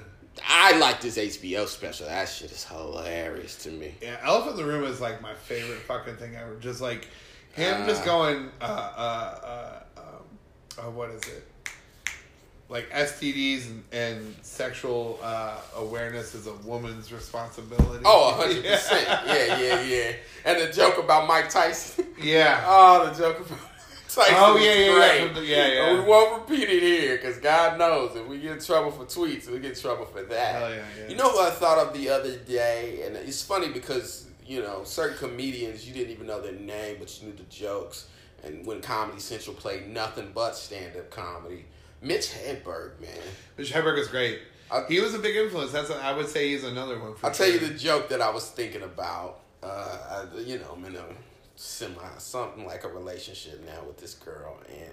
I 0.49 0.77
like 0.79 1.01
this 1.01 1.19
HBO 1.19 1.67
special. 1.67 2.07
That 2.07 2.29
shit 2.29 2.51
is 2.53 2.65
hilarious 2.65 3.57
to 3.65 3.71
me. 3.71 3.95
Yeah, 4.01 4.17
Elephant 4.23 4.59
in 4.59 4.65
the 4.65 4.73
Room 4.73 4.85
is 4.85 5.01
like 5.01 5.21
my 5.21 5.35
favorite 5.35 5.81
fucking 5.81 6.17
thing 6.17 6.37
ever. 6.37 6.57
Just 6.61 6.81
like 6.81 7.09
him 7.53 7.83
Uh. 7.83 7.87
just 7.87 8.05
going, 8.05 8.49
uh, 8.61 8.65
uh, 8.65 9.81
uh, 9.97 10.01
um, 10.01 10.05
uh, 10.87 10.91
what 10.91 11.11
is 11.11 11.23
it? 11.25 11.47
Like 12.69 12.89
STDs 12.91 13.67
and, 13.67 13.83
and 13.91 14.35
sexual 14.43 15.19
uh, 15.23 15.57
awareness 15.77 16.37
is 16.37 16.47
a 16.47 16.55
woman's 16.55 17.13
responsibility. 17.13 18.03
Oh, 18.05 18.39
100%. 18.47 18.65
Yeah, 19.27 19.59
yeah, 19.59 19.81
yeah. 19.83 20.13
And 20.45 20.61
the 20.63 20.73
joke 20.73 20.97
about 20.99 21.27
Mike 21.27 21.51
Tyson. 21.51 22.07
Yeah. 22.23 22.63
Oh, 22.67 23.11
the 23.13 23.19
joke 23.19 23.41
about 23.41 23.59
Tyson. 24.15 24.35
Oh, 24.37 24.57
yeah, 24.57 24.73
yeah, 24.75 24.85
yeah. 24.87 25.29
great. 25.33 25.45
Yeah, 25.47 25.67
yeah. 25.69 25.93
We 25.95 26.01
won't 26.01 26.41
repeat 26.49 26.69
it 26.69 26.83
here 26.83 27.17
because 27.17 27.39
God 27.39 27.79
knows 27.79 28.17
if 28.17 28.27
we 28.27 28.39
get 28.39 28.53
in 28.53 28.61
trouble 28.61 28.91
for 28.91 29.05
tweets, 29.05 29.49
we 29.49 29.59
get 29.61 29.73
in 29.77 29.81
trouble 29.81 30.05
for 30.07 30.23
that. 30.23 30.55
Hell 30.55 30.71
yeah, 30.71 30.85
yeah. 30.99 31.09
You 31.09 31.17
know 31.17 31.29
what 31.29 31.53
I 31.53 31.55
thought 31.55 31.79
of 31.79 31.95
the 31.95 32.09
other 32.09 32.37
day? 32.37 33.03
And 33.07 33.17
it's 33.17 33.43
funny 33.43 33.69
because, 33.69 34.27
you 34.47 34.61
know, 34.63 34.83
certain 34.85 35.19
comedians, 35.19 35.87
you 35.87 35.95
didn't 35.95 36.11
even 36.13 36.27
know 36.27 36.41
their 36.41 36.53
name, 36.53 36.97
but 36.99 37.21
you 37.21 37.29
knew 37.29 37.35
the 37.37 37.45
jokes. 37.45 38.07
And 38.43 38.67
when 38.67 38.81
Comedy 38.81 39.21
Central 39.21 39.55
played 39.55 39.89
nothing 39.89 40.33
but 40.35 40.57
stand 40.57 40.97
up 40.97 41.11
comedy, 41.11 41.67
Mitch 42.03 42.29
Hedberg, 42.33 43.01
man. 43.01 43.11
Mitch 43.59 43.73
Hedberg 43.73 43.99
is 43.99 44.09
great. 44.09 44.41
I- 44.71 44.85
he 44.89 45.01
was 45.01 45.15
a 45.15 45.19
big 45.19 45.37
influence. 45.37 45.73
That's 45.73 45.91
I 45.91 46.13
would 46.15 46.29
say 46.29 46.49
he's 46.49 46.65
another 46.65 46.99
one. 46.99 47.15
For 47.15 47.27
I'll 47.27 47.33
tell 47.33 47.49
you 47.49 47.59
the 47.59 47.75
joke 47.75 48.09
that 48.09 48.21
I 48.23 48.31
was 48.31 48.49
thinking 48.49 48.83
about. 48.83 49.41
Uh, 49.63 50.27
I, 50.37 50.41
you 50.41 50.59
know, 50.59 50.73
I'm 50.77 50.85
in 50.87 50.97
a 50.97 51.05
semi 51.61 52.17
something 52.19 52.67
like 52.67 52.85
a 52.85 52.89
relationship 52.89 53.63
now 53.67 53.85
with 53.87 53.99
this 53.99 54.15
girl, 54.15 54.59
and 54.69 54.93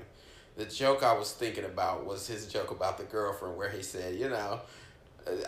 the 0.57 0.65
joke 0.65 1.01
I 1.01 1.13
was 1.13 1.31
thinking 1.31 1.65
about 1.65 2.05
was 2.05 2.27
his 2.27 2.47
joke 2.47 2.71
about 2.71 2.97
the 2.97 3.05
girlfriend, 3.05 3.57
where 3.57 3.69
he 3.69 3.81
said, 3.81 4.15
you 4.15 4.29
know. 4.29 4.61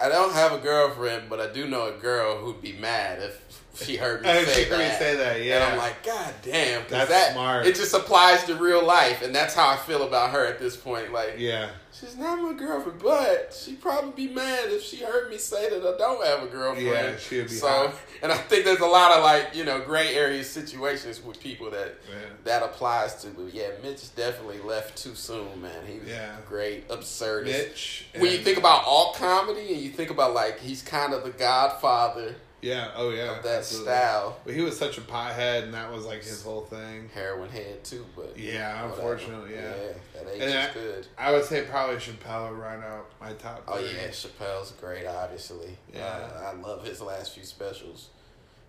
I 0.02 0.10
don't 0.10 0.34
have 0.34 0.52
a 0.52 0.58
girlfriend, 0.58 1.30
but 1.30 1.40
I 1.40 1.52
do 1.54 1.66
know 1.66 1.88
a 1.88 1.98
girl 1.98 2.38
who'd 2.38 2.62
be 2.62 2.74
mad 2.74 3.22
if 3.22 3.64
she 3.84 3.96
heard 3.98 4.22
me 4.22 4.28
say 4.46 4.64
she 4.64 4.70
heard 4.70 4.78
me 4.80 4.84
that. 4.86 5.00
say 5.00 5.16
that, 5.16 5.36
And 5.38 5.46
yeah. 5.46 5.70
I'm 5.72 5.78
like, 5.78 6.04
God 6.04 6.34
damn. 6.42 6.84
That's 6.90 7.10
that, 7.10 7.34
smart. 7.34 7.66
It 7.66 7.76
just 7.76 7.94
applies 7.94 8.44
to 8.46 8.56
real 8.56 8.86
life, 8.86 9.22
and 9.22 9.34
that's 9.34 9.54
how 9.54 9.70
I 9.70 9.76
feel 9.78 10.04
about 10.04 10.32
her 10.32 10.46
at 10.46 10.60
this 10.60 10.76
point. 10.78 11.12
Like, 11.14 11.36
Yeah. 11.38 11.70
She's 11.92 12.16
not 12.16 12.40
my 12.42 12.54
girlfriend, 12.54 13.00
but 13.04 13.54
she'd 13.54 13.82
probably 13.82 14.28
be 14.28 14.34
mad 14.34 14.70
if 14.70 14.82
she 14.84 14.98
heard 15.04 15.30
me 15.30 15.38
say 15.38 15.70
that 15.70 15.80
I 15.86 15.98
don't 15.98 16.26
have 16.26 16.44
a 16.44 16.46
girlfriend. 16.46 16.88
Yeah, 16.88 17.18
she 17.18 17.40
would 17.40 17.50
be 17.50 17.54
So, 17.56 17.68
hot. 17.68 17.96
and 18.22 18.32
I 18.32 18.38
think 18.38 18.64
there's 18.64 18.80
a 18.80 18.86
lot 18.86 19.12
of 19.18 19.22
like 19.24 19.54
you 19.54 19.66
know 19.66 19.82
gray 19.82 20.14
area 20.16 20.42
situations 20.46 21.22
with 21.22 21.42
people 21.42 21.70
that 21.72 21.96
Yeah. 22.10 22.16
that 22.46 22.64
applies 22.64 23.16
to. 23.24 23.28
But 23.30 23.54
yeah, 23.54 23.70
Mitch 23.84 24.16
definitely 24.16 24.60
left 24.60 24.98
too 24.98 25.14
soon, 25.14 25.62
man. 25.62 25.86
He 25.86 26.00
was 26.00 26.08
Yeah. 26.08 26.36
great, 26.48 26.88
absurdist. 26.88 27.46
Mitch. 27.48 28.06
When 28.18 28.32
you 28.32 28.38
think 28.38 28.58
about 28.60 28.86
all 28.86 29.14
comedy 29.16 29.74
and 29.74 29.82
you 29.82 29.90
think 29.90 30.10
about 30.10 30.34
like 30.34 30.60
he's 30.62 30.82
kind 30.82 31.14
of 31.14 31.26
the 31.26 31.32
godfather 31.32 32.36
Yeah. 32.62 32.92
Oh 32.96 33.10
yeah. 33.10 33.38
of 33.38 33.44
that 33.44 33.60
absolutely. 33.60 33.92
style. 33.94 34.38
But 34.46 34.54
he 34.54 34.62
was 34.62 34.78
such 34.78 34.98
a 34.98 35.02
pothead, 35.02 35.64
and 35.64 35.74
that 35.74 35.92
was 35.92 36.06
like 36.06 36.24
his 36.24 36.44
whole 36.44 36.62
thing. 36.62 37.10
Heroin 37.14 37.50
head 37.50 37.84
too, 37.84 38.06
but 38.16 38.38
Yeah, 38.38 38.76
whatever. 38.84 38.94
unfortunately, 38.94 39.54
yeah. 39.56 39.74
that 40.14 40.28
age 40.34 40.42
And 40.42 40.70
is 40.70 40.74
good. 40.74 41.08
I 41.18 41.32
would 41.32 41.46
say 41.46 41.64
probably 41.70 41.96
Chappelle 41.98 42.50
would 42.52 42.60
run 42.60 42.84
out 42.84 43.06
my 43.22 43.34
top. 43.34 43.64
Oh 43.68 43.78
three. 43.78 43.88
yeah, 43.96 44.08
Chappelle's 44.10 44.72
great. 44.74 45.06
Obviously, 45.06 45.78
Yeah. 45.94 46.06
Uh, 46.06 46.52
I 46.52 46.60
love 46.62 46.86
his 46.86 47.02
last 47.02 47.34
few 47.34 47.44
specials. 47.44 48.10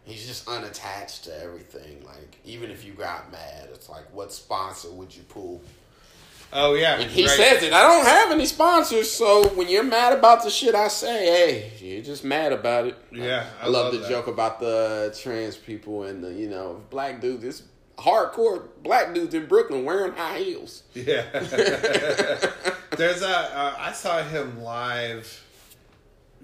He's 0.05 0.27
just 0.27 0.49
unattached 0.49 1.25
to 1.25 1.43
everything. 1.43 2.03
Like 2.05 2.37
even 2.45 2.71
if 2.71 2.85
you 2.85 2.93
got 2.95 3.31
mad, 3.31 3.69
it's 3.75 3.89
like, 3.89 4.13
what 4.15 4.33
sponsor 4.33 4.91
would 4.91 5.15
you 5.15 5.23
pull? 5.25 5.63
Oh 6.53 6.75
yeah. 6.75 6.99
And 6.99 7.11
he 7.11 7.27
right. 7.27 7.37
says 7.37 7.63
it. 7.63 7.73
I 7.73 7.83
don't 7.83 8.05
have 8.05 8.33
any 8.33 8.47
sponsors, 8.47 9.11
so 9.11 9.49
when 9.51 9.69
you're 9.69 9.85
mad 9.85 10.13
about 10.13 10.43
the 10.43 10.51
shit 10.51 10.75
I 10.75 10.89
say, 10.89 11.27
hey, 11.27 11.73
you're 11.79 12.03
just 12.03 12.25
mad 12.25 12.53
about 12.53 12.87
it. 12.87 12.97
Yeah, 13.13 13.47
I, 13.61 13.67
I 13.67 13.69
love, 13.69 13.93
love 13.93 14.03
the 14.03 14.09
joke 14.09 14.27
about 14.27 14.59
the 14.59 15.17
trans 15.21 15.57
people 15.57 16.05
and 16.05 16.23
the 16.23 16.33
you 16.33 16.49
know 16.49 16.83
black 16.91 17.21
dudes. 17.21 17.43
This 17.43 17.63
hardcore 17.99 18.69
black 18.83 19.15
dudes 19.15 19.35
in 19.35 19.47
Brooklyn 19.47 19.85
wearing 19.85 20.13
high 20.13 20.39
heels. 20.39 20.83
Yeah. 20.95 21.25
There's 22.97 23.23
a. 23.23 23.29
Uh, 23.29 23.75
I 23.79 23.93
saw 23.93 24.23
him 24.23 24.63
live 24.63 25.47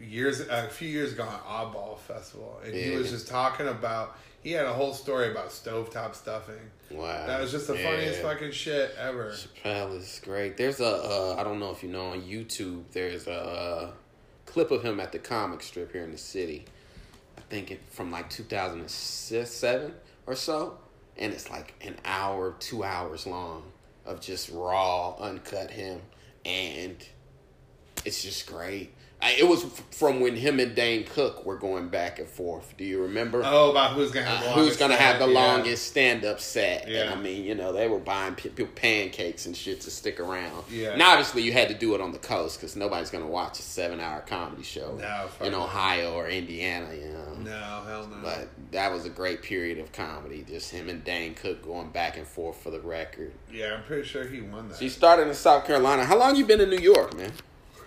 years 0.00 0.40
a 0.40 0.68
few 0.68 0.88
years 0.88 1.12
ago 1.12 1.24
on 1.24 1.72
Oddball 1.72 1.98
Festival, 1.98 2.60
and 2.64 2.74
he 2.74 2.90
was 2.90 3.10
just 3.10 3.28
talking 3.28 3.66
about. 3.68 4.16
He 4.46 4.52
had 4.52 4.64
a 4.66 4.72
whole 4.72 4.94
story 4.94 5.32
about 5.32 5.48
stovetop 5.48 6.14
stuffing. 6.14 6.70
Wow. 6.92 7.26
That 7.26 7.40
was 7.40 7.50
just 7.50 7.66
the 7.66 7.74
funniest 7.74 8.20
Yeah. 8.20 8.30
fucking 8.32 8.52
shit 8.52 8.94
ever. 8.96 9.32
Chappelle 9.32 9.96
is 9.98 10.20
great. 10.22 10.56
There's 10.56 10.78
a 10.78 10.86
uh, 10.86 11.36
I 11.36 11.42
don't 11.42 11.58
know 11.58 11.72
if 11.72 11.82
you 11.82 11.88
know 11.88 12.10
on 12.10 12.22
YouTube. 12.22 12.84
There's 12.92 13.26
a 13.26 13.32
uh, 13.32 13.90
clip 14.44 14.70
of 14.70 14.84
him 14.84 15.00
at 15.00 15.10
the 15.10 15.18
comic 15.18 15.64
strip 15.64 15.90
here 15.90 16.04
in 16.04 16.12
the 16.12 16.16
city. 16.16 16.64
I 17.36 17.40
think 17.40 17.72
it 17.72 17.80
from 17.90 18.12
like 18.12 18.30
2007 18.30 19.92
or 20.28 20.36
so, 20.36 20.78
and 21.18 21.32
it's 21.32 21.50
like 21.50 21.74
an 21.84 21.96
hour, 22.04 22.54
two 22.60 22.84
hours 22.84 23.26
long 23.26 23.64
of 24.04 24.20
just 24.20 24.50
raw, 24.50 25.16
uncut 25.18 25.72
him, 25.72 26.00
and 26.44 27.04
it's 28.04 28.22
just 28.22 28.46
great. 28.46 28.94
I, 29.22 29.32
it 29.32 29.48
was 29.48 29.64
f- 29.64 29.82
from 29.92 30.20
when 30.20 30.36
him 30.36 30.60
and 30.60 30.74
Dane 30.74 31.04
Cook 31.04 31.46
were 31.46 31.56
going 31.56 31.88
back 31.88 32.18
and 32.18 32.28
forth. 32.28 32.74
Do 32.76 32.84
you 32.84 33.00
remember? 33.02 33.40
Oh, 33.42 33.70
about 33.70 33.92
who's 33.94 34.10
gonna 34.10 34.26
have 34.26 34.40
the 34.44 34.50
Uh, 34.50 34.52
who's 34.52 34.56
longest 34.58 34.78
gonna 34.78 34.96
have 34.96 35.18
the 35.18 35.26
yeah. 35.26 35.40
longest 35.40 35.86
stand-up 35.86 36.38
set? 36.38 36.82
And 36.84 36.92
Yeah. 36.92 37.12
I 37.12 37.16
mean, 37.16 37.42
you 37.44 37.54
know, 37.54 37.72
they 37.72 37.88
were 37.88 37.98
buying 37.98 38.34
people 38.34 38.66
pancakes 38.66 39.46
and 39.46 39.56
shit 39.56 39.80
to 39.82 39.90
stick 39.90 40.20
around. 40.20 40.64
Yeah. 40.70 40.90
And 40.90 41.00
obviously, 41.00 41.40
you 41.42 41.52
had 41.54 41.68
to 41.68 41.74
do 41.74 41.94
it 41.94 42.02
on 42.02 42.12
the 42.12 42.18
coast 42.18 42.58
because 42.60 42.76
nobody's 42.76 43.08
gonna 43.08 43.26
watch 43.26 43.58
a 43.58 43.62
seven-hour 43.62 44.20
comedy 44.28 44.62
show 44.62 44.98
No, 45.00 45.28
in 45.46 45.52
no. 45.52 45.62
Ohio 45.62 46.12
or 46.12 46.28
Indiana. 46.28 46.92
You 46.94 47.08
know. 47.08 47.34
No, 47.50 47.82
hell 47.88 48.06
no. 48.08 48.18
But 48.22 48.48
that 48.72 48.92
was 48.92 49.06
a 49.06 49.10
great 49.10 49.40
period 49.40 49.78
of 49.78 49.92
comedy. 49.92 50.44
Just 50.46 50.70
him 50.72 50.90
and 50.90 51.02
Dane 51.02 51.34
Cook 51.34 51.64
going 51.64 51.88
back 51.88 52.18
and 52.18 52.26
forth 52.26 52.58
for 52.62 52.70
the 52.70 52.80
record. 52.80 53.32
yeah, 53.50 53.76
I'm 53.76 53.82
pretty 53.84 54.06
sure 54.06 54.26
he 54.26 54.42
won 54.42 54.68
that. 54.68 54.78
She 54.78 54.90
started 54.90 55.26
in 55.26 55.34
South 55.34 55.64
Carolina. 55.66 56.04
How 56.04 56.18
long 56.18 56.36
you 56.36 56.44
been 56.44 56.60
in 56.60 56.68
New 56.68 56.76
York, 56.80 57.16
man? 57.16 57.32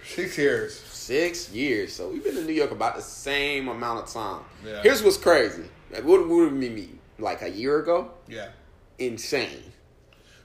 Six 0.04 0.40
years. 0.40 0.82
Six 1.10 1.52
years. 1.52 1.92
So 1.92 2.08
we've 2.10 2.24
been 2.24 2.38
in 2.38 2.46
New 2.46 2.54
York 2.54 2.70
about 2.70 2.96
the 2.96 3.02
same 3.02 3.68
amount 3.68 4.04
of 4.04 4.14
time. 4.14 4.42
Yeah. 4.64 4.84
Here's 4.84 5.02
what's 5.02 5.18
crazy. 5.18 5.64
Like, 5.90 6.04
what 6.04 6.20
did 6.20 6.28
we 6.28 6.70
meet? 6.70 7.00
Like 7.18 7.42
a 7.42 7.50
year 7.50 7.80
ago? 7.80 8.12
Yeah. 8.28 8.50
Insane. 9.00 9.64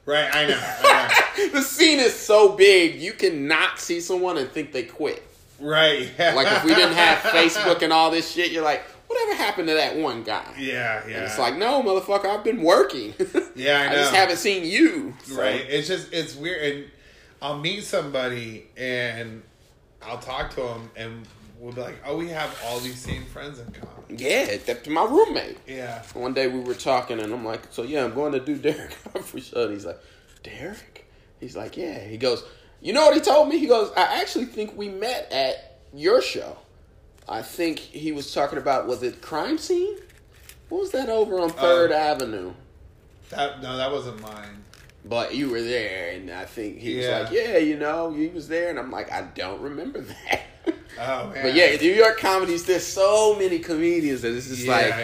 Right, 0.06 0.34
I 0.34 0.46
know. 0.46 0.58
I 0.58 1.50
the 1.52 1.60
scene 1.60 2.00
is 2.00 2.14
so 2.14 2.56
big, 2.56 2.94
you 2.98 3.12
cannot 3.12 3.78
see 3.78 4.00
someone 4.00 4.38
and 4.38 4.50
think 4.50 4.72
they 4.72 4.84
quit. 4.84 5.22
Right. 5.60 6.08
Like 6.18 6.46
if 6.50 6.64
we 6.64 6.74
didn't 6.74 6.94
have 6.94 7.18
Facebook 7.18 7.82
and 7.82 7.92
all 7.92 8.10
this 8.10 8.30
shit, 8.32 8.50
you're 8.50 8.64
like, 8.64 8.84
whatever 9.06 9.34
happened 9.34 9.68
to 9.68 9.74
that 9.74 9.96
one 9.96 10.22
guy? 10.22 10.50
Yeah, 10.58 11.06
yeah. 11.06 11.16
And 11.16 11.24
it's 11.26 11.38
like, 11.38 11.58
no, 11.58 11.82
motherfucker, 11.82 12.24
I've 12.24 12.42
been 12.42 12.62
working. 12.62 13.12
Yeah, 13.54 13.88
I 13.90 13.94
just 13.94 14.14
haven't 14.14 14.38
seen 14.38 14.64
you. 14.64 15.14
So, 15.24 15.38
Right. 15.38 15.60
It's 15.68 15.86
just 15.86 16.10
it's 16.12 16.34
weird, 16.34 16.62
and 16.74 16.84
I'll 17.42 17.58
meet 17.58 17.84
somebody 17.84 18.66
and 18.78 19.42
I'll 20.06 20.18
talk 20.18 20.54
to 20.54 20.62
him 20.62 20.90
and 20.96 21.26
we'll 21.58 21.72
be 21.72 21.80
like, 21.80 21.96
"Oh, 22.04 22.16
we 22.16 22.28
have 22.28 22.56
all 22.66 22.80
these 22.80 22.98
same 22.98 23.24
friends 23.24 23.58
in 23.58 23.66
common." 23.72 23.94
Yeah, 24.08 24.56
that's 24.64 24.88
my 24.88 25.04
roommate. 25.04 25.58
Yeah. 25.66 26.02
One 26.14 26.34
day 26.34 26.46
we 26.46 26.60
were 26.60 26.74
talking, 26.74 27.20
and 27.20 27.32
I'm 27.32 27.44
like, 27.44 27.62
so 27.70 27.82
yeah, 27.82 28.04
I'm 28.04 28.14
going 28.14 28.32
to 28.32 28.40
do 28.40 28.56
Derek 28.58 28.94
Humphrey 29.12 29.40
show. 29.40 29.64
And 29.64 29.72
he's 29.72 29.86
like, 29.86 30.00
Derek? 30.42 31.06
He's 31.40 31.56
like, 31.56 31.76
yeah. 31.76 32.00
He 32.00 32.16
goes, 32.16 32.44
you 32.80 32.92
know 32.92 33.06
what 33.06 33.14
he 33.14 33.20
told 33.20 33.48
me? 33.48 33.58
He 33.58 33.66
goes, 33.66 33.90
I 33.96 34.20
actually 34.20 34.46
think 34.46 34.76
we 34.76 34.88
met 34.88 35.30
at 35.32 35.78
your 35.92 36.20
show. 36.22 36.58
I 37.28 37.42
think 37.42 37.78
he 37.78 38.12
was 38.12 38.32
talking 38.32 38.58
about, 38.58 38.86
was 38.86 39.02
it 39.02 39.22
Crime 39.22 39.58
Scene? 39.58 39.96
What 40.68 40.82
was 40.82 40.90
that 40.92 41.08
over 41.08 41.36
on 41.38 41.44
um, 41.44 41.50
Third 41.50 41.92
Avenue? 41.92 42.52
That 43.30 43.62
no, 43.62 43.76
that 43.76 43.90
wasn't 43.90 44.20
mine. 44.20 44.63
But 45.06 45.34
you 45.34 45.50
were 45.50 45.60
there, 45.60 46.12
and 46.12 46.30
I 46.30 46.46
think 46.46 46.78
he 46.78 46.96
was 46.96 47.06
like, 47.08 47.30
yeah, 47.30 47.58
you 47.58 47.76
know, 47.76 48.10
he 48.12 48.28
was 48.28 48.48
there. 48.48 48.70
And 48.70 48.78
I'm 48.78 48.90
like, 48.90 49.12
I 49.12 49.22
don't 49.34 49.60
remember 49.60 50.00
that. 50.30 50.42
Oh 50.98 51.30
man. 51.30 51.42
But 51.42 51.54
yeah, 51.54 51.76
New 51.76 51.92
York 51.92 52.18
comedies, 52.18 52.64
there's 52.64 52.86
so 52.86 53.36
many 53.38 53.58
comedians 53.58 54.22
that 54.22 54.34
it's 54.34 54.48
just 54.48 54.64
yeah, 54.64 54.72
like, 54.72 54.94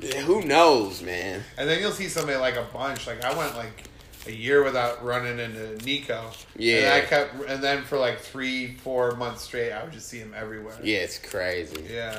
yeah. 0.00 0.20
who 0.22 0.42
knows, 0.42 1.02
man? 1.02 1.42
And 1.56 1.68
then 1.68 1.80
you'll 1.80 1.92
see 1.92 2.08
somebody 2.08 2.38
like 2.38 2.56
a 2.56 2.66
bunch. 2.72 3.06
Like 3.06 3.22
I 3.24 3.36
went 3.36 3.54
like 3.54 3.88
a 4.26 4.32
year 4.32 4.64
without 4.64 5.04
running 5.04 5.38
into 5.38 5.76
Nico. 5.84 6.30
Yeah. 6.56 6.78
And 6.78 6.92
I 6.94 7.06
kept, 7.06 7.34
and 7.48 7.62
then 7.62 7.84
for 7.84 7.98
like 7.98 8.20
three, 8.20 8.74
four 8.74 9.16
months 9.16 9.42
straight, 9.42 9.72
I 9.72 9.84
would 9.84 9.92
just 9.92 10.08
see 10.08 10.18
him 10.18 10.34
everywhere. 10.36 10.76
Yeah, 10.82 10.98
it's 10.98 11.18
crazy. 11.18 11.84
Yeah. 11.90 12.18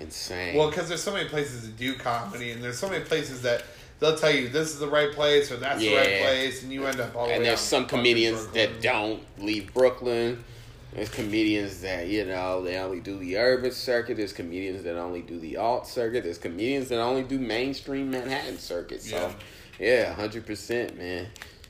Insane. 0.00 0.56
Well, 0.56 0.68
because 0.68 0.88
there's 0.88 1.02
so 1.02 1.12
many 1.12 1.28
places 1.28 1.62
to 1.62 1.68
do 1.68 1.94
comedy, 1.94 2.52
and 2.52 2.62
there's 2.62 2.78
so 2.78 2.88
many 2.88 3.04
places 3.04 3.42
that 3.42 3.64
they'll 3.98 4.16
tell 4.16 4.30
you 4.30 4.48
this 4.48 4.72
is 4.72 4.78
the 4.78 4.88
right 4.88 5.12
place 5.12 5.50
or 5.50 5.56
that's 5.56 5.80
the 5.80 5.94
right 5.94 6.20
place, 6.22 6.62
and 6.62 6.72
you 6.72 6.86
end 6.86 7.00
up 7.00 7.14
all 7.14 7.26
the 7.26 7.34
and 7.34 7.44
there's 7.44 7.60
some 7.60 7.86
comedians 7.86 8.44
Brooklyn. 8.44 8.72
that 8.72 8.82
don't 8.82 9.22
leave 9.38 9.72
Brooklyn. 9.74 10.44
There's 10.92 11.10
comedians 11.10 11.82
that 11.82 12.08
you 12.08 12.24
know 12.24 12.62
they 12.62 12.78
only 12.78 13.00
do 13.00 13.18
the 13.18 13.36
urban 13.36 13.72
circuit. 13.72 14.16
There's 14.16 14.32
comedians 14.32 14.82
that 14.84 14.96
only 14.96 15.22
do 15.22 15.38
the 15.38 15.56
alt 15.56 15.86
circuit. 15.86 16.24
There's 16.24 16.38
comedians 16.38 16.88
that 16.88 17.00
only 17.00 17.22
do 17.22 17.38
mainstream 17.38 18.10
Manhattan 18.10 18.58
circuit. 18.58 19.02
So, 19.02 19.34
yeah, 19.78 20.14
hundred 20.14 20.46
percent, 20.46 20.96
man. 20.96 21.26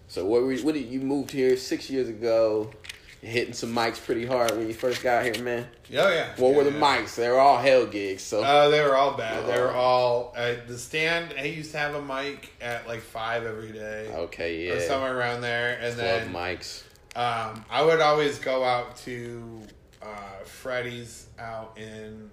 So 0.06 0.24
what? 0.24 0.42
Were, 0.42 0.56
what 0.58 0.74
did 0.74 0.86
you 0.86 1.00
moved 1.00 1.30
here 1.30 1.56
six 1.56 1.90
years 1.90 2.08
ago? 2.08 2.70
Hitting 3.20 3.52
some 3.52 3.74
mics 3.74 4.02
pretty 4.04 4.24
hard 4.24 4.52
when 4.52 4.68
you 4.68 4.74
first 4.74 5.02
got 5.02 5.24
here, 5.24 5.42
man. 5.42 5.66
Oh 5.92 6.08
yeah. 6.08 6.28
What 6.36 6.54
were 6.54 6.62
the 6.62 6.70
yeah. 6.70 6.78
mics? 6.80 7.16
They 7.16 7.28
were 7.28 7.40
all 7.40 7.58
hell 7.58 7.84
gigs. 7.86 8.22
So 8.22 8.44
Uh, 8.44 8.68
they 8.68 8.80
were 8.80 8.96
all 8.96 9.16
bad. 9.16 9.44
They 9.46 9.60
were 9.60 9.72
Oh. 9.72 9.76
all 9.80 10.34
uh, 10.36 10.54
the 10.68 10.78
stand. 10.78 11.34
I 11.36 11.42
used 11.44 11.72
to 11.72 11.78
have 11.78 11.96
a 11.96 12.02
mic 12.02 12.50
at 12.60 12.86
like 12.86 13.00
five 13.00 13.44
every 13.44 13.72
day, 13.72 14.08
okay, 14.14 14.70
or 14.70 14.76
yeah. 14.76 14.86
somewhere 14.86 15.16
around 15.18 15.40
there, 15.40 15.78
and 15.82 15.94
Club 15.94 15.96
then 16.06 16.32
mics. 16.32 16.82
um, 17.16 17.64
I 17.68 17.82
would 17.82 18.00
always 18.00 18.38
go 18.38 18.62
out 18.62 18.96
to 18.98 19.62
uh, 20.00 20.44
Freddy's 20.44 21.26
out 21.40 21.76
in 21.76 22.30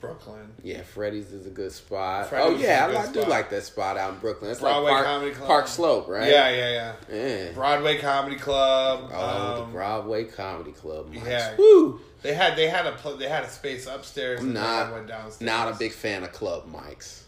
Brooklyn. 0.00 0.52
Yeah, 0.62 0.82
Freddy's 0.82 1.32
is 1.32 1.46
a 1.46 1.50
good 1.50 1.72
spot. 1.72 2.28
Freddy's 2.28 2.60
oh 2.60 2.62
yeah, 2.62 2.86
I, 2.86 3.08
I 3.08 3.12
do 3.12 3.22
like 3.22 3.50
that 3.50 3.64
spot 3.64 3.96
out 3.96 4.14
in 4.14 4.18
Brooklyn. 4.18 4.50
It's 4.50 4.60
Broadway 4.60 4.92
like 4.92 5.04
Comedy 5.04 5.30
Park, 5.30 5.38
Club. 5.38 5.48
Park 5.48 5.68
Slope, 5.68 6.08
right? 6.08 6.30
Yeah, 6.30 6.50
yeah, 6.50 6.94
yeah. 7.10 7.16
yeah. 7.16 7.52
Broadway 7.52 7.98
Comedy 7.98 8.36
Club. 8.36 9.10
Oh, 9.12 9.60
um, 9.62 9.66
the 9.66 9.72
Broadway 9.72 10.24
Comedy 10.24 10.72
Club. 10.72 11.12
Mics. 11.12 11.26
yeah. 11.26 11.56
Woo. 11.56 12.00
They 12.22 12.34
had 12.34 12.56
they 12.56 12.68
had 12.68 12.86
a 12.86 13.16
they 13.16 13.28
had 13.28 13.44
a 13.44 13.48
space 13.48 13.86
upstairs. 13.86 14.40
I'm 14.40 14.52
not 14.52 14.92
went 14.92 15.06
downstairs. 15.06 15.40
not 15.40 15.72
a 15.72 15.78
big 15.78 15.92
fan 15.92 16.24
of 16.24 16.32
club 16.32 16.70
mics. 16.70 17.22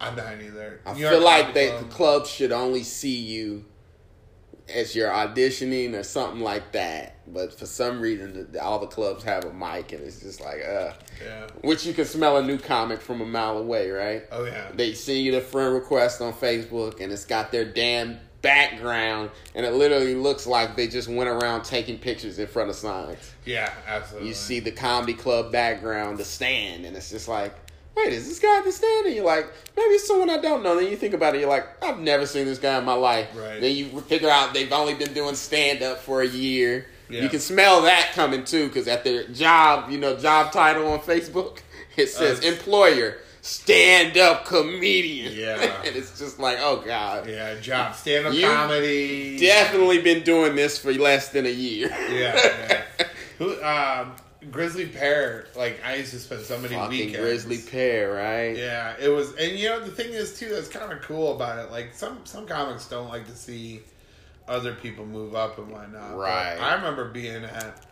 I'm 0.00 0.14
not 0.14 0.40
either. 0.40 0.80
I 0.86 0.92
New 0.92 1.00
feel 1.00 1.12
York 1.12 1.24
like 1.24 1.46
Comedy 1.46 1.70
they, 1.70 1.78
the 1.78 1.84
clubs 1.86 2.30
should 2.30 2.52
only 2.52 2.84
see 2.84 3.16
you 3.16 3.64
as 4.74 4.94
you're 4.94 5.10
auditioning 5.10 5.94
or 5.98 6.02
something 6.02 6.40
like 6.40 6.72
that. 6.72 7.14
But 7.26 7.58
for 7.58 7.66
some 7.66 8.00
reason, 8.00 8.54
all 8.60 8.78
the 8.78 8.86
clubs 8.86 9.22
have 9.24 9.44
a 9.44 9.52
mic, 9.52 9.92
and 9.92 10.02
it's 10.04 10.20
just 10.20 10.40
like, 10.40 10.62
uh, 10.64 10.92
Yeah. 11.24 11.46
which 11.62 11.84
you 11.86 11.92
can 11.94 12.04
smell 12.04 12.36
a 12.38 12.42
new 12.42 12.58
comic 12.58 13.00
from 13.00 13.20
a 13.20 13.26
mile 13.26 13.58
away, 13.58 13.90
right? 13.90 14.24
Oh 14.32 14.44
yeah. 14.44 14.68
They 14.74 14.94
send 14.94 15.18
you 15.20 15.32
the 15.32 15.40
friend 15.40 15.74
request 15.74 16.20
on 16.20 16.32
Facebook, 16.32 17.00
and 17.00 17.12
it's 17.12 17.24
got 17.24 17.50
their 17.52 17.64
damn 17.64 18.18
background, 18.40 19.30
and 19.54 19.66
it 19.66 19.72
literally 19.74 20.14
looks 20.14 20.46
like 20.46 20.76
they 20.76 20.86
just 20.88 21.08
went 21.08 21.28
around 21.28 21.64
taking 21.64 21.98
pictures 21.98 22.38
in 22.38 22.46
front 22.46 22.70
of 22.70 22.76
signs. 22.76 23.32
yeah, 23.44 23.72
absolutely. 23.86 24.28
You 24.28 24.34
see 24.34 24.60
the 24.60 24.70
comedy 24.70 25.14
club 25.14 25.50
background, 25.52 26.18
the 26.18 26.24
stand, 26.24 26.84
and 26.86 26.96
it's 26.96 27.10
just 27.10 27.28
like, 27.28 27.54
wait, 27.98 28.12
is 28.12 28.28
this 28.28 28.38
guy 28.38 28.58
at 28.58 28.64
the 28.64 28.72
stand? 28.72 29.06
And 29.06 29.14
you're 29.14 29.24
like, 29.24 29.46
maybe 29.76 29.94
it's 29.94 30.06
someone 30.06 30.30
I 30.30 30.38
don't 30.38 30.62
know. 30.62 30.76
Then 30.76 30.90
you 30.90 30.96
think 30.96 31.14
about 31.14 31.34
it, 31.34 31.40
you're 31.40 31.48
like, 31.48 31.66
I've 31.82 31.98
never 31.98 32.26
seen 32.26 32.46
this 32.46 32.58
guy 32.58 32.78
in 32.78 32.84
my 32.84 32.94
life. 32.94 33.28
Right. 33.36 33.60
Then 33.60 33.76
you 33.76 34.00
figure 34.02 34.30
out 34.30 34.54
they've 34.54 34.72
only 34.72 34.94
been 34.94 35.12
doing 35.12 35.34
stand 35.34 35.82
up 35.82 35.98
for 35.98 36.22
a 36.22 36.28
year. 36.28 36.86
Yeah. 37.08 37.22
You 37.22 37.28
can 37.28 37.40
smell 37.40 37.82
that 37.82 38.10
coming 38.12 38.44
too, 38.44 38.68
because 38.68 38.86
at 38.86 39.04
their 39.04 39.26
job, 39.28 39.90
you 39.90 39.98
know, 39.98 40.16
job 40.16 40.52
title 40.52 40.86
on 40.88 41.00
Facebook, 41.00 41.60
it 41.96 42.08
says 42.08 42.44
Uh, 42.44 42.48
employer, 42.48 43.18
stand 43.40 44.18
up 44.18 44.44
comedian. 44.44 45.32
Yeah. 45.34 45.82
and 45.84 45.96
it's 45.96 46.18
just 46.18 46.38
like, 46.38 46.58
oh 46.60 46.82
God. 46.84 47.28
Yeah, 47.28 47.58
job 47.60 47.94
stand 47.94 48.26
up 48.26 48.38
comedy. 48.38 49.38
Definitely 49.38 50.02
been 50.02 50.22
doing 50.22 50.54
this 50.54 50.78
for 50.78 50.92
less 50.92 51.30
than 51.30 51.46
a 51.46 51.50
year. 51.50 51.88
Yeah. 52.10 52.34
yeah. 52.98 53.06
Who 53.38 53.62
um 53.62 54.12
Grizzly 54.50 54.86
Pear, 54.86 55.46
like 55.56 55.80
I 55.84 55.96
used 55.96 56.12
to 56.12 56.18
spend 56.18 56.42
so 56.42 56.56
many 56.58 56.74
Fucking 56.74 56.90
weekends. 56.90 57.16
Grizzly 57.18 57.58
Pear, 57.58 58.14
right? 58.14 58.56
Yeah, 58.56 58.94
it 59.00 59.08
was, 59.08 59.34
and 59.34 59.58
you 59.58 59.68
know 59.68 59.80
the 59.80 59.90
thing 59.90 60.12
is 60.12 60.38
too 60.38 60.48
that's 60.48 60.68
kind 60.68 60.92
of 60.92 61.00
cool 61.02 61.34
about 61.34 61.58
it. 61.64 61.70
Like 61.70 61.94
some 61.94 62.20
some 62.24 62.46
comics 62.46 62.88
don't 62.88 63.08
like 63.08 63.26
to 63.26 63.34
see 63.36 63.80
other 64.46 64.74
people 64.74 65.04
move 65.06 65.34
up 65.34 65.58
and 65.58 65.70
whatnot. 65.70 66.12
But 66.12 66.18
Right. 66.18 66.56
I 66.60 66.74
remember 66.74 67.08
being 67.10 67.44
at. 67.44 67.84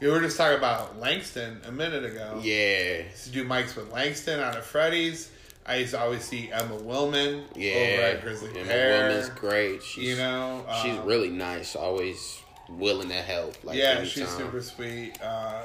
You 0.00 0.10
were 0.10 0.20
just 0.20 0.36
talking 0.36 0.58
about 0.58 0.98
Langston 0.98 1.60
a 1.64 1.70
minute 1.70 2.04
ago. 2.04 2.40
Yeah. 2.42 3.02
used 3.04 3.24
to 3.24 3.30
do 3.30 3.44
mics 3.46 3.76
with 3.76 3.92
Langston 3.92 4.40
out 4.40 4.56
of 4.56 4.64
Freddy's. 4.64 5.30
I 5.64 5.76
used 5.76 5.92
to 5.92 6.00
always 6.00 6.24
see 6.24 6.50
Emma 6.50 6.74
Willmann 6.76 7.44
Yeah. 7.54 7.70
over 7.74 8.02
at 8.02 8.20
Grizzly 8.22 8.50
Emma 8.50 8.64
Pear. 8.66 9.08
Woman's 9.08 9.28
great. 9.28 9.80
She's, 9.84 10.08
You 10.08 10.16
know, 10.16 10.66
she's 10.82 10.98
um, 10.98 11.06
really 11.06 11.30
nice. 11.30 11.76
Always 11.76 12.42
willing 12.68 13.10
to 13.10 13.14
help. 13.14 13.62
Like 13.62 13.78
yeah, 13.78 13.90
anytime. 13.90 14.06
she's 14.08 14.28
super 14.28 14.60
sweet. 14.60 15.22
Uh, 15.22 15.62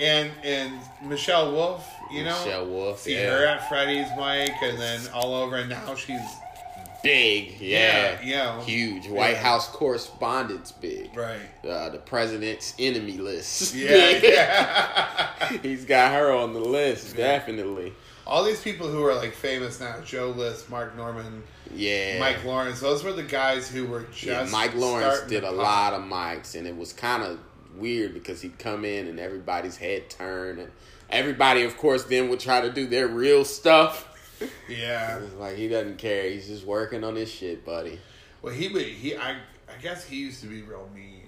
and 0.00 0.30
and 0.42 0.78
Michelle 1.02 1.52
Wolf, 1.52 1.86
you 2.10 2.24
know, 2.24 2.30
Michelle 2.44 2.66
Wolf. 2.66 3.00
see 3.00 3.14
yeah. 3.14 3.30
her 3.30 3.46
at 3.46 3.68
Freddy's 3.68 4.08
mic, 4.16 4.52
and 4.62 4.78
then 4.78 5.00
all 5.12 5.34
over, 5.34 5.56
and 5.56 5.68
now 5.70 5.94
she's 5.94 6.20
big. 7.02 7.60
Yeah, 7.60 8.18
Yeah, 8.22 8.22
yeah. 8.22 8.62
huge. 8.62 9.06
White 9.08 9.32
Yeah. 9.32 9.42
House 9.42 9.68
correspondence 9.68 10.72
big. 10.72 11.14
Right. 11.16 11.38
Uh, 11.62 11.90
the 11.90 11.98
president's 11.98 12.74
enemy 12.78 13.18
list. 13.18 13.74
Yeah, 13.74 13.94
yeah. 14.22 15.58
He's 15.62 15.84
got 15.84 16.12
her 16.14 16.32
on 16.32 16.54
the 16.54 16.60
list, 16.60 17.16
definitely. 17.16 17.92
All 18.26 18.42
these 18.42 18.62
people 18.62 18.88
who 18.88 19.04
are 19.04 19.14
like 19.14 19.34
famous 19.34 19.80
now, 19.80 20.00
Joe 20.00 20.30
List, 20.30 20.70
Mark 20.70 20.96
Normand, 20.96 21.42
Yeah. 21.74 22.18
Mike 22.18 22.42
Lawrence, 22.42 22.80
those 22.80 23.04
were 23.04 23.12
the 23.12 23.22
guys 23.22 23.68
who 23.68 23.84
were 23.86 24.04
just 24.14 24.50
Mike 24.50 24.74
Lawrence 24.74 25.20
did 25.28 25.44
a 25.44 25.48
pop. 25.48 25.56
lot 25.56 25.92
of 25.92 26.02
mics, 26.04 26.54
and 26.54 26.66
it 26.66 26.74
was 26.74 26.94
kind 26.94 27.22
of 27.22 27.38
weird 27.76 28.14
because 28.14 28.40
he'd 28.42 28.58
come 28.58 28.84
in 28.84 29.06
and 29.08 29.18
everybody's 29.20 29.76
head 29.76 30.08
turned, 30.10 30.58
and 30.58 30.70
everybody, 31.10 31.62
of 31.62 31.76
course, 31.76 32.04
then 32.04 32.28
would 32.28 32.40
try 32.40 32.60
to 32.60 32.70
do 32.72 32.86
their 32.86 33.08
real 33.08 33.44
stuff. 33.44 34.10
Yeah. 34.68 35.20
Like 35.38 35.56
he 35.56 35.68
doesn't 35.68 35.98
care; 35.98 36.28
he's 36.30 36.48
just 36.48 36.64
working 36.66 37.04
on 37.04 37.14
his 37.16 37.30
shit, 37.30 37.64
buddy. 37.64 37.98
Well, 38.42 38.52
he 38.52 38.68
would. 38.68 38.82
He 38.82 39.16
I 39.16 39.32
I 39.32 39.80
guess 39.80 40.04
he 40.04 40.16
used 40.16 40.40
to 40.42 40.46
be 40.48 40.62
real 40.62 40.88
mean 40.94 41.22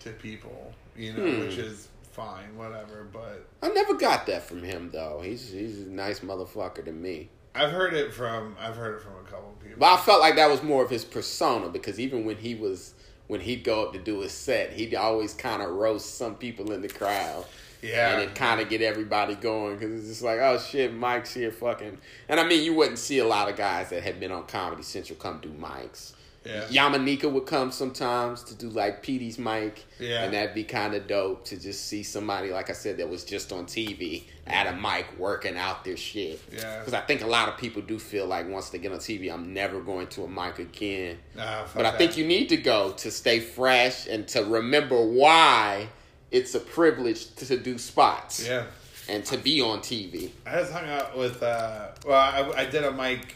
to 0.00 0.10
people, 0.10 0.72
you 0.96 1.12
know, 1.12 1.24
Hmm. 1.24 1.40
which 1.40 1.58
is 1.58 1.88
fine, 2.12 2.56
whatever. 2.56 3.06
But 3.12 3.46
I 3.62 3.68
never 3.68 3.94
got 3.94 4.26
that 4.26 4.42
from 4.42 4.62
him 4.62 4.90
though. 4.92 5.20
He's 5.24 5.50
he's 5.50 5.80
a 5.82 5.88
nice 5.90 6.20
motherfucker 6.20 6.84
to 6.84 6.92
me. 6.92 7.28
I've 7.54 7.70
heard 7.72 7.94
it 7.94 8.12
from 8.12 8.56
I've 8.60 8.76
heard 8.76 8.96
it 8.96 9.02
from 9.02 9.12
a 9.14 9.28
couple 9.30 9.50
of 9.50 9.60
people. 9.60 9.78
But 9.78 9.94
I 9.94 9.96
felt 9.98 10.20
like 10.20 10.36
that 10.36 10.50
was 10.50 10.62
more 10.62 10.84
of 10.84 10.90
his 10.90 11.04
persona 11.04 11.68
because 11.68 11.98
even 11.98 12.24
when 12.24 12.36
he 12.36 12.54
was 12.54 12.94
when 13.30 13.40
he'd 13.40 13.62
go 13.62 13.84
up 13.84 13.92
to 13.92 13.98
do 14.00 14.18
his 14.22 14.32
set, 14.32 14.72
he'd 14.72 14.92
always 14.96 15.34
kind 15.34 15.62
of 15.62 15.70
roast 15.70 16.16
some 16.16 16.34
people 16.34 16.72
in 16.72 16.82
the 16.82 16.88
crowd. 16.88 17.44
yeah, 17.80 18.10
and 18.10 18.22
it 18.22 18.34
kind 18.34 18.60
of 18.60 18.68
get 18.68 18.82
everybody 18.82 19.36
going 19.36 19.76
because 19.76 20.00
it's 20.00 20.08
just 20.08 20.22
like, 20.22 20.40
oh 20.40 20.58
shit, 20.58 20.92
Mike's 20.92 21.32
here, 21.32 21.52
fucking. 21.52 21.96
And 22.28 22.40
I 22.40 22.44
mean, 22.44 22.64
you 22.64 22.74
wouldn't 22.74 22.98
see 22.98 23.20
a 23.20 23.24
lot 23.24 23.48
of 23.48 23.54
guys 23.56 23.90
that 23.90 24.02
had 24.02 24.18
been 24.18 24.32
on 24.32 24.48
Comedy 24.48 24.82
Central 24.82 25.16
come 25.16 25.38
do 25.40 25.48
mics. 25.48 26.14
Yeah, 26.44 26.64
Yamaneika 26.70 27.30
would 27.30 27.44
come 27.44 27.70
sometimes 27.70 28.42
to 28.44 28.54
do 28.54 28.70
like 28.70 29.02
Petey's 29.02 29.38
mic, 29.38 29.84
Yeah. 29.98 30.22
and 30.24 30.32
that'd 30.32 30.54
be 30.54 30.64
kind 30.64 30.94
of 30.94 31.06
dope 31.06 31.44
to 31.46 31.58
just 31.60 31.86
see 31.86 32.02
somebody, 32.02 32.48
like 32.50 32.70
I 32.70 32.72
said, 32.72 32.96
that 32.96 33.10
was 33.10 33.24
just 33.24 33.52
on 33.52 33.66
TV 33.66 34.24
at 34.46 34.66
a 34.66 34.72
mic 34.72 35.06
working 35.18 35.58
out 35.58 35.84
their 35.84 35.98
shit. 35.98 36.40
Yeah. 36.50 36.78
because 36.78 36.94
I 36.94 37.02
think 37.02 37.22
a 37.22 37.26
lot 37.26 37.48
of 37.50 37.58
people 37.58 37.82
do 37.82 37.98
feel 37.98 38.24
like 38.26 38.48
once 38.48 38.70
they 38.70 38.78
get 38.78 38.90
on 38.90 38.98
TV, 38.98 39.30
I'm 39.30 39.52
never 39.52 39.80
going 39.80 40.06
to 40.08 40.24
a 40.24 40.28
mic 40.28 40.58
again. 40.58 41.18
Nah, 41.36 41.64
But 41.74 41.84
I 41.84 41.90
that. 41.90 41.98
think 41.98 42.16
you 42.16 42.26
need 42.26 42.48
to 42.48 42.56
go 42.56 42.92
to 42.92 43.10
stay 43.10 43.40
fresh 43.40 44.06
and 44.06 44.26
to 44.28 44.42
remember 44.44 44.96
why 45.04 45.88
it's 46.30 46.54
a 46.54 46.60
privilege 46.60 47.34
to 47.34 47.58
do 47.58 47.76
spots 47.76 48.46
Yeah, 48.46 48.64
and 49.10 49.24
to 49.26 49.36
be 49.36 49.60
on 49.60 49.80
TV. 49.80 50.30
I 50.46 50.52
just 50.60 50.72
hung 50.72 50.88
out 50.88 51.18
with. 51.18 51.42
uh 51.42 51.88
Well, 52.06 52.16
I, 52.18 52.62
I 52.62 52.64
did 52.64 52.82
a 52.84 52.92
mic 52.92 53.34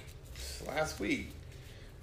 last 0.67 0.99
week, 1.01 1.29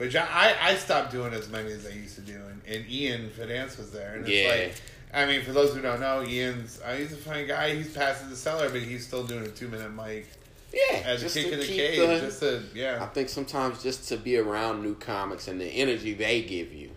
which 0.01 0.15
I 0.15 0.55
I 0.61 0.75
stopped 0.75 1.11
doing 1.11 1.33
as 1.33 1.47
many 1.49 1.71
as 1.71 1.85
I 1.87 1.91
used 1.91 2.15
to 2.15 2.21
do, 2.21 2.33
and, 2.49 2.61
and 2.67 2.89
Ian 2.89 3.29
Fidance 3.29 3.77
was 3.77 3.91
there, 3.91 4.15
and 4.15 4.21
it's 4.25 4.29
Yeah. 4.31 4.49
like. 4.49 4.75
I 5.13 5.25
mean, 5.25 5.41
for 5.43 5.51
those 5.51 5.73
who 5.75 5.81
don't 5.81 5.99
know, 5.99 6.23
Ian's 6.23 6.79
uh, 6.85 6.93
he's 6.95 7.11
a 7.11 7.17
funny 7.17 7.45
guy. 7.45 7.75
He's 7.75 7.93
past 7.93 8.29
the 8.29 8.35
cellar, 8.35 8.69
but 8.69 8.81
he's 8.81 9.05
still 9.05 9.25
doing 9.25 9.43
a 9.45 9.49
two 9.49 9.67
minute 9.67 9.93
mic 9.93 10.25
Yeah, 10.73 11.01
as 11.05 11.21
a 11.21 11.25
kick 11.29 11.47
to 11.47 11.53
in 11.53 11.59
the 11.59 11.65
keep 11.65 11.75
cage. 11.75 11.99
the- 11.99 12.19
just 12.21 12.39
to 12.39 13.01
I 13.01 13.05
think 13.07 13.27
sometimes 13.27 13.83
just 13.83 14.07
to 14.07 14.15
be 14.17 14.37
around 14.37 14.81
new 14.83 14.95
comics 14.95 15.49
and 15.49 15.59
the 15.59 15.65
energy 15.65 16.13
they 16.13 16.41
give 16.43 16.71
you. 16.73 16.91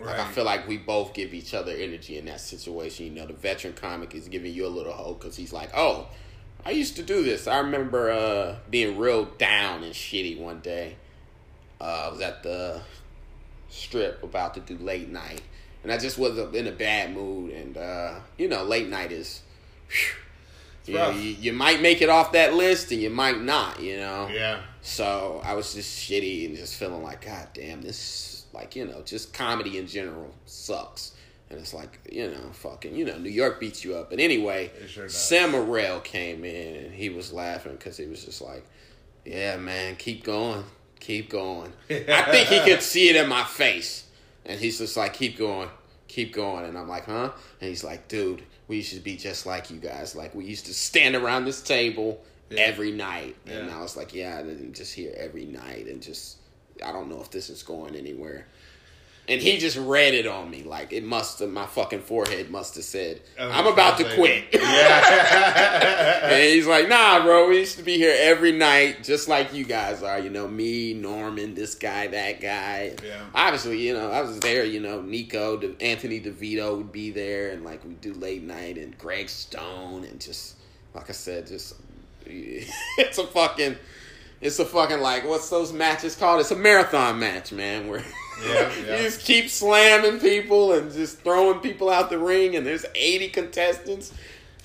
Like 0.00 0.18
I 0.18 0.28
feel 0.32 0.44
like 0.44 0.66
we 0.66 0.78
both 0.78 1.12
give 1.12 1.34
each 1.34 1.52
other 1.52 1.72
energy 1.72 2.16
in 2.16 2.24
that 2.24 2.40
situation. 2.40 3.04
You 3.06 3.12
know, 3.12 3.26
the 3.26 3.34
veteran 3.34 3.74
comic 3.74 4.14
is 4.14 4.28
giving 4.28 4.52
you 4.54 4.66
a 4.66 4.72
little 4.78 4.94
hope 4.94 5.20
because 5.20 5.36
he's 5.36 5.52
like, 5.52 5.70
"Oh, 5.74 6.08
I 6.64 6.70
used 6.70 6.96
to 6.96 7.02
do 7.02 7.22
this." 7.22 7.46
I 7.46 7.58
remember 7.58 8.10
uh, 8.10 8.56
being 8.70 8.96
real 8.96 9.26
down 9.26 9.84
and 9.84 9.92
shitty 9.92 10.38
one 10.40 10.60
day. 10.60 10.96
Uh, 11.82 12.04
I 12.06 12.08
was 12.12 12.20
at 12.20 12.42
the 12.44 12.80
strip 13.68 14.22
about 14.22 14.54
to 14.54 14.60
do 14.60 14.78
late 14.78 15.08
night, 15.08 15.42
and 15.82 15.90
I 15.90 15.98
just 15.98 16.16
was 16.16 16.38
in 16.54 16.66
a 16.68 16.72
bad 16.72 17.12
mood. 17.12 17.52
And 17.52 17.76
uh, 17.76 18.20
you 18.38 18.48
know, 18.48 18.62
late 18.62 18.88
night 18.88 19.10
is. 19.10 19.42
Whew, 19.88 20.14
you, 20.86 20.94
know, 20.94 21.10
you, 21.10 21.30
you 21.40 21.52
might 21.52 21.80
make 21.80 22.02
it 22.02 22.08
off 22.08 22.32
that 22.32 22.54
list 22.54 22.90
and 22.90 23.00
you 23.00 23.08
might 23.10 23.40
not, 23.40 23.80
you 23.80 23.98
know. 23.98 24.28
yeah, 24.32 24.62
So 24.80 25.40
I 25.44 25.54
was 25.54 25.74
just 25.74 25.96
shitty 25.96 26.46
and 26.46 26.56
just 26.56 26.74
feeling 26.74 27.02
like, 27.04 27.24
God 27.24 27.48
damn, 27.54 27.82
this 27.82 28.46
like 28.52 28.74
you 28.76 28.86
know, 28.86 29.02
just 29.02 29.32
comedy 29.32 29.78
in 29.78 29.86
general 29.86 30.34
sucks. 30.46 31.12
And 31.50 31.60
it's 31.60 31.74
like 31.74 32.00
you 32.10 32.28
know, 32.30 32.50
fucking 32.52 32.94
you 32.96 33.04
know, 33.04 33.18
New 33.18 33.30
York 33.30 33.60
beats 33.60 33.84
you 33.84 33.94
up. 33.94 34.10
But 34.10 34.18
anyway, 34.18 34.70
sure 34.88 35.04
does. 35.04 35.14
Sam 35.14 35.52
Morrell 35.52 36.00
came 36.00 36.44
in 36.44 36.76
and 36.84 36.94
he 36.94 37.10
was 37.10 37.32
laughing 37.32 37.72
because 37.72 37.96
he 37.96 38.06
was 38.06 38.24
just 38.24 38.40
like, 38.42 38.64
Yeah, 39.24 39.56
man, 39.58 39.96
keep 39.96 40.24
going, 40.24 40.64
keep 41.02 41.28
going. 41.28 41.72
I 41.90 42.22
think 42.30 42.48
he 42.48 42.60
could 42.60 42.80
see 42.82 43.08
it 43.10 43.16
in 43.16 43.28
my 43.28 43.44
face, 43.44 44.06
and 44.46 44.58
he's 44.58 44.78
just 44.78 44.96
like, 44.96 45.12
Keep 45.14 45.36
going, 45.36 45.68
keep 46.08 46.32
going. 46.32 46.64
And 46.64 46.78
I'm 46.78 46.88
like, 46.88 47.04
Huh? 47.04 47.30
And 47.60 47.68
he's 47.68 47.84
like, 47.84 48.08
Dude, 48.08 48.42
we 48.68 48.80
should 48.82 49.04
be 49.04 49.16
just 49.16 49.44
like 49.44 49.70
you 49.70 49.78
guys. 49.78 50.14
Like 50.16 50.34
we 50.34 50.44
used 50.46 50.66
to 50.66 50.74
stand 50.74 51.14
around 51.16 51.44
this 51.44 51.60
table 51.60 52.22
Yeah. 52.50 52.60
every 52.60 52.92
night. 52.92 53.36
And 53.46 53.70
I 53.70 53.80
was 53.82 53.96
like, 53.96 54.14
yeah, 54.14 54.40
didn't 54.42 54.74
just 54.74 54.94
here 54.94 55.12
every 55.16 55.44
night 55.46 55.86
and 55.86 56.00
just, 56.02 56.38
I 56.84 56.92
don't 56.92 57.08
know 57.10 57.20
if 57.20 57.30
this 57.30 57.50
is 57.50 57.62
going 57.62 57.96
anywhere. 57.96 58.46
And 59.32 59.40
he 59.40 59.56
just 59.58 59.78
read 59.78 60.12
it 60.12 60.26
on 60.26 60.50
me. 60.50 60.62
Like, 60.62 60.92
it 60.92 61.04
must 61.04 61.38
have, 61.38 61.48
my 61.48 61.64
fucking 61.66 62.00
forehead 62.02 62.50
must 62.50 62.74
have 62.74 62.84
said, 62.84 63.22
Oh, 63.38 63.50
I'm 63.50 63.66
about 63.66 63.98
to 63.98 64.04
quit. 64.14 64.44
Yeah, 64.52 66.28
and 66.30 66.42
he's 66.42 66.66
like, 66.66 66.88
nah, 66.88 67.22
bro, 67.22 67.48
we 67.48 67.58
used 67.58 67.76
to 67.78 67.82
be 67.82 67.96
here 67.96 68.14
every 68.18 68.52
night, 68.52 69.02
just 69.02 69.28
like 69.28 69.52
you 69.52 69.64
guys 69.64 70.02
are. 70.02 70.18
You 70.18 70.30
know, 70.30 70.46
me, 70.48 70.94
Normand, 70.94 71.56
this 71.56 71.74
guy, 71.74 72.06
that 72.08 72.40
guy. 72.40 72.94
Yeah. 73.04 73.20
Obviously, 73.34 73.78
you 73.86 73.94
know, 73.94 74.10
I 74.10 74.20
was 74.22 74.38
there, 74.40 74.64
you 74.64 74.80
know, 74.80 75.00
Nico, 75.00 75.56
De- 75.56 75.82
Anthony 75.82 76.20
DeVito 76.20 76.76
would 76.76 76.92
be 76.92 77.10
there, 77.10 77.50
and 77.50 77.64
like 77.64 77.84
we 77.84 77.94
do 77.94 78.12
late 78.14 78.42
night, 78.42 78.78
and 78.78 78.96
Greg 78.98 79.28
Stone, 79.28 80.04
and 80.04 80.20
just, 80.20 80.56
like 80.94 81.08
I 81.08 81.12
said, 81.12 81.46
just, 81.46 81.74
it's 82.26 83.18
a 83.18 83.26
fucking, 83.26 83.76
it's 84.40 84.58
a 84.58 84.64
fucking, 84.64 85.00
like, 85.00 85.26
what's 85.26 85.48
those 85.50 85.72
matches 85.72 86.16
called? 86.16 86.40
It's 86.40 86.50
a 86.50 86.56
marathon 86.56 87.18
match, 87.18 87.52
man, 87.52 87.88
where. 87.88 88.04
Yeah, 88.40 88.72
yeah. 88.86 88.96
you 88.96 89.02
just 89.02 89.20
keep 89.20 89.50
slamming 89.50 90.20
people 90.20 90.72
and 90.72 90.92
just 90.92 91.20
throwing 91.20 91.60
people 91.60 91.90
out 91.90 92.10
the 92.10 92.18
ring, 92.18 92.56
and 92.56 92.66
there's 92.66 92.86
80 92.94 93.28
contestants. 93.30 94.12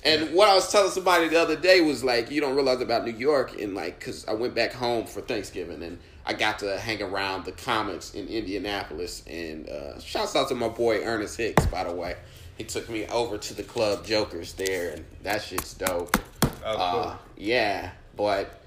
And 0.04 0.32
what 0.32 0.48
I 0.48 0.54
was 0.54 0.70
telling 0.70 0.90
somebody 0.90 1.28
the 1.28 1.40
other 1.40 1.56
day 1.56 1.80
was 1.80 2.04
like, 2.04 2.30
you 2.30 2.40
don't 2.40 2.54
realize 2.54 2.80
about 2.80 3.04
New 3.04 3.12
York, 3.12 3.60
and 3.60 3.74
like, 3.74 3.98
because 3.98 4.26
I 4.28 4.34
went 4.34 4.54
back 4.54 4.72
home 4.72 5.06
for 5.06 5.20
Thanksgiving 5.20 5.82
and 5.82 5.98
I 6.24 6.34
got 6.34 6.58
to 6.58 6.78
hang 6.78 7.02
around 7.02 7.46
the 7.46 7.52
comics 7.52 8.14
in 8.14 8.28
Indianapolis. 8.28 9.24
And 9.26 9.68
uh, 9.68 9.98
shouts 9.98 10.36
out 10.36 10.48
to 10.50 10.54
my 10.54 10.68
boy 10.68 11.02
Ernest 11.02 11.38
Hicks, 11.38 11.64
by 11.66 11.84
the 11.84 11.92
way. 11.92 12.16
He 12.58 12.64
took 12.64 12.88
me 12.90 13.06
over 13.06 13.38
to 13.38 13.54
the 13.54 13.62
club 13.62 14.04
Jokers 14.04 14.52
there, 14.52 14.90
and 14.90 15.04
that 15.22 15.42
shit's 15.42 15.74
dope. 15.74 16.16
Oh, 16.42 16.48
cool. 16.64 16.74
Uh, 16.74 17.16
yeah, 17.36 17.92
but 18.14 18.60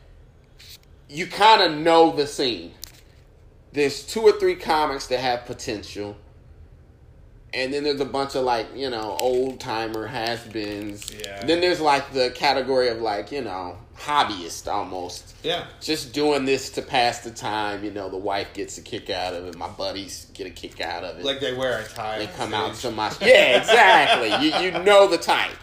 you 1.08 1.28
kind 1.28 1.62
of 1.62 1.78
know 1.78 2.16
the 2.16 2.26
scene. 2.26 2.72
There's 3.74 4.06
two 4.06 4.22
or 4.22 4.34
three 4.34 4.56
comics 4.56 5.08
that 5.08 5.20
have 5.20 5.46
potential, 5.46 6.18
and 7.54 7.74
then 7.74 7.84
there's 7.84 8.02
a 8.02 8.06
bunch 8.06 8.36
of 8.36 8.44
like 8.44 8.68
you 8.76 8.90
know 8.90 9.18
old 9.20 9.60
timer 9.60 10.08
has 10.08 10.42
beens. 10.48 11.12
Yeah. 11.14 11.46
Then 11.46 11.62
there's 11.62 11.80
like 11.80 12.12
the 12.12 12.32
category 12.32 12.90
of 12.90 13.00
like 13.00 13.32
you 13.32 13.42
know 13.42 13.78
hobbyist 13.98 14.68
almost, 14.68 15.36
yeah, 15.44 15.66
just 15.80 16.12
doing 16.12 16.44
this 16.44 16.70
to 16.72 16.82
pass 16.82 17.20
the 17.20 17.32
time. 17.32 17.84
You 17.84 17.92
know, 17.92 18.10
the 18.10 18.18
wife 18.18 18.54
gets 18.54 18.78
a 18.78 18.82
kick 18.82 19.10
out 19.10 19.34
of 19.34 19.46
it, 19.48 19.56
my 19.56 19.70
buddies 19.70 20.28
get 20.34 20.48
a 20.48 20.50
kick 20.50 20.82
out 20.82 21.04
of 21.04 21.20
it. 21.20 21.26
like 21.26 21.40
they 21.40 21.54
wear 21.54 21.80
a 21.80 21.88
tie. 21.88 22.20
They 22.20 22.28
come 22.28 22.54
out 22.54 22.76
to 22.76 22.92
my 22.92 23.12
yeah, 23.22 23.60
exactly. 23.60 24.48
you 24.48 24.56
you 24.58 24.72
know 24.84 25.08
the 25.08 25.18
type. 25.18 25.58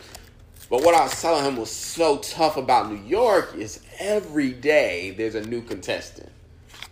But 0.70 0.84
what 0.84 0.94
I 0.94 1.02
was 1.02 1.20
telling 1.20 1.44
him 1.44 1.56
was 1.56 1.70
so 1.70 2.18
tough 2.18 2.56
about 2.58 2.90
New 2.90 3.02
York 3.06 3.54
is 3.56 3.80
every 3.98 4.52
day 4.52 5.14
there's 5.16 5.34
a 5.34 5.40
new 5.42 5.62
contestant. 5.62 6.30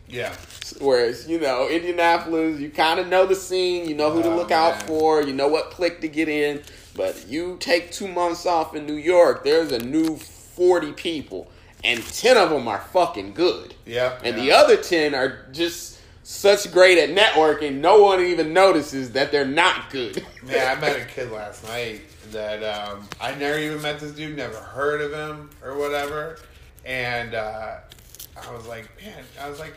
Yeah, 0.09 0.35
Whereas 0.81 1.29
you 1.29 1.39
know 1.41 1.69
Indianapolis, 1.69 2.61
you 2.61 2.71
kind 2.71 2.99
of 3.01 3.09
know 3.09 3.27
the 3.27 3.35
scene, 3.35 3.89
you 3.89 3.95
know 3.95 4.11
who 4.11 4.23
to 4.23 4.31
Oh, 4.31 4.37
look 4.37 4.51
out 4.51 4.83
for, 4.85 5.23
you 5.23 5.33
know 5.33 5.49
what 5.49 5.71
click 5.71 6.01
to 6.03 6.09
get 6.09 6.29
in. 6.29 6.63
But 6.95 7.27
you 7.29 7.57
take 7.61 7.93
two 7.93 8.09
months 8.09 8.47
off 8.47 8.75
in 8.75 8.87
New 8.87 8.95
York, 8.97 9.45
there's 9.45 9.71
a 9.73 9.79
new 9.79 10.17
forty 10.17 10.93
people, 10.93 11.51
and 11.85 12.03
ten 12.07 12.37
of 12.37 12.51
them 12.51 12.67
are 12.69 12.81
fucking 12.81 13.35
good. 13.35 13.75
yeah, 13.85 14.19
And 14.25 14.37
yeah. 14.37 14.43
the 14.43 14.53
other 14.53 14.77
10 14.79 15.15
are 15.15 15.45
just 15.53 16.01
such 16.23 16.73
great 16.73 16.99
at 16.99 17.11
networking, 17.11 17.77
no 17.81 18.03
one 18.03 18.21
even 18.25 18.53
notices 18.53 19.13
that 19.13 19.31
they're 19.31 19.45
not 19.45 19.91
good. 19.91 20.25
Yeah, 20.49 20.75
I 20.77 20.81
met 20.81 20.97
a 21.01 21.05
kid 21.05 21.31
last 21.33 21.65
night 21.65 22.01
that 22.31 22.63
um, 22.63 23.09
I 23.21 23.35
never 23.35 23.59
even 23.59 23.83
met 23.83 23.99
this 24.01 24.13
dude, 24.13 24.37
never 24.37 24.57
heard 24.57 25.01
of 25.01 25.13
him 25.13 25.51
or 25.63 25.77
whatever, 25.77 26.39
and 26.85 27.35
uh, 27.35 27.77
I 28.37 28.53
was 28.55 28.67
like, 28.67 28.89
man, 29.03 29.25
I 29.41 29.49
was 29.51 29.59
like, 29.59 29.75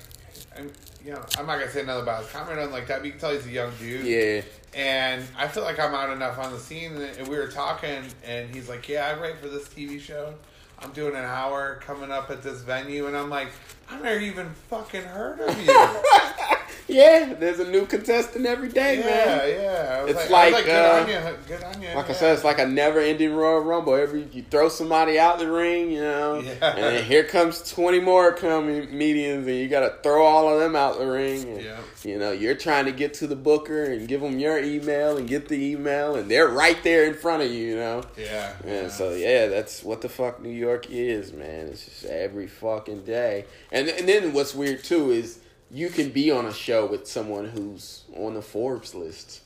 You 1.05 1.13
know, 1.13 1.25
I'm 1.37 1.45
not 1.45 1.59
gonna 1.59 1.71
say 1.71 1.85
nothing 1.85 2.03
about 2.03 2.23
his 2.23 2.31
comment 2.31 2.53
or 2.53 2.55
nothing 2.57 2.73
like 2.73 2.87
that. 2.87 2.99
But 2.99 3.05
you 3.05 3.11
can 3.11 3.21
tell 3.21 3.31
he's 3.31 3.45
a 3.45 3.51
young 3.51 3.71
dude. 3.79 4.05
yeah. 4.05 4.41
And 4.75 5.23
I 5.37 5.47
feel 5.47 5.63
like 5.63 5.79
I'm 5.79 5.95
out 5.95 6.11
enough 6.11 6.37
on 6.37 6.51
the 6.51 6.59
scene, 6.59 6.93
and 6.93 7.27
we 7.27 7.37
were 7.37 7.47
talking, 7.47 8.03
and 8.23 8.53
he's 8.53 8.69
like, 8.69 8.87
"Yeah, 8.87 9.07
I 9.07 9.19
write 9.19 9.37
for 9.37 9.47
this 9.47 9.67
TV 9.67 9.99
show. 9.99 10.35
I'm 10.81 10.91
doing 10.91 11.15
an 11.15 11.25
hour 11.25 11.79
coming 11.85 12.11
up 12.11 12.29
at 12.29 12.41
this 12.43 12.61
venue, 12.61 13.07
and 13.07 13.17
I'm 13.17 13.29
like, 13.29 13.49
I've 13.89 14.01
never 14.01 14.19
even 14.19 14.49
fucking 14.69 15.01
heard 15.03 15.39
of 15.41 15.59
you. 15.59 15.65
Yeah, 16.89 17.35
there's 17.35 17.59
a 17.59 17.69
new 17.69 17.85
contestant 17.85 18.45
every 18.45 18.69
day, 18.69 18.97
yeah, 18.99 19.05
man. 19.05 19.49
yeah. 19.49 20.01
Was 20.01 20.11
It's 20.11 20.19
was 20.23 20.29
like, 20.31 20.65
good 20.65 20.69
uh, 20.75 21.33
good 21.47 21.83
you. 21.83 21.95
Like 21.95 22.09
I 22.09 22.13
said, 22.13 22.33
it's 22.33 22.43
like 22.43 22.59
a 22.59 22.65
never-ending 22.67 23.33
Royal 23.33 23.59
Rumble. 23.61 23.93
Every 23.95 24.27
you 24.31 24.43
throw 24.49 24.69
somebody 24.69 25.19
out 25.19 25.37
the 25.39 25.51
ring, 25.51 25.91
you 25.91 26.01
know, 26.01 26.39
Yeah. 26.41 26.51
and 26.73 26.83
then 26.83 27.03
here 27.05 27.23
comes 27.23 27.69
twenty 27.69 27.99
more 27.99 28.31
comedians, 28.31 29.47
and 29.47 29.55
you 29.55 29.67
got 29.67 29.81
to 29.81 29.95
throw 30.01 30.25
all 30.25 30.51
of 30.51 30.59
them 30.59 30.75
out 30.75 30.97
the 30.97 31.05
ring. 31.07 31.47
And, 31.47 31.61
Yeah. 31.61 31.77
You 32.03 32.17
know, 32.17 32.31
you're 32.31 32.55
trying 32.55 32.85
to 32.85 32.91
get 32.93 33.13
to 33.15 33.27
the 33.27 33.35
booker 33.35 33.83
and 33.83 34.07
give 34.07 34.21
them 34.21 34.39
your 34.39 34.57
email 34.57 35.17
and 35.17 35.27
get 35.27 35.49
the 35.49 35.61
email, 35.71 36.15
and 36.15 36.31
they're 36.31 36.47
right 36.47 36.81
there 36.83 37.03
in 37.03 37.13
front 37.13 37.43
of 37.43 37.51
you. 37.51 37.59
You 37.69 37.75
know. 37.75 38.03
yeah, 38.17 38.53
And 38.65 38.89
so 38.91 39.11
yeah, 39.11 39.47
that's 39.47 39.83
what 39.83 40.01
the 40.01 40.09
fuck 40.09 40.41
New 40.41 40.49
York 40.49 40.87
is, 40.89 41.33
man. 41.33 41.67
It's 41.67 41.83
just 41.85 42.05
every 42.05 42.47
fucking 42.47 43.03
day. 43.03 43.45
And 43.71 43.89
and 43.89 44.07
then 44.07 44.33
what's 44.33 44.55
weird 44.55 44.83
too 44.83 45.11
is 45.11 45.38
you 45.71 45.89
can 45.89 46.09
be 46.09 46.31
on 46.31 46.45
a 46.45 46.53
show 46.53 46.85
with 46.85 47.07
someone 47.07 47.45
who's 47.45 48.03
on 48.15 48.33
the 48.33 48.41
Forbes 48.41 48.95
list. 48.95 49.41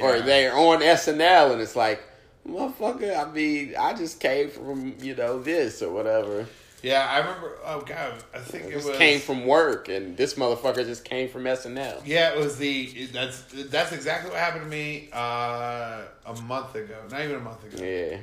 Or 0.00 0.20
they're 0.20 0.56
on 0.56 0.80
SNL 0.80 1.52
and 1.52 1.60
it's 1.60 1.74
like, 1.76 2.02
motherfucker, 2.46 3.16
I 3.16 3.30
mean, 3.30 3.74
I 3.78 3.94
just 3.94 4.20
came 4.20 4.50
from, 4.50 4.94
you 5.00 5.14
know, 5.14 5.40
this 5.40 5.82
or 5.82 5.90
whatever. 5.90 6.46
Yeah, 6.82 7.06
I 7.10 7.18
remember. 7.18 7.58
Oh 7.64 7.82
god, 7.82 8.14
I 8.34 8.38
think 8.38 8.66
it 8.66 8.72
just 8.72 8.88
was 8.88 8.96
came 8.96 9.20
from 9.20 9.44
work 9.44 9.88
and 9.88 10.16
this 10.16 10.34
motherfucker 10.34 10.84
just 10.86 11.04
came 11.04 11.28
from 11.28 11.44
SNL. 11.44 12.02
Yeah, 12.06 12.32
it 12.32 12.38
was 12.38 12.56
the. 12.56 13.06
That's 13.12 13.42
that's 13.68 13.92
exactly 13.92 14.30
what 14.30 14.38
happened 14.38 14.64
to 14.64 14.70
me 14.70 15.10
uh, 15.12 16.02
a 16.24 16.40
month 16.42 16.74
ago. 16.74 16.96
Not 17.10 17.20
even 17.20 17.36
a 17.36 17.40
month 17.40 17.64
ago. 17.64 17.84
Yeah. 17.84 18.18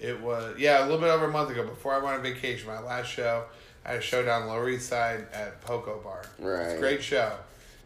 It 0.00 0.20
was 0.20 0.58
yeah, 0.58 0.80
a 0.80 0.86
little 0.86 0.98
bit 0.98 1.10
over 1.10 1.26
a 1.26 1.30
month 1.30 1.50
ago. 1.50 1.64
Before 1.64 1.92
I 1.94 1.98
went 1.98 2.16
on 2.16 2.22
vacation, 2.22 2.66
my 2.66 2.80
last 2.80 3.08
show, 3.08 3.44
I 3.90 3.94
had 3.94 4.02
a 4.02 4.04
show 4.06 4.22
down 4.24 4.46
Lower 4.46 4.68
East 4.70 4.88
Side 4.88 5.26
at 5.32 5.60
Poco 5.62 5.98
Bar. 5.98 6.20
It's 6.22 6.38
a 6.38 6.44
Right. 6.46 6.78
great 6.78 7.02
show. 7.02 7.32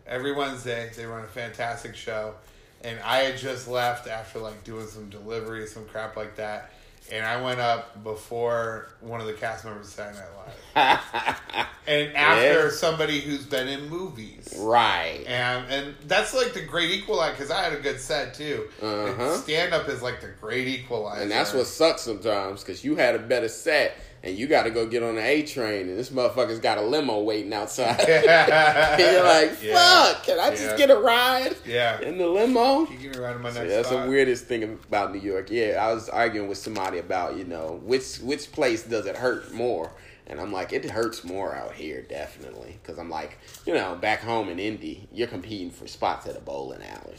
Every 0.07 0.33
Wednesday, 0.33 0.91
they 0.95 1.07
run 1.07 1.25
a 1.25 1.29
fantastic 1.29 1.97
show, 1.97 2.35
and 2.83 3.01
I 3.03 3.21
had 3.21 3.39
just 3.39 3.67
left 3.69 4.07
after 4.07 4.39
like 4.39 4.65
doing 4.65 4.87
some 4.87 5.09
delivery, 5.09 5.67
some 5.67 5.87
crap 5.87 6.15
like 6.15 6.37
that, 6.37 6.73
and 7.11 7.25
I 7.25 7.41
went 7.41 7.59
up 7.61 8.05
before 8.05 8.91
one 9.05 9.21
of 9.21 9.27
the 9.27 9.33
cast 9.35 9.65
members 9.65 9.87
of 9.89 9.93
Saturday 9.93 10.19
Night 10.19 10.29
Live, 10.77 11.67
and 11.87 12.17
after 12.17 12.65
Yeah. 12.65 12.71
somebody 12.71 13.21
who's 13.21 13.45
been 13.45 13.69
in 13.69 13.89
movies. 13.89 14.55
right. 14.59 15.23
And 15.27 15.71
and 15.71 15.95
that's 16.07 16.35
like 16.35 16.55
the 16.55 16.63
great 16.63 16.91
equalizer 16.91 17.33
because 17.33 17.51
I 17.51 17.63
had 17.63 17.73
a 17.73 17.81
good 17.81 18.01
set 18.01 18.35
too. 18.35 18.69
Uh-huh. 18.83 19.37
Stand 19.37 19.73
up 19.75 19.89
is 19.89 20.03
like 20.03 20.21
the 20.21 20.29
great 20.41 20.67
equalizer, 20.69 21.23
And 21.23 21.31
that's 21.31 21.53
what 21.53 21.67
sucks 21.67 22.03
sometimes 22.03 22.63
because 22.63 22.85
you 22.85 22.97
had 22.97 23.15
a 23.15 23.19
better 23.19 23.49
set 23.49 23.97
and 24.23 24.39
you 24.39 24.47
got 24.47 24.63
to 24.63 24.71
go 24.71 24.87
get 24.87 25.03
on 25.03 25.17
the 25.17 25.21
A 25.23 25.43
train 25.43 25.87
and 25.87 25.99
this 25.99 26.09
motherfucker's 26.09 26.59
got 26.59 26.79
a 26.79 26.81
limo 26.81 27.21
waiting 27.21 27.53
outside. 27.53 28.01
and 28.09 28.99
you're 29.01 29.23
like, 29.23 29.63
Yeah. 29.63 29.75
fuck, 29.75 30.25
can 30.25 30.41
I 30.41 30.49
just 30.49 30.63
Yeah. 30.63 30.77
get 30.79 30.91
a 30.91 30.97
ride 30.97 31.55
Yeah. 31.67 32.01
in 32.01 32.17
the 32.17 32.27
limo? 32.27 32.87
Can 32.87 32.95
you 32.95 33.01
give 33.03 33.13
me 33.13 33.19
a 33.19 33.27
ride 33.27 33.37
in 33.37 33.43
my 33.43 33.53
So 33.53 33.61
next 33.61 33.75
that's 33.75 33.89
spot? 33.89 34.05
the 34.05 34.11
weirdest 34.11 34.47
thing 34.47 34.63
about 34.89 35.13
New 35.15 35.21
York. 35.21 35.51
Yeah, 35.51 35.87
I 35.87 35.93
was 35.93 36.09
arguing 36.09 36.49
with 36.49 36.57
somebody 36.57 36.99
about, 37.01 37.37
you 37.37 37.45
know, 37.45 37.81
which 37.85 38.17
which 38.23 38.51
place 38.51 38.85
does 38.95 39.07
it 39.07 39.17
hurt 39.17 39.53
more? 39.53 39.91
And 40.29 40.41
I'm 40.41 40.53
like, 40.53 40.73
it 40.73 40.89
hurts 40.89 41.25
more 41.25 41.55
out 41.55 41.73
here, 41.75 42.01
definitely. 42.03 42.79
Because 42.81 42.97
I'm 42.99 43.11
like, 43.11 43.39
you 43.67 43.75
know, 43.75 43.97
back 43.97 44.21
home 44.21 44.49
in 44.49 44.59
Indy, 44.61 45.09
you're 45.13 45.27
competing 45.27 45.71
for 45.73 45.89
spots 45.89 46.27
at 46.29 46.37
a 46.37 46.41
bowling 46.41 46.81
alley. 46.83 47.17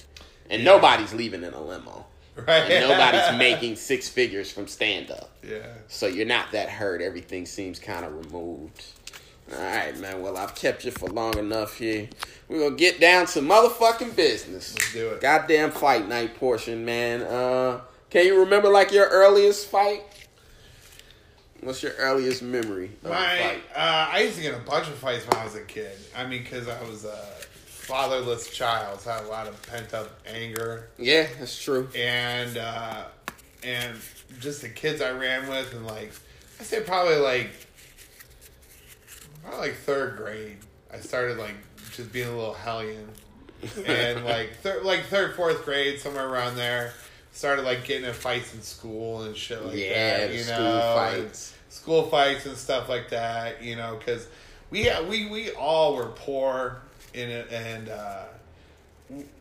And 0.50 0.62
Yeah. 0.62 0.72
nobody's 0.72 1.14
leaving 1.14 1.44
in 1.44 1.54
a 1.54 1.62
limo. 1.62 2.06
Right. 2.38 2.70
And 2.70 2.90
nobody's 2.90 3.38
making 3.38 3.76
six 3.78 4.10
figures 4.10 4.52
from 4.52 4.68
stand 4.68 5.10
up. 5.10 5.30
Yeah. 5.42 5.68
So 5.88 6.06
you're 6.08 6.26
not 6.26 6.52
that 6.52 6.68
hurt. 6.70 7.02
Everything 7.02 7.46
seems 7.46 7.80
kind 7.80 8.04
of 8.06 8.14
removed. 8.26 8.84
All 9.54 9.62
right, 9.64 9.98
man. 10.00 10.22
Well, 10.22 10.36
I've 10.36 10.54
kept 10.56 10.84
you 10.84 10.92
for 10.92 11.08
long 11.08 11.38
enough 11.38 11.78
here. 11.78 12.10
We're 12.50 12.58
going 12.60 12.72
to 12.72 12.78
get 12.78 13.00
down 13.00 13.28
to 13.28 13.40
motherfucking 13.40 14.16
business. 14.18 14.74
Let's 14.76 14.92
do 14.94 15.10
it. 15.12 15.22
Goddamn 15.22 15.72
fight 15.72 16.10
night 16.10 16.36
portion, 16.38 16.84
man. 16.84 17.22
Uh, 17.22 17.80
can 18.10 18.26
you 18.26 18.40
remember 18.42 18.68
like 18.70 18.92
your 18.92 19.08
earliest 19.08 19.68
fight? 19.70 20.04
What's 21.66 21.82
your 21.82 21.94
earliest 21.94 22.44
memory 22.44 22.92
My, 23.04 23.56
uh, 23.76 24.10
I 24.12 24.22
used 24.22 24.36
to 24.36 24.44
get 24.44 24.54
a 24.54 24.60
bunch 24.60 24.88
of 24.88 24.94
fights 24.94 25.28
when 25.28 25.36
I 25.40 25.46
was 25.46 25.56
a 25.56 25.64
kid. 25.64 25.98
I 26.16 26.24
mean, 26.28 26.44
because 26.44 26.68
I 26.68 26.80
was 26.84 27.06
a 27.06 27.18
fatherless 27.66 28.52
child, 28.52 29.02
so 29.02 29.10
I 29.10 29.16
had 29.16 29.26
a 29.26 29.30
lot 29.30 29.48
of 29.48 29.60
pent 29.68 29.92
up 29.96 30.12
anger 30.28 30.90
Yeah, 31.00 31.26
that's 31.40 31.60
true. 31.60 31.90
and 31.96 32.56
uh, 32.58 33.06
and 33.64 33.98
just 34.40 34.62
the 34.62 34.70
kids 34.70 35.02
I 35.02 35.12
ran 35.12 35.50
with, 35.50 35.74
and 35.74 35.88
like 35.88 36.12
I 36.60 36.64
say, 36.64 36.82
probably 36.82 37.18
like 37.18 37.50
probably 39.44 39.70
like 39.70 39.78
third 39.78 40.18
grade. 40.18 40.58
I 40.94 41.00
started 41.00 41.40
like 41.40 41.56
just 41.94 42.14
being 42.14 42.28
a 42.28 42.36
little 42.36 42.54
hellion, 42.54 43.10
and 43.88 44.24
like 44.26 44.56
third, 44.58 44.84
like 44.84 45.06
third, 45.06 45.36
fourth 45.36 45.66
grade, 45.66 46.00
somewhere 46.00 46.30
around 46.30 46.58
there, 46.58 46.94
started 47.32 47.64
like 47.64 47.86
getting 47.86 48.08
in 48.08 48.14
fights 48.14 48.54
in 48.54 48.62
school 48.62 49.24
and 49.24 49.36
shit 49.36 49.64
like 49.66 49.76
yeah, 49.76 50.20
that. 50.20 50.34
You 50.34 50.40
school 50.44 50.60
know, 50.60 50.94
fights. 50.96 51.55
School 51.76 52.04
fights 52.04 52.46
and 52.46 52.58
stuff 52.58 52.90
like 52.90 53.10
that. 53.10 53.62
You 53.64 53.76
know, 53.76 53.98
because 53.98 54.28
we 54.70 54.90
we 55.08 55.28
we 55.30 55.52
all 55.52 55.96
were 55.96 56.08
poor 56.16 56.82
in 57.14 57.30
it, 57.30 57.52
and 57.52 57.90
uh, 57.90 58.24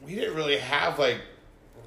we 0.05 0.15
didn't 0.15 0.35
really 0.35 0.59
have 0.59 0.99
like 0.99 1.19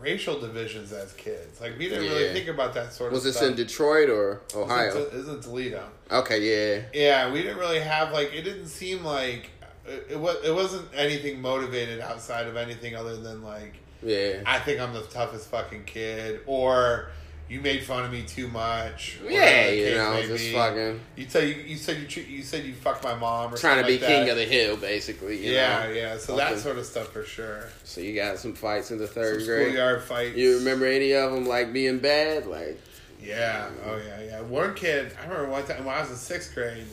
racial 0.02 0.40
divisions 0.40 0.92
as 0.92 1.14
kids. 1.14 1.60
Like 1.60 1.78
we 1.78 1.90
didn't 1.90 2.06
really 2.10 2.34
think 2.34 2.48
about 2.48 2.74
that 2.76 2.94
sort 2.94 3.12
Was 3.12 3.22
of 3.22 3.26
Was 3.26 3.34
this 3.34 3.36
stuff. 3.38 3.50
in 3.50 3.56
Detroit 3.56 4.10
or 4.10 4.42
Ohio? 4.56 4.90
in- 4.96 5.04
this 5.06 5.14
is 5.14 5.28
in 5.28 5.42
Toledo. 5.42 5.84
Okay, 6.12 6.40
yeah. 6.42 6.82
Yeah, 6.94 7.32
we 7.32 7.42
didn't 7.42 7.58
really 7.58 7.80
have 7.80 8.12
like 8.12 8.34
it 8.34 8.44
didn't 8.44 8.68
seem 8.68 9.04
like 9.04 9.50
it, 9.88 10.08
it 10.12 10.20
was 10.20 10.38
it 10.46 10.54
wasn't 10.54 10.88
anything 10.94 11.42
motivated 11.42 12.00
outside 12.00 12.48
of 12.48 12.56
anything 12.58 12.96
other 12.96 13.16
than 13.18 13.42
like 13.44 13.76
Yeah. 14.04 14.42
I 14.46 14.60
think 14.60 14.80
I'm 14.80 14.94
the 14.94 15.02
toughest 15.04 15.50
fucking 15.50 15.86
kid 15.86 16.42
or 16.46 17.10
you 17.50 17.62
made 17.62 17.84
fun 17.84 18.04
of 18.04 18.12
me 18.12 18.24
too 18.24 18.48
much. 18.50 19.20
Yeah, 19.26 19.70
you 19.70 19.96
know, 19.96 20.22
just 20.22 20.46
be. 20.46 20.54
fucking 20.54 21.00
You 21.16 21.30
said 21.30 21.48
you, 21.48 21.56
you 21.64 21.78
said 21.78 21.98
you 22.16 22.24
you 22.24 22.44
said 22.44 22.66
you 22.66 22.74
fucked 22.74 23.04
my 23.04 23.16
mom 23.16 23.54
or 23.54 23.58
trying 23.58 23.82
to 23.82 23.88
be 23.88 23.98
like 23.98 24.02
king 24.08 24.26
that. 24.26 24.32
of 24.32 24.38
the 24.38 24.46
hill, 24.46 24.76
basically. 24.78 25.38
You 25.46 25.54
yeah, 25.54 25.84
know? 25.86 25.92
yeah. 25.92 26.18
So 26.18 26.34
Okay. 26.36 26.54
that 26.54 26.60
sort 26.60 26.78
of 26.78 26.86
stuff 26.86 27.08
for 27.14 27.24
sure. 27.24 27.70
So 27.84 28.02
you 28.02 28.14
got 28.16 28.38
some 28.38 28.54
fights 28.54 28.92
in 28.92 28.98
the 28.98 29.08
third 29.08 29.40
Some 29.42 29.48
grade. 29.48 29.68
schoolyard 29.68 30.04
fights. 30.04 30.36
You 30.36 30.58
remember 30.58 30.86
any 30.86 31.14
of 31.14 31.32
them 31.32 31.46
like 31.46 31.72
being 31.72 32.00
bad? 32.00 32.48
Like, 32.48 32.80
Yeah. 33.24 33.70
Oh 33.86 33.98
yeah, 34.06 34.22
yeah. 34.22 34.42
One 34.42 34.74
kid, 34.76 35.14
I 35.20 35.24
remember 35.28 35.50
one 35.50 35.66
time 35.66 35.86
when 35.86 35.96
I 35.96 36.02
was 36.02 36.10
in 36.10 36.18
sixth 36.18 36.54
grade, 36.54 36.86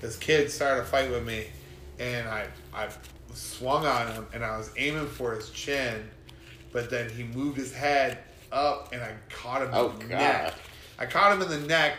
this 0.00 0.16
kid 0.16 0.50
started 0.50 0.82
a 0.82 0.84
fight 0.84 1.10
with 1.10 1.26
me, 1.26 1.46
and 1.98 2.28
I 2.28 2.46
I 2.74 2.88
swung 3.32 3.86
on 3.86 4.08
him, 4.12 4.26
and 4.34 4.44
I 4.44 4.58
was 4.58 4.70
aiming 4.76 5.06
for 5.06 5.34
his 5.34 5.48
chin, 5.50 6.08
but 6.72 6.90
then 6.90 7.08
he 7.08 7.22
moved 7.22 7.56
his 7.56 7.72
head 7.72 8.18
up, 8.52 8.92
and 8.92 9.02
I 9.02 9.12
caught 9.30 9.62
him 9.62 9.70
Oh, 9.72 9.90
in 9.90 9.98
the 10.00 10.04
God. 10.06 10.18
neck. 10.18 10.54
I 10.98 11.06
caught 11.06 11.32
him 11.32 11.40
in 11.40 11.48
the 11.48 11.66
neck, 11.66 11.94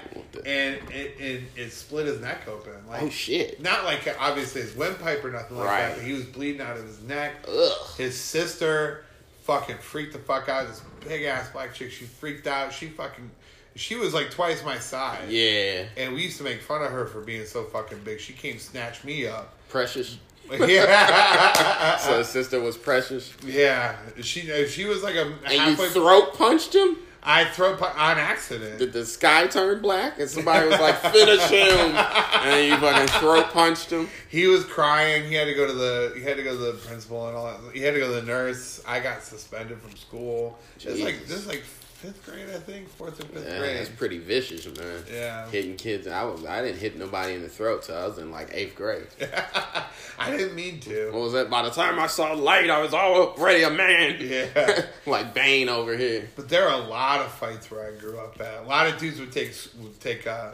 and 0.45 0.76
it, 0.91 1.20
it 1.20 1.43
it 1.56 1.72
split 1.72 2.06
his 2.06 2.22
neck 2.22 2.47
open. 2.47 2.74
Like 2.88 3.02
oh 3.02 3.10
shit. 3.10 3.60
not 3.60 3.84
like 3.84 4.08
obviously 4.20 4.62
his 4.62 4.76
windpipe 4.76 5.24
or 5.26 5.32
nothing 5.32 5.58
like 5.58 5.68
Right. 5.68 5.88
that, 5.88 5.95
but 5.97 6.06
he 6.06 6.14
was 6.14 6.26
bleeding 6.26 6.62
out 6.62 6.78
of 6.78 6.86
his 6.86 7.02
neck. 7.02 7.34
Ugh. 7.47 7.72
His 7.97 8.20
sister 8.20 9.04
fucking 9.43 9.78
freaked 9.80 10.14
the 10.14 10.20
fuck 10.20 10.49
out. 10.49 10.68
This 10.68 10.82
big 11.08 11.24
ass 11.24 11.49
black 11.49 11.74
chick, 11.74 11.91
she 11.91 12.06
freaked 12.06 12.45
out. 12.45 12.72
She 12.72 12.89
fucking, 12.89 13.32
she 13.76 13.95
was 13.95 14.14
like 14.14 14.30
twice 14.30 14.64
my 14.64 14.78
size. 14.78 15.30
Yeah. 15.32 15.86
And 15.97 16.14
we 16.14 16.22
used 16.22 16.38
to 16.38 16.43
make 16.43 16.62
fun 16.62 16.84
of 16.84 16.91
her 16.91 17.08
for 17.08 17.22
being 17.22 17.45
so 17.47 17.64
fucking 17.64 18.02
big. 18.04 18.20
She 18.20 18.34
came 18.34 18.60
snatch 18.60 19.04
me 19.04 19.26
up. 19.26 19.56
Precious. 19.70 20.20
yeah, 20.52 21.98
So 21.98 22.18
his 22.20 22.28
sister 22.28 22.60
was 22.60 22.78
precious. 22.78 23.34
yeah. 23.46 23.96
She 24.22 24.52
uh, 24.52 24.68
she 24.68 24.86
was 24.86 25.04
like 25.04 25.16
a 25.16 25.34
And 25.46 25.80
you 25.80 25.88
throat 25.88 26.34
punched 26.36 26.76
him? 26.76 26.98
I 27.24 27.46
throw 27.46 27.76
pu- 27.76 27.86
on 27.86 28.18
accident. 28.18 28.80
Did 28.80 28.94
the 28.94 29.06
sky 29.06 29.46
turn 29.46 29.80
black? 29.84 30.20
And 30.20 30.28
somebody 30.28 30.68
was 30.68 30.80
like, 30.80 30.98
finish 30.98 31.42
him. 31.50 31.96
And 32.44 32.68
you 32.68 32.76
fucking 32.78 33.08
throat 33.20 33.52
punched 33.54 33.92
him. 33.92 34.10
He 34.30 34.48
was 34.48 34.66
crying. 34.66 35.26
He 35.30 35.36
had 35.36 35.46
to 35.46 35.54
go 35.54 35.68
to 35.68 35.74
the. 35.74 36.14
He 36.16 36.22
had 36.24 36.36
to 36.38 36.44
go 36.44 36.52
to 36.58 36.58
the 36.58 36.74
principal 36.74 37.28
and 37.28 37.38
all 37.38 37.46
that. 37.46 37.76
He 37.76 37.82
had 37.82 37.94
to 37.94 38.00
go 38.00 38.08
to 38.08 38.20
the 38.22 38.24
nurse. 38.28 38.82
I 38.88 39.00
got 39.00 39.22
suspended 39.22 39.78
from 39.80 39.96
school. 39.96 40.58
It's 40.78 41.00
like 41.00 41.28
this 41.28 41.38
is 41.38 41.48
like 41.48 41.64
fifth 42.02 42.26
grade, 42.26 42.49
I 42.49 42.60
think, 42.60 42.89
fourth 42.89 43.20
or 43.20 43.26
fifth 43.26 43.45
Yeah, 43.47 43.60
grade. 43.60 43.78
that's 43.78 43.89
pretty 43.89 44.18
vicious, 44.18 44.66
man. 44.66 45.04
Yeah. 45.12 45.47
Hitting 45.49 45.76
kids. 45.78 46.07
I 46.07 46.23
was 46.23 46.44
I 46.45 46.61
didn't 46.61 46.80
hit 46.80 46.98
nobody 46.98 47.34
in 47.34 47.41
the 47.41 47.49
throat 47.49 47.84
till 47.84 47.95
I 47.98 48.06
was 48.07 48.18
in 48.18 48.32
like 48.32 48.49
eighth 48.53 48.76
grade. 48.76 49.07
I 50.19 50.30
didn't 50.32 50.56
mean 50.56 50.80
to. 50.82 51.11
What 51.11 51.22
was 51.22 51.34
that? 51.34 51.49
By 51.49 51.64
the 51.64 51.69
time 51.72 51.99
I 51.99 52.07
saw 52.07 52.34
light, 52.34 52.69
I 52.69 52.82
was 52.82 52.94
already 52.94 53.64
a 53.64 53.69
man. 53.69 54.18
Yeah. 54.19 54.86
like 55.06 55.34
Bane 55.34 55.69
over 55.69 55.95
here. 55.95 56.30
But 56.36 56.49
there 56.49 56.68
are 56.68 56.82
a 56.82 56.86
lot 56.86 57.22
of 57.22 57.32
fights 57.32 57.69
where 57.72 57.88
I 57.88 57.98
grew 57.98 58.18
up 58.19 58.40
at. 58.41 58.64
A 58.64 58.68
lot 58.68 58.88
of 58.88 58.98
dudes 58.99 59.19
would 59.19 59.32
take 59.32 59.53
would 59.80 59.99
take 59.99 60.28
uh, 60.28 60.52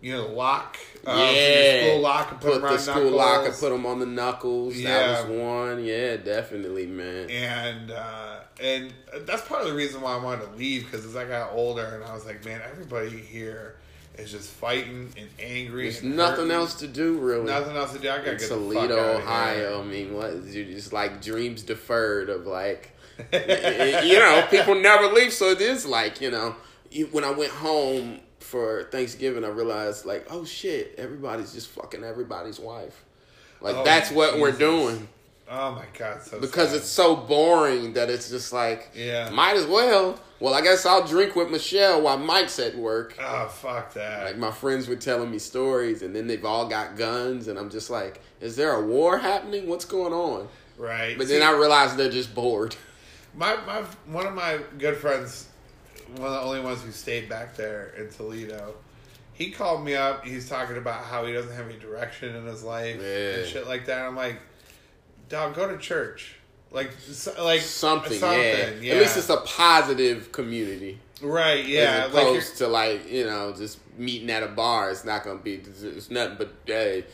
you 0.00 0.12
know, 0.12 0.26
lock. 0.28 0.76
Uh, 1.06 1.30
yeah, 1.34 1.86
school 1.86 2.00
lock 2.00 2.30
and 2.30 2.40
put, 2.40 2.52
put 2.52 2.62
them 2.62 2.72
the 2.72 2.78
school 2.78 3.10
lock 3.10 3.46
and 3.46 3.54
put 3.54 3.70
them 3.70 3.86
on 3.86 3.98
the 3.98 4.06
knuckles. 4.06 4.76
Yeah. 4.76 4.90
That 4.90 5.28
was 5.28 5.38
one. 5.38 5.84
Yeah, 5.84 6.16
definitely, 6.16 6.86
man. 6.86 7.30
and 7.30 7.90
uh, 7.90 8.40
and 8.60 8.92
that's 9.22 9.42
part 9.42 9.62
of 9.62 9.68
the 9.68 9.74
reason 9.74 10.00
why 10.00 10.14
I 10.14 10.22
wanted 10.22 10.46
to 10.46 10.56
leave 10.56 10.84
because 10.84 11.04
as 11.04 11.16
I 11.16 11.26
got 11.26 11.52
older 11.52 11.84
and 11.84 12.04
I 12.04 12.14
was 12.14 12.26
like, 12.26 12.44
man, 12.44 12.60
everybody 12.70 13.10
here 13.10 13.76
is 14.16 14.30
just 14.30 14.50
fighting 14.50 15.12
and 15.16 15.28
angry. 15.40 15.84
There's 15.84 16.02
and 16.02 16.16
nothing 16.16 16.46
hurting. 16.46 16.52
else 16.52 16.74
to 16.76 16.88
do, 16.88 17.18
really. 17.18 17.46
Nothing 17.46 17.76
else 17.76 17.92
to 17.92 17.98
do. 17.98 18.10
I 18.10 18.18
gotta 18.18 18.32
in 18.32 18.38
get 18.38 18.48
Toledo, 18.48 19.18
Ohio. 19.18 19.80
I 19.80 19.84
mean, 19.84 20.14
what? 20.14 20.44
You're 20.44 20.64
just 20.66 20.92
like 20.92 21.22
dreams 21.22 21.62
deferred 21.62 22.28
of 22.28 22.46
like, 22.46 22.90
you 23.32 24.18
know, 24.18 24.46
people 24.50 24.74
never 24.74 25.06
leave. 25.06 25.32
So 25.32 25.50
it 25.50 25.60
is 25.60 25.86
like, 25.86 26.20
you 26.20 26.30
know, 26.30 26.56
when 27.10 27.24
I 27.24 27.30
went 27.30 27.52
home 27.52 28.20
for 28.48 28.84
Thanksgiving, 28.90 29.44
I 29.44 29.48
realized 29.48 30.06
like, 30.06 30.26
oh 30.30 30.44
shit, 30.44 30.94
everybody's 30.98 31.52
just 31.52 31.68
fucking 31.68 32.02
everybody's 32.04 32.58
wife. 32.58 33.04
Like 33.60 33.76
Oh, 33.76 33.84
that's 33.84 34.10
what 34.10 34.38
we're 34.38 34.52
doing 34.52 35.08
Oh 35.50 35.72
my 35.72 35.86
god, 35.98 36.22
so 36.22 36.38
because 36.38 36.68
sad. 36.70 36.76
it's 36.78 36.88
so 36.88 37.16
boring 37.16 37.94
that 37.94 38.10
it's 38.10 38.28
just 38.28 38.52
like, 38.52 38.90
Yeah. 38.94 39.30
might 39.30 39.56
as 39.56 39.64
well. 39.66 40.20
Well, 40.40 40.52
I 40.54 40.60
guess 40.60 40.84
I'll 40.86 41.06
drink 41.06 41.34
with 41.36 41.50
Michelle 41.50 42.02
while 42.02 42.18
Mike's 42.18 42.58
at 42.58 42.76
work. 42.76 43.14
oh 43.18 43.48
fuck 43.48 43.94
that. 43.94 44.24
Like 44.24 44.36
my 44.38 44.50
friends 44.52 44.86
were 44.88 44.94
telling 44.96 45.30
me 45.30 45.38
stories, 45.38 46.02
and 46.02 46.14
then 46.14 46.26
they've 46.26 46.44
all 46.44 46.68
got 46.68 46.96
guns, 46.96 47.48
and 47.48 47.58
I'm 47.58 47.70
just 47.70 47.88
like, 47.90 48.20
is 48.40 48.54
there 48.56 48.72
a 48.72 48.82
war 48.86 49.18
happening? 49.18 49.68
What's 49.68 49.84
going 49.86 50.12
on? 50.12 50.48
right. 50.76 51.16
But 51.18 51.26
See, 51.26 51.32
then 51.38 51.42
I 51.42 51.52
realized 51.58 51.96
they're 51.96 52.10
just 52.10 52.34
bored. 52.34 52.76
my 53.34 53.56
my 53.66 53.82
one 54.06 54.26
of 54.26 54.34
my 54.34 54.60
good 54.78 54.96
friends, 54.98 55.47
one 56.16 56.26
of 56.28 56.32
the 56.32 56.40
only 56.40 56.60
ones 56.60 56.82
who 56.82 56.90
stayed 56.90 57.28
back 57.28 57.56
there 57.56 57.92
in 57.98 58.08
Toledo. 58.10 58.74
He 59.34 59.50
called 59.50 59.84
me 59.84 59.94
up. 59.94 60.24
He's 60.24 60.48
talking 60.48 60.76
about 60.76 61.04
how 61.04 61.24
he 61.24 61.32
doesn't 61.32 61.54
have 61.54 61.68
any 61.68 61.78
direction 61.78 62.34
in 62.34 62.44
his 62.46 62.64
life 62.64 62.96
Yeah. 63.00 63.06
and 63.36 63.46
shit 63.46 63.66
like 63.68 63.86
that. 63.86 64.04
I'm 64.06 64.16
like, 64.16 64.36
dog, 65.28 65.54
go 65.54 65.68
to 65.70 65.78
church. 65.78 66.34
Like, 66.70 66.90
so- 67.08 67.42
like 67.44 67.60
Something, 67.60 68.18
something, 68.18 68.40
yeah. 68.40 68.70
yeah. 68.80 68.92
At 68.94 68.98
least 69.00 69.16
it's 69.16 69.30
a 69.30 69.38
positive 69.38 70.32
community, 70.32 70.98
right, 71.22 71.64
yeah. 71.64 72.04
as 72.08 72.12
Like, 72.14 72.22
opposed 72.26 72.58
to 72.58 72.66
like 72.68 73.10
you 73.10 73.24
know 73.24 73.54
just 73.56 73.78
meeting 73.96 74.28
at 74.30 74.42
a 74.42 74.48
bar. 74.48 74.90
It's 74.90 75.02
not 75.04 75.24
gonna 75.24 75.38
be. 75.38 75.54
It's 75.54 76.10
nothing 76.10 76.36
but 76.36 76.52
hey, 76.66 77.04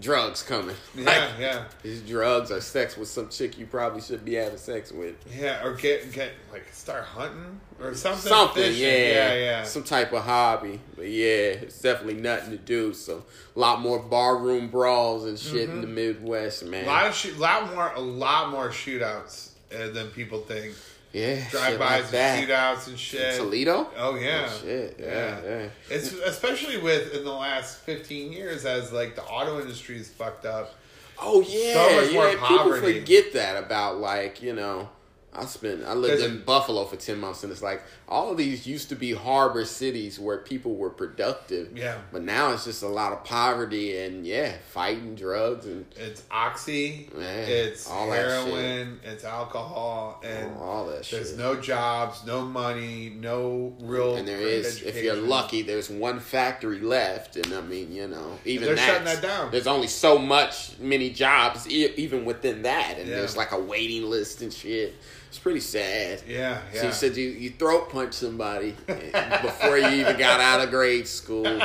drugs 0.00 0.42
coming. 0.42 0.76
yeah, 0.94 1.04
Like, 1.04 1.30
yeah, 1.38 1.64
these 1.82 2.00
drugs 2.02 2.50
or 2.50 2.60
sex 2.60 2.96
with 2.96 3.08
some 3.08 3.28
chick 3.28 3.58
you 3.58 3.66
probably 3.66 4.00
should 4.00 4.24
be 4.24 4.34
having 4.34 4.58
sex 4.58 4.92
with. 4.92 5.14
yeah. 5.38 5.64
Or 5.64 5.74
get 5.74 6.12
get 6.12 6.32
like 6.52 6.66
start 6.72 7.04
hunting 7.04 7.60
or 7.80 7.94
something. 7.94 8.28
something, 8.28 8.72
yeah, 8.74 8.88
yeah, 8.88 9.34
yeah. 9.34 9.62
some 9.64 9.84
type 9.84 10.12
of 10.12 10.24
hobby. 10.24 10.80
But 10.96 11.08
yeah, 11.08 11.54
it's 11.62 11.80
definitely 11.80 12.20
nothing 12.20 12.50
to 12.50 12.58
do. 12.58 12.92
So 12.94 13.24
a 13.54 13.58
lot 13.58 13.80
more 13.80 14.00
barroom 14.00 14.68
brawls 14.68 15.24
and 15.24 15.38
shit 15.38 15.68
in 15.68 15.80
the 15.80 15.86
Midwest, 15.86 16.64
man. 16.64 16.80
Mm-hmm. 16.80 16.88
A 16.88 16.92
lot 16.92 17.06
of 17.06 17.14
shoot, 17.14 17.38
lot 17.38 17.74
more, 17.74 17.92
a 17.94 18.00
lot 18.00 18.50
more 18.50 18.68
shootouts 18.70 19.50
uh, 19.74 19.88
than 19.90 20.08
people 20.08 20.40
think. 20.40 20.74
Yeah, 21.12 21.48
Drive-bys 21.50 22.12
like 22.12 22.14
and 22.14 22.48
shootouts 22.48 22.86
and 22.88 22.98
shit. 22.98 23.36
Toledo. 23.36 23.88
Oh 23.96 24.14
yeah, 24.16 24.48
Oh, 24.50 24.60
shit, 24.62 24.96
yeah, 24.98 25.40
yeah. 25.44 25.68
It's 25.90 26.12
especially 26.12 26.78
with 26.78 27.14
in 27.14 27.24
the 27.24 27.32
last 27.32 27.78
fifteen 27.80 28.32
years 28.32 28.64
as 28.64 28.92
like 28.92 29.14
the 29.16 29.22
auto 29.24 29.60
industry 29.60 29.96
is 29.98 30.08
fucked 30.08 30.46
up. 30.46 30.74
Oh 31.20 31.40
yeah, 31.46 31.74
So 31.74 32.00
much 32.04 32.12
more 32.12 32.24
yeah. 32.26 32.32
People 32.32 32.46
poverty. 32.58 33.00
forget 33.00 33.32
that 33.34 33.62
about 33.62 33.98
like 33.98 34.42
you 34.42 34.54
know. 34.54 34.88
I 35.34 35.46
spent 35.46 35.82
I 35.86 35.94
lived 35.94 36.22
in 36.22 36.42
Buffalo 36.44 36.84
for 36.84 36.96
ten 36.96 37.18
months, 37.18 37.42
and 37.42 37.50
it's 37.50 37.62
like 37.62 37.82
all 38.06 38.30
of 38.32 38.36
these 38.36 38.66
used 38.66 38.90
to 38.90 38.94
be 38.94 39.12
harbor 39.14 39.64
cities 39.64 40.18
where 40.20 40.36
people 40.36 40.76
were 40.76 40.90
productive. 40.90 41.76
Yeah. 41.76 41.96
but 42.12 42.22
now 42.22 42.52
it's 42.52 42.64
just 42.66 42.82
a 42.82 42.88
lot 42.88 43.12
of 43.12 43.24
poverty 43.24 43.96
and 43.96 44.26
yeah, 44.26 44.52
fighting, 44.68 45.14
drugs, 45.14 45.64
and 45.64 45.86
It's 45.96 46.22
oxy, 46.30 47.08
Man, 47.16 47.48
it's 47.48 47.88
all 47.88 48.10
that 48.10 48.16
heroin, 48.28 49.00
it's 49.04 49.24
alcohol, 49.24 50.20
and 50.22 50.52
oh, 50.58 50.62
all 50.62 50.86
that 50.88 51.06
shit. 51.06 51.22
there's 51.22 51.38
no 51.38 51.58
jobs, 51.58 52.26
no 52.26 52.42
money, 52.42 53.08
no 53.18 53.74
real. 53.80 54.16
And 54.16 54.28
there 54.28 54.38
is, 54.40 54.82
if 54.82 55.02
you're 55.02 55.16
lucky, 55.16 55.62
there's 55.62 55.88
one 55.88 56.20
factory 56.20 56.80
left, 56.80 57.36
and 57.36 57.54
I 57.54 57.62
mean, 57.62 57.90
you 57.90 58.06
know, 58.06 58.38
even 58.44 58.66
they're 58.68 58.76
shutting 58.76 59.04
that 59.06 59.22
down. 59.22 59.50
There's 59.50 59.66
only 59.66 59.86
so 59.86 60.18
much, 60.18 60.78
many 60.78 61.08
jobs, 61.08 61.66
e- 61.70 61.94
even 61.96 62.26
within 62.26 62.62
that, 62.62 62.96
and 62.98 63.08
Yeah. 63.08 63.16
there's 63.16 63.36
like 63.36 63.52
a 63.52 63.58
waiting 63.58 64.04
list 64.10 64.42
and 64.42 64.52
shit. 64.52 64.94
It's 65.32 65.38
pretty 65.38 65.60
sad. 65.60 66.20
Yeah, 66.28 66.58
So 66.74 66.80
yeah. 66.80 66.86
you 66.88 66.92
said 66.92 67.16
you, 67.16 67.26
you 67.30 67.48
throat 67.52 67.88
punched 67.88 68.12
somebody 68.12 68.76
before 68.86 69.78
you 69.78 69.86
even 69.88 70.18
got 70.18 70.40
out 70.40 70.60
of 70.60 70.68
grade 70.68 71.08
school. 71.08 71.46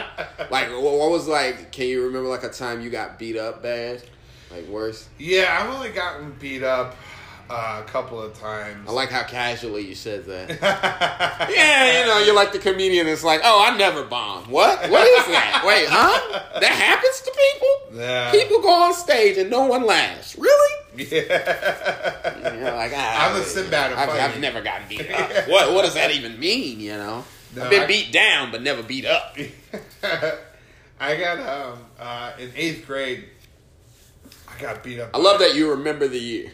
Like, 0.50 0.70
what, 0.70 0.82
what 0.82 1.12
was 1.12 1.28
like? 1.28 1.74
Can 1.74 1.88
you 1.88 2.06
remember 2.06 2.30
like 2.30 2.44
a 2.44 2.50
time 2.50 2.80
you 2.80 2.90
got 2.90 3.20
beat 3.20 3.36
up 3.36 3.62
bad, 3.62 4.02
like 4.50 4.66
worse? 4.68 5.10
yeah, 5.20 5.60
I've 5.60 5.70
only 5.76 5.90
gotten 5.90 6.32
beat 6.40 6.64
up 6.64 6.96
uh, 7.50 7.84
a 7.86 7.90
couple 7.90 8.22
of 8.22 8.34
times. 8.40 8.88
I 8.88 8.94
like 8.94 9.10
how 9.10 9.24
casually 9.24 9.86
you 9.86 9.96
said 9.96 10.24
that. 10.28 11.50
Yeah, 11.54 12.00
you 12.00 12.06
know, 12.08 12.20
you're 12.20 12.36
like 12.36 12.54
the 12.54 12.60
comedian 12.60 13.08
It's 13.08 13.26
like, 13.26 13.42
oh, 13.44 13.68
I 13.70 13.76
never 13.78 14.06
bomb. 14.06 14.46
What? 14.50 14.90
What 14.90 15.06
is 15.06 15.26
that? 15.28 15.64
Wait, 15.68 15.88
huh? 15.90 16.40
That 16.62 16.72
happens 16.72 17.20
to 17.20 17.32
people? 17.32 17.68
Yeah. 18.02 18.32
People 18.32 18.62
go 18.62 18.84
on 18.84 18.94
stage 18.94 19.38
and 19.38 19.50
no 19.50 19.66
one 19.66 19.84
laughs. 19.86 20.38
Really? 20.38 20.77
yeah. 21.12 22.54
You're 22.54 22.74
like, 22.74 22.92
ah, 22.96 23.30
I'm 23.30 23.38
the 23.40 23.44
Sinbad 23.44 23.94
I've. 23.94 24.10
I've 24.10 24.40
never 24.40 24.62
gotten 24.62 24.88
beat 24.88 25.10
up. 25.12 25.30
what, 25.48 25.74
what 25.74 25.86
does 25.86 25.94
that 25.94 26.12
even 26.12 26.40
mean, 26.40 26.80
you 26.80 26.94
know? 26.94 27.24
No, 27.56 27.64
I've 27.64 27.70
been 27.70 27.84
I- 27.84 27.88
beat 27.88 28.12
down, 28.12 28.52
but 28.52 28.62
never 28.62 28.84
beat 28.84 29.06
up. 29.06 29.38
I 31.00 31.16
got 31.16 31.40
um 31.40 31.86
uh, 32.00 32.32
in 32.40 32.52
eighth 32.56 32.86
grade. 32.88 33.26
I 34.48 34.60
got 34.62 34.84
beat 34.84 35.00
up. 35.00 35.12
I 35.14 35.20
love 35.20 35.40
that 35.40 35.56
you 35.56 35.70
remember 35.72 36.08
the 36.08 36.20
year. 36.20 36.52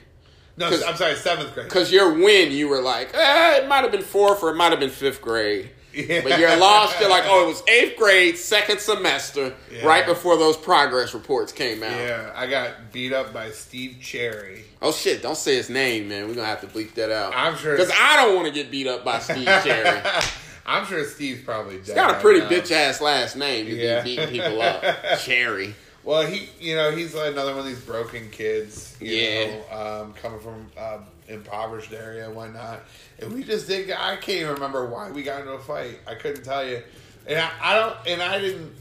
No, 0.57 0.68
I'm 0.68 0.95
sorry, 0.95 1.15
seventh 1.15 1.53
grade. 1.53 1.68
Because 1.68 1.91
your 1.91 2.14
win, 2.14 2.52
you 2.52 2.68
were 2.68 2.82
like, 2.82 3.11
eh, 3.14 3.57
it 3.57 3.68
might 3.68 3.82
have 3.82 3.91
been 3.91 4.03
fourth 4.03 4.44
or 4.44 4.52
it 4.52 4.56
might 4.56 4.72
have 4.72 4.80
been 4.80 4.91
fifth 4.91 5.22
grade. 5.22 5.72
Yeah. 5.94 6.22
But 6.24 6.40
your 6.40 6.56
loss, 6.57 6.99
you're 6.99 7.10
like, 7.10 7.24
oh, 7.28 7.44
it 7.44 7.48
was 7.48 7.64
eighth 7.68 7.98
grade, 7.98 8.38
second 8.38 8.80
semester, 8.80 9.53
Yeah. 9.72 9.86
right 9.86 10.06
before 10.06 10.38
those 10.38 10.57
progress 10.57 11.14
reports 11.14 11.52
came 11.52 11.84
out. 11.84 11.91
Yeah, 11.91 12.32
I 12.36 12.48
got 12.48 12.91
beat 12.91 13.14
up 13.14 13.32
by 13.34 13.52
Steve 13.52 13.98
Cherry. 14.02 14.65
Oh 14.82 14.91
shit! 14.91 15.22
Don't 15.22 15.38
say 15.38 15.56
his 15.56 15.70
name, 15.70 16.07
man. 16.10 16.28
We're 16.28 16.34
gonna 16.36 16.48
have 16.48 16.61
to 16.61 16.68
bleep 16.68 16.94
that 16.95 17.11
out. 17.11 17.34
I'm 17.36 17.56
sure 17.57 17.78
because 17.78 17.91
I 17.99 18.15
don't 18.18 18.36
want 18.36 18.48
to 18.48 18.53
get 18.53 18.72
beat 18.72 18.88
up 18.88 19.06
by 19.06 19.20
Steve 19.20 19.45
Cherry. 19.45 20.02
I'm 20.65 20.86
sure 20.86 21.03
Steve's 21.06 21.44
probably 21.44 21.76
dead. 21.78 21.86
He's 21.88 21.94
got 21.95 22.15
a 22.15 22.20
pretty 22.22 22.40
now. 22.40 22.49
bitch 22.49 22.72
ass 22.72 23.02
last 23.02 23.36
name 23.36 23.65
to 23.65 23.76
Yeah. 23.76 24.02
be 24.02 24.15
beating 24.15 24.30
people 24.30 24.61
up. 24.61 24.84
Cherry. 25.20 25.76
Well, 26.06 26.26
he, 26.26 26.49
you 26.60 26.76
know, 26.76 26.91
he's 26.91 27.14
another 27.15 27.52
one 27.52 27.60
of 27.60 27.65
these 27.65 27.80
broken 27.82 28.30
kids. 28.30 28.95
You 28.99 29.11
Yeah. 29.11 29.45
know, 29.72 30.02
um, 30.03 30.14
coming 30.14 30.40
from 30.40 30.72
um, 30.78 31.06
impoverished 31.28 31.94
area 31.94 32.28
and 32.28 32.36
whatnot. 32.36 32.82
And 33.20 33.34
we 33.34 33.44
just 33.44 33.68
did. 33.68 33.91
I 33.91 34.16
can't 34.16 34.41
even 34.41 34.54
remember 34.54 34.86
why 34.86 35.12
we 35.12 35.24
got 35.24 35.41
into 35.41 35.54
a 35.54 35.60
fight. 35.60 36.00
I 36.08 36.16
couldn't 36.16 36.44
tell 36.44 36.68
you. 36.68 36.82
And 37.28 37.40
I, 37.40 37.52
I 37.62 37.76
don't. 37.76 37.95
And 38.08 38.22
I 38.22 38.40
didn't. 38.40 38.76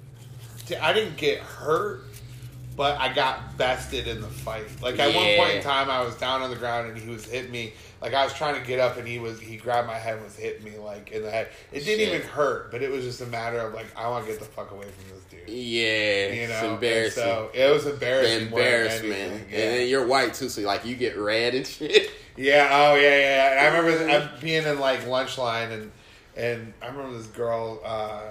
I 0.80 0.92
didn't 0.92 1.16
get 1.16 1.38
hurt. 1.40 2.04
But 2.74 2.98
I 2.98 3.12
got 3.12 3.58
bested 3.58 4.08
in 4.08 4.22
the 4.22 4.28
fight. 4.28 4.64
Like 4.80 4.98
at 4.98 5.14
one 5.14 5.36
point 5.36 5.56
in 5.56 5.62
time, 5.62 5.90
I 5.90 6.00
was 6.02 6.14
down 6.16 6.40
on 6.40 6.48
the 6.50 6.56
ground 6.56 6.88
and 6.88 6.96
he 6.98 7.10
was 7.10 7.26
hitting 7.26 7.50
me. 7.50 7.74
Like 8.00 8.14
I 8.14 8.24
was 8.24 8.32
trying 8.32 8.58
to 8.60 8.66
get 8.66 8.80
up 8.80 8.96
and 8.96 9.06
he 9.06 9.18
was 9.18 9.38
he 9.38 9.56
grabbed 9.58 9.86
my 9.86 9.98
head 9.98 10.14
and 10.16 10.24
was 10.24 10.36
hitting 10.36 10.64
me 10.64 10.78
like 10.78 11.12
in 11.12 11.22
the 11.22 11.30
head. 11.30 11.48
It 11.70 11.80
didn't 11.84 11.98
Shit. 12.06 12.14
even 12.14 12.26
hurt, 12.28 12.70
but 12.70 12.82
it 12.82 12.90
was 12.90 13.04
just 13.04 13.20
a 13.20 13.26
matter 13.26 13.58
of 13.58 13.74
like 13.74 13.86
I 13.96 14.08
want 14.08 14.24
to 14.24 14.30
get 14.32 14.40
the 14.40 14.46
fuck 14.46 14.70
away 14.70 14.86
from 14.86 15.14
this 15.14 15.22
dude. 15.30 15.48
Yeah, 15.48 16.32
You 16.32 16.48
know, 16.48 16.54
it's 16.54 16.62
and 16.62 16.72
embarrassing. 16.72 17.22
So 17.22 17.50
it 17.52 17.70
was 17.70 17.86
embarrassing. 17.86 18.38
than 18.38 18.48
embarrassment, 18.48 19.12
anything, 19.14 19.40
and 19.42 19.50
then 19.52 19.88
you're 19.88 20.06
white 20.06 20.32
too, 20.34 20.48
so 20.48 20.62
like 20.62 20.84
you 20.86 20.96
get 20.96 21.16
red 21.18 21.54
and 21.54 21.66
shit. 21.66 22.10
Yeah. 22.38 22.68
Oh 22.72 22.94
yeah, 22.94 23.18
yeah. 23.18 23.66
And 23.66 23.76
I 23.76 23.78
remember 23.78 24.30
being 24.40 24.64
in 24.66 24.80
like 24.80 25.06
lunch 25.06 25.36
line 25.36 25.70
and 25.70 25.92
and 26.34 26.72
I 26.80 26.86
remember 26.86 27.18
this 27.18 27.26
girl, 27.26 27.80
uh, 27.84 28.22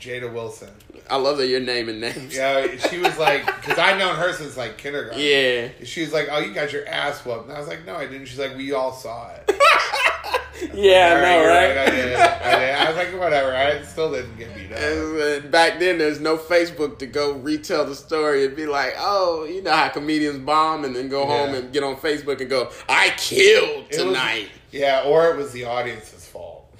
Jada 0.00 0.32
Wilson. 0.32 0.70
I 1.10 1.16
love 1.16 1.38
that 1.38 1.48
you're 1.48 1.60
naming 1.60 2.00
names. 2.00 2.34
Yeah, 2.34 2.66
she 2.88 2.98
was 2.98 3.18
like, 3.18 3.44
because 3.46 3.78
I've 3.78 3.98
known 3.98 4.16
her 4.16 4.32
since 4.32 4.56
like 4.56 4.78
kindergarten. 4.78 5.20
Yeah. 5.20 5.68
She 5.84 6.00
was 6.02 6.12
like, 6.12 6.28
"Oh, 6.30 6.38
you 6.40 6.52
got 6.54 6.72
your 6.72 6.86
ass 6.88 7.24
whooped," 7.24 7.44
and 7.48 7.52
I 7.56 7.58
was 7.58 7.68
like, 7.68 7.84
"No, 7.84 7.96
I 7.96 8.06
didn't." 8.06 8.26
She's 8.26 8.38
like, 8.38 8.56
"We 8.56 8.72
all 8.72 8.92
saw 8.92 9.30
it." 9.30 9.50
Yeah, 10.72 11.08
I 11.08 11.14
All 11.16 11.20
know, 11.22 11.40
you're 11.42 11.48
right? 11.50 11.78
I 11.78 11.90
did. 11.90 12.16
I 12.16 12.58
did. 12.60 12.74
I 12.76 12.88
was 12.88 12.96
like, 12.96 13.20
"Whatever." 13.20 13.54
I 13.54 13.82
still 13.82 14.12
didn't 14.12 14.38
get 14.38 14.54
beat 14.54 14.72
up. 14.72 14.78
And, 14.78 15.50
back 15.50 15.78
then, 15.78 15.98
there's 15.98 16.20
no 16.20 16.38
Facebook 16.38 16.98
to 17.00 17.06
go 17.06 17.32
retell 17.32 17.84
the 17.84 17.94
story 17.94 18.46
and 18.46 18.54
be 18.56 18.64
like, 18.66 18.94
"Oh, 18.96 19.44
you 19.44 19.62
know 19.62 19.72
how 19.72 19.88
comedians 19.88 20.38
bomb," 20.38 20.84
and 20.84 20.94
then 20.94 21.08
go 21.08 21.26
home 21.26 21.54
and 21.54 21.72
get 21.72 21.82
on 21.82 21.96
Facebook 21.96 22.40
and 22.40 22.48
go, 22.48 22.70
"I 22.88 23.10
killed 23.16 23.84
It 23.84 23.88
was- 23.90 23.96
tonight." 23.98 24.48
yeah, 24.70 25.02
or 25.04 25.30
it 25.30 25.36
was 25.36 25.52
the 25.52 25.64
audience's. 25.64 26.23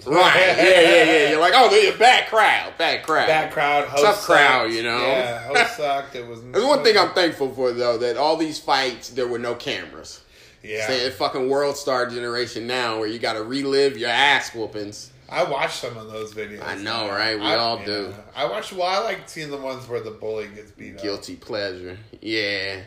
Right? 0.06 0.35
Yeah, 0.36 0.62
yeah, 0.62 1.05
yeah. 1.05 1.31
You're 1.31 1.40
like, 1.40 1.55
"Oh, 1.55 1.68
they're 1.70 1.94
a 1.94 1.98
bad 1.98 2.28
crowd, 2.28 2.76
bad 2.78 3.05
crowd." 3.05 3.26
Bad 3.26 3.52
crowd, 3.52 3.89
host 3.89 4.02
Tough 4.05 4.20
crowd, 4.22 4.70
you 4.72 4.82
know? 4.82 4.98
Yeah, 4.98 5.40
host 5.47 5.76
sucked. 5.76 6.14
It 6.14 6.26
was. 6.26 6.43
There's 6.52 6.64
one 6.64 6.82
thing 6.82 6.97
I'm 6.98 7.10
thankful 7.14 7.52
for 7.52 7.72
though 7.72 7.98
that 7.98 8.16
all 8.16 8.36
these 8.36 8.59
fights 8.59 9.10
there 9.10 9.26
were 9.28 9.39
no 9.39 9.55
cameras. 9.55 10.20
Yeah. 10.62 10.86
Say, 10.86 11.10
fucking 11.10 11.48
World 11.51 11.76
Star 11.76 12.06
generation 12.09 12.66
now 12.66 12.98
where 12.98 13.06
you 13.06 13.18
got 13.18 13.35
to 13.35 13.43
relive 13.43 13.98
your 13.98 14.09
ass 14.09 14.55
whoopings. 14.55 15.10
I 15.28 15.43
watched 15.44 15.81
some 15.81 15.97
of 15.97 16.10
those 16.10 16.32
videos. 16.32 16.62
I 16.64 16.76
know, 16.76 17.09
right? 17.09 17.39
We 17.39 17.44
I- 17.44 17.56
all 17.56 17.78
yeah. 17.81 17.86
do. 17.86 18.14
I 18.35 18.44
watched. 18.47 18.72
Well, 18.72 18.86
I 18.86 18.98
like 19.05 19.28
seeing 19.28 19.51
the 19.51 19.56
ones 19.56 19.89
where 19.89 20.01
the 20.01 20.10
bully 20.10 20.48
gets 20.48 20.70
beat 20.70 20.97
up. 20.97 21.02
Guilty 21.02 21.36
pleasure. 21.36 21.98
Yeah. 22.20 22.81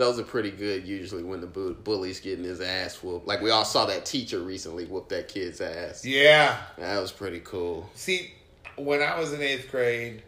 Those 0.00 0.18
are 0.18 0.22
pretty 0.24 0.50
good 0.50 0.86
usually 0.88 1.22
when 1.22 1.42
the 1.42 1.46
bu- 1.46 1.74
bully's 1.74 2.20
getting 2.20 2.42
his 2.42 2.62
ass 2.62 3.02
whooped. 3.02 3.26
Like 3.26 3.42
we 3.42 3.50
all 3.50 3.66
saw 3.66 3.84
that 3.84 4.06
teacher 4.06 4.38
recently 4.38 4.86
whoop 4.86 5.10
that 5.10 5.28
kid's 5.28 5.60
ass. 5.60 6.06
Yeah. 6.06 6.56
That 6.78 6.98
was 6.98 7.12
pretty 7.12 7.40
cool. 7.40 7.86
See, 7.94 8.32
when 8.76 9.02
I 9.02 9.20
was 9.20 9.34
in 9.34 9.42
eighth 9.42 9.70
grade, 9.70 10.22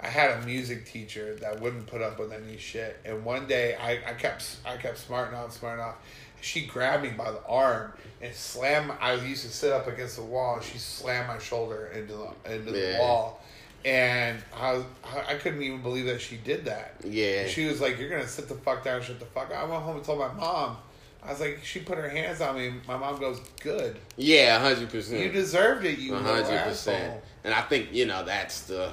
I 0.00 0.06
had 0.06 0.30
a 0.42 0.46
music 0.46 0.86
teacher 0.86 1.34
that 1.42 1.60
wouldn't 1.60 1.86
put 1.88 2.00
up 2.00 2.18
with 2.18 2.32
any 2.32 2.56
shit. 2.56 2.96
And 3.04 3.22
one 3.22 3.46
day, 3.46 3.74
I, 3.74 3.98
I 4.08 4.14
kept 4.14 4.46
I 4.64 4.78
kept 4.78 4.96
smarting 4.96 5.34
off, 5.36 5.52
smarting 5.52 5.84
off. 5.84 5.96
She 6.40 6.62
grabbed 6.64 7.02
me 7.02 7.10
by 7.10 7.30
the 7.30 7.42
arm 7.46 7.92
and 8.22 8.34
slammed. 8.34 8.92
I 8.98 9.12
used 9.12 9.42
to 9.44 9.50
sit 9.50 9.72
up 9.72 9.88
against 9.88 10.16
the 10.16 10.22
wall. 10.22 10.54
and 10.54 10.64
She 10.64 10.78
slammed 10.78 11.28
my 11.28 11.38
shoulder 11.38 11.88
into 11.94 12.14
the 12.14 12.54
into 12.54 12.72
the 12.72 12.80
Yeah. 12.80 13.00
wall, 13.00 13.42
and 13.84 14.38
I 14.56 14.72
was, 14.72 14.84
I 15.28 15.34
couldn't 15.34 15.62
even 15.62 15.82
believe 15.82 16.06
that 16.06 16.20
she 16.20 16.36
did 16.36 16.64
that. 16.66 16.96
Yeah. 17.04 17.46
She 17.46 17.66
was 17.66 17.80
like, 17.80 17.98
"You're 17.98 18.10
gonna 18.10 18.26
sit 18.26 18.48
the 18.48 18.54
fuck 18.54 18.84
down, 18.84 19.02
shut 19.02 19.18
the 19.18 19.26
fuck." 19.26 19.50
up." 19.50 19.56
I 19.56 19.64
went 19.64 19.82
home 19.82 19.96
and 19.96 20.04
told 20.04 20.18
my 20.18 20.32
mom. 20.32 20.76
I 21.22 21.30
was 21.32 21.40
like, 21.40 21.60
she 21.64 21.80
put 21.80 21.98
her 21.98 22.08
hands 22.08 22.40
on 22.40 22.56
me. 22.56 22.72
My 22.86 22.96
mom 22.96 23.18
goes, 23.18 23.40
"Good, 23.60 23.96
Yeah, 24.16 24.58
hundred 24.60 24.90
percent. 24.90 25.20
you 25.20 25.30
deserved 25.30 25.84
it, 25.84 25.98
you 25.98 26.14
hundred 26.14 26.62
percent. 26.62 27.20
And 27.44 27.52
I 27.52 27.62
think 27.62 27.92
you 27.92 28.06
know 28.06 28.24
that's 28.24 28.62
the 28.62 28.90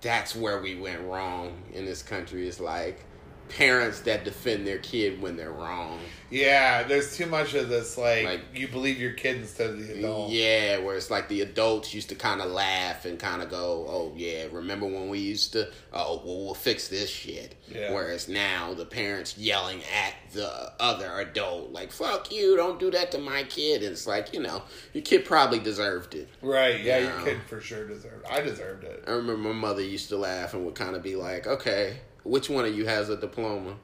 that's 0.00 0.34
where 0.36 0.60
we 0.60 0.74
went 0.74 1.00
wrong 1.02 1.62
in 1.72 1.84
this 1.84 2.02
country. 2.02 2.46
Is 2.46 2.60
like 2.60 3.04
parents 3.48 4.00
that 4.00 4.24
defend 4.24 4.66
their 4.66 4.78
kid 4.78 5.20
when 5.22 5.36
they're 5.36 5.52
wrong. 5.52 5.98
Yeah, 6.30 6.82
there's 6.82 7.16
too 7.16 7.26
much 7.26 7.54
of 7.54 7.68
this. 7.68 7.96
Like, 7.96 8.24
Like- 8.24 8.40
you 8.54 8.66
believe 8.66 8.98
your 9.00 9.12
kid 9.12 9.36
instead 9.36 9.70
of 9.70 9.86
the 9.86 9.98
adult. 9.98 10.30
Yeah, 10.32 10.78
where 10.78 10.96
it's 10.96 11.10
like 11.10 11.28
the 11.28 11.42
adults 11.42 11.94
used 11.94 12.08
to 12.08 12.16
kind 12.16 12.40
of 12.40 12.50
laugh 12.50 13.04
and 13.04 13.18
kind 13.18 13.40
of 13.42 13.50
go, 13.50 13.86
"Oh 13.88 14.12
yeah, 14.16 14.46
remember 14.50 14.86
when 14.86 15.08
we 15.08 15.20
used 15.20 15.52
to? 15.52 15.68
Oh 15.92 16.22
well, 16.24 16.44
we'll 16.46 16.54
fix 16.54 16.88
this 16.88 17.08
shit." 17.10 17.54
Yeah. 17.68 17.92
Whereas 17.92 18.28
now 18.28 18.74
the 18.74 18.86
parents 18.86 19.38
yelling 19.38 19.82
at 19.94 20.14
the 20.32 20.72
other 20.80 21.20
adult, 21.20 21.70
like 21.70 21.92
"Fuck 21.92 22.32
you! 22.32 22.56
Don't 22.56 22.80
do 22.80 22.90
that 22.90 23.12
to 23.12 23.18
my 23.18 23.44
kid." 23.44 23.82
And 23.84 23.92
it's 23.92 24.06
like 24.06 24.32
you 24.34 24.40
know, 24.40 24.62
your 24.92 25.04
kid 25.04 25.24
probably 25.24 25.60
deserved 25.60 26.14
it. 26.16 26.28
Right? 26.42 26.80
Yeah, 26.80 26.98
Yeah. 26.98 27.16
your 27.16 27.24
kid 27.26 27.38
for 27.46 27.60
sure 27.60 27.86
deserved. 27.86 28.24
I 28.28 28.40
deserved 28.40 28.82
it. 28.84 29.04
I 29.06 29.12
remember 29.12 29.50
my 29.50 29.52
mother 29.68 29.82
used 29.82 30.08
to 30.08 30.16
laugh 30.16 30.54
and 30.54 30.64
would 30.64 30.74
kind 30.74 30.96
of 30.96 31.02
be 31.02 31.14
like, 31.14 31.46
"Okay, 31.46 31.98
which 32.24 32.48
one 32.50 32.64
of 32.64 32.74
you 32.76 32.86
has 32.86 33.08
a 33.08 33.16
diploma, 33.16 33.76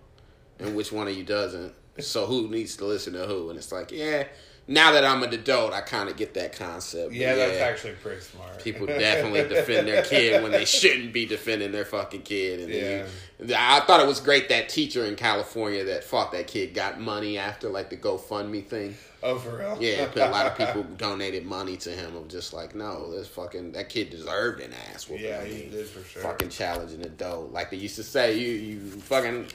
and 0.58 0.74
which 0.74 0.90
one 0.92 1.08
of 1.08 1.14
you 1.16 1.24
doesn't? 1.24 1.72
So 1.98 2.26
who 2.26 2.48
needs 2.48 2.76
to 2.76 2.84
listen 2.86 3.12
to 3.14 3.26
who?" 3.26 3.50
And 3.50 3.58
it's 3.58 3.72
like, 3.72 3.90
yeah. 3.92 4.24
Now 4.68 4.92
that 4.92 5.04
I'm 5.04 5.20
an 5.24 5.32
adult, 5.34 5.72
I 5.72 5.80
kind 5.80 6.08
of 6.08 6.16
get 6.16 6.34
that 6.34 6.52
concept. 6.56 7.08
But 7.08 7.16
Yeah, 7.16 7.34
that's 7.34 7.58
actually 7.58 7.94
pretty 7.94 8.20
smart. 8.20 8.62
People 8.62 8.86
definitely 8.86 9.42
defend 9.48 9.88
their 9.88 10.02
kid 10.04 10.42
when 10.44 10.52
they 10.52 10.64
shouldn't 10.64 11.12
be 11.12 11.26
defending 11.26 11.72
their 11.72 11.84
fucking 11.84 12.22
kid. 12.22 12.60
And 12.60 12.72
then 12.72 13.08
you- 13.48 13.54
I 13.56 13.80
thought 13.80 14.00
it 14.00 14.06
was 14.06 14.20
great 14.20 14.48
that 14.50 14.68
teacher 14.68 15.04
in 15.06 15.16
California 15.16 15.82
that 15.86 16.04
fought 16.04 16.30
that 16.32 16.46
kid 16.46 16.72
got 16.74 17.00
money 17.00 17.36
after 17.36 17.68
like 17.68 17.90
the 17.90 17.96
GoFundMe 17.96 18.64
thing. 18.64 18.96
Oh, 19.22 19.38
for 19.38 19.58
real? 19.58 19.76
Yeah, 19.80 20.08
a 20.16 20.30
lot 20.30 20.46
of 20.46 20.56
people 20.66 20.82
donated 20.96 21.44
money 21.44 21.76
to 21.78 21.90
him. 21.90 22.16
Of 22.16 22.28
just 22.28 22.52
like, 22.52 22.74
no, 22.74 23.10
this 23.12 23.28
fucking 23.28 23.72
that 23.72 23.88
kid 23.88 24.10
deserved 24.10 24.60
an 24.60 24.72
ass 24.92 25.08
whooping. 25.08 25.24
Yeah, 25.26 25.40
I 25.42 25.48
he 25.48 25.68
did 25.68 25.86
for 25.86 26.02
sure. 26.08 26.22
Fucking 26.22 26.48
challenging 26.48 27.00
an 27.00 27.06
adult, 27.06 27.52
like 27.52 27.70
they 27.70 27.76
used 27.76 27.96
to 27.96 28.02
say. 28.02 28.38
You 28.38 28.52
you 28.52 28.80
fucking 28.80 29.46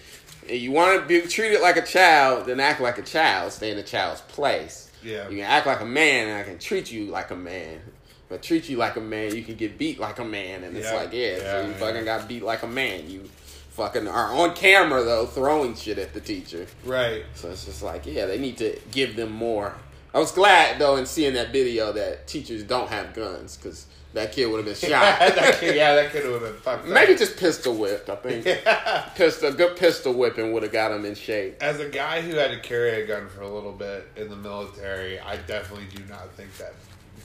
you 0.48 0.72
want 0.72 1.02
to 1.02 1.08
be 1.08 1.22
treated 1.28 1.62
like 1.62 1.78
a 1.78 1.82
child, 1.86 2.46
then 2.46 2.60
act 2.60 2.80
like 2.80 2.98
a 3.00 3.02
child. 3.04 3.52
Stay 3.52 3.72
in 3.72 3.78
a 3.78 3.84
child's 3.84 4.22
place. 4.22 4.92
Yeah. 5.04 5.28
You 5.30 5.38
can 5.38 5.46
act 5.46 5.66
like 5.68 5.82
a 5.82 5.86
man, 5.86 6.28
and 6.30 6.38
I 6.38 6.44
can 6.44 6.60
treat 6.60 6.92
you 6.92 7.06
like 7.08 7.32
a 7.32 7.36
man. 7.36 7.80
But 8.28 8.42
treat 8.42 8.68
you 8.70 8.78
like 8.78 8.96
a 8.96 9.02
man, 9.02 9.36
you 9.36 9.44
can 9.44 9.56
get 9.56 9.78
beat 9.78 10.00
like 10.00 10.18
a 10.18 10.26
man, 10.26 10.64
and 10.64 10.76
it's 10.76 10.88
Yeah. 10.88 10.96
like, 10.96 11.14
yeah, 11.14 11.38
Yeah, 11.38 11.38
so 11.38 11.62
you 11.62 11.68
yeah. 11.70 11.78
fucking 11.78 12.06
got 12.06 12.28
beat 12.28 12.44
like 12.44 12.64
a 12.64 12.68
man. 12.68 13.08
You 13.10 13.30
fucking 13.76 14.08
are 14.08 14.34
on 14.34 14.56
camera 14.56 15.04
though, 15.04 15.26
throwing 15.26 15.76
shit 15.76 15.98
at 16.00 16.14
the 16.14 16.22
teacher. 16.22 16.66
Right. 16.86 17.24
So 17.36 17.50
it's 17.50 17.66
just 17.66 17.84
like, 17.84 18.06
yeah, 18.06 18.26
they 18.26 18.38
need 18.40 18.58
to 18.58 18.80
give 18.92 19.16
them 19.16 19.32
more. 19.32 19.76
I 20.14 20.20
was 20.20 20.32
glad 20.32 20.80
though 20.80 20.96
in 20.96 21.06
seeing 21.06 21.34
that 21.34 21.52
video 21.52 21.92
that 21.92 22.28
teachers 22.28 22.64
don't 22.64 22.90
have 22.90 23.14
guns 23.14 23.58
because 23.58 23.86
that 24.14 24.32
kid 24.32 24.46
would 24.46 24.58
have 24.58 24.66
been 24.66 24.76
shot. 24.90 25.20
that 25.20 25.58
kid, 25.60 25.76
yeah, 25.76 25.94
that 25.96 26.14
kid 26.14 26.24
would 26.24 26.42
have 26.42 26.54
been 26.54 26.62
fucked. 26.62 26.84
up. 26.86 26.90
Maybe 26.90 27.16
just 27.16 27.36
pistol 27.38 27.76
whipped. 27.76 28.10
I 28.10 28.16
think 28.16 28.46
Yeah. 28.46 29.10
pistol, 29.16 29.52
good 29.52 29.76
pistol 29.76 30.14
whipping 30.14 30.54
would 30.54 30.64
have 30.64 30.72
got 30.72 30.92
him 30.94 31.04
in 31.04 31.16
shape. 31.16 31.58
As 31.62 31.82
a 31.82 31.90
guy 31.90 32.22
who 32.22 32.36
had 32.38 32.52
to 32.52 32.60
carry 32.62 33.04
a 33.04 33.06
gun 33.06 33.28
for 33.28 33.42
a 33.42 33.50
little 33.50 33.74
bit 33.74 34.08
in 34.16 34.30
the 34.30 34.38
military, 34.38 35.20
I 35.20 35.36
definitely 35.36 35.88
do 35.94 36.02
not 36.10 36.32
think 36.36 36.56
that 36.60 36.74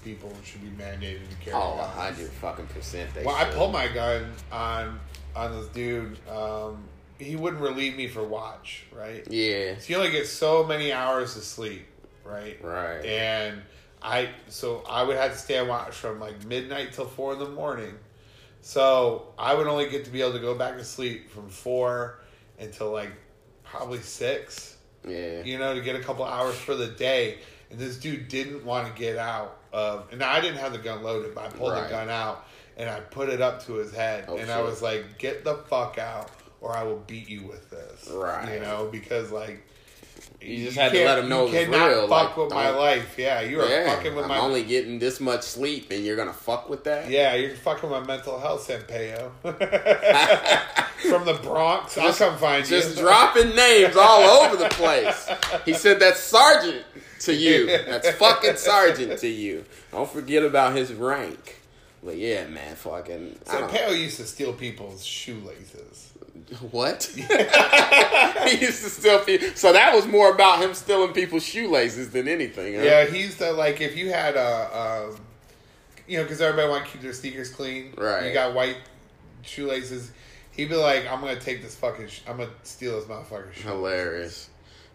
people 0.02 0.32
should 0.44 0.62
be 0.62 0.82
mandated 0.82 1.20
to 1.28 1.36
carry 1.44 1.54
Oh, 1.56 1.78
a 1.78 1.84
hundred 1.86 2.30
fucking 2.30 2.66
percent. 2.68 3.12
They 3.14 3.22
Well, 3.24 3.36
I 3.36 3.44
pulled 3.44 3.72
my 3.72 3.86
gun 3.86 4.32
on 4.50 4.98
on 5.36 5.52
this 5.52 5.66
dude. 5.68 6.18
Um, 6.28 6.84
he 7.18 7.36
wouldn't 7.36 7.62
relieve 7.62 7.96
me 7.96 8.08
for 8.08 8.22
watch, 8.24 8.84
right? 8.92 9.26
Yeah, 9.30 9.76
So 9.78 9.92
you 9.92 9.96
only 9.96 10.10
get 10.10 10.26
so 10.26 10.64
many 10.64 10.92
hours 10.92 11.36
of 11.36 11.42
sleep, 11.42 11.86
right? 12.24 12.58
right. 12.64 13.04
And 13.04 13.60
I 14.02 14.30
so 14.48 14.82
I 14.88 15.02
would 15.02 15.16
have 15.16 15.32
to 15.32 15.38
stay 15.38 15.58
on 15.58 15.68
watch 15.68 15.92
from 15.94 16.18
like 16.20 16.44
midnight 16.46 16.92
till 16.92 17.04
four 17.06 17.34
in 17.34 17.38
the 17.38 17.48
morning. 17.50 17.94
So 18.62 19.28
I 19.38 19.54
would 19.54 19.66
only 19.66 19.88
get 19.88 20.04
to 20.06 20.10
be 20.10 20.20
able 20.22 20.32
to 20.32 20.38
go 20.38 20.54
back 20.54 20.76
to 20.76 20.84
sleep 20.84 21.30
from 21.30 21.48
four 21.48 22.20
until 22.58 22.90
like 22.90 23.10
probably 23.64 24.00
six. 24.00 24.76
Yeah, 25.06 25.42
You 25.42 25.58
know, 25.58 25.74
to 25.74 25.80
get 25.80 25.96
a 25.96 26.00
couple 26.00 26.24
hours 26.24 26.56
for 26.56 26.74
the 26.74 26.88
day. 26.88 27.38
And 27.70 27.78
this 27.78 27.96
dude 27.98 28.28
didn't 28.28 28.64
want 28.64 28.86
to 28.86 28.92
get 29.00 29.16
out 29.16 29.58
of. 29.72 30.08
And 30.12 30.22
I 30.22 30.40
didn't 30.40 30.58
have 30.58 30.72
the 30.72 30.78
gun 30.78 31.02
loaded, 31.02 31.34
but 31.34 31.44
I 31.44 31.48
pulled 31.48 31.72
Right. 31.72 31.84
the 31.84 31.88
gun 31.90 32.10
out 32.10 32.44
and 32.80 32.88
I 32.88 33.00
put 33.00 33.28
it 33.28 33.42
up 33.42 33.64
to 33.66 33.74
his 33.74 33.92
head, 33.92 34.24
Oh, 34.26 34.38
and 34.38 34.50
I 34.50 34.62
was 34.62 34.80
like, 34.80 35.18
"Get 35.18 35.44
the 35.44 35.54
fuck 35.68 35.98
out, 35.98 36.30
or 36.62 36.74
I 36.74 36.82
will 36.82 37.02
beat 37.06 37.28
you 37.28 37.42
with 37.46 37.68
this." 37.70 38.08
Right. 38.10 38.54
You 38.54 38.60
know, 38.60 38.88
because 38.90 39.30
like. 39.30 39.62
You 40.42 40.64
just 40.64 40.76
had 40.76 40.92
to 40.92 41.04
let 41.04 41.18
him 41.18 41.28
know 41.28 41.46
you 41.46 41.54
it 41.54 41.68
was 41.68 41.76
cannot 41.76 41.86
real, 41.88 42.08
Fuck 42.08 42.28
like, 42.28 42.36
with 42.36 42.50
my 42.54 42.70
life. 42.70 43.14
Yeah, 43.18 43.40
you 43.42 43.60
are 43.60 43.68
yeah. 43.68 43.94
fucking 43.94 44.14
with 44.14 44.24
I'm 44.24 44.28
my. 44.30 44.38
only 44.38 44.62
getting 44.64 44.98
this 44.98 45.20
much 45.20 45.42
sleep, 45.42 45.90
and 45.90 46.02
you're 46.04 46.16
gonna 46.16 46.32
fuck 46.32 46.68
with 46.70 46.84
that? 46.84 47.10
Yeah, 47.10 47.34
you're 47.34 47.54
fucking 47.56 47.90
my 47.90 48.00
mental 48.00 48.38
health, 48.40 48.66
Sampaio. 48.66 49.30
From 51.10 51.24
the 51.26 51.34
Bronx, 51.34 51.96
I'll 51.98 52.12
come 52.12 52.36
find 52.38 52.64
Just 52.64 52.70
you. 52.72 52.78
Just 52.94 52.98
dropping 52.98 53.54
names 53.54 53.96
all 53.96 54.22
over 54.22 54.56
the 54.56 54.68
place. 54.70 55.28
He 55.64 55.72
said 55.74 56.00
that's 56.00 56.20
sergeant 56.20 56.84
to 57.20 57.34
you. 57.34 57.66
That's 57.66 58.10
fucking 58.12 58.56
sergeant 58.56 59.18
to 59.20 59.28
you. 59.28 59.64
Don't 59.92 60.10
forget 60.10 60.42
about 60.42 60.74
his 60.76 60.92
rank. 60.92 61.59
But 62.02 62.16
yeah, 62.16 62.46
man, 62.46 62.76
fucking. 62.76 63.38
I 63.48 63.60
don't- 63.60 63.98
used 63.98 64.16
to 64.16 64.24
steal 64.26 64.52
people's 64.52 65.04
shoelaces. 65.04 66.06
What? 66.70 67.04
he 67.14 67.20
used 67.22 68.82
to 68.82 68.90
steal 68.90 69.20
people. 69.20 69.48
So 69.54 69.72
that 69.72 69.94
was 69.94 70.06
more 70.06 70.32
about 70.32 70.60
him 70.60 70.74
stealing 70.74 71.12
people's 71.12 71.44
shoelaces 71.44 72.10
than 72.10 72.26
anything. 72.26 72.74
Huh? 72.74 72.82
Yeah, 72.82 73.06
used 73.06 73.38
to 73.38 73.52
like 73.52 73.80
if 73.80 73.96
you 73.96 74.10
had 74.10 74.36
a, 74.36 75.10
um, 75.10 75.20
you 76.08 76.18
know, 76.18 76.24
because 76.24 76.40
everybody 76.40 76.68
want 76.68 76.86
to 76.86 76.90
keep 76.90 77.02
their 77.02 77.12
sneakers 77.12 77.50
clean. 77.50 77.92
Right. 77.96 78.26
You 78.26 78.32
got 78.32 78.54
white 78.54 78.78
shoelaces. 79.42 80.10
He'd 80.50 80.68
be 80.68 80.74
like, 80.74 81.06
"I'm 81.06 81.20
gonna 81.20 81.38
take 81.38 81.62
this 81.62 81.76
fucking. 81.76 82.08
Sh- 82.08 82.22
I'm 82.26 82.38
gonna 82.38 82.50
steal 82.64 82.98
this 82.98 83.08
motherfucker's 83.08 83.56
shoe." 83.56 83.68
Hilarious. 83.68 84.48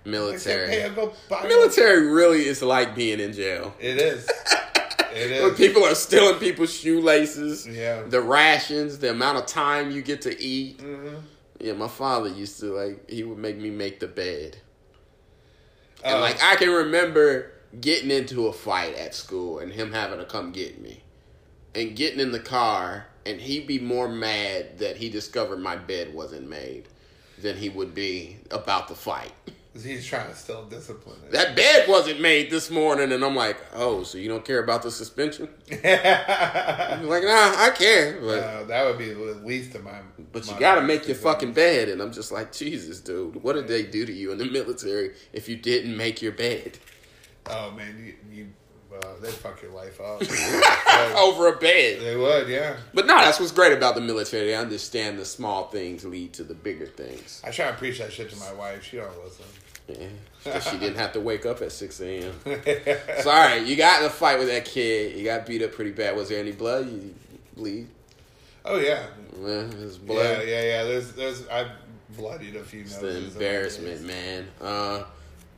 Military. 0.04 0.68
"Hey, 0.68 0.90
go 0.94 1.14
buy 1.30 1.48
Military 1.48 2.08
really 2.08 2.46
is 2.46 2.62
like 2.62 2.96
being 2.96 3.20
in 3.20 3.32
jail. 3.34 3.74
It 3.80 3.98
is. 3.98 4.30
It 5.16 5.42
When 5.42 5.52
is. 5.52 5.58
people 5.58 5.84
are 5.86 5.96
stealing 5.96 6.40
people's 6.40 6.74
shoelaces, 6.74 7.66
Yeah. 7.68 8.04
the 8.04 8.22
rations, 8.22 9.00
the 9.00 9.12
amount 9.12 9.38
of 9.38 9.46
time 9.46 9.92
you 9.92 10.02
get 10.02 10.22
to 10.24 10.42
eat. 10.42 10.80
Mhm. 10.80 11.22
Yeah, 11.60 11.74
my 11.74 11.88
father 11.88 12.28
used 12.30 12.60
to 12.60 12.66
like 12.74 13.10
he 13.10 13.24
would 13.24 13.38
make 13.38 13.58
me 13.58 13.70
make 13.70 14.00
the 14.02 14.08
bed. 14.08 14.58
And 16.04 16.18
Uh, 16.18 16.22
like 16.22 16.42
I 16.44 16.56
can 16.58 16.70
remember 16.70 17.52
getting 17.80 18.12
into 18.12 18.48
a 18.48 18.54
fight 18.54 18.96
at 18.96 19.16
school 19.16 19.60
and 19.60 19.72
him 19.72 19.92
having 19.94 20.20
to 20.20 20.26
come 20.26 20.52
get 20.52 20.80
me. 20.82 21.02
And 21.74 21.96
getting 21.96 22.20
in 22.20 22.32
the 22.32 22.40
car 22.40 23.08
and 23.26 23.42
he'd 23.42 23.66
be 23.68 23.80
more 23.80 24.08
mad 24.08 24.78
that 24.80 24.98
he 24.98 25.10
discovered 25.10 25.60
my 25.60 25.76
bed 25.76 26.14
wasn't 26.14 26.48
made 26.48 26.84
than 27.42 27.58
he 27.58 27.70
would 27.70 27.94
be 27.94 28.38
about 28.52 28.88
the 28.90 28.96
fight. 28.96 29.32
he's 29.84 30.06
trying 30.06 30.30
to 30.30 30.36
still 30.36 30.66
discipline 30.66 31.18
it. 31.26 31.32
That 31.32 31.56
bed 31.56 31.88
wasn't 31.88 32.22
made 32.22 32.50
this 32.50 32.70
morning 32.72 33.12
and 33.12 33.24
I'm 33.24 33.36
like, 33.36 33.58
"Oh, 33.74 34.04
so 34.04 34.18
you 34.18 34.30
don't 34.30 34.46
care 34.46 34.64
about 34.64 34.84
the 34.84 34.92
suspension?" 34.92 35.50
Like, 35.70 37.24
"Nah, 37.24 37.56
I 37.58 37.72
care." 37.76 38.20
But 38.20 38.40
Uh, 38.40 38.64
that 38.66 38.86
would 38.86 38.98
be 38.98 39.14
the 39.14 39.42
least 39.44 39.76
of 39.76 39.84
my. 39.84 40.00
But 40.32 40.48
you 40.48 40.54
gotta 40.60 40.82
make 40.82 41.08
your 41.08 41.16
fucking 41.16 41.54
bed, 41.54 41.90
and 41.90 42.02
I'm 42.02 42.12
just 42.12 42.32
like, 42.32 42.52
Jesus, 42.52 43.00
dude, 43.00 43.42
what 43.44 43.54
did 43.54 43.68
they 43.68 43.84
do 43.84 44.06
to 44.06 44.12
you 44.14 44.32
in 44.32 44.38
the 44.38 44.46
military 44.46 45.12
if 45.34 45.48
you 45.50 45.56
didn't 45.56 45.96
make 45.96 46.22
your 46.22 46.32
bed 46.32 46.78
Oh 47.48 47.72
man, 47.72 47.96
you, 48.04 48.14
you 48.36 48.48
uh, 48.96 49.20
they'd 49.22 49.32
fuck 49.32 49.62
your 49.62 49.72
life 49.72 50.00
up. 50.00 50.22
over 51.18 51.48
a 51.50 51.58
bed? 51.58 52.02
they 52.02 52.16
would, 52.16 52.48
yeah. 52.48 52.78
But 52.94 53.06
no, 53.06 53.18
that's 53.18 53.40
what's 53.40 53.52
great 53.52 53.74
about 53.74 53.96
the 53.96 54.02
military. 54.02 54.48
They 54.48 54.56
understand 54.56 55.20
the 55.20 55.26
small 55.26 55.68
things 55.68 56.06
lead 56.06 56.34
to 56.34 56.44
the 56.44 56.54
bigger 56.54 56.86
things. 56.86 57.42
I 57.46 57.52
try 57.52 57.70
to 57.70 57.78
preach 57.78 58.00
that 58.00 58.14
shit 58.14 58.30
to 58.32 58.38
my 58.38 58.54
wife. 58.54 58.84
She 58.84 58.98
don't 58.98 59.24
listen. 59.24 59.46
Yeah, 59.88 60.60
she 60.60 60.78
didn't 60.78 60.98
have 60.98 61.14
to 61.14 61.20
wake 61.20 61.46
up 61.46 61.62
at 61.62 61.72
six 61.72 62.00
a.m. 62.02 62.34
So 63.22 63.30
all 63.30 63.38
right, 63.48 63.64
you 63.66 63.76
got 63.76 64.00
in 64.02 64.08
a 64.08 64.10
fight 64.10 64.40
with 64.40 64.48
that 64.48 64.66
kid. 64.66 65.16
You 65.18 65.24
got 65.26 65.46
beat 65.46 65.62
up 65.62 65.72
pretty 65.74 65.92
bad. 65.92 66.16
Was 66.16 66.30
there 66.30 66.40
any 66.40 66.52
blood? 66.52 66.88
You 66.90 67.14
bleed? 67.56 67.88
Oh 68.64 68.78
yeah, 68.80 69.06
Yeah, 69.40 69.64
there's 69.70 69.98
yeah, 69.98 70.06
blood. 70.06 70.48
yeah, 70.48 70.62
yeah. 70.64 70.84
There's, 70.86 71.12
there's. 71.14 71.48
I've 71.50 71.70
bloodied 72.18 72.56
a 72.56 72.64
few. 72.64 72.82
It's 72.82 72.98
the 72.98 73.18
embarrassment, 73.28 74.02
man. 74.02 74.48
Uh, 74.60 75.04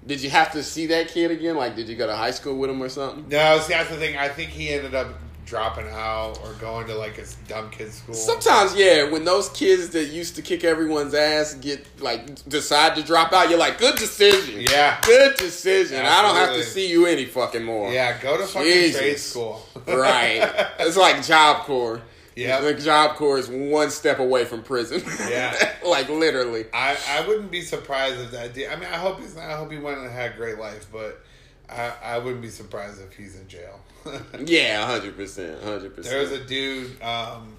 did 0.05 0.21
you 0.21 0.29
have 0.29 0.51
to 0.53 0.63
see 0.63 0.87
that 0.87 1.07
kid 1.09 1.31
again? 1.31 1.55
Like, 1.55 1.75
did 1.75 1.87
you 1.87 1.95
go 1.95 2.07
to 2.07 2.15
high 2.15 2.31
school 2.31 2.57
with 2.57 2.69
him 2.69 2.81
or 2.83 2.89
something? 2.89 3.27
No, 3.29 3.59
see 3.59 3.73
that's 3.73 3.89
the 3.89 3.95
thing. 3.95 4.17
I 4.17 4.27
think 4.29 4.49
he 4.51 4.69
ended 4.69 4.93
up 4.93 5.07
dropping 5.47 5.87
out 5.89 6.37
or 6.43 6.53
going 6.55 6.85
to 6.85 6.93
like 6.93 7.17
a 7.17 7.23
dumb 7.47 7.71
kid 7.71 7.91
school. 7.91 8.13
Sometimes, 8.13 8.75
yeah, 8.75 9.09
when 9.09 9.25
those 9.25 9.49
kids 9.49 9.89
that 9.89 10.05
used 10.05 10.35
to 10.35 10.41
kick 10.41 10.63
everyone's 10.63 11.13
ass 11.13 11.55
get 11.55 11.85
like 12.01 12.47
decide 12.47 12.95
to 12.97 13.03
drop 13.03 13.33
out, 13.33 13.49
you're 13.49 13.57
like, 13.57 13.79
good 13.79 13.95
decision. 13.95 14.61
Yeah. 14.61 14.99
good 15.01 15.37
decision. 15.37 16.05
I 16.05 16.21
don't 16.21 16.35
have 16.35 16.53
to 16.53 16.63
see 16.63 16.89
you 16.89 17.05
any 17.05 17.25
fucking 17.25 17.63
more. 17.63 17.91
Yeah, 17.91 18.21
go 18.21 18.37
to 18.37 18.45
fucking 18.45 18.71
Jesus. 18.71 18.99
trade 18.99 19.19
school. 19.19 19.65
right. 19.87 20.67
It's 20.79 20.97
like 20.97 21.23
Job 21.25 21.63
Corps. 21.63 22.01
Yeah, 22.35 22.61
the 22.61 22.75
Job 22.75 23.15
Corps 23.15 23.39
is 23.39 23.49
one 23.49 23.89
step 23.89 24.19
away 24.19 24.45
from 24.45 24.61
prison. 24.61 25.01
Yeah. 25.27 25.73
like 25.85 26.07
literally. 26.09 26.65
I, 26.71 26.95
I 27.09 27.27
wouldn't 27.27 27.49
be 27.49 27.61
surprised 27.61 28.19
if 28.19 28.31
that 28.31 28.53
did. 28.53 28.69
I 28.69 28.75
mean, 28.75 28.89
I 28.89 28.97
hope 28.97 29.19
he's 29.19 29.35
not. 29.35 29.45
I 29.45 29.57
hope 29.57 29.71
he 29.71 29.79
went 29.79 29.97
and 29.97 30.11
had 30.11 30.33
a 30.33 30.35
great 30.35 30.59
life, 30.59 30.85
but 30.91 31.23
I, 31.69 31.93
I 32.03 32.17
wouldn't 32.19 32.41
be 32.41 32.49
surprised 32.49 33.01
if 33.01 33.13
he's 33.15 33.35
in 33.39 33.47
jail. 33.47 33.79
Yeah, 34.45 34.85
hundred 34.85 35.17
percent, 35.17 35.61
hundred 35.61 35.93
percent. 35.95 36.13
there 36.13 36.21
was 36.21 36.31
a 36.31 36.43
dude. 36.45 37.01
Um, 37.01 37.55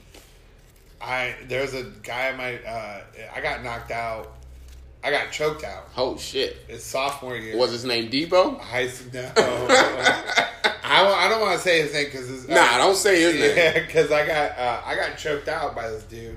I 1.00 1.34
there 1.46 1.60
was 1.60 1.74
a 1.74 1.82
guy. 2.02 2.28
I 2.30 2.36
might. 2.36 2.64
Uh, 2.64 3.00
I 3.36 3.40
got 3.42 3.62
knocked 3.62 3.90
out. 3.90 4.32
I 5.04 5.10
got 5.10 5.30
choked 5.30 5.62
out. 5.62 5.88
Oh 5.96 6.16
shit! 6.16 6.56
It's 6.68 6.84
sophomore 6.84 7.36
year. 7.36 7.56
Was 7.56 7.70
his 7.72 7.84
name 7.84 8.10
Debo? 8.10 8.58
high 8.60 8.88
school? 8.88 9.10
No. 9.12 9.30
I, 9.36 10.64
I 10.84 11.28
don't 11.28 11.40
want 11.42 11.56
to 11.58 11.62
say 11.62 11.82
his 11.82 11.92
name 11.92 12.06
because 12.06 12.48
Nah, 12.48 12.78
don't 12.78 12.96
say 12.96 13.20
his 13.20 13.34
name. 13.40 13.56
Yeah, 13.56 13.80
because 13.86 14.10
I 14.10 14.26
got 14.26 14.58
uh, 14.58 14.80
I 14.86 14.96
got 14.96 15.18
choked 15.18 15.48
out 15.48 15.74
by 15.76 15.90
this 15.90 16.04
dude, 16.04 16.36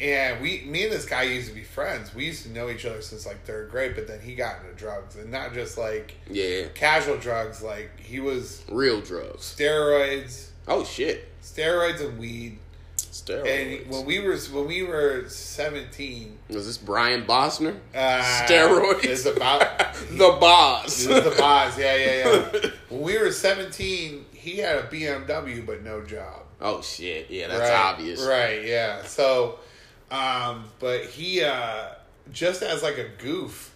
and 0.00 0.40
we 0.40 0.62
me 0.66 0.84
and 0.84 0.92
this 0.92 1.04
guy 1.04 1.22
used 1.22 1.48
to 1.48 1.54
be 1.54 1.62
friends. 1.64 2.14
We 2.14 2.24
used 2.26 2.44
to 2.44 2.50
know 2.50 2.68
each 2.70 2.84
other 2.86 3.02
since 3.02 3.26
like 3.26 3.44
third 3.44 3.70
grade, 3.70 3.94
but 3.94 4.06
then 4.06 4.20
he 4.20 4.34
got 4.34 4.56
into 4.62 4.74
drugs 4.76 5.16
and 5.16 5.30
not 5.30 5.54
just 5.54 5.76
like 5.78 6.14
Yeah, 6.30 6.66
casual 6.74 7.16
drugs. 7.18 7.62
Like 7.62 7.98
he 8.00 8.20
was 8.20 8.62
real 8.70 9.00
drugs. 9.00 9.54
steroids, 9.58 10.48
Oh 10.66 10.84
shit! 10.84 11.28
steroids 11.42 12.00
and 12.00 12.18
weed. 12.18 12.58
Steroids. 12.96 13.80
And 13.82 13.90
when 13.90 14.04
we 14.06 14.20
were 14.20 14.36
when 14.36 14.66
we 14.66 14.82
were 14.84 15.24
seventeen, 15.28 16.38
was 16.48 16.66
this 16.66 16.78
Brian 16.78 17.24
Bosner? 17.24 17.76
uh, 17.94 18.20
Steroids. 18.46 19.04
It's 19.04 19.24
about 19.26 19.60
the 20.10 20.36
boss. 20.40 21.04
The 21.04 21.34
boss. 21.38 21.78
Yeah, 21.78 21.96
yeah, 21.96 22.50
yeah. 22.52 22.70
when 22.90 23.00
we 23.02 23.18
were 23.18 23.32
seventeen, 23.32 24.26
he 24.32 24.58
had 24.58 24.76
a 24.78 24.82
BMW 24.82 25.64
but 25.66 25.82
no 25.82 26.02
job. 26.04 26.42
oh 26.60 26.80
shit! 26.82 27.30
Yeah, 27.30 27.48
that's 27.48 27.60
right, 27.70 27.92
obvious. 27.92 28.22
Right, 28.24 28.64
yeah. 28.64 29.02
So, 29.04 29.58
um, 30.10 30.64
but 30.78 31.04
he 31.06 31.42
uh, 31.42 31.88
just 32.32 32.62
as 32.62 32.82
like 32.82 32.98
a 32.98 33.08
goof, 33.22 33.74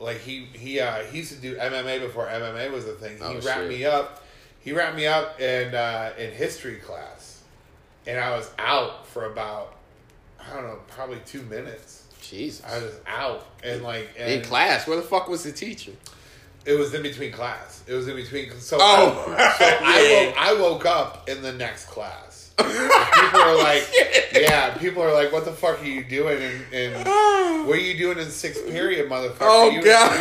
like 0.00 0.18
he 0.20 0.44
he 0.52 0.80
uh, 0.80 1.02
he 1.04 1.18
used 1.18 1.32
to 1.32 1.38
do 1.40 1.56
MMA 1.56 2.00
before 2.00 2.26
MMA 2.26 2.70
was 2.72 2.84
a 2.86 2.92
thing. 2.94 3.16
He 3.18 3.22
Oh, 3.22 3.34
wrapped 3.34 3.44
shit. 3.60 3.68
me 3.68 3.84
up. 3.84 4.24
He 4.60 4.72
wrapped 4.72 4.96
me 4.96 5.06
up 5.06 5.40
in 5.40 5.74
uh, 5.74 6.12
in 6.18 6.32
history 6.32 6.76
class, 6.76 7.42
and 8.06 8.18
I 8.18 8.36
was 8.36 8.50
out 8.58 9.06
for 9.06 9.24
about 9.26 9.76
I 10.40 10.54
don't 10.54 10.64
know, 10.64 10.78
probably 10.88 11.18
two 11.26 11.42
minutes. 11.42 12.04
Jesus. 12.20 12.62
I 12.66 12.78
was 12.78 12.94
out, 13.06 13.46
and 13.62 13.82
like 13.82 14.08
and 14.18 14.30
In 14.30 14.42
class, 14.42 14.86
where 14.86 14.96
the 14.96 15.02
fuck 15.02 15.28
was 15.28 15.44
the 15.44 15.52
teacher? 15.52 15.92
It 16.66 16.78
was 16.78 16.92
in 16.92 17.02
between 17.02 17.32
class. 17.32 17.82
It 17.86 17.94
was 17.94 18.08
in 18.08 18.16
between. 18.16 18.50
So, 18.60 18.76
Oh. 18.78 19.24
I, 19.38 19.52
so 19.58 19.64
I, 19.80 20.26
woke, 20.26 20.36
I 20.36 20.60
woke 20.60 20.86
up 20.86 21.28
in 21.28 21.40
the 21.40 21.52
next 21.52 21.86
class. 21.86 22.27
People 22.58 23.40
are 23.40 23.50
oh, 23.52 23.60
like, 23.62 23.88
yeah, 24.32 24.76
people 24.78 25.02
are 25.02 25.12
like, 25.12 25.32
what 25.32 25.44
the 25.44 25.52
fuck 25.52 25.80
are 25.82 25.86
you 25.86 26.02
doing? 26.04 26.42
And, 26.42 26.64
and 26.72 26.94
what 27.66 27.76
are 27.76 27.80
you 27.80 27.96
doing 27.96 28.18
in 28.18 28.30
sixth 28.30 28.68
period, 28.68 29.08
motherfucker? 29.08 29.36
Oh, 29.40 29.70
you 29.70 29.82
God. 29.84 30.18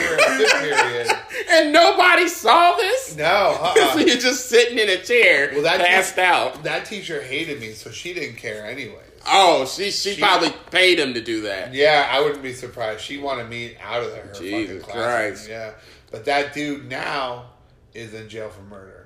Period. 0.61 1.07
and 1.49 1.73
nobody 1.73 2.27
saw 2.27 2.75
this. 2.75 3.15
No, 3.15 3.23
uh-uh. 3.59 3.73
so 3.73 3.81
uh-uh. 3.81 3.97
you're 3.99 4.17
just 4.17 4.49
sitting 4.49 4.77
in 4.79 4.89
a 4.89 4.97
chair, 4.97 5.49
Well, 5.53 5.63
that- 5.63 5.79
passed 5.79 6.17
out. 6.17 6.63
that 6.63 6.85
teacher 6.85 7.21
hated 7.21 7.59
me, 7.59 7.71
so 7.73 7.91
she 7.91 8.13
didn't 8.13 8.37
care 8.37 8.65
anyways. 8.65 9.01
Oh, 9.29 9.65
she, 9.65 9.91
she 9.91 10.13
She- 10.13 10.21
probably 10.21 10.53
paid 10.71 10.99
him 10.99 11.13
to 11.13 11.21
do 11.21 11.41
that. 11.41 11.73
Yeah, 11.73 12.07
I 12.09 12.21
wouldn't 12.21 12.41
be 12.43 12.53
surprised. 12.53 13.01
She 13.01 13.17
wanted 13.17 13.49
me 13.49 13.75
out 13.83 14.03
of 14.03 14.11
there. 14.11 14.27
Her 14.27 14.33
Jesus 14.33 14.83
fucking 14.83 14.93
classroom. 14.93 15.03
Christ. 15.03 15.49
Yeah, 15.49 15.71
but 16.11 16.25
that 16.25 16.53
dude 16.53 16.87
now 16.89 17.47
is 17.93 18.13
in 18.13 18.29
jail 18.29 18.49
for 18.49 18.61
murder. 18.63 18.96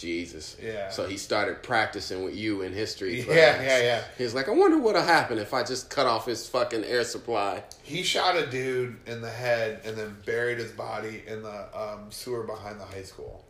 Jesus. 0.00 0.56
Yeah. 0.62 0.90
So 0.90 1.06
he 1.06 1.16
started 1.16 1.62
practicing 1.62 2.24
with 2.24 2.34
you 2.34 2.62
in 2.62 2.72
history. 2.72 3.18
Yeah, 3.18 3.24
class. 3.24 3.36
yeah, 3.62 3.78
yeah. 3.82 4.02
He's 4.18 4.34
like, 4.34 4.48
I 4.48 4.52
wonder 4.52 4.78
what'll 4.78 5.02
happen 5.02 5.38
if 5.38 5.52
I 5.54 5.62
just 5.62 5.90
cut 5.90 6.06
off 6.06 6.26
his 6.26 6.48
fucking 6.48 6.84
air 6.84 7.04
supply. 7.04 7.62
He 7.82 8.02
shot 8.02 8.36
a 8.36 8.46
dude 8.46 8.96
in 9.06 9.20
the 9.20 9.30
head 9.30 9.80
and 9.84 9.96
then 9.96 10.16
buried 10.24 10.58
his 10.58 10.72
body 10.72 11.22
in 11.26 11.42
the 11.42 11.78
um, 11.78 12.06
sewer 12.10 12.42
behind 12.44 12.80
the 12.80 12.84
high 12.84 13.02
school. 13.02 13.44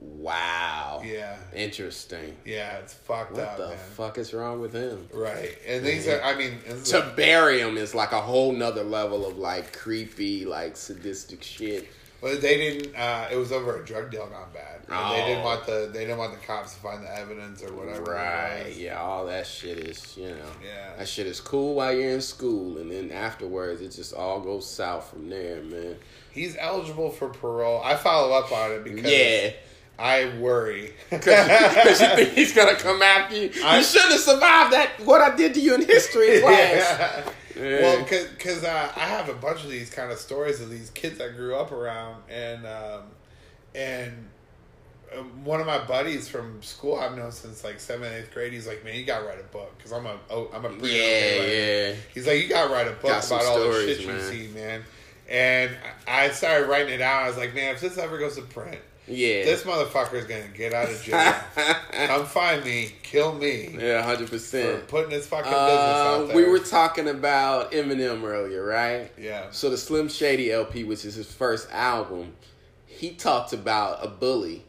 Wow. 0.00 1.02
Yeah, 1.04 1.36
Interesting. 1.54 2.36
yeah, 2.44 2.76
it's 2.78 2.94
fucked 2.94 3.32
What 3.32 3.40
up, 3.40 3.58
What 3.58 3.64
the 3.70 3.74
man. 3.74 3.78
fuck 3.96 4.18
is 4.18 4.32
wrong 4.32 4.60
with 4.60 4.72
him? 4.72 5.08
Right, 5.12 5.58
and 5.66 5.84
these 5.84 6.06
are, 6.06 6.22
I 6.22 6.36
mean, 6.36 6.58
To 6.86 7.10
a- 7.12 7.16
bury 7.16 7.60
him 7.60 7.76
is 7.76 7.94
like 7.94 8.12
a 8.12 8.20
whole 8.20 8.52
nother 8.52 8.84
level 8.84 9.26
of 9.26 9.38
like 9.38 9.72
creepy, 9.76 10.44
like 10.44 10.76
sadistic 10.76 11.42
shit. 11.42 11.88
Well, 12.22 12.36
they 12.38 12.56
didn't. 12.56 12.94
Uh, 12.96 13.28
it 13.30 13.36
was 13.36 13.52
over 13.52 13.80
a 13.82 13.84
drug 13.84 14.10
deal 14.10 14.26
gone 14.28 14.48
bad. 14.54 14.80
And 14.88 15.12
They 15.12 15.26
didn't 15.26 15.42
Oh. 15.42 15.44
want 15.44 15.66
the 15.66 15.90
they 15.92 16.00
didn't 16.00 16.18
want 16.18 16.32
the 16.38 16.46
cops 16.46 16.74
to 16.74 16.80
find 16.80 17.02
the 17.04 17.18
evidence 17.18 17.62
or 17.62 17.72
whatever. 17.72 18.12
Right. 18.12 18.72
Yeah, 18.76 19.00
all 19.00 19.26
that 19.26 19.46
shit 19.46 19.78
is, 19.78 20.16
you 20.16 20.28
know. 20.28 20.36
Yeah. 20.64 20.96
That 20.98 21.08
shit 21.08 21.26
is 21.26 21.40
cool 21.40 21.74
while 21.74 21.92
you're 21.94 22.10
in 22.10 22.20
school, 22.20 22.78
and 22.78 22.90
then 22.90 23.10
afterwards, 23.10 23.80
it 23.82 23.90
just 23.90 24.14
all 24.14 24.40
goes 24.40 24.68
south 24.68 25.10
from 25.10 25.28
there, 25.28 25.62
man. 25.62 25.96
He's 26.30 26.56
eligible 26.58 27.10
for 27.10 27.28
parole. 27.28 27.80
I 27.84 27.96
follow 27.96 28.32
up 28.32 28.50
on 28.52 28.72
it 28.72 28.84
because 28.84 29.10
Yeah. 29.10 29.50
I 29.98 30.32
worry. 30.40 30.94
Because 31.10 32.00
you 32.00 32.06
think 32.16 32.30
he's 32.32 32.54
gonna 32.54 32.74
come 32.76 33.02
after 33.02 33.36
you. 33.36 33.50
I- 33.64 33.78
you 33.78 33.84
shouldn't 33.84 34.12
have 34.12 34.20
survived 34.20 34.72
that. 34.72 34.88
What 35.04 35.20
I 35.20 35.34
did 35.36 35.54
to 35.54 35.60
you 35.60 35.74
in 35.74 35.82
history 35.86 36.40
class. 36.40 36.52
Yeah. 37.28 37.32
Yeah. 37.56 37.80
Well, 37.80 38.04
because 38.04 38.64
uh, 38.64 38.92
I 38.96 39.00
have 39.00 39.28
a 39.28 39.34
bunch 39.34 39.64
of 39.64 39.70
these 39.70 39.90
kind 39.90 40.12
of 40.12 40.18
stories 40.18 40.60
of 40.60 40.70
these 40.70 40.90
kids 40.90 41.20
I 41.20 41.28
grew 41.28 41.54
up 41.56 41.72
around, 41.72 42.22
and 42.28 42.66
um, 42.66 43.02
and 43.74 44.28
um, 45.16 45.44
one 45.44 45.60
of 45.60 45.66
my 45.66 45.78
buddies 45.84 46.28
from 46.28 46.62
school 46.62 46.96
I've 46.96 47.16
known 47.16 47.32
since 47.32 47.64
like 47.64 47.80
seventh, 47.80 48.12
eighth 48.12 48.32
grade. 48.32 48.52
He's 48.52 48.66
like, 48.66 48.84
"Man, 48.84 48.94
you 48.94 49.04
got 49.04 49.20
to 49.20 49.26
write 49.26 49.40
a 49.40 49.44
book 49.44 49.76
because 49.76 49.92
I'm 49.92 50.06
a 50.06 50.18
oh, 50.30 50.50
I'm 50.52 50.64
a 50.64 50.70
yeah, 50.86 51.42
yeah. 51.42 51.94
He's 52.14 52.26
like, 52.26 52.42
"You 52.42 52.48
got 52.48 52.68
to 52.68 52.72
write 52.72 52.88
a 52.88 52.92
book 52.92 53.24
about 53.24 53.44
all 53.44 53.60
the 53.60 53.86
shit 53.86 54.06
man. 54.06 54.16
you 54.16 54.22
see, 54.22 54.48
man." 54.48 54.82
And 55.28 55.70
I 56.06 56.30
started 56.30 56.68
writing 56.68 56.94
it 56.94 57.00
out. 57.00 57.24
I 57.24 57.28
was 57.28 57.36
like, 57.36 57.54
"Man, 57.54 57.74
if 57.74 57.80
this 57.80 57.98
ever 57.98 58.18
goes 58.18 58.36
to 58.36 58.42
print, 58.42 58.80
Yeah. 59.08 59.44
this 59.44 59.64
motherfucker 59.64 60.14
is 60.14 60.26
gonna 60.26 60.46
get 60.56 60.72
out 60.72 60.88
of 60.88 61.02
jail. 61.02 61.34
Come 62.06 62.24
find 62.24 62.64
me, 62.64 62.92
kill 63.02 63.34
me 63.34 63.76
yeah, 63.78 64.00
hundred 64.02 64.30
percent. 64.30 64.86
putting 64.88 65.10
his 65.10 65.26
fucking 65.26 65.50
business 65.50 65.60
out 65.60 66.20
Uh, 66.20 66.24
there." 66.26 66.36
we 66.36 66.44
were 66.44 66.60
talking 66.60 67.08
about 67.08 67.72
Eminem 67.72 68.22
earlier, 68.22 68.64
right? 68.64 69.10
yeah. 69.18 69.46
So 69.50 69.70
the 69.70 69.76
Slim 69.76 70.08
Shady 70.08 70.52
LP, 70.52 70.84
which 70.84 71.04
is 71.04 71.14
his 71.16 71.30
first 71.32 71.68
album, 71.72 72.32
he 72.86 73.10
talked 73.14 73.52
about 73.52 74.04
a 74.04 74.08
bully, 74.08 74.64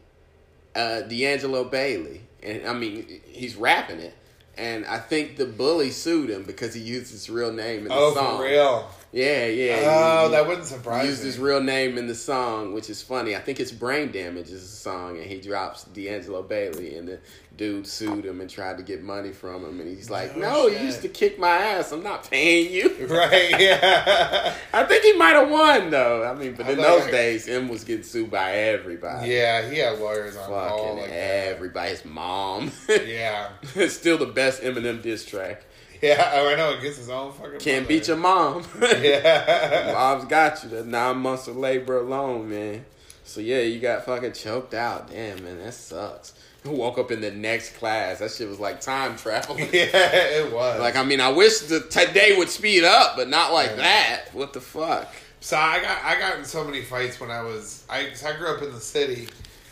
uh, 0.74 1.02
D'Angelo 1.02 1.64
Bailey, 1.64 2.22
and 2.42 2.66
I 2.66 2.72
mean 2.72 3.20
he's 3.26 3.54
rapping 3.54 4.00
it, 4.00 4.14
and 4.58 4.84
I 4.86 4.98
think 4.98 5.36
the 5.36 5.46
bully 5.46 5.90
sued 5.92 6.28
him 6.30 6.42
because 6.42 6.74
he 6.74 6.80
used 6.80 7.12
his 7.12 7.30
real 7.30 7.52
name 7.52 7.82
in 7.82 7.88
the 7.88 7.94
Oh, 7.94 8.12
song. 8.14 8.38
for 8.38 8.44
real? 8.44 8.90
Yeah, 9.14 9.46
yeah. 9.46 9.80
Oh, 9.86 10.24
he- 10.26 10.32
that 10.32 10.46
wouldn't 10.48 10.66
surprise 10.66 11.06
Used 11.06 11.20
me. 11.20 11.26
Used 11.26 11.36
his 11.36 11.38
real 11.38 11.62
name 11.62 11.96
in 11.98 12.08
the 12.08 12.16
song, 12.16 12.74
which 12.74 12.90
is 12.90 13.00
funny. 13.00 13.36
I 13.36 13.38
think 13.38 13.60
it's 13.60 13.70
Brain 13.70 14.10
Damage 14.10 14.50
is 14.50 14.62
the 14.62 14.76
song, 14.76 15.18
and 15.18 15.24
he 15.26 15.40
drops 15.40 15.84
D'Angelo 15.84 16.42
Bailey, 16.42 16.96
and 16.96 17.06
the 17.06 17.20
dude 17.56 17.86
sued 17.86 18.24
him 18.26 18.40
and 18.40 18.50
tried 18.50 18.76
to 18.78 18.82
get 18.82 19.04
money 19.04 19.30
from 19.30 19.64
him, 19.64 19.78
and 19.78 19.88
he's 19.88 20.10
like, 20.10 20.36
No 20.36 20.50
"No, 20.50 20.66
you 20.66 20.78
used 20.78 21.02
to 21.02 21.08
kick 21.08 21.38
my 21.38 21.48
ass. 21.56 21.92
I'm 21.92 22.02
not 22.02 22.28
paying 22.28 22.72
you." 22.72 22.90
Right, 23.14 23.60
yeah. 23.60 24.52
I 24.72 24.82
think 24.82 25.04
he 25.04 25.12
might 25.12 25.34
have 25.36 25.48
won 25.48 25.90
though. 25.90 26.24
I 26.24 26.34
mean, 26.34 26.54
but 26.54 26.68
in 26.68 26.78
those 26.78 27.06
days, 27.12 27.46
Em 27.48 27.68
was 27.68 27.84
getting 27.84 28.02
sued 28.02 28.32
by 28.32 28.50
everybody. 28.52 29.30
yeah, 29.30 29.70
he 29.70 29.78
had 29.78 30.00
lawyers 30.00 30.36
on 30.36 30.46
call 30.48 30.96
Fucking 30.96 31.02
like 31.02 31.10
that. 31.10 31.88
His 31.90 32.04
mom. 32.04 32.72
Yeah. 32.88 33.50
it's 33.76 33.94
still 34.02 34.18
the 34.18 34.26
best 34.26 34.62
Eminem 34.62 35.00
diss 35.02 35.24
track. 35.24 35.64
Yeah, 36.02 36.30
I 36.34 36.54
know. 36.56 36.70
It 36.72 36.82
gets 36.82 36.96
his 36.98 37.08
own 37.08 37.32
fucking 37.32 37.58
Can't 37.60 37.84
mother. 37.84 37.88
beat 37.88 38.08
your 38.08 38.16
mom. 38.16 38.64
Yeah. 38.82 39.90
Mom's 39.94 40.24
got 40.26 40.62
you. 40.62 40.70
The 40.70 40.84
nine 40.84 41.18
months 41.18 41.48
of 41.48 41.56
labor 41.56 41.98
alone, 41.98 42.50
man. 42.50 42.84
So 43.24 43.40
yeah, 43.40 43.60
you 43.60 43.80
got 43.80 44.04
fucking 44.04 44.32
choked 44.32 44.74
out. 44.74 45.10
Damn, 45.10 45.42
man, 45.44 45.58
that 45.58 45.72
sucks. 45.74 46.34
Woke 46.64 46.96
up 46.98 47.10
in 47.10 47.20
the 47.20 47.30
next 47.30 47.76
class. 47.76 48.20
That 48.20 48.30
shit 48.30 48.48
was 48.48 48.58
like 48.58 48.80
time 48.80 49.16
travel. 49.16 49.58
yeah, 49.58 49.66
it 49.72 50.52
was. 50.52 50.80
like, 50.80 50.96
I 50.96 51.02
mean, 51.04 51.20
I 51.20 51.30
wish 51.30 51.58
the 51.60 51.80
today 51.80 52.36
would 52.38 52.48
speed 52.48 52.84
up, 52.84 53.16
but 53.16 53.28
not 53.28 53.52
like 53.52 53.70
Yeah. 53.70 53.76
that. 53.76 54.24
What 54.32 54.52
the 54.54 54.60
fuck? 54.62 55.12
So 55.40 55.58
I 55.58 55.80
got 55.80 56.02
I 56.02 56.18
got 56.18 56.38
in 56.38 56.44
so 56.46 56.64
many 56.64 56.80
fights 56.80 57.20
when 57.20 57.30
I 57.30 57.42
was 57.42 57.84
I 57.90 58.08
I 58.26 58.32
grew 58.36 58.48
up 58.48 58.62
in 58.62 58.72
the 58.72 58.80
city, 58.80 59.28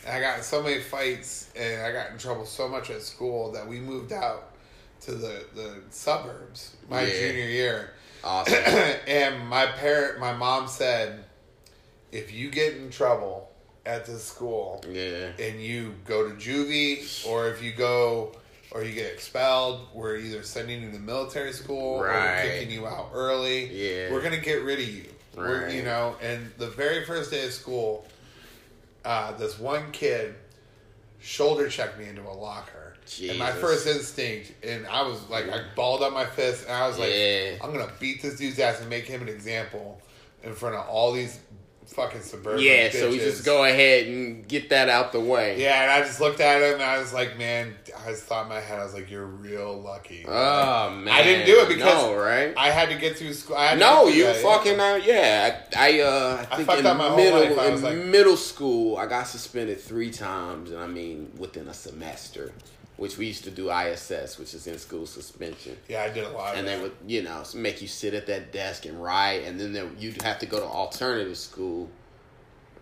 and 0.06 0.14
I 0.16 0.20
got 0.20 0.36
in 0.38 0.44
so 0.44 0.62
many 0.62 0.80
fights 0.80 1.50
and 1.56 1.80
I 1.82 1.92
got 1.92 2.10
in 2.10 2.18
trouble 2.18 2.44
so 2.44 2.68
much 2.68 2.90
at 2.90 3.00
school 3.00 3.52
that 3.52 3.66
we 3.66 3.80
moved 3.80 4.12
out 4.12 4.51
to 5.02 5.12
the 5.12 5.44
the 5.54 5.74
suburbs 5.90 6.76
my 6.88 7.02
Yeah. 7.02 7.18
junior 7.18 7.44
year. 7.48 7.90
Awesome. 8.24 8.54
and 9.06 9.46
my 9.48 9.66
parent, 9.66 10.20
my 10.20 10.32
mom 10.32 10.68
said, 10.68 11.24
if 12.12 12.32
you 12.32 12.50
get 12.50 12.76
in 12.76 12.90
trouble 12.90 13.50
at 13.84 14.06
this 14.06 14.22
school 14.24 14.84
yeah. 14.88 15.30
and 15.40 15.60
you 15.60 15.94
go 16.04 16.28
to 16.28 16.34
juvie, 16.36 17.26
or 17.26 17.48
if 17.48 17.62
you 17.62 17.72
go 17.72 18.32
or 18.70 18.84
you 18.84 18.94
get 18.94 19.12
expelled, 19.12 19.88
we're 19.92 20.16
either 20.16 20.42
sending 20.44 20.82
you 20.82 20.92
to 20.92 20.98
military 20.98 21.52
school 21.52 21.96
or 22.00 22.06
Right. 22.06 22.44
we're 22.44 22.50
kicking 22.60 22.70
you 22.72 22.86
out 22.86 23.10
early. 23.12 23.66
Yeah. 23.66 24.12
we're 24.12 24.22
gonna 24.22 24.36
get 24.38 24.62
rid 24.62 24.78
of 24.78 24.88
you. 24.88 25.06
We're, 25.34 25.64
Right. 25.64 25.74
you 25.74 25.82
know, 25.82 26.16
and 26.22 26.52
the 26.58 26.68
very 26.68 27.04
first 27.04 27.30
day 27.32 27.44
of 27.46 27.52
school, 27.52 28.06
uh, 29.04 29.32
this 29.32 29.58
one 29.58 29.90
kid 29.92 30.34
shoulder 31.20 31.68
checked 31.68 31.98
me 31.98 32.06
into 32.08 32.22
a 32.22 32.32
locker. 32.32 32.81
And 33.20 33.38
my 33.38 33.52
first 33.52 33.86
instinct, 33.86 34.52
and 34.64 34.86
I 34.86 35.02
was 35.02 35.28
like, 35.28 35.48
I 35.50 35.62
balled 35.76 36.02
up 36.02 36.12
my 36.12 36.26
fist, 36.26 36.64
and 36.66 36.72
I 36.76 36.86
was 36.88 36.98
like, 36.98 37.10
Yeah. 37.12 37.56
I'm 37.62 37.72
gonna 37.72 37.90
beat 38.00 38.22
this 38.22 38.36
dude's 38.36 38.58
ass 38.58 38.80
and 38.80 38.88
make 38.90 39.04
him 39.04 39.22
an 39.22 39.28
example 39.28 40.00
in 40.42 40.54
front 40.54 40.74
of 40.76 40.86
all 40.88 41.12
these 41.12 41.38
fucking 41.86 42.22
suburban 42.22 42.62
Yeah, 42.64 42.88
bitches. 42.88 43.00
so 43.00 43.10
we 43.10 43.18
just 43.18 43.44
go 43.44 43.64
ahead 43.64 44.06
and 44.06 44.48
get 44.48 44.70
that 44.70 44.88
out 44.88 45.12
the 45.12 45.20
way. 45.20 45.60
Yeah, 45.60 45.82
and 45.82 45.90
I 45.90 46.00
just 46.06 46.20
looked 46.20 46.40
at 46.40 46.62
him 46.62 46.74
and 46.74 46.82
I 46.82 46.98
was 46.98 47.12
like, 47.12 47.36
man, 47.36 47.74
I 48.06 48.10
just 48.12 48.22
thought 48.22 48.44
in 48.44 48.48
my 48.48 48.60
head, 48.60 48.78
I 48.78 48.84
was 48.84 48.94
like, 48.94 49.10
you're 49.10 49.26
real 49.26 49.78
lucky. 49.78 50.24
Oh 50.26 50.90
man, 50.90 51.08
I 51.12 51.22
didn't 51.22 51.44
do 51.44 51.60
it 51.60 51.68
because 51.68 52.02
no, 52.04 52.14
right? 52.14 52.54
I 52.56 52.70
had 52.70 52.88
to 52.88 52.96
get 52.96 53.18
through 53.18 53.34
school. 53.34 53.56
I 53.56 53.66
had 53.70 53.78
no, 53.78 54.08
you 54.08 54.24
that, 54.24 54.36
fucking 54.36 54.80
uh, 54.80 55.00
yeah. 55.04 55.60
I, 55.76 55.98
I 55.98 56.00
uh, 56.00 56.46
I 56.50 56.54
I 56.54 56.56
think 56.56 56.66
fucked 56.68 56.80
in 56.80 56.86
up 56.86 56.96
my 56.96 57.08
whole 57.08 57.16
middle 57.18 57.56
life. 57.56 57.74
In 57.74 57.82
like- 57.82 57.96
middle 57.98 58.36
school, 58.38 58.96
I 58.96 59.06
got 59.06 59.26
suspended 59.26 59.78
three 59.80 60.10
times, 60.10 60.70
and 60.70 60.80
I 60.80 60.86
mean 60.86 61.32
within 61.36 61.68
a 61.68 61.74
semester, 61.74 62.52
which 62.96 63.16
we 63.18 63.26
used 63.26 63.44
to 63.44 63.50
do 63.50 63.70
ISS, 63.70 64.38
which 64.38 64.54
is 64.54 64.66
in 64.66 64.78
school 64.78 65.06
suspension. 65.06 65.76
Yeah, 65.88 66.02
I 66.04 66.10
did 66.10 66.24
a 66.24 66.30
lot. 66.30 66.54
And 66.56 66.66
they 66.66 66.80
would, 66.80 66.92
you 67.06 67.22
know, 67.22 67.42
make 67.54 67.80
you 67.82 67.88
sit 67.88 68.14
at 68.14 68.26
that 68.26 68.52
desk 68.52 68.84
and 68.86 69.02
write, 69.02 69.44
and 69.44 69.58
then 69.58 69.72
there, 69.72 69.88
you'd 69.98 70.20
have 70.22 70.38
to 70.40 70.46
go 70.46 70.58
to 70.60 70.66
alternative 70.66 71.36
school, 71.36 71.88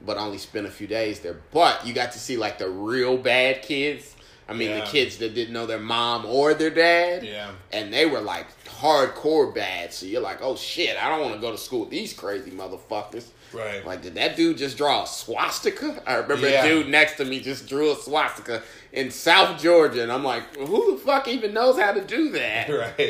but 0.04 0.16
only 0.16 0.38
spend 0.38 0.66
a 0.66 0.70
few 0.70 0.86
days 0.86 1.20
there. 1.20 1.36
But 1.52 1.86
you 1.86 1.94
got 1.94 2.12
to 2.12 2.18
see 2.18 2.36
like 2.36 2.58
the 2.58 2.68
real 2.68 3.16
bad 3.16 3.62
kids. 3.62 4.16
I 4.48 4.52
mean, 4.52 4.70
Yeah. 4.70 4.80
the 4.80 4.86
kids 4.86 5.18
that 5.18 5.32
didn't 5.34 5.52
know 5.54 5.66
their 5.66 5.78
mom 5.78 6.26
or 6.26 6.54
their 6.54 6.70
dad. 6.70 7.22
Yeah. 7.22 7.52
And 7.72 7.92
they 7.92 8.04
were 8.06 8.20
like 8.20 8.46
hardcore 8.64 9.54
bad. 9.54 9.92
So 9.92 10.06
you're 10.06 10.20
like, 10.20 10.38
oh 10.42 10.56
shit, 10.56 11.00
I 11.00 11.08
don't 11.08 11.20
want 11.20 11.34
to 11.34 11.40
go 11.40 11.52
to 11.52 11.58
school 11.58 11.80
with 11.80 11.90
these 11.90 12.12
crazy 12.12 12.50
motherfuckers. 12.50 13.26
Right. 13.52 13.85
Like, 13.85 14.02
did 14.02 14.14
that 14.14 14.36
dude 14.36 14.59
just 14.59 14.77
draw 14.77 15.02
a 15.02 15.06
swastika? 15.06 16.02
I 16.06 16.14
remember 16.16 16.48
Yeah. 16.48 16.64
a 16.64 16.68
dude 16.68 16.89
next 16.89 17.16
to 17.16 17.24
me 17.24 17.40
just 17.40 17.68
drew 17.68 17.93
a 17.93 17.97
swastika 17.97 18.62
in 18.93 19.10
South 19.10 19.60
Georgia, 19.60 20.02
and 20.02 20.10
I'm 20.12 20.24
like, 20.24 20.56
who 20.56 20.93
the 20.93 20.98
fuck 21.05 21.28
even 21.28 21.52
knows 21.55 21.78
how 21.78 21.93
to 21.93 22.01
do 22.05 22.31
that? 22.31 22.68
right. 22.98 23.01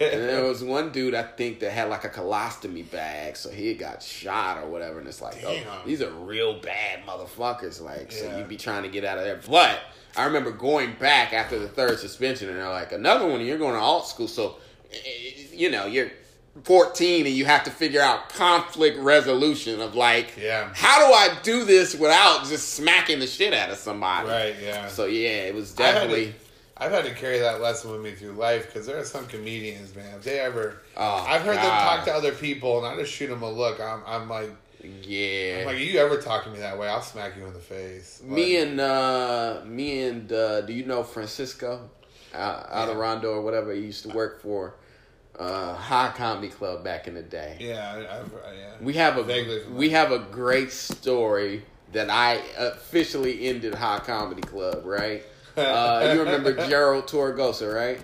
And 0.00 0.22
there 0.28 0.44
was 0.44 0.62
one 0.62 0.90
dude 0.90 1.14
I 1.14 1.22
think 1.22 1.60
that 1.60 1.70
had 1.72 1.88
like 1.88 2.04
a 2.04 2.08
colostomy 2.10 2.90
bag, 2.90 3.36
so 3.36 3.50
he 3.50 3.74
got 3.74 4.02
shot 4.02 4.58
or 4.62 4.68
whatever. 4.68 4.98
And 4.98 5.08
it's 5.08 5.20
like, 5.22 5.40
Damn. 5.40 5.66
oh, 5.68 5.82
these 5.86 6.02
are 6.02 6.10
real 6.10 6.60
bad 6.60 7.00
motherfuckers. 7.06 7.80
Like, 7.80 8.12
so 8.12 8.36
you'd 8.36 8.48
be 8.48 8.56
trying 8.56 8.82
to 8.82 8.88
get 8.88 9.04
out 9.04 9.18
of 9.18 9.24
there. 9.24 9.40
But 9.48 9.80
I 10.16 10.24
remember 10.24 10.50
going 10.50 10.94
back 10.98 11.32
after 11.32 11.58
the 11.58 11.68
third 11.68 11.98
suspension, 11.98 12.48
and 12.48 12.58
they're 12.58 12.68
like, 12.68 12.92
another 12.92 13.26
one, 13.26 13.40
you're 13.44 13.58
going 13.58 13.74
to 13.74 13.80
alt 13.80 14.06
school. 14.08 14.28
So, 14.28 14.56
eh, 14.92 14.96
you 15.52 15.70
know, 15.70 15.86
you're 15.86 16.10
14 16.64 17.26
and 17.26 17.34
you 17.34 17.44
have 17.44 17.64
to 17.64 17.70
figure 17.70 18.00
out 18.00 18.28
conflict 18.30 18.98
resolution 18.98 19.80
of 19.80 19.94
like, 19.94 20.36
Yeah. 20.40 20.70
how 20.74 21.06
do 21.06 21.12
I 21.12 21.38
do 21.42 21.64
this 21.64 21.94
without 21.94 22.44
just 22.46 22.74
smacking 22.74 23.18
the 23.20 23.26
shit 23.26 23.52
out 23.54 23.70
of 23.70 23.76
somebody? 23.78 24.28
Right. 24.28 24.56
Yeah. 24.62 24.88
So, 24.88 25.06
yeah, 25.06 25.44
it 25.44 25.54
was 25.54 25.72
I've 25.72 25.78
had 25.78 25.92
to- 25.92 25.94
definitely. 26.08 26.34
I've 26.76 26.92
had 26.92 27.04
to 27.04 27.14
carry 27.14 27.38
that 27.40 27.60
lesson 27.60 27.90
with 27.92 28.00
me 28.00 28.12
through 28.12 28.32
life 28.32 28.66
because 28.66 28.86
there 28.86 28.98
are 28.98 29.04
some 29.04 29.26
comedians, 29.26 29.94
man. 29.94 30.14
If 30.16 30.22
they 30.24 30.40
ever, 30.40 30.78
Oh, 30.96 31.26
I've 31.28 31.42
heard 31.42 31.56
them 31.56 31.64
talk 31.64 32.04
to 32.06 32.12
other 32.12 32.32
people, 32.32 32.78
and 32.78 32.86
I 32.86 32.98
just 32.98 33.12
shoot 33.12 33.26
them 33.26 33.42
a 33.42 33.50
look. 33.50 33.78
I'm, 33.80 34.02
I'm 34.06 34.30
like, 34.30 34.50
Yeah. 35.02 35.58
I'm 35.60 35.66
like, 35.66 35.78
you 35.78 35.98
ever 36.00 36.16
talk 36.22 36.44
to 36.44 36.50
me 36.50 36.58
that 36.60 36.78
way, 36.78 36.88
I'll 36.88 37.02
smack 37.02 37.36
you 37.36 37.44
in 37.46 37.52
the 37.52 37.58
face. 37.58 38.22
Me 38.24 38.56
and 38.56 38.80
uh 38.80 39.60
me 39.66 40.02
and 40.04 40.32
uh 40.32 40.62
do 40.62 40.72
you 40.72 40.86
know 40.86 41.02
Francisco 41.02 41.90
out, 42.34 42.66
of 42.70 42.96
Yeah. 42.96 43.02
Rondo 43.02 43.30
or 43.32 43.42
whatever 43.42 43.74
he 43.74 43.80
used 43.82 44.02
to 44.04 44.08
work 44.16 44.40
for 44.40 44.74
uh 45.40 45.74
High 45.74 46.12
Comedy 46.16 46.48
Club 46.48 46.84
back 46.84 47.08
in 47.08 47.14
the 47.14 47.22
day. 47.22 47.56
yeah, 47.58 47.94
I- 47.96 48.52
yeah. 48.54 48.70
We 48.80 48.92
have 48.94 49.16
a 49.16 49.22
Vaguely 49.22 49.62
we 49.72 49.90
have 49.90 50.12
a 50.12 50.18
great 50.18 50.70
story 50.70 51.64
that 51.92 52.08
I 52.10 52.40
officially 52.58 53.46
ended 53.48 53.74
High 53.74 53.98
Comedy 54.00 54.42
Club, 54.42 54.84
right? 54.84 55.22
Uh 55.56 56.12
you 56.14 56.20
remember 56.20 56.52
Gerald 56.68 57.06
Torregosa, 57.06 57.74
right? 57.74 58.00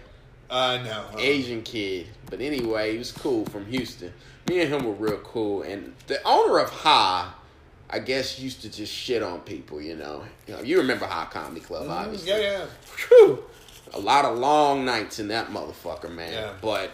Uh, 0.48 0.78
no. 0.84 0.90
uh, 1.12 1.18
Asian 1.18 1.60
kid. 1.62 2.06
But 2.30 2.40
anyway, 2.40 2.92
he 2.92 2.98
was 2.98 3.10
cool 3.10 3.44
from 3.46 3.66
Houston. 3.66 4.12
Me 4.48 4.60
and 4.60 4.72
him 4.72 4.84
were 4.84 4.92
real 4.92 5.18
cool. 5.18 5.62
And 5.62 5.92
the 6.06 6.22
owner 6.24 6.60
of 6.60 6.70
High, 6.70 7.28
I 7.90 7.98
guess, 7.98 8.38
used 8.38 8.62
to 8.62 8.70
just 8.70 8.92
shit 8.92 9.24
on 9.24 9.40
people, 9.40 9.80
you 9.82 9.96
know. 9.96 10.22
You, 10.46 10.54
know, 10.54 10.62
you 10.62 10.78
remember 10.78 11.04
High 11.06 11.26
Comedy 11.32 11.60
Club, 11.60 11.88
obviously. 11.90 12.30
Mm, 12.30 12.40
Yeah, 12.42 12.58
yeah. 12.60 12.66
Whew. 13.08 13.42
A 13.94 13.98
lot 13.98 14.24
of 14.24 14.38
long 14.38 14.84
nights 14.84 15.18
in 15.18 15.26
that 15.28 15.48
motherfucker, 15.48 16.14
man. 16.14 16.32
Yeah. 16.32 16.52
But 16.62 16.92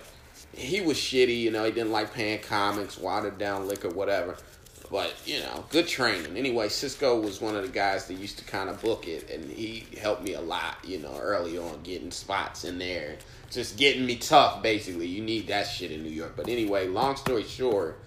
he 0.55 0.81
was 0.81 0.97
shitty, 0.97 1.41
you 1.41 1.51
know. 1.51 1.65
He 1.65 1.73
didn't 1.73 1.93
like 1.93 2.13
paying 2.13 2.41
comics, 2.41 2.99
watered 2.99 3.39
down 3.39 3.69
liquor, 3.69 3.89
whatever. 3.89 4.37
But, 4.91 5.15
you 5.25 5.41
know, 5.41 5.65
good 5.71 5.89
training. 5.89 6.37
Anyway, 6.37 6.69
Cisco 6.69 7.19
was 7.19 7.41
one 7.41 7.57
of 7.57 7.63
the 7.63 7.69
guys 7.69 8.09
that 8.09 8.15
used 8.15 8.39
to 8.39 8.45
kind 8.45 8.69
of 8.69 8.83
book 8.83 9.09
it, 9.09 9.31
and 9.31 9.51
he 9.51 9.87
helped 9.99 10.23
me 10.23 10.35
a 10.35 10.41
lot, 10.41 10.77
you 10.85 10.99
know, 10.99 11.17
early 11.19 11.57
on 11.57 11.83
getting 11.83 12.11
spots 12.11 12.65
in 12.65 12.79
there. 12.79 13.17
Just 13.51 13.79
getting 13.79 14.05
me 14.05 14.17
tough, 14.17 14.63
basically. 14.63 15.07
You 15.07 15.23
need 15.23 15.47
that 15.49 15.67
shit 15.67 15.93
in 15.93 16.03
New 16.03 16.11
York. 16.11 16.35
But 16.37 16.49
anyway, 16.49 16.89
long 16.89 17.17
story 17.17 17.45
short, 17.45 17.99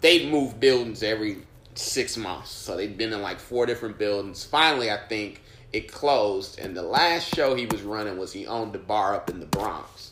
they'd 0.00 0.28
move 0.28 0.58
buildings 0.58 1.04
every 1.04 1.38
six 1.76 2.16
months. 2.16 2.50
So 2.50 2.76
they'd 2.76 2.98
been 2.98 3.12
in 3.12 3.22
like 3.22 3.38
four 3.38 3.66
different 3.66 3.96
buildings. 3.96 4.44
Finally, 4.44 4.90
I 4.90 4.96
think 4.96 5.42
it 5.72 5.92
closed. 5.92 6.58
And 6.58 6.76
the 6.76 6.82
last 6.82 7.32
show 7.32 7.54
he 7.54 7.66
was 7.66 7.82
running 7.82 8.18
was 8.18 8.32
he 8.32 8.46
owned 8.46 8.74
a 8.74 8.78
bar 8.78 9.14
up 9.14 9.30
in 9.30 9.38
the 9.38 9.46
Bronx. 9.46 10.07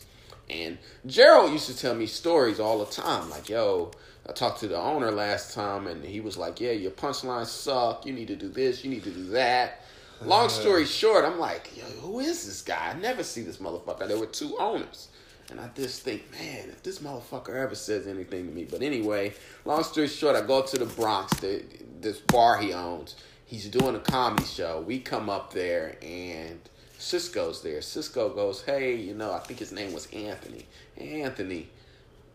And 0.48 0.78
Gerald 1.06 1.52
used 1.52 1.66
to 1.66 1.76
tell 1.76 1.94
me 1.94 2.06
stories 2.06 2.60
all 2.60 2.78
the 2.78 2.90
time. 2.90 3.28
Like, 3.30 3.48
yo, 3.48 3.90
I 4.28 4.32
talked 4.32 4.60
to 4.60 4.68
the 4.68 4.78
owner 4.78 5.10
last 5.10 5.54
time 5.54 5.86
and 5.86 6.04
he 6.04 6.20
was 6.20 6.36
like, 6.36 6.60
yeah, 6.60 6.72
your 6.72 6.92
punchlines 6.92 7.46
suck. 7.46 8.06
You 8.06 8.12
need 8.12 8.28
to 8.28 8.36
do 8.36 8.48
this. 8.48 8.84
You 8.84 8.90
need 8.90 9.04
to 9.04 9.10
do 9.10 9.24
that. 9.30 9.82
Long 10.22 10.48
story 10.50 10.84
short, 10.84 11.24
I'm 11.24 11.38
like, 11.38 11.76
yo, 11.76 11.84
who 12.00 12.20
is 12.20 12.46
this 12.46 12.62
guy? 12.62 12.92
I 12.94 12.98
never 12.98 13.22
see 13.22 13.42
this 13.42 13.58
motherfucker. 13.58 14.06
There 14.06 14.18
were 14.18 14.26
two 14.26 14.56
owners. 14.58 15.08
And 15.50 15.60
I 15.60 15.68
just 15.76 16.02
think, 16.02 16.30
man, 16.32 16.70
if 16.70 16.82
this 16.82 16.98
motherfucker 16.98 17.54
ever 17.54 17.76
says 17.76 18.08
anything 18.08 18.48
to 18.48 18.52
me. 18.52 18.64
But 18.64 18.82
anyway, 18.82 19.34
long 19.64 19.84
story 19.84 20.08
short, 20.08 20.34
I 20.34 20.42
go 20.42 20.62
to 20.62 20.78
the 20.78 20.86
Bronx, 20.86 21.38
the, 21.38 21.62
this 22.00 22.18
bar 22.18 22.58
he 22.58 22.72
owns. 22.72 23.14
He's 23.44 23.68
doing 23.68 23.94
a 23.94 24.00
comedy 24.00 24.44
show. 24.44 24.80
We 24.80 24.98
come 24.98 25.30
up 25.30 25.52
there 25.52 25.96
and 26.02 26.58
Cisco's 27.06 27.62
there. 27.62 27.80
Cisco 27.82 28.30
goes, 28.30 28.62
hey, 28.62 28.96
you 28.96 29.14
know, 29.14 29.32
I 29.32 29.38
think 29.38 29.60
his 29.60 29.70
name 29.70 29.92
was 29.92 30.06
Anthony. 30.06 30.66
Hey, 30.96 31.22
Anthony, 31.22 31.68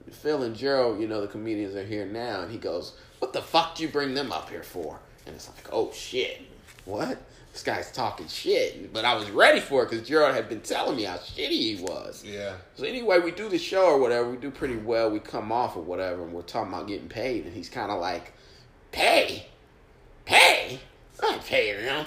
Phil 0.10 0.44
and 0.44 0.56
Gerald, 0.56 1.02
you 1.02 1.10
know, 1.10 1.20
the 1.20 1.28
comedians 1.28 1.76
are 1.76 1.86
here 1.86 2.06
now. 2.06 2.42
And 2.42 2.52
he 2.52 2.58
goes, 2.58 2.94
what 3.20 3.34
the 3.34 3.42
fuck 3.42 3.76
do 3.76 3.84
you 3.84 3.90
bring 3.90 4.14
them 4.14 4.32
up 4.32 4.50
here 4.50 4.64
for? 4.64 4.98
And 5.26 5.36
it's 5.36 5.50
like, 5.50 5.68
oh, 5.74 5.92
shit. 5.92 6.42
What? 6.86 7.22
This 7.52 7.64
guy's 7.64 7.92
talking 7.92 8.30
shit. 8.30 8.94
But 8.94 9.04
I 9.04 9.14
was 9.14 9.30
ready 9.30 9.60
for 9.60 9.84
it 9.84 9.90
because 9.90 10.08
Gerald 10.08 10.36
had 10.36 10.48
been 10.48 10.62
telling 10.62 10.96
me 10.96 11.04
how 11.04 11.18
shitty 11.18 11.50
he 11.50 11.80
was. 11.82 12.24
Yeah. 12.24 12.54
So 12.76 12.86
anyway, 12.86 13.20
we 13.20 13.32
do 13.32 13.50
the 13.50 13.58
show 13.58 13.88
or 13.88 14.00
whatever. 14.00 14.30
We 14.30 14.38
do 14.38 14.52
pretty 14.52 14.78
well. 14.78 15.12
We 15.12 15.20
come 15.20 15.52
off 15.52 15.76
or 15.76 15.84
whatever, 15.84 16.24
and 16.24 16.32
we're 16.32 16.44
talking 16.44 16.72
about 16.72 16.88
getting 16.88 17.10
paid. 17.10 17.46
And 17.46 17.54
he's 17.54 17.68
kind 17.68 17.92
of 17.92 18.00
like, 18.00 18.32
"Pay, 18.94 19.48
pay, 20.24 20.80
I 21.22 21.34
ain't 21.34 21.46
paying 21.46 21.86
them." 21.86 22.06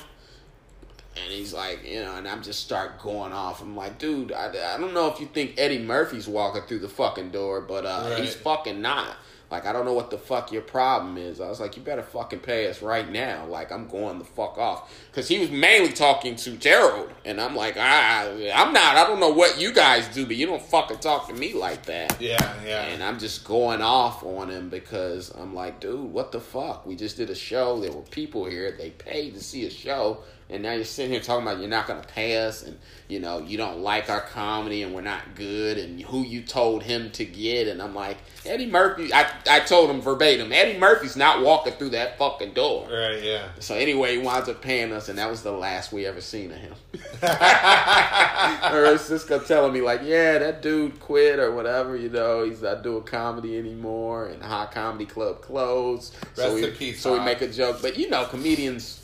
And 1.17 1.33
he's 1.33 1.53
like, 1.55 1.85
you 1.89 2.01
know, 2.01 2.17
and 2.17 2.27
I'm 2.27 2.43
just 2.43 2.61
start 2.65 3.01
going 3.01 3.33
off. 3.33 3.63
I'm 3.63 3.77
like, 3.77 3.99
dude, 3.99 4.33
I, 4.33 4.49
I 4.75 4.79
don't 4.79 4.95
know 4.95 5.09
if 5.09 5.21
you 5.21 5.27
think 5.27 5.55
Eddie 5.59 5.79
Murphy's 5.79 6.27
walking 6.27 6.63
through 6.63 6.81
the 6.81 6.89
fucking 6.89 7.31
door, 7.31 7.61
but 7.61 7.87
uh, 7.87 8.09
Right. 8.11 8.19
he's 8.21 8.35
fucking 8.35 8.81
not. 8.83 9.17
Like, 9.51 9.67
I 9.67 9.73
don't 9.73 9.85
know 9.85 9.93
what 9.93 10.11
the 10.11 10.19
fuck 10.19 10.51
your 10.51 10.63
problem 10.63 11.17
is. 11.17 11.41
I 11.41 11.49
was 11.49 11.61
like, 11.61 11.77
you 11.77 11.83
better 11.83 12.03
fucking 12.03 12.41
pay 12.41 12.67
us 12.69 12.83
right 12.83 13.09
now. 13.09 13.47
Like, 13.47 13.71
I'm 13.71 13.87
going 13.87 14.19
the 14.19 14.25
fuck 14.25 14.59
off. 14.59 14.93
Because 15.11 15.29
he 15.29 15.39
was 15.39 15.51
mainly 15.51 15.93
talking 15.93 16.35
to 16.35 16.57
Gerald. 16.57 17.13
And 17.25 17.41
I'm 17.41 17.55
like, 17.55 17.77
ah, 17.79 18.31
I'm 18.31 18.73
not. 18.73 18.97
I 18.97 19.07
don't 19.07 19.21
know 19.21 19.29
what 19.29 19.61
you 19.61 19.73
guys 19.73 20.09
do, 20.09 20.27
but 20.27 20.35
you 20.35 20.47
don't 20.47 20.63
fucking 20.63 20.99
talk 20.99 21.29
to 21.29 21.35
me 21.35 21.53
like 21.53 21.85
that. 21.87 22.21
Yeah, 22.21 22.53
yeah. 22.67 22.83
And 22.87 23.01
I'm 23.05 23.21
just 23.21 23.45
going 23.45 23.81
off 23.83 24.25
on 24.25 24.49
him 24.51 24.71
because 24.71 25.31
I'm 25.31 25.55
like, 25.55 25.79
dude, 25.79 26.01
what 26.13 26.33
the 26.33 26.41
fuck? 26.41 26.85
We 26.85 26.97
just 26.97 27.17
did 27.17 27.31
a 27.31 27.35
show. 27.37 27.79
There 27.79 27.93
were 27.93 28.03
people 28.03 28.47
here. 28.47 28.73
They 28.77 28.91
paid 28.91 29.35
to 29.35 29.41
see 29.45 29.67
a 29.67 29.71
show. 29.71 30.19
And 30.55 30.63
now 30.63 30.73
you're 30.73 30.85
sitting 30.85 31.13
here 31.13 31.21
talking 31.21 31.47
about 31.47 31.59
you're 31.59 31.69
not 31.69 31.87
going 31.87 32.01
to 32.01 32.09
pay 32.09 32.39
us, 32.39 32.63
and 32.63 32.79
you 33.09 33.21
know 33.21 33.41
you 33.41 33.57
don't 33.57 33.81
like 33.81 34.09
our 34.09 34.21
comedy, 34.21 34.83
and 34.83 34.95
we're 34.95 35.03
not 35.03 35.35
good, 35.35 35.77
and 35.79 36.01
who 36.01 36.23
you 36.23 36.43
told 36.43 36.83
him 36.83 37.11
to 37.13 37.25
get, 37.25 37.69
and 37.69 37.83
I'm 37.83 37.95
like 37.95 38.17
Eddie 38.47 38.71
Murphy. 38.71 39.13
I 39.13 39.31
I 39.51 39.61
told 39.61 39.91
him 39.91 40.01
verbatim, 40.01 40.53
Eddie 40.53 40.79
Murphy's 40.79 41.17
not 41.17 41.43
walking 41.43 41.75
through 41.75 41.91
that 41.91 42.19
fucking 42.19 42.55
door. 42.55 42.89
Right, 42.91 43.23
yeah. 43.23 43.49
So 43.59 43.75
anyway, 43.75 44.17
he 44.17 44.23
winds 44.23 44.49
up 44.49 44.63
paying 44.63 44.93
us, 44.93 45.09
and 45.09 45.19
that 45.19 45.29
was 45.29 45.43
the 45.43 45.53
last 45.53 45.93
we 45.93 46.07
ever 46.07 46.21
seen 46.21 46.51
of 46.51 46.59
him. 46.59 46.75
Heard 47.23 49.01
Cisco 49.01 49.39
telling 49.41 49.73
me 49.73 49.81
like, 49.81 50.01
yeah, 50.05 50.39
that 50.39 50.63
dude 50.63 51.01
quit 51.01 51.39
or 51.39 51.53
whatever. 51.55 51.97
You 51.97 52.09
know, 52.11 52.45
he's 52.45 52.63
not 52.63 52.83
doing 52.83 53.03
comedy 53.05 53.59
anymore, 53.59 54.27
and 54.27 54.43
Hot 54.43 54.73
Comedy 54.73 55.07
Club 55.07 55.41
closed. 55.41 56.15
so 56.35 56.55
we, 56.55 56.71
peace, 56.71 57.01
So 57.01 57.13
we 57.19 57.25
make 57.25 57.41
a 57.43 57.49
joke, 57.49 57.81
but 57.83 57.97
you 57.99 58.09
know, 58.09 58.25
comedians, 58.27 59.01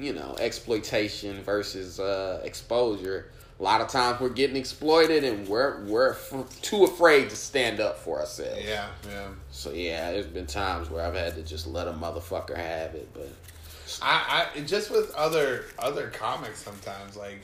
you 0.00 0.12
know, 0.12 0.36
exploitation 0.40 1.42
versus 1.42 2.00
uh, 2.00 2.40
exposure. 2.44 3.26
A 3.58 3.62
lot 3.62 3.82
of 3.82 3.88
times 3.88 4.20
we're 4.20 4.30
getting 4.30 4.56
exploited, 4.56 5.22
and 5.22 5.46
we're 5.46 5.84
we're 5.84 6.12
f- 6.12 6.60
too 6.62 6.84
afraid 6.84 7.28
to 7.30 7.36
stand 7.36 7.78
up 7.78 7.98
for 7.98 8.20
ourselves. 8.20 8.64
Yeah, 8.64 8.88
yeah. 9.06 9.28
So 9.50 9.72
yeah, 9.72 10.12
there's 10.12 10.26
been 10.26 10.46
times 10.46 10.88
where 10.88 11.04
I've 11.04 11.14
had 11.14 11.34
to 11.34 11.42
just 11.42 11.66
let 11.66 11.86
a 11.86 11.92
motherfucker 11.92 12.56
have 12.56 12.94
it, 12.94 13.08
but. 13.12 13.28
I, 14.00 14.46
I 14.54 14.60
just 14.60 14.88
with 14.92 15.12
other 15.16 15.64
other 15.76 16.10
comics 16.10 16.62
sometimes 16.62 17.16
like 17.16 17.40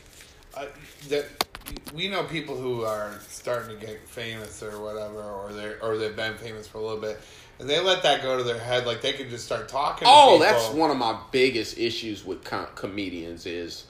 uh, 0.54 0.66
that 1.08 1.26
we 1.94 2.08
know 2.08 2.22
people 2.24 2.56
who 2.56 2.84
are 2.84 3.14
starting 3.28 3.78
to 3.78 3.86
get 3.86 4.08
famous 4.08 4.62
or 4.62 4.80
whatever 4.80 5.22
or 5.22 5.52
they 5.52 5.72
or 5.82 5.96
they've 5.96 6.16
been 6.16 6.34
famous 6.36 6.66
for 6.66 6.78
a 6.78 6.80
little 6.80 7.00
bit 7.00 7.20
and 7.58 7.68
they 7.68 7.80
let 7.80 8.02
that 8.02 8.22
go 8.22 8.36
to 8.36 8.42
their 8.42 8.58
head 8.58 8.86
like 8.86 9.00
they 9.00 9.12
can 9.12 9.28
just 9.30 9.44
start 9.44 9.68
talking 9.68 10.06
Oh, 10.10 10.38
that's 10.38 10.68
one 10.70 10.90
of 10.90 10.96
my 10.96 11.18
biggest 11.32 11.78
issues 11.78 12.24
with 12.24 12.44
com- 12.44 12.68
comedians 12.74 13.46
is 13.46 13.84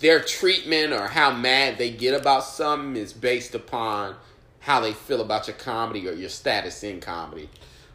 their 0.00 0.20
treatment 0.20 0.92
or 0.92 1.08
how 1.08 1.32
mad 1.32 1.76
they 1.78 1.90
get 1.90 2.18
about 2.18 2.44
something 2.44 2.96
is 3.00 3.12
based 3.12 3.54
upon 3.54 4.14
how 4.60 4.80
they 4.80 4.92
feel 4.92 5.20
about 5.20 5.46
your 5.48 5.56
comedy 5.56 6.06
or 6.08 6.12
your 6.12 6.28
status 6.28 6.82
in 6.84 7.00
comedy, 7.00 7.48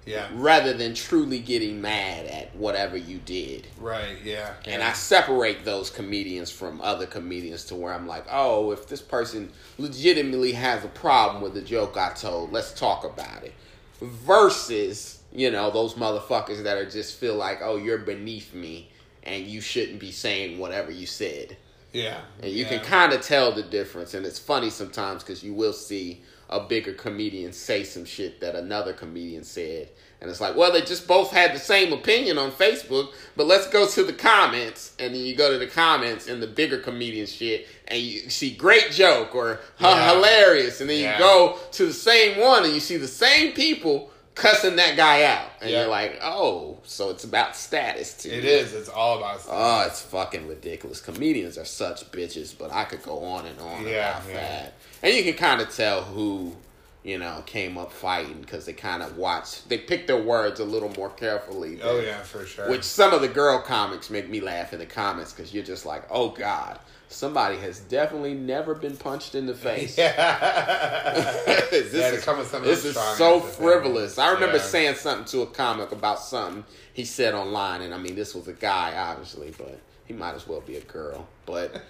yeah 0.05 0.27
rather 0.34 0.73
than 0.73 0.93
truly 0.93 1.39
getting 1.39 1.81
mad 1.81 2.25
at 2.25 2.55
whatever 2.55 2.97
you 2.97 3.19
did. 3.19 3.67
right 3.80 4.17
yeah 4.23 4.53
And 4.65 4.81
yeah. 4.81 4.89
I 4.89 4.93
separate 4.93 5.63
those 5.65 5.89
comedians 5.89 6.51
from 6.51 6.81
other 6.81 7.05
comedians 7.05 7.63
to 7.65 7.75
where 7.75 7.93
I'm 7.93 8.07
like, 8.07 8.25
oh, 8.30 8.71
if 8.71 8.88
this 8.88 9.01
person 9.01 9.51
legitimately 9.77 10.51
has 10.53 10.84
a 10.84 10.89
problem 10.89 11.41
with 11.41 11.53
the 11.53 11.61
joke 11.61 11.95
I 11.97 12.11
told, 12.13 12.51
let's 12.51 12.73
talk 12.73 13.03
about 13.05 13.43
it. 13.43 13.53
Versus, 14.01 15.19
you 15.31 15.49
know, 15.51 15.71
those 15.71 15.93
motherfuckers 15.95 16.63
that 16.63 16.77
are 16.77 16.89
just 16.89 17.17
feel 17.17 17.35
like, 17.35 17.59
oh, 17.61 17.77
you're 17.77 17.97
beneath 17.99 18.53
me 18.53 18.89
and 19.23 19.45
you 19.45 19.61
shouldn't 19.61 19.99
be 19.99 20.11
saying 20.11 20.59
whatever 20.59 20.91
you 20.91 21.05
said. 21.05 21.55
yeah 21.93 22.19
And 22.41 22.51
you 22.51 22.63
yeah. 22.63 22.69
can 22.69 22.80
kind 22.81 23.13
of 23.13 23.21
tell 23.21 23.51
the 23.53 23.63
difference. 23.63 24.13
And 24.13 24.25
it's 24.25 24.39
funny 24.39 24.69
sometimes 24.69 25.23
because 25.23 25.43
you 25.43 25.53
will 25.53 25.73
see 25.73 26.21
a 26.53 26.59
bigger 26.59 26.93
comedian 26.93 27.51
say 27.51 27.84
some 27.84 28.05
shit 28.05 28.39
that 28.39 28.55
another 28.55 28.93
comedian 28.93 29.43
said. 29.43 29.89
And 30.21 30.30
it's 30.30 30.39
like, 30.39 30.55
well, 30.55 30.71
they 30.71 30.81
just 30.81 31.07
both 31.07 31.31
had 31.31 31.53
the 31.53 31.59
same 31.59 31.91
opinion 31.91 32.38
on 32.38 32.51
Facebook, 32.51 33.09
but 33.35 33.47
let's 33.47 33.67
go 33.67 33.88
to 33.88 34.03
the 34.03 34.13
comments. 34.13 34.93
And 34.99 35.13
then 35.15 35.21
you 35.21 35.35
go 35.35 35.51
to 35.51 35.57
the 35.57 35.67
comments 35.67 36.27
and 36.30 36.41
the 36.41 36.47
bigger 36.47 36.77
comedian 36.77 37.25
shit, 37.25 37.67
and 37.88 37.99
you 37.99 38.30
see 38.30 38.51
great 38.51 38.91
joke 38.91 39.35
or 39.35 39.59
Yeah. 39.80 40.13
hilarious. 40.13 40.80
And 40.80 40.89
then 40.89 40.99
Yeah. 41.01 41.13
you 41.13 41.19
go 41.19 41.57
to 41.71 41.85
the 41.88 41.93
same 41.93 42.39
one 42.39 42.63
and 42.63 42.73
you 42.73 42.80
see 42.80 42.97
the 42.97 43.07
same 43.07 43.51
people 43.53 44.11
cussing 44.35 44.76
that 44.77 44.95
guy 44.97 45.23
out. 45.23 45.47
And 45.61 45.69
Yeah. 45.69 45.81
you're 45.81 45.89
like, 45.89 46.19
oh, 46.22 46.80
so 46.84 47.10
it's 47.10 47.23
about 47.23 47.55
status 47.55 48.14
too. 48.14 48.30
it 48.30 48.45
is 48.45 48.73
it's 48.73 48.89
all 48.89 49.18
about 49.18 49.41
stuff. 49.41 49.53
Oh, 49.55 49.85
it's 49.88 50.01
fucking 50.01 50.47
ridiculous. 50.47 50.99
Comedians 51.01 51.57
are 51.57 51.65
such 51.65 52.10
bitches, 52.11 52.57
but 52.57 52.72
I 52.72 52.84
could 52.85 53.03
go 53.03 53.23
on 53.23 53.45
and 53.45 53.60
on 53.60 53.85
Yeah, 53.88 54.18
about 54.18 54.30
yeah. 54.30 54.34
that. 54.35 54.73
And 55.01 55.14
you 55.15 55.23
can 55.23 55.34
kind 55.35 55.61
of 55.61 55.69
tell 55.73 56.01
who, 56.03 56.55
you 57.03 57.18
know, 57.19 57.43
came 57.45 57.77
up 57.77 57.91
fighting 57.91 58.41
because 58.41 58.65
they 58.65 58.73
kind 58.73 59.03
of 59.03 59.18
watch, 59.18 59.64
they 59.68 59.77
pick 59.77 60.07
their 60.07 60.22
words 60.22 60.60
a 60.60 60.65
little 60.65 60.89
more 60.97 61.10
carefully. 61.10 61.80
oh 61.84 61.99
yeah 61.99 62.22
for 62.23 62.45
sure 62.45 62.69
Which 62.69 62.84
some 62.84 63.14
of 63.14 63.22
the 63.22 63.27
girl 63.27 63.61
comics 63.61 64.10
make 64.10 64.30
me 64.30 64.39
laugh 64.39 64.73
in 64.73 64.80
the 64.80 64.85
comments 64.85 65.34
because 65.34 65.53
you're 65.53 65.64
just 65.64 65.85
like, 65.85 66.03
oh 66.10 66.30
God, 66.30 66.80
somebody 67.14 67.57
has 67.57 67.80
definitely 67.80 68.34
never 68.34 68.73
been 68.76 68.98
punched 68.98 69.35
in 69.35 69.45
the 69.45 69.53
face. 69.53 69.98
yeah 69.98 71.14
this 71.69 71.94
Yeah, 71.94 72.10
is, 72.10 72.23
come 72.23 72.40
with 72.40 72.48
some 72.48 72.64
this 72.64 72.85
is 72.85 72.95
so 73.18 73.40
frivolous. 73.40 74.18
I 74.18 74.31
remember 74.31 74.57
yeah. 74.57 74.64
saying 74.64 74.95
something 74.95 75.26
to 75.26 75.41
a 75.41 75.48
comic 75.48 75.91
about 75.91 76.19
something 76.19 76.64
he 76.94 77.06
said 77.06 77.34
online, 77.34 77.81
and 77.81 77.94
I 77.94 77.98
mean, 77.98 78.15
this 78.15 78.35
was 78.35 78.48
a 78.48 78.53
guy, 78.53 78.95
obviously, 78.95 79.53
but 79.57 79.80
he 80.06 80.14
might 80.14 80.35
as 80.35 80.48
well 80.48 80.61
be 80.61 80.76
a 80.77 80.81
girl. 80.81 81.27
But 81.45 81.81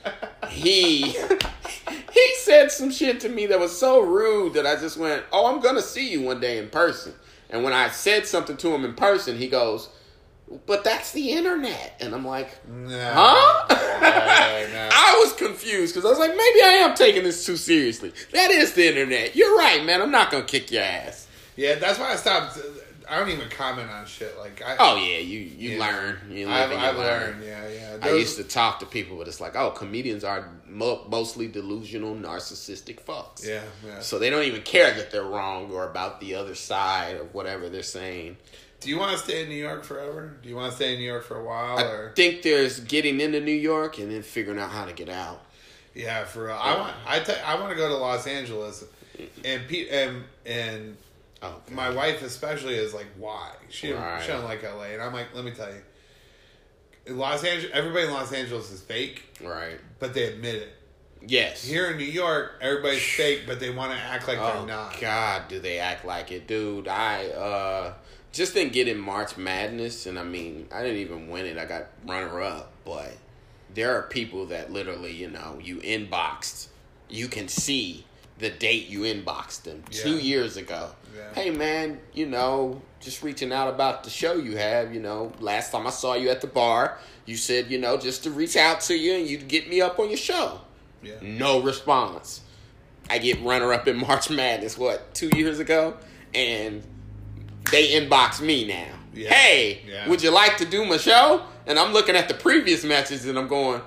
he 0.49 1.01
he 2.13 2.35
said 2.37 2.71
some 2.71 2.91
shit 2.91 3.19
to 3.21 3.29
me 3.29 3.45
that 3.47 3.59
was 3.59 3.77
so 3.77 4.01
rude 4.01 4.53
that 4.53 4.65
I 4.65 4.75
just 4.75 4.97
went, 4.97 5.23
"Oh, 5.31 5.47
I'm 5.53 5.61
gonna 5.61 5.81
see 5.81 6.09
you 6.11 6.21
one 6.21 6.39
day 6.39 6.57
in 6.57 6.69
person." 6.69 7.13
And 7.49 7.63
when 7.63 7.73
I 7.73 7.89
said 7.89 8.25
something 8.25 8.57
to 8.57 8.73
him 8.73 8.83
in 8.83 8.95
person, 8.95 9.37
he 9.37 9.47
goes, 9.47 9.89
"But 10.65 10.83
that's 10.83 11.11
the 11.11 11.31
internet," 11.31 11.95
and 11.99 12.13
I'm 12.13 12.25
like, 12.25 12.49
no. 12.67 12.89
Huh? 13.13 13.65
No. 13.69 13.75
I 14.95 15.19
was 15.23 15.33
confused 15.33 15.93
because 15.93 16.05
I 16.05 16.09
was 16.09 16.19
like, 16.19 16.31
maybe 16.31 16.61
I 16.63 16.79
am 16.83 16.95
taking 16.95 17.23
this 17.23 17.45
too 17.45 17.57
seriously. 17.57 18.11
That 18.33 18.51
is 18.51 18.73
the 18.73 18.87
internet. 18.87 19.35
You're 19.35 19.55
right, 19.57 19.83
man. 19.83 20.01
I'm 20.01 20.11
not 20.11 20.31
gonna 20.31 20.43
kick 20.45 20.71
your 20.71 20.83
ass. 20.83 21.27
yeah 21.55 21.75
that's 21.75 21.99
why 21.99 22.11
I 22.13 22.15
stopped 22.15 22.59
I 23.09 23.19
don't 23.19 23.29
even 23.29 23.49
comment 23.49 23.89
on 23.91 24.05
shit 24.05 24.37
like 24.39 24.61
I 24.65 24.77
Oh 24.79 24.95
yeah, 24.95 25.17
you 25.19 25.39
you 25.39 25.71
Yeah. 25.71 25.79
learn. 25.85 26.19
You 26.31 26.47
live 26.47 26.71
you 26.71 26.77
I've 26.77 26.95
learn. 26.97 27.31
learned 27.31 27.43
yeah 27.43 27.67
yeah 27.67 27.97
I 28.01 28.11
used 28.13 28.37
to 28.37 28.43
talk 28.43 28.79
to 28.79 28.85
people, 28.85 29.17
but 29.17 29.27
it's 29.27 29.41
like, 29.41 29.55
oh, 29.57 29.71
comedians 29.71 30.23
are 30.23 30.49
mo- 30.67 31.05
mostly 31.09 31.47
delusional, 31.47 32.15
narcissistic 32.15 33.01
fucks. 33.03 33.45
yeah 33.45 33.61
yeah 33.85 33.99
So 33.99 34.19
they 34.19 34.29
don't 34.29 34.43
even 34.43 34.61
care 34.61 34.93
that 34.93 35.11
they're 35.11 35.23
wrong 35.23 35.69
or 35.71 35.83
about 35.89 36.21
the 36.21 36.35
other 36.35 36.55
side 36.55 37.17
of 37.17 37.33
whatever 37.33 37.69
they're 37.69 37.83
saying. 37.83 38.37
Do 38.83 38.89
you 38.89 38.97
want 38.99 39.11
to 39.17 39.23
stay 39.23 39.43
in 39.43 39.49
New 39.49 39.55
York 39.55 39.83
forever? 39.83 40.33
Do 40.41 40.49
you 40.49 40.55
want 40.55 40.71
to 40.71 40.75
stay 40.75 40.93
in 40.93 40.99
New 40.99 41.05
York 41.05 41.23
for 41.23 41.37
a 41.39 41.43
while, 41.43 41.77
I 41.77 41.83
or 41.83 42.13
think 42.15 42.41
there's 42.41 42.79
getting 42.81 43.19
into 43.21 43.39
New 43.39 43.51
York 43.51 43.97
and 43.97 44.11
then 44.11 44.21
figuring 44.23 44.59
out 44.59 44.69
how 44.71 44.85
to 44.85 44.93
get 44.93 45.09
out. 45.09 45.41
yeah, 45.95 46.25
for 46.25 46.45
real? 46.45 46.57
I 46.59 46.77
want 46.77 46.93
I 47.05 47.41
I 47.45 47.59
want 47.59 47.69
to 47.71 47.75
go 47.75 47.87
to 47.89 47.95
Los 47.95 48.27
Angeles, 48.27 48.83
and 49.45 49.67
Pete 49.67 49.89
and 49.89 50.23
and 50.45 50.97
Oh, 51.45 51.55
my 51.69 51.89
wife 51.89 52.21
especially 52.21 52.75
is 52.75 52.93
like, 52.93 53.07
why 53.17 53.51
she 53.69 53.89
don't- 53.89 53.99
Right. 54.01 54.21
she 54.21 54.29
don't 54.29 54.45
like 54.45 54.63
LA, 54.63 54.93
and 54.93 55.01
I'm 55.01 55.11
like, 55.11 55.27
let 55.35 55.43
me 55.43 55.51
tell 55.51 55.67
you, 55.69 55.81
Los 57.15 57.43
Angeles, 57.43 57.69
everybody 57.73 58.05
in 58.05 58.13
Los 58.13 58.31
Angeles 58.31 58.71
is 58.71 58.79
fake, 58.81 59.23
right. 59.41 59.77
but 59.99 60.13
they 60.13 60.23
admit 60.23 60.55
it. 60.55 60.69
Yes. 61.25 61.61
Here 61.65 61.91
in 61.91 61.97
New 61.97 62.05
York, 62.05 62.53
everybody's 62.61 63.03
fake, 63.17 63.41
but 63.45 63.59
they 63.59 63.69
want 63.71 63.91
to 63.91 63.97
act 63.97 64.25
like 64.27 64.37
Oh 64.39 64.59
they're 64.59 64.67
not. 64.67 64.97
God, 65.01 65.49
do 65.49 65.59
they 65.59 65.79
act 65.79 66.05
like 66.05 66.31
it, 66.31 66.47
dude? 66.47 66.87
I 66.87 67.25
uh 67.27 67.93
just 68.33 68.55
didn't 68.55 68.73
get 68.73 68.87
in 68.87 68.99
March 68.99 69.37
Madness, 69.37 70.07
and 70.07 70.19
I 70.19 70.23
mean, 70.23 70.67
I 70.73 70.81
didn't 70.81 70.97
even 70.97 71.29
win 71.29 71.45
it. 71.45 71.57
I 71.57 71.65
got 71.65 71.85
runner 72.05 72.41
up, 72.41 72.73
but 72.83 73.15
there 73.73 73.95
are 73.95 74.01
people 74.03 74.47
that 74.47 74.71
literally, 74.73 75.13
you 75.13 75.29
know, 75.29 75.59
you 75.61 75.77
inboxed, 75.77 76.67
you 77.09 77.27
can 77.27 77.47
see 77.47 78.05
the 78.39 78.49
date 78.49 78.89
you 78.89 79.01
inboxed 79.01 79.63
them 79.63 79.83
two 79.91 80.17
years 80.17 80.57
ago. 80.57 80.89
Yeah. 81.15 81.33
Hey 81.33 81.51
man, 81.51 81.99
you 82.13 82.25
know, 82.25 82.81
just 82.99 83.21
reaching 83.21 83.53
out 83.53 83.69
about 83.69 84.03
the 84.03 84.09
show 84.09 84.33
you 84.33 84.57
have. 84.57 84.93
You 84.93 84.99
know, 84.99 85.31
last 85.39 85.71
time 85.71 85.85
I 85.85 85.91
saw 85.91 86.15
you 86.15 86.29
at 86.29 86.41
the 86.41 86.47
bar, 86.47 86.97
you 87.25 87.37
said, 87.37 87.69
you 87.69 87.79
know, 87.79 87.97
just 87.97 88.23
to 88.23 88.31
reach 88.31 88.57
out 88.57 88.81
to 88.81 88.97
you 88.97 89.13
and 89.13 89.27
you'd 89.27 89.47
get 89.47 89.69
me 89.69 89.79
up 89.79 89.99
on 89.99 90.09
your 90.09 90.17
show. 90.17 90.61
Yeah. 91.03 91.15
No 91.21 91.61
response. 91.61 92.41
I 93.09 93.19
get 93.19 93.41
runner 93.41 93.71
up 93.73 93.87
in 93.87 93.97
March 93.97 94.29
Madness, 94.29 94.77
what, 94.77 95.13
two 95.13 95.29
years 95.35 95.59
ago? 95.59 95.97
And 96.33 96.83
they 97.73 97.89
inbox 97.99 98.39
me 98.41 98.65
now. 98.65 98.87
Yeah. 99.13 99.33
Hey, 99.33 99.81
Yeah. 99.87 100.07
would 100.07 100.23
you 100.23 100.31
like 100.31 100.57
to 100.57 100.65
do 100.65 100.85
my 100.85 100.97
show? 100.97 101.43
And 101.67 101.77
I'm 101.77 101.93
looking 101.93 102.15
at 102.15 102.27
the 102.27 102.33
previous 102.33 102.83
matches 102.83 103.25
and 103.25 103.37
I'm 103.37 103.47
going, 103.47 103.81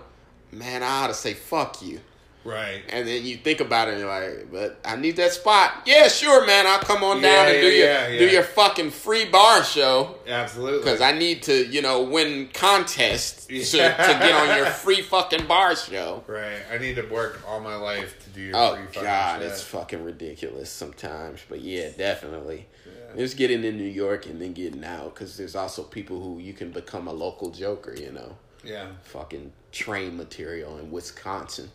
man, 0.52 0.82
I 0.82 1.04
ought 1.04 1.08
to 1.08 1.14
say 1.14 1.34
fuck 1.34 1.82
you. 1.82 2.00
Right. 2.44 2.82
And 2.90 3.08
then 3.08 3.24
you 3.26 3.38
think 3.38 3.58
about 3.60 3.88
it 3.88 3.94
and 3.94 4.00
you're 4.02 4.08
like, 4.08 4.52
but 4.52 4.78
I 4.84 4.94
need 4.94 5.16
that 5.16 5.32
spot. 5.32 5.82
Yeah, 5.84 6.06
sure, 6.06 6.46
man. 6.46 6.64
I'll 6.64 6.78
come 6.78 7.02
on 7.02 7.20
down 7.20 7.48
Yeah, 7.48 7.52
and 7.52 7.60
do 7.60 7.66
your 7.68 8.18
do 8.20 8.28
your 8.32 8.42
fucking 8.44 8.92
free 8.92 9.24
bar 9.24 9.64
show. 9.64 10.14
Absolutely. 10.28 10.78
Because 10.78 11.00
I 11.00 11.10
need 11.10 11.42
to, 11.44 11.66
you 11.66 11.82
know, 11.82 12.04
win 12.04 12.48
contests 12.54 13.46
to, 13.46 13.60
to 13.62 13.76
get 13.76 14.32
on 14.32 14.56
your 14.56 14.66
free 14.84 15.02
fucking 15.02 15.48
bar 15.48 15.74
show. 15.74 16.22
Right. 16.28 16.60
I 16.72 16.78
need 16.78 16.94
to 16.96 17.02
work 17.08 17.42
all 17.48 17.58
my 17.58 17.74
life 17.74 18.16
to 18.22 18.30
do 18.30 18.40
your 18.42 18.56
Oh 18.56 18.76
free 18.76 18.84
fucking 18.86 19.02
God, 19.02 19.42
shit. 19.42 19.50
it's 19.50 19.62
fucking 19.64 20.04
ridiculous 20.04 20.70
sometimes. 20.70 21.40
But 21.48 21.62
yeah, 21.62 21.88
definitely. 21.98 22.68
Yeah. 23.10 23.16
Just 23.16 23.36
getting 23.36 23.64
in 23.64 23.76
New 23.76 23.84
York 23.84 24.26
and 24.26 24.40
then 24.40 24.52
getting 24.52 24.84
out 24.84 25.14
because 25.14 25.36
there's 25.36 25.54
also 25.54 25.82
people 25.82 26.20
who 26.20 26.38
you 26.38 26.52
can 26.52 26.70
become 26.70 27.06
a 27.08 27.12
local 27.12 27.50
joker. 27.50 27.94
You 27.94 28.12
know, 28.12 28.36
yeah. 28.64 28.86
fucking 29.04 29.52
train 29.72 30.16
material 30.16 30.78
in 30.78 30.90
Wisconsin. 30.90 31.70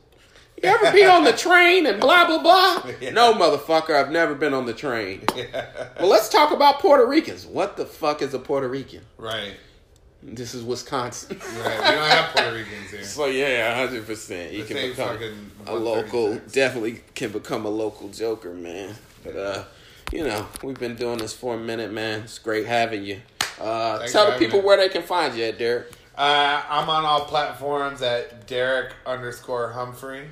You 0.62 0.70
ever 0.70 0.92
be 0.92 1.06
on 1.06 1.24
the 1.24 1.34
train 1.48 1.86
and 1.88 2.00
blah 2.00 2.26
blah 2.26 2.42
blah? 2.42 2.92
Yeah. 3.00 3.12
No, 3.12 3.34
motherfucker, 3.34 3.96
I've 3.96 4.12
never 4.12 4.36
been 4.36 4.54
on 4.54 4.66
the 4.66 4.74
train. 4.74 5.24
Well, 6.00 6.10
let's 6.10 6.30
talk 6.30 6.52
about 6.52 6.80
Puerto 6.80 7.06
Ricans. 7.06 7.46
What 7.46 7.78
the 7.78 7.86
fuck 7.86 8.24
is 8.24 8.34
a 8.34 8.40
Puerto 8.40 8.68
Rican? 8.68 9.02
Right. 9.18 9.54
This 10.24 10.56
is 10.56 10.64
Wisconsin. 10.64 11.38
Right, 11.40 11.78
we 11.78 11.96
don't 11.96 12.10
have 12.10 12.36
Puerto 12.36 12.54
Ricans 12.54 12.92
here. 12.92 13.04
so 13.04 13.26
yeah, 13.26 13.76
hundred 13.76 14.06
percent. 14.08 14.52
You 14.54 14.64
This 14.64 14.68
can 14.68 14.90
become 14.90 15.52
a 15.68 15.76
local. 15.76 16.38
Definitely 16.52 17.02
can 17.14 17.32
become 17.32 17.66
a 17.66 17.70
local 17.70 18.10
Joker, 18.10 18.54
man. 18.54 18.96
But 19.24 19.36
uh, 19.36 19.64
you 20.12 20.24
know, 20.24 20.48
we've 20.64 20.80
been 20.80 20.96
doing 20.96 21.18
this 21.20 21.34
for 21.34 21.56
a 21.56 21.58
minute, 21.58 21.92
man. 21.92 22.22
It's 22.22 22.40
great 22.40 22.66
having 22.66 23.04
you. 23.06 23.22
Uh, 23.60 24.00
Thanks 24.00 24.14
tell 24.14 24.32
the 24.32 24.38
people 24.38 24.60
me. 24.60 24.66
where 24.66 24.78
they 24.78 24.90
can 24.90 25.04
find 25.04 25.36
you 25.36 25.46
at, 25.46 25.58
Derek. 25.58 25.92
Uh, 26.18 26.62
I'm 26.70 26.90
on 26.90 27.06
all 27.06 27.26
platforms 27.26 28.02
at 28.02 28.48
Derek 28.48 28.94
underscore 29.06 29.70
Humphrey. 29.70 30.26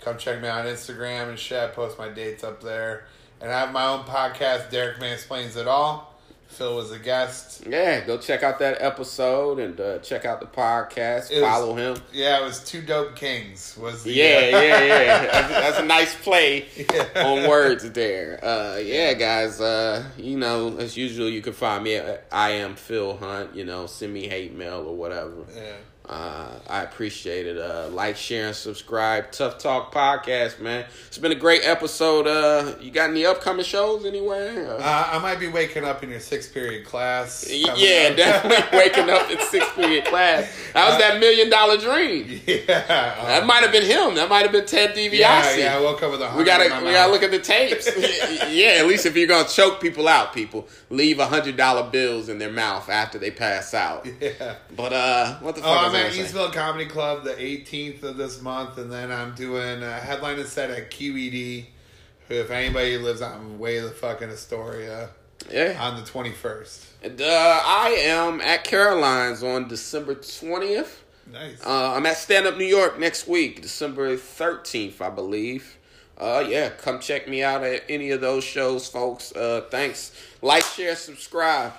Come 0.00 0.18
check 0.18 0.40
me 0.42 0.48
out 0.48 0.66
on 0.66 0.72
Instagram 0.72 1.28
and 1.28 1.38
shit. 1.38 1.58
I 1.58 1.68
post 1.68 1.98
my 1.98 2.08
dates 2.08 2.44
up 2.44 2.62
there. 2.62 3.06
And 3.40 3.50
I 3.50 3.60
have 3.60 3.72
my 3.72 3.86
own 3.86 4.04
podcast, 4.04 4.70
Derek 4.70 4.98
Mansplains 4.98 5.56
It 5.56 5.66
All. 5.66 6.11
Phil 6.52 6.76
was 6.76 6.92
a 6.92 6.98
guest. 6.98 7.66
Yeah, 7.68 8.00
go 8.04 8.18
check 8.18 8.42
out 8.42 8.58
that 8.60 8.78
episode 8.80 9.58
and 9.58 9.80
uh, 9.80 9.98
check 9.98 10.24
out 10.24 10.40
the 10.40 10.46
podcast. 10.46 11.30
It 11.30 11.40
was- 11.40 11.50
Follow 11.50 11.74
him. 11.74 11.96
Yeah, 12.12 12.40
it 12.40 12.44
was 12.44 12.62
Two 12.62 12.82
Dope 12.82 13.16
Kings. 13.16 13.76
Was 13.80 14.02
the, 14.04 14.12
Yeah, 14.12 14.48
yeah, 14.50 14.84
yeah. 14.84 15.22
That's, 15.32 15.48
that's 15.48 15.78
a 15.80 15.84
nice 15.86 16.14
play 16.14 16.66
Yeah. 16.76 17.08
on 17.24 17.48
words 17.48 17.90
there. 17.90 18.38
Uh, 18.44 18.76
yeah, 18.78 19.14
guys. 19.14 19.60
Uh, 19.60 20.04
you 20.16 20.36
know, 20.38 20.76
as 20.78 20.96
usual, 20.96 21.28
you 21.28 21.40
can 21.42 21.52
find 21.54 21.82
me 21.84 21.96
at 21.96 22.26
I 22.30 22.50
am 22.50 22.74
Phil 22.76 23.16
Hunt. 23.16 23.54
You 23.54 23.64
know, 23.64 23.86
send 23.86 24.12
me 24.12 24.28
hate 24.28 24.54
mail 24.54 24.84
or 24.86 24.94
whatever. 24.96 25.44
Yeah. 25.54 25.72
Uh, 26.12 26.58
I 26.68 26.82
appreciate 26.82 27.46
it. 27.46 27.56
Uh, 27.56 27.88
like, 27.90 28.16
share, 28.16 28.48
and 28.48 28.56
subscribe. 28.56 29.32
Tough 29.32 29.58
Talk 29.58 29.92
Podcast, 29.94 30.60
man. 30.60 30.84
It's 31.06 31.16
been 31.16 31.32
a 31.32 31.36
great 31.36 31.62
episode. 31.64 32.26
Uh, 32.26 32.74
you 32.80 32.90
got 32.90 33.08
any 33.08 33.24
upcoming 33.24 33.64
shows 33.64 34.04
anywhere? 34.04 34.72
Uh, 34.72 34.76
Uh, 34.76 35.08
I 35.12 35.18
might 35.20 35.40
be 35.40 35.48
waking 35.48 35.84
up 35.84 36.02
in 36.02 36.10
your 36.10 36.20
sixth 36.20 36.52
period 36.52 36.84
class. 36.84 37.48
yeah, 37.50 37.70
up. 38.10 38.16
definitely 38.16 38.78
waking 38.78 39.08
up 39.08 39.30
in 39.30 39.38
sixth 39.40 39.74
period 39.74 40.04
class. 40.04 40.52
That 40.74 40.88
was 40.90 40.98
that 40.98 41.18
million 41.18 41.48
dollar 41.48 41.78
dream. 41.78 42.40
yeah. 42.46 42.84
That 42.86 43.46
might 43.46 43.62
have 43.62 43.72
been 43.72 43.84
him. 43.86 44.14
That 44.16 44.28
might 44.28 44.42
have 44.42 44.52
been 44.52 44.66
Ted 44.66 44.94
DiBiase. 44.94 45.12
Yeah, 45.18 45.56
yeah, 45.56 45.76
I 45.76 45.80
woke 45.80 46.02
up 46.02 46.10
with 46.10 46.20
a 46.20 46.30
We 46.36 46.44
gotta 46.44 46.64
we 46.64 46.70
mouth. 46.70 46.92
gotta 46.92 47.12
look 47.12 47.22
at 47.22 47.30
the 47.30 47.38
tapes. 47.38 47.88
yeah, 48.50 48.76
at 48.80 48.86
least 48.86 49.06
if 49.06 49.16
you're 49.16 49.26
gonna 49.28 49.48
choke 49.48 49.80
people 49.80 50.08
out, 50.08 50.34
people 50.34 50.68
leave 50.90 51.18
a 51.20 51.26
hundred 51.26 51.56
dollar 51.56 51.88
bills 51.90 52.28
in 52.28 52.38
their 52.38 52.52
mouth 52.52 52.90
after 52.90 53.18
they 53.18 53.30
pass 53.30 53.72
out. 53.72 54.06
Yeah. 54.20 54.56
But 54.76 54.92
uh, 54.92 55.38
what 55.38 55.54
the 55.54 55.62
fuck? 55.62 55.70
Oh, 55.70 55.84
was 55.86 55.94
I'm 55.94 56.00
I 56.01 56.01
at? 56.06 56.12
Eastville 56.12 56.52
Comedy 56.52 56.86
Club 56.86 57.24
the 57.24 57.34
18th 57.34 58.02
of 58.02 58.16
this 58.16 58.40
month, 58.42 58.78
and 58.78 58.90
then 58.92 59.10
I'm 59.10 59.34
doing 59.34 59.82
a 59.82 59.92
headline 59.92 60.44
set 60.44 60.70
at 60.70 60.90
QED. 60.90 61.66
If 62.28 62.50
anybody 62.50 62.96
lives 62.98 63.20
out 63.20 63.40
in 63.40 63.58
way 63.58 63.78
the 63.80 63.90
fucking 63.90 64.30
Astoria, 64.30 65.10
Yeah. 65.50 65.76
on 65.80 65.96
the 65.96 66.02
21st. 66.08 66.78
And, 67.02 67.20
uh, 67.20 67.62
I 67.64 67.90
am 68.00 68.40
at 68.40 68.64
Caroline's 68.64 69.42
on 69.42 69.68
December 69.68 70.14
twentieth. 70.14 71.00
Nice. 71.30 71.64
Uh, 71.64 71.92
I'm 71.94 72.06
at 72.06 72.16
Stand 72.16 72.46
Up 72.46 72.56
New 72.56 72.64
York 72.64 72.98
next 72.98 73.26
week, 73.28 73.60
December 73.62 74.16
13th, 74.16 75.00
I 75.00 75.10
believe. 75.10 75.76
Uh, 76.18 76.44
yeah, 76.48 76.68
come 76.70 77.00
check 77.00 77.26
me 77.28 77.42
out 77.42 77.64
at 77.64 77.82
any 77.88 78.10
of 78.12 78.20
those 78.20 78.44
shows, 78.44 78.86
folks. 78.88 79.32
Uh, 79.34 79.62
thanks. 79.70 80.12
Like, 80.40 80.64
share, 80.64 80.94
subscribe. 80.96 81.72